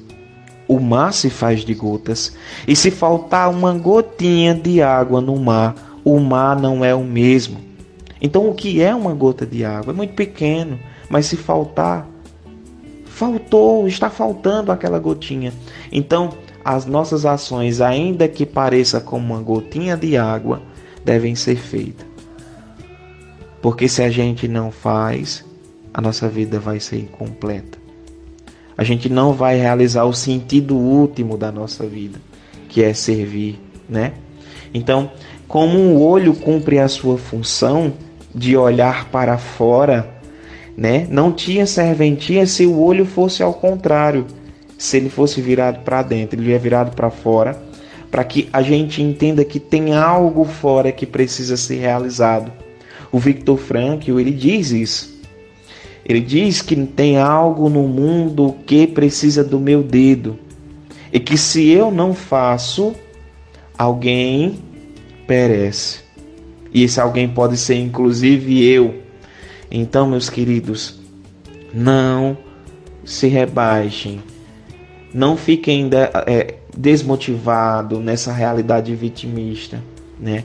O 0.68 0.80
mar 0.80 1.14
se 1.14 1.30
faz 1.30 1.62
de 1.62 1.74
gotas. 1.74 2.36
E 2.68 2.76
se 2.76 2.90
faltar 2.90 3.50
uma 3.50 3.74
gotinha 3.74 4.56
de 4.56 4.82
água 4.82 5.22
no 5.22 5.36
mar, 5.38 5.76
o 6.04 6.20
mar 6.20 6.60
não 6.60 6.84
é 6.84 6.96
o 6.96 7.04
mesmo. 7.04 7.60
Então, 8.22 8.50
o 8.50 8.54
que 8.54 8.82
é 8.82 8.94
uma 8.94 9.14
gota 9.14 9.46
de 9.46 9.64
água? 9.66 9.94
É 9.94 9.96
muito 9.96 10.14
pequeno, 10.14 10.80
mas 11.10 11.26
se 11.26 11.36
faltar, 11.36 12.08
faltou, 13.06 13.88
está 13.88 14.10
faltando 14.10 14.72
aquela 14.72 15.00
gotinha. 15.00 15.54
Então, 15.92 16.34
as 16.64 16.86
nossas 16.86 17.26
ações, 17.26 17.82
ainda 17.82 18.28
que 18.28 18.46
pareça 18.46 19.00
como 19.00 19.34
uma 19.34 19.42
gotinha 19.42 19.96
de 19.96 20.18
água, 20.18 20.62
devem 21.04 21.36
ser 21.36 21.58
feitas. 21.58 22.06
Porque 23.62 23.88
se 23.88 24.04
a 24.04 24.10
gente 24.10 24.48
não 24.48 24.72
faz, 24.72 25.46
a 25.94 26.02
nossa 26.02 26.28
vida 26.28 26.60
vai 26.60 26.80
ser 26.80 26.98
incompleta. 26.98 27.78
A 28.78 28.84
gente 28.84 29.08
não 29.10 29.34
vai 29.34 29.58
realizar 29.58 30.04
o 30.04 30.14
sentido 30.14 30.76
último 30.76 31.38
da 31.38 31.52
nossa 31.52 31.86
vida, 31.86 32.20
que 32.68 32.84
é 32.84 32.94
servir, 32.94 33.60
né? 33.88 34.14
Então, 34.74 35.10
como 35.48 35.80
um 35.80 36.02
olho 36.02 36.34
cumpre 36.34 36.80
a 36.80 36.88
sua 36.88 37.18
função 37.18 37.94
de 38.36 38.58
olhar 38.58 39.10
para 39.10 39.38
fora 39.38 40.16
né? 40.78 41.08
Não 41.10 41.32
tinha 41.32 41.66
serventia 41.66 42.46
se 42.46 42.66
o 42.66 42.80
olho 42.80 43.06
fosse 43.06 43.42
ao 43.42 43.54
contrário, 43.54 44.26
se 44.78 44.98
ele 44.98 45.10
fosse 45.10 45.40
virado 45.42 45.80
para 45.84 46.02
dentro, 46.02 46.40
ele 46.40 46.52
é 46.52 46.58
virado 46.58 46.96
para 46.96 47.10
fora, 47.10 47.58
para 48.12 48.24
que 48.24 48.50
a 48.52 48.62
gente 48.62 49.02
entenda 49.02 49.46
que 49.46 49.60
tem 49.60 49.94
algo 49.96 50.44
fora 50.44 50.92
que 50.92 51.06
precisa 51.06 51.56
ser 51.56 51.78
realizado. 51.78 52.52
O 53.12 53.20
Victor 53.20 53.58
Frankl, 53.58 54.20
ele 54.20 54.32
diz 54.32 54.72
isso. 54.72 55.16
Ele 56.06 56.20
diz 56.20 56.62
que 56.62 56.76
tem 56.76 57.18
algo 57.18 57.70
no 57.70 57.88
mundo 57.88 58.56
que 58.66 58.86
precisa 58.86 59.44
do 59.44 59.60
meu 59.60 59.82
dedo. 59.82 60.38
E 61.12 61.20
que 61.20 61.38
se 61.38 61.68
eu 61.70 61.90
não 61.90 62.14
faço, 62.14 62.94
alguém 63.78 64.60
perece. 65.26 66.05
E 66.76 66.84
esse 66.84 67.00
alguém 67.00 67.26
pode 67.26 67.56
ser 67.56 67.76
inclusive 67.76 68.62
eu. 68.62 69.02
Então, 69.72 70.10
meus 70.10 70.30
queridos, 70.30 71.00
não 71.74 72.38
se 73.06 73.28
rebaixem. 73.28 74.22
Não 75.14 75.38
fiquem 75.38 75.90
é, 76.28 76.56
desmotivados 76.76 78.04
nessa 78.04 78.34
realidade 78.34 78.94
vitimista, 78.94 79.82
né? 80.20 80.44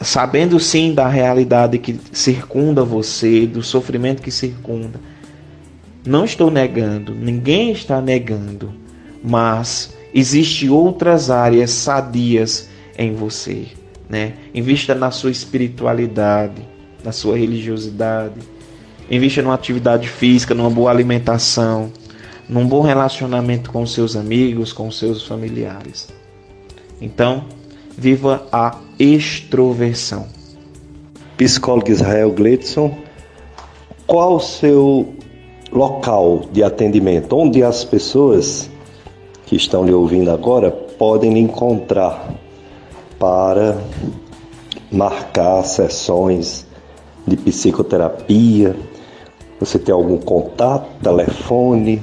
Sabendo 0.00 0.58
sim 0.58 0.94
da 0.94 1.06
realidade 1.08 1.78
que 1.78 2.00
circunda 2.10 2.82
você, 2.82 3.46
do 3.46 3.62
sofrimento 3.62 4.22
que 4.22 4.30
circunda. 4.30 4.98
Não 6.06 6.24
estou 6.24 6.50
negando, 6.50 7.14
ninguém 7.14 7.70
está 7.70 8.00
negando, 8.00 8.72
mas 9.22 9.94
existe 10.14 10.70
outras 10.70 11.30
áreas 11.30 11.70
sadias 11.70 12.70
em 12.96 13.14
você, 13.14 13.66
né? 14.12 14.34
Invista 14.54 14.94
na 14.94 15.10
sua 15.10 15.30
espiritualidade, 15.30 16.60
na 17.02 17.12
sua 17.12 17.34
religiosidade. 17.38 18.34
Invista 19.10 19.40
numa 19.40 19.54
atividade 19.54 20.06
física, 20.06 20.54
numa 20.54 20.68
boa 20.68 20.90
alimentação, 20.90 21.90
num 22.46 22.68
bom 22.68 22.82
relacionamento 22.82 23.72
com 23.72 23.86
seus 23.86 24.14
amigos, 24.14 24.70
com 24.70 24.90
seus 24.90 25.26
familiares. 25.26 26.08
Então, 27.00 27.46
viva 27.96 28.46
a 28.52 28.76
extroversão. 28.98 30.26
Psicólogo 31.38 31.90
Israel 31.90 32.32
Gledson, 32.32 32.94
qual 34.06 34.36
o 34.36 34.40
seu 34.40 35.14
local 35.72 36.42
de 36.52 36.62
atendimento? 36.62 37.34
Onde 37.34 37.62
as 37.62 37.82
pessoas 37.82 38.70
que 39.46 39.56
estão 39.56 39.86
lhe 39.86 39.92
ouvindo 39.92 40.30
agora 40.30 40.70
podem 40.70 41.32
lhe 41.32 41.40
encontrar 41.40 42.41
para 43.22 43.80
marcar 44.90 45.62
sessões 45.62 46.66
de 47.24 47.36
psicoterapia? 47.36 48.74
Você 49.60 49.78
tem 49.78 49.94
algum 49.94 50.18
contato, 50.18 50.88
telefone, 51.00 52.02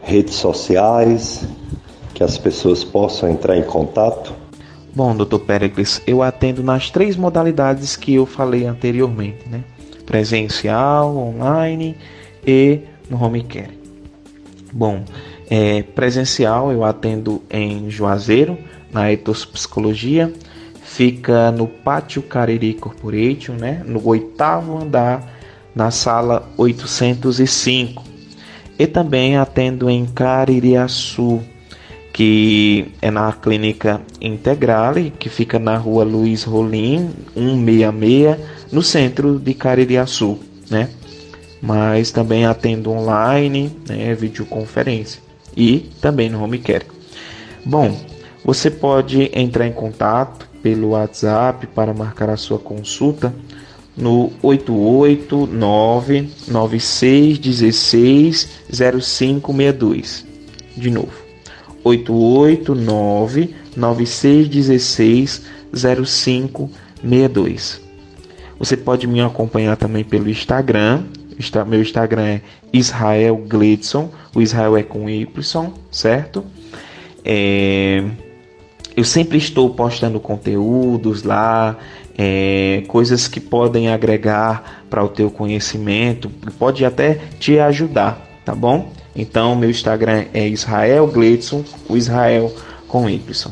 redes 0.00 0.36
sociais 0.36 1.46
que 2.14 2.24
as 2.24 2.38
pessoas 2.38 2.82
possam 2.82 3.28
entrar 3.28 3.58
em 3.58 3.62
contato? 3.62 4.32
Bom, 4.94 5.14
doutor 5.14 5.40
Pericles, 5.40 6.00
eu 6.06 6.22
atendo 6.22 6.62
nas 6.62 6.88
três 6.88 7.14
modalidades 7.14 7.94
que 7.94 8.14
eu 8.14 8.24
falei 8.24 8.64
anteriormente, 8.64 9.46
né? 9.46 9.64
Presencial, 10.06 11.14
online 11.14 11.94
e 12.46 12.80
no 13.10 13.22
home 13.22 13.42
care. 13.42 13.78
Bom, 14.72 15.02
é, 15.50 15.82
presencial 15.82 16.72
eu 16.72 16.84
atendo 16.84 17.42
em 17.50 17.90
Juazeiro, 17.90 18.56
na 18.90 19.12
Ethos 19.12 19.44
Psicologia, 19.44 20.32
fica 20.94 21.50
no 21.50 21.66
Pátio 21.66 22.22
Cariri 22.22 22.72
Corporation, 22.74 23.54
né, 23.54 23.82
no 23.84 24.00
oitavo 24.06 24.80
andar, 24.80 25.28
na 25.74 25.90
sala 25.90 26.48
805. 26.56 28.04
E 28.78 28.86
também 28.86 29.36
atendo 29.36 29.90
em 29.90 30.06
Caririaçu, 30.06 31.40
que 32.12 32.92
é 33.02 33.10
na 33.10 33.32
clínica 33.32 34.00
Integrale, 34.20 35.12
que 35.18 35.28
fica 35.28 35.58
na 35.58 35.76
rua 35.76 36.04
Luiz 36.04 36.44
Rolim, 36.44 37.10
166, 37.34 38.36
no 38.70 38.80
centro 38.80 39.40
de 39.40 39.52
Caririaçu, 39.52 40.38
né? 40.70 40.88
Mas 41.60 42.12
também 42.12 42.46
atendo 42.46 42.92
online, 42.92 43.76
né, 43.88 44.14
videoconferência 44.14 45.20
e 45.56 45.90
também 46.00 46.30
no 46.30 46.40
home 46.40 46.58
care. 46.58 46.86
Bom, 47.64 47.98
você 48.44 48.70
pode 48.70 49.28
entrar 49.34 49.66
em 49.66 49.72
contato 49.72 50.53
pelo 50.64 50.88
WhatsApp 50.88 51.66
para 51.66 51.92
marcar 51.92 52.30
a 52.30 52.38
sua 52.38 52.58
consulta 52.58 53.34
no 53.94 54.32
889 54.42 56.30
9616 56.48 58.48
0562. 58.72 60.26
De 60.74 60.90
novo, 60.90 61.12
889 61.84 63.54
9616 63.76 65.42
0562. 65.70 67.82
Você 68.58 68.76
pode 68.78 69.06
me 69.06 69.20
acompanhar 69.20 69.76
também 69.76 70.02
pelo 70.02 70.30
Instagram. 70.30 71.02
Meu 71.68 71.82
Instagram 71.82 72.22
é 72.22 72.40
Israel 72.72 73.36
Gledson. 73.46 74.10
O 74.34 74.40
Israel 74.40 74.78
é 74.78 74.82
com 74.82 75.10
Y, 75.10 75.70
certo? 75.90 76.42
É 77.22 78.02
eu 78.96 79.04
sempre 79.04 79.38
estou 79.38 79.70
postando 79.70 80.20
conteúdos 80.20 81.22
lá, 81.22 81.76
é, 82.16 82.84
coisas 82.86 83.26
que 83.26 83.40
podem 83.40 83.88
agregar 83.88 84.84
para 84.88 85.02
o 85.02 85.08
teu 85.08 85.30
conhecimento, 85.30 86.30
pode 86.58 86.84
até 86.84 87.18
te 87.38 87.58
ajudar, 87.58 88.40
tá 88.44 88.54
bom? 88.54 88.92
Então, 89.16 89.56
meu 89.56 89.70
Instagram 89.70 90.24
é 90.32 90.46
Israel 90.46 91.06
Gleidson, 91.08 91.64
o 91.88 91.96
Israel 91.96 92.52
com 92.86 93.08
Y. 93.08 93.50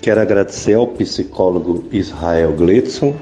Quero 0.00 0.20
agradecer 0.20 0.74
ao 0.74 0.86
psicólogo 0.86 1.84
Israel 1.92 2.52
Gleidson 2.52 3.14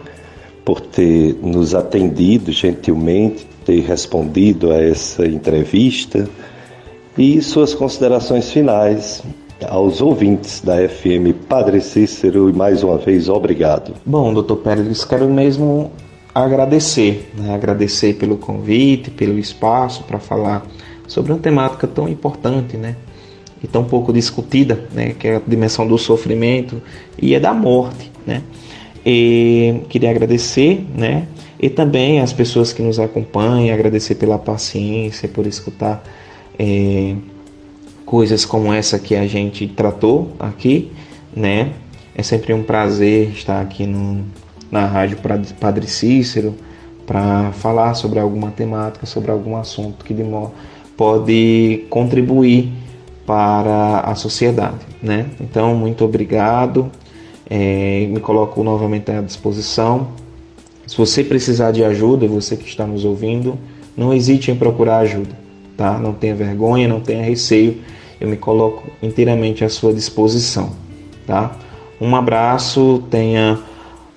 por 0.64 0.80
ter 0.80 1.36
nos 1.42 1.74
atendido 1.74 2.52
gentilmente, 2.52 3.46
ter 3.64 3.80
respondido 3.80 4.72
a 4.72 4.82
essa 4.82 5.26
entrevista 5.26 6.28
e 7.16 7.40
suas 7.40 7.72
considerações 7.72 8.50
finais 8.50 9.22
aos 9.64 10.00
ouvintes 10.00 10.60
da 10.60 10.76
FM 10.88 11.32
Padre 11.48 11.80
Cícero 11.80 12.50
e 12.50 12.52
mais 12.52 12.82
uma 12.82 12.98
vez 12.98 13.28
obrigado. 13.28 13.94
Bom, 14.04 14.32
doutor 14.34 14.56
Pérez, 14.56 15.04
quero 15.04 15.28
mesmo 15.28 15.90
agradecer, 16.34 17.30
né? 17.34 17.54
agradecer 17.54 18.14
pelo 18.14 18.36
convite, 18.36 19.10
pelo 19.10 19.38
espaço 19.38 20.04
para 20.04 20.18
falar 20.18 20.66
sobre 21.06 21.32
uma 21.32 21.38
temática 21.38 21.86
tão 21.86 22.08
importante, 22.08 22.76
né? 22.76 22.96
E 23.62 23.66
tão 23.66 23.84
pouco 23.84 24.12
discutida, 24.12 24.86
né? 24.92 25.14
Que 25.18 25.28
é 25.28 25.36
a 25.36 25.42
dimensão 25.46 25.86
do 25.86 25.96
sofrimento 25.96 26.82
e 27.20 27.34
é 27.34 27.40
da 27.40 27.54
morte, 27.54 28.12
né? 28.26 28.42
E 29.04 29.82
queria 29.88 30.10
agradecer, 30.10 30.84
né? 30.94 31.26
E 31.58 31.70
também 31.70 32.20
as 32.20 32.32
pessoas 32.32 32.72
que 32.72 32.82
nos 32.82 32.98
acompanham, 32.98 33.72
agradecer 33.72 34.16
pela 34.16 34.38
paciência, 34.38 35.26
por 35.26 35.46
escutar. 35.46 36.04
É, 36.58 37.14
coisas 38.06 38.44
como 38.44 38.72
essa 38.72 38.98
que 38.98 39.16
a 39.16 39.26
gente 39.26 39.66
tratou 39.66 40.30
aqui, 40.38 40.92
né? 41.34 41.72
É 42.14 42.22
sempre 42.22 42.54
um 42.54 42.62
prazer 42.62 43.30
estar 43.30 43.60
aqui 43.60 43.84
no, 43.84 44.24
na 44.70 44.86
Rádio 44.86 45.18
Padre 45.60 45.86
Cícero 45.86 46.54
para 47.04 47.52
falar 47.52 47.94
sobre 47.94 48.18
alguma 48.18 48.50
temática, 48.50 49.04
sobre 49.04 49.30
algum 49.30 49.56
assunto 49.56 50.04
que 50.04 50.14
pode 50.96 51.84
contribuir 51.90 52.72
para 53.26 54.00
a 54.00 54.14
sociedade, 54.14 54.86
né? 55.02 55.26
Então, 55.40 55.74
muito 55.74 56.04
obrigado. 56.04 56.90
É, 57.50 58.06
me 58.08 58.20
coloco 58.20 58.62
novamente 58.62 59.10
à 59.10 59.20
disposição. 59.20 60.08
Se 60.86 60.96
você 60.96 61.22
precisar 61.24 61.72
de 61.72 61.84
ajuda, 61.84 62.26
você 62.26 62.56
que 62.56 62.68
está 62.68 62.86
nos 62.86 63.04
ouvindo, 63.04 63.58
não 63.96 64.14
hesite 64.14 64.50
em 64.50 64.56
procurar 64.56 64.98
ajuda, 64.98 65.36
tá? 65.76 65.98
Não 65.98 66.12
tenha 66.12 66.34
vergonha, 66.34 66.88
não 66.88 67.00
tenha 67.00 67.22
receio 67.22 67.78
eu 68.20 68.28
me 68.28 68.36
coloco 68.36 68.90
inteiramente 69.02 69.64
à 69.64 69.68
sua 69.68 69.92
disposição, 69.92 70.72
tá? 71.26 71.56
Um 72.00 72.14
abraço, 72.14 73.02
tenha 73.10 73.58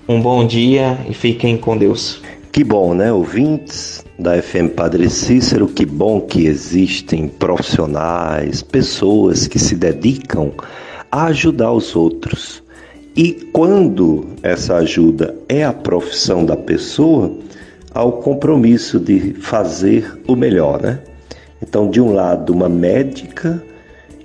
um 0.08 0.20
bom 0.20 0.46
dia 0.46 0.98
e 1.08 1.14
fiquem 1.14 1.56
com 1.56 1.76
Deus. 1.76 2.22
Que 2.52 2.64
bom, 2.64 2.94
né, 2.94 3.12
ouvintes 3.12 4.04
da 4.18 4.40
FM 4.42 4.74
Padre 4.74 5.08
Cícero, 5.08 5.68
que 5.68 5.86
bom 5.86 6.20
que 6.20 6.46
existem 6.46 7.28
profissionais, 7.28 8.60
pessoas 8.60 9.46
que 9.46 9.58
se 9.58 9.76
dedicam 9.76 10.52
a 11.12 11.26
ajudar 11.26 11.72
os 11.72 11.94
outros. 11.94 12.62
E 13.16 13.32
quando 13.52 14.26
essa 14.42 14.76
ajuda 14.76 15.34
é 15.48 15.64
a 15.64 15.72
profissão 15.72 16.44
da 16.44 16.56
pessoa, 16.56 17.32
há 17.92 18.02
o 18.02 18.12
compromisso 18.12 18.98
de 18.98 19.34
fazer 19.34 20.20
o 20.26 20.34
melhor, 20.34 20.80
né? 20.82 21.00
Então, 21.62 21.90
de 21.90 22.00
um 22.00 22.12
lado, 22.12 22.52
uma 22.52 22.68
médica 22.68 23.62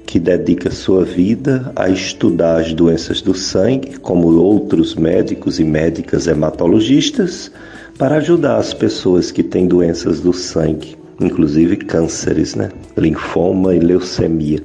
que 0.05 0.19
dedica 0.19 0.71
sua 0.71 1.03
vida 1.03 1.71
a 1.75 1.89
estudar 1.89 2.61
as 2.61 2.73
doenças 2.73 3.21
do 3.21 3.33
sangue, 3.33 3.97
como 3.97 4.33
outros 4.35 4.95
médicos 4.95 5.59
e 5.59 5.63
médicas 5.63 6.27
hematologistas, 6.27 7.51
para 7.97 8.17
ajudar 8.17 8.57
as 8.57 8.73
pessoas 8.73 9.31
que 9.31 9.43
têm 9.43 9.67
doenças 9.67 10.21
do 10.21 10.31
sangue, 10.31 10.95
inclusive 11.19 11.77
cânceres, 11.77 12.55
né? 12.55 12.69
linfoma 12.95 13.75
e 13.75 13.79
leucemia. 13.79 14.59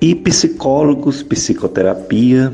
E 0.00 0.14
psicólogos, 0.14 1.22
psicoterapia, 1.22 2.52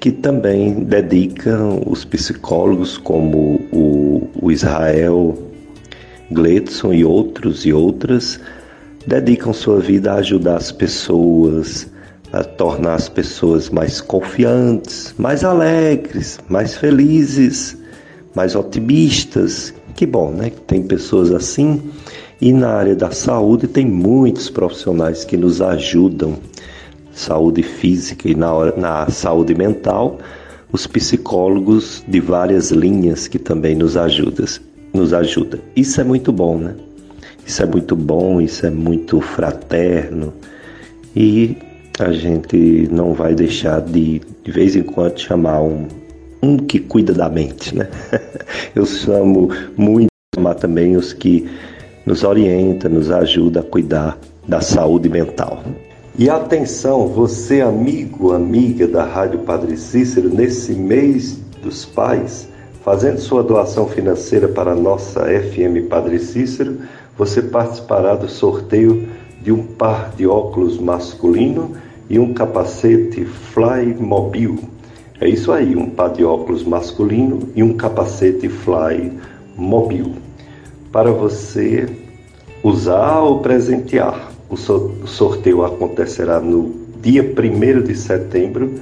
que 0.00 0.10
também 0.10 0.82
dedicam 0.82 1.80
os 1.86 2.04
psicólogos, 2.04 2.98
como 2.98 3.60
o, 3.72 4.28
o 4.42 4.50
Israel 4.50 5.38
Gledson 6.32 6.92
e 6.92 7.04
outros 7.04 7.64
e 7.64 7.72
outras 7.72 8.40
dedicam 9.06 9.52
sua 9.52 9.80
vida 9.80 10.12
a 10.12 10.16
ajudar 10.16 10.56
as 10.56 10.70
pessoas, 10.70 11.88
a 12.32 12.42
tornar 12.42 12.94
as 12.94 13.08
pessoas 13.08 13.68
mais 13.68 14.00
confiantes, 14.00 15.14
mais 15.18 15.44
alegres, 15.44 16.38
mais 16.48 16.76
felizes, 16.76 17.76
mais 18.34 18.54
otimistas. 18.54 19.74
Que 19.94 20.06
bom, 20.06 20.30
né? 20.30 20.50
Tem 20.66 20.82
pessoas 20.82 21.30
assim. 21.32 21.80
E 22.40 22.52
na 22.52 22.70
área 22.70 22.96
da 22.96 23.10
saúde 23.10 23.66
tem 23.66 23.86
muitos 23.86 24.50
profissionais 24.50 25.24
que 25.24 25.36
nos 25.36 25.60
ajudam, 25.60 26.38
saúde 27.12 27.62
física 27.62 28.28
e 28.28 28.34
na, 28.34 28.52
hora, 28.52 28.74
na 28.76 29.08
saúde 29.10 29.54
mental, 29.54 30.18
os 30.72 30.86
psicólogos 30.86 32.02
de 32.08 32.18
várias 32.18 32.70
linhas 32.70 33.28
que 33.28 33.38
também 33.38 33.76
nos 33.76 33.96
ajudam, 33.96 34.46
nos 34.92 35.12
ajuda. 35.12 35.58
Isso 35.74 36.00
é 36.00 36.04
muito 36.04 36.32
bom, 36.32 36.58
né? 36.58 36.74
Isso 37.46 37.62
é 37.62 37.66
muito 37.66 37.96
bom, 37.96 38.40
isso 38.40 38.66
é 38.66 38.70
muito 38.70 39.20
fraterno 39.20 40.32
e 41.14 41.56
a 41.98 42.12
gente 42.12 42.88
não 42.90 43.12
vai 43.12 43.34
deixar 43.34 43.80
de 43.80 44.20
de 44.44 44.50
vez 44.50 44.74
em 44.74 44.82
quando 44.82 45.18
chamar 45.18 45.62
um, 45.62 45.86
um 46.42 46.56
que 46.56 46.78
cuida 46.78 47.12
da 47.12 47.28
mente, 47.28 47.74
né? 47.76 47.88
Eu 48.74 48.84
chamo 48.86 49.50
muito 49.76 50.08
chamar 50.34 50.54
também 50.54 50.96
os 50.96 51.12
que 51.12 51.48
nos 52.04 52.24
orienta, 52.24 52.88
nos 52.88 53.10
ajuda 53.10 53.60
a 53.60 53.62
cuidar 53.62 54.18
da 54.48 54.60
saúde 54.60 55.08
mental. 55.08 55.62
E 56.18 56.28
atenção, 56.28 57.06
você 57.06 57.60
amigo, 57.60 58.32
amiga 58.32 58.88
da 58.88 59.04
Rádio 59.04 59.40
Padre 59.40 59.76
Cícero, 59.76 60.28
nesse 60.28 60.72
mês 60.72 61.38
dos 61.62 61.84
pais, 61.84 62.48
fazendo 62.84 63.18
sua 63.18 63.42
doação 63.42 63.88
financeira 63.88 64.48
para 64.48 64.72
a 64.72 64.76
nossa 64.76 65.24
FM 65.24 65.88
Padre 65.88 66.18
Cícero, 66.18 66.78
você 67.16 67.42
participará 67.42 68.14
do 68.14 68.28
sorteio 68.28 69.08
de 69.40 69.52
um 69.52 69.62
par 69.64 70.12
de 70.16 70.26
óculos 70.26 70.78
masculino 70.78 71.72
e 72.08 72.18
um 72.18 72.32
capacete 72.32 73.24
Fly 73.24 73.94
Mobil. 73.98 74.58
É 75.20 75.28
isso 75.28 75.52
aí, 75.52 75.76
um 75.76 75.88
par 75.88 76.10
de 76.10 76.24
óculos 76.24 76.64
masculino 76.64 77.48
e 77.54 77.62
um 77.62 77.74
capacete 77.74 78.48
Fly 78.48 79.12
Mobil. 79.56 80.12
Para 80.90 81.12
você 81.12 81.86
usar 82.62 83.20
ou 83.20 83.40
presentear. 83.40 84.30
O 84.48 84.56
sorteio 85.06 85.64
acontecerá 85.64 86.38
no 86.38 86.74
dia 87.00 87.22
1 87.22 87.82
de 87.82 87.96
setembro, 87.96 88.74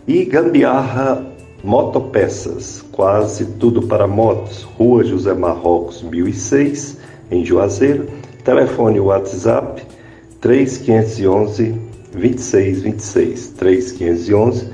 E 0.07 0.23
Gambiarra 0.25 1.34
Motopeças, 1.65 2.85
quase 2.91 3.43
tudo 3.43 3.87
para 3.87 4.05
motos, 4.05 4.61
Rua 4.61 5.03
José 5.03 5.33
Marrocos 5.33 6.03
1006, 6.03 6.99
em 7.31 7.43
Juazeiro 7.43 8.05
Telefone 8.43 8.99
WhatsApp 8.99 9.81
3511 10.39 11.73
2626 12.13 13.47
3511 13.57 14.69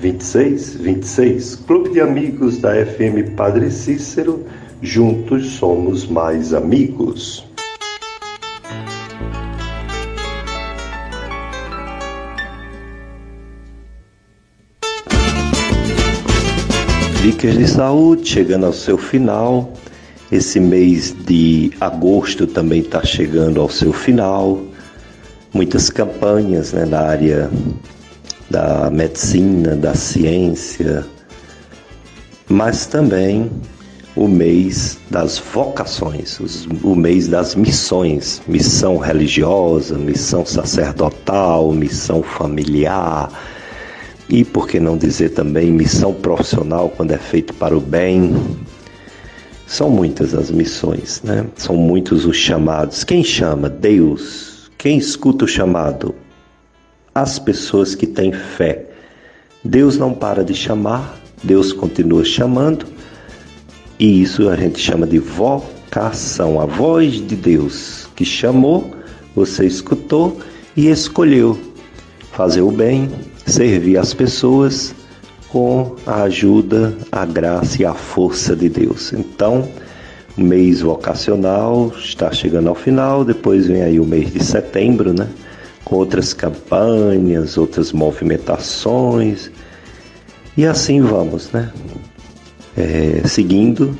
2626. 0.00 1.56
Clube 1.66 1.90
de 1.90 2.00
Amigos 2.00 2.58
da 2.58 2.74
FM 2.74 3.34
Padre 3.36 3.68
Cícero, 3.68 4.44
juntos 4.80 5.54
somos 5.54 6.06
mais 6.06 6.54
amigos. 6.54 7.49
Dicas 17.22 17.58
de 17.58 17.68
saúde 17.68 18.26
chegando 18.26 18.64
ao 18.64 18.72
seu 18.72 18.96
final. 18.96 19.70
Esse 20.32 20.58
mês 20.58 21.14
de 21.26 21.70
agosto 21.78 22.46
também 22.46 22.80
está 22.80 23.04
chegando 23.04 23.60
ao 23.60 23.68
seu 23.68 23.92
final. 23.92 24.58
Muitas 25.52 25.90
campanhas 25.90 26.72
né, 26.72 26.86
na 26.86 27.00
área 27.00 27.50
da 28.48 28.88
medicina, 28.90 29.76
da 29.76 29.94
ciência, 29.94 31.04
mas 32.48 32.86
também 32.86 33.50
o 34.16 34.26
mês 34.26 34.98
das 35.10 35.38
vocações, 35.38 36.40
o 36.82 36.94
mês 36.94 37.28
das 37.28 37.54
missões, 37.54 38.40
missão 38.48 38.96
religiosa, 38.96 39.98
missão 39.98 40.46
sacerdotal, 40.46 41.70
missão 41.70 42.22
familiar 42.22 43.30
e 44.30 44.44
por 44.44 44.68
que 44.68 44.78
não 44.78 44.96
dizer 44.96 45.30
também 45.30 45.72
missão 45.72 46.14
profissional 46.14 46.88
quando 46.88 47.10
é 47.10 47.18
feito 47.18 47.52
para 47.54 47.76
o 47.76 47.80
bem. 47.80 48.32
São 49.66 49.90
muitas 49.90 50.34
as 50.34 50.50
missões, 50.50 51.20
né? 51.22 51.46
São 51.56 51.76
muitos 51.76 52.24
os 52.24 52.36
chamados. 52.36 53.02
Quem 53.02 53.24
chama? 53.24 53.68
Deus. 53.68 54.70
Quem 54.78 54.98
escuta 54.98 55.44
o 55.44 55.48
chamado? 55.48 56.14
As 57.12 57.38
pessoas 57.38 57.94
que 57.94 58.06
têm 58.06 58.32
fé. 58.32 58.86
Deus 59.64 59.98
não 59.98 60.14
para 60.14 60.44
de 60.44 60.54
chamar, 60.54 61.20
Deus 61.42 61.72
continua 61.72 62.24
chamando, 62.24 62.86
e 63.98 64.22
isso 64.22 64.48
a 64.48 64.56
gente 64.56 64.78
chama 64.80 65.06
de 65.06 65.18
vocação, 65.18 66.58
a 66.58 66.64
voz 66.64 67.14
de 67.14 67.36
Deus 67.36 68.08
que 68.16 68.24
chamou, 68.24 68.90
você 69.34 69.66
escutou 69.66 70.38
e 70.74 70.88
escolheu 70.88 71.58
fazer 72.32 72.62
o 72.62 72.70
bem, 72.70 73.10
servir 73.50 73.98
as 73.98 74.14
pessoas 74.14 74.94
com 75.48 75.96
a 76.06 76.22
ajuda, 76.22 76.96
a 77.10 77.24
graça 77.26 77.82
e 77.82 77.84
a 77.84 77.92
força 77.92 78.54
de 78.54 78.68
Deus. 78.68 79.12
Então, 79.12 79.68
o 80.38 80.42
mês 80.42 80.80
vocacional 80.80 81.92
está 81.98 82.32
chegando 82.32 82.68
ao 82.68 82.74
final, 82.74 83.24
depois 83.24 83.66
vem 83.66 83.82
aí 83.82 83.98
o 83.98 84.04
mês 84.04 84.32
de 84.32 84.42
setembro, 84.44 85.12
né? 85.12 85.28
Com 85.84 85.96
outras 85.96 86.32
campanhas, 86.32 87.58
outras 87.58 87.92
movimentações. 87.92 89.50
E 90.56 90.64
assim 90.64 91.00
vamos, 91.00 91.50
né? 91.50 91.72
É, 92.76 93.26
seguindo 93.26 93.98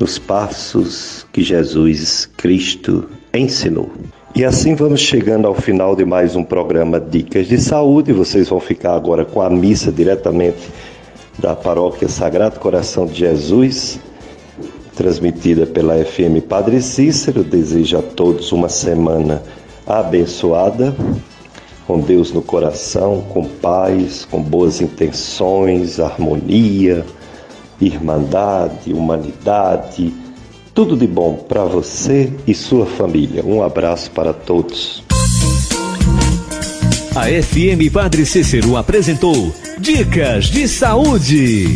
os 0.00 0.18
passos 0.18 1.26
que 1.32 1.42
Jesus 1.42 2.28
Cristo 2.36 3.08
ensinou. 3.32 3.92
E 4.36 4.44
assim 4.44 4.74
vamos 4.74 5.00
chegando 5.00 5.46
ao 5.46 5.54
final 5.54 5.94
de 5.94 6.04
mais 6.04 6.34
um 6.34 6.42
programa 6.42 6.98
Dicas 6.98 7.46
de 7.46 7.56
Saúde. 7.56 8.12
Vocês 8.12 8.48
vão 8.48 8.58
ficar 8.58 8.96
agora 8.96 9.24
com 9.24 9.40
a 9.40 9.48
missa 9.48 9.92
diretamente 9.92 10.58
da 11.38 11.54
Paróquia 11.54 12.08
Sagrado 12.08 12.58
Coração 12.58 13.06
de 13.06 13.14
Jesus, 13.14 14.00
transmitida 14.96 15.66
pela 15.66 16.04
FM 16.04 16.42
Padre 16.48 16.82
Cícero. 16.82 17.44
Desejo 17.44 17.96
a 17.96 18.02
todos 18.02 18.50
uma 18.50 18.68
semana 18.68 19.40
abençoada, 19.86 20.92
com 21.86 22.00
Deus 22.00 22.32
no 22.32 22.42
coração, 22.42 23.20
com 23.32 23.44
paz, 23.44 24.24
com 24.28 24.42
boas 24.42 24.80
intenções, 24.80 26.00
harmonia, 26.00 27.06
irmandade, 27.80 28.92
humanidade 28.92 30.12
tudo 30.74 30.96
de 30.96 31.06
bom 31.06 31.36
para 31.36 31.64
você 31.64 32.32
e 32.46 32.52
sua 32.52 32.84
família. 32.84 33.44
Um 33.44 33.62
abraço 33.62 34.10
para 34.10 34.32
todos. 34.32 35.04
A 37.14 37.26
FM 37.26 37.92
Padre 37.92 38.26
Cícero 38.26 38.76
apresentou 38.76 39.54
Dicas 39.78 40.46
de 40.46 40.66
Saúde. 40.66 41.72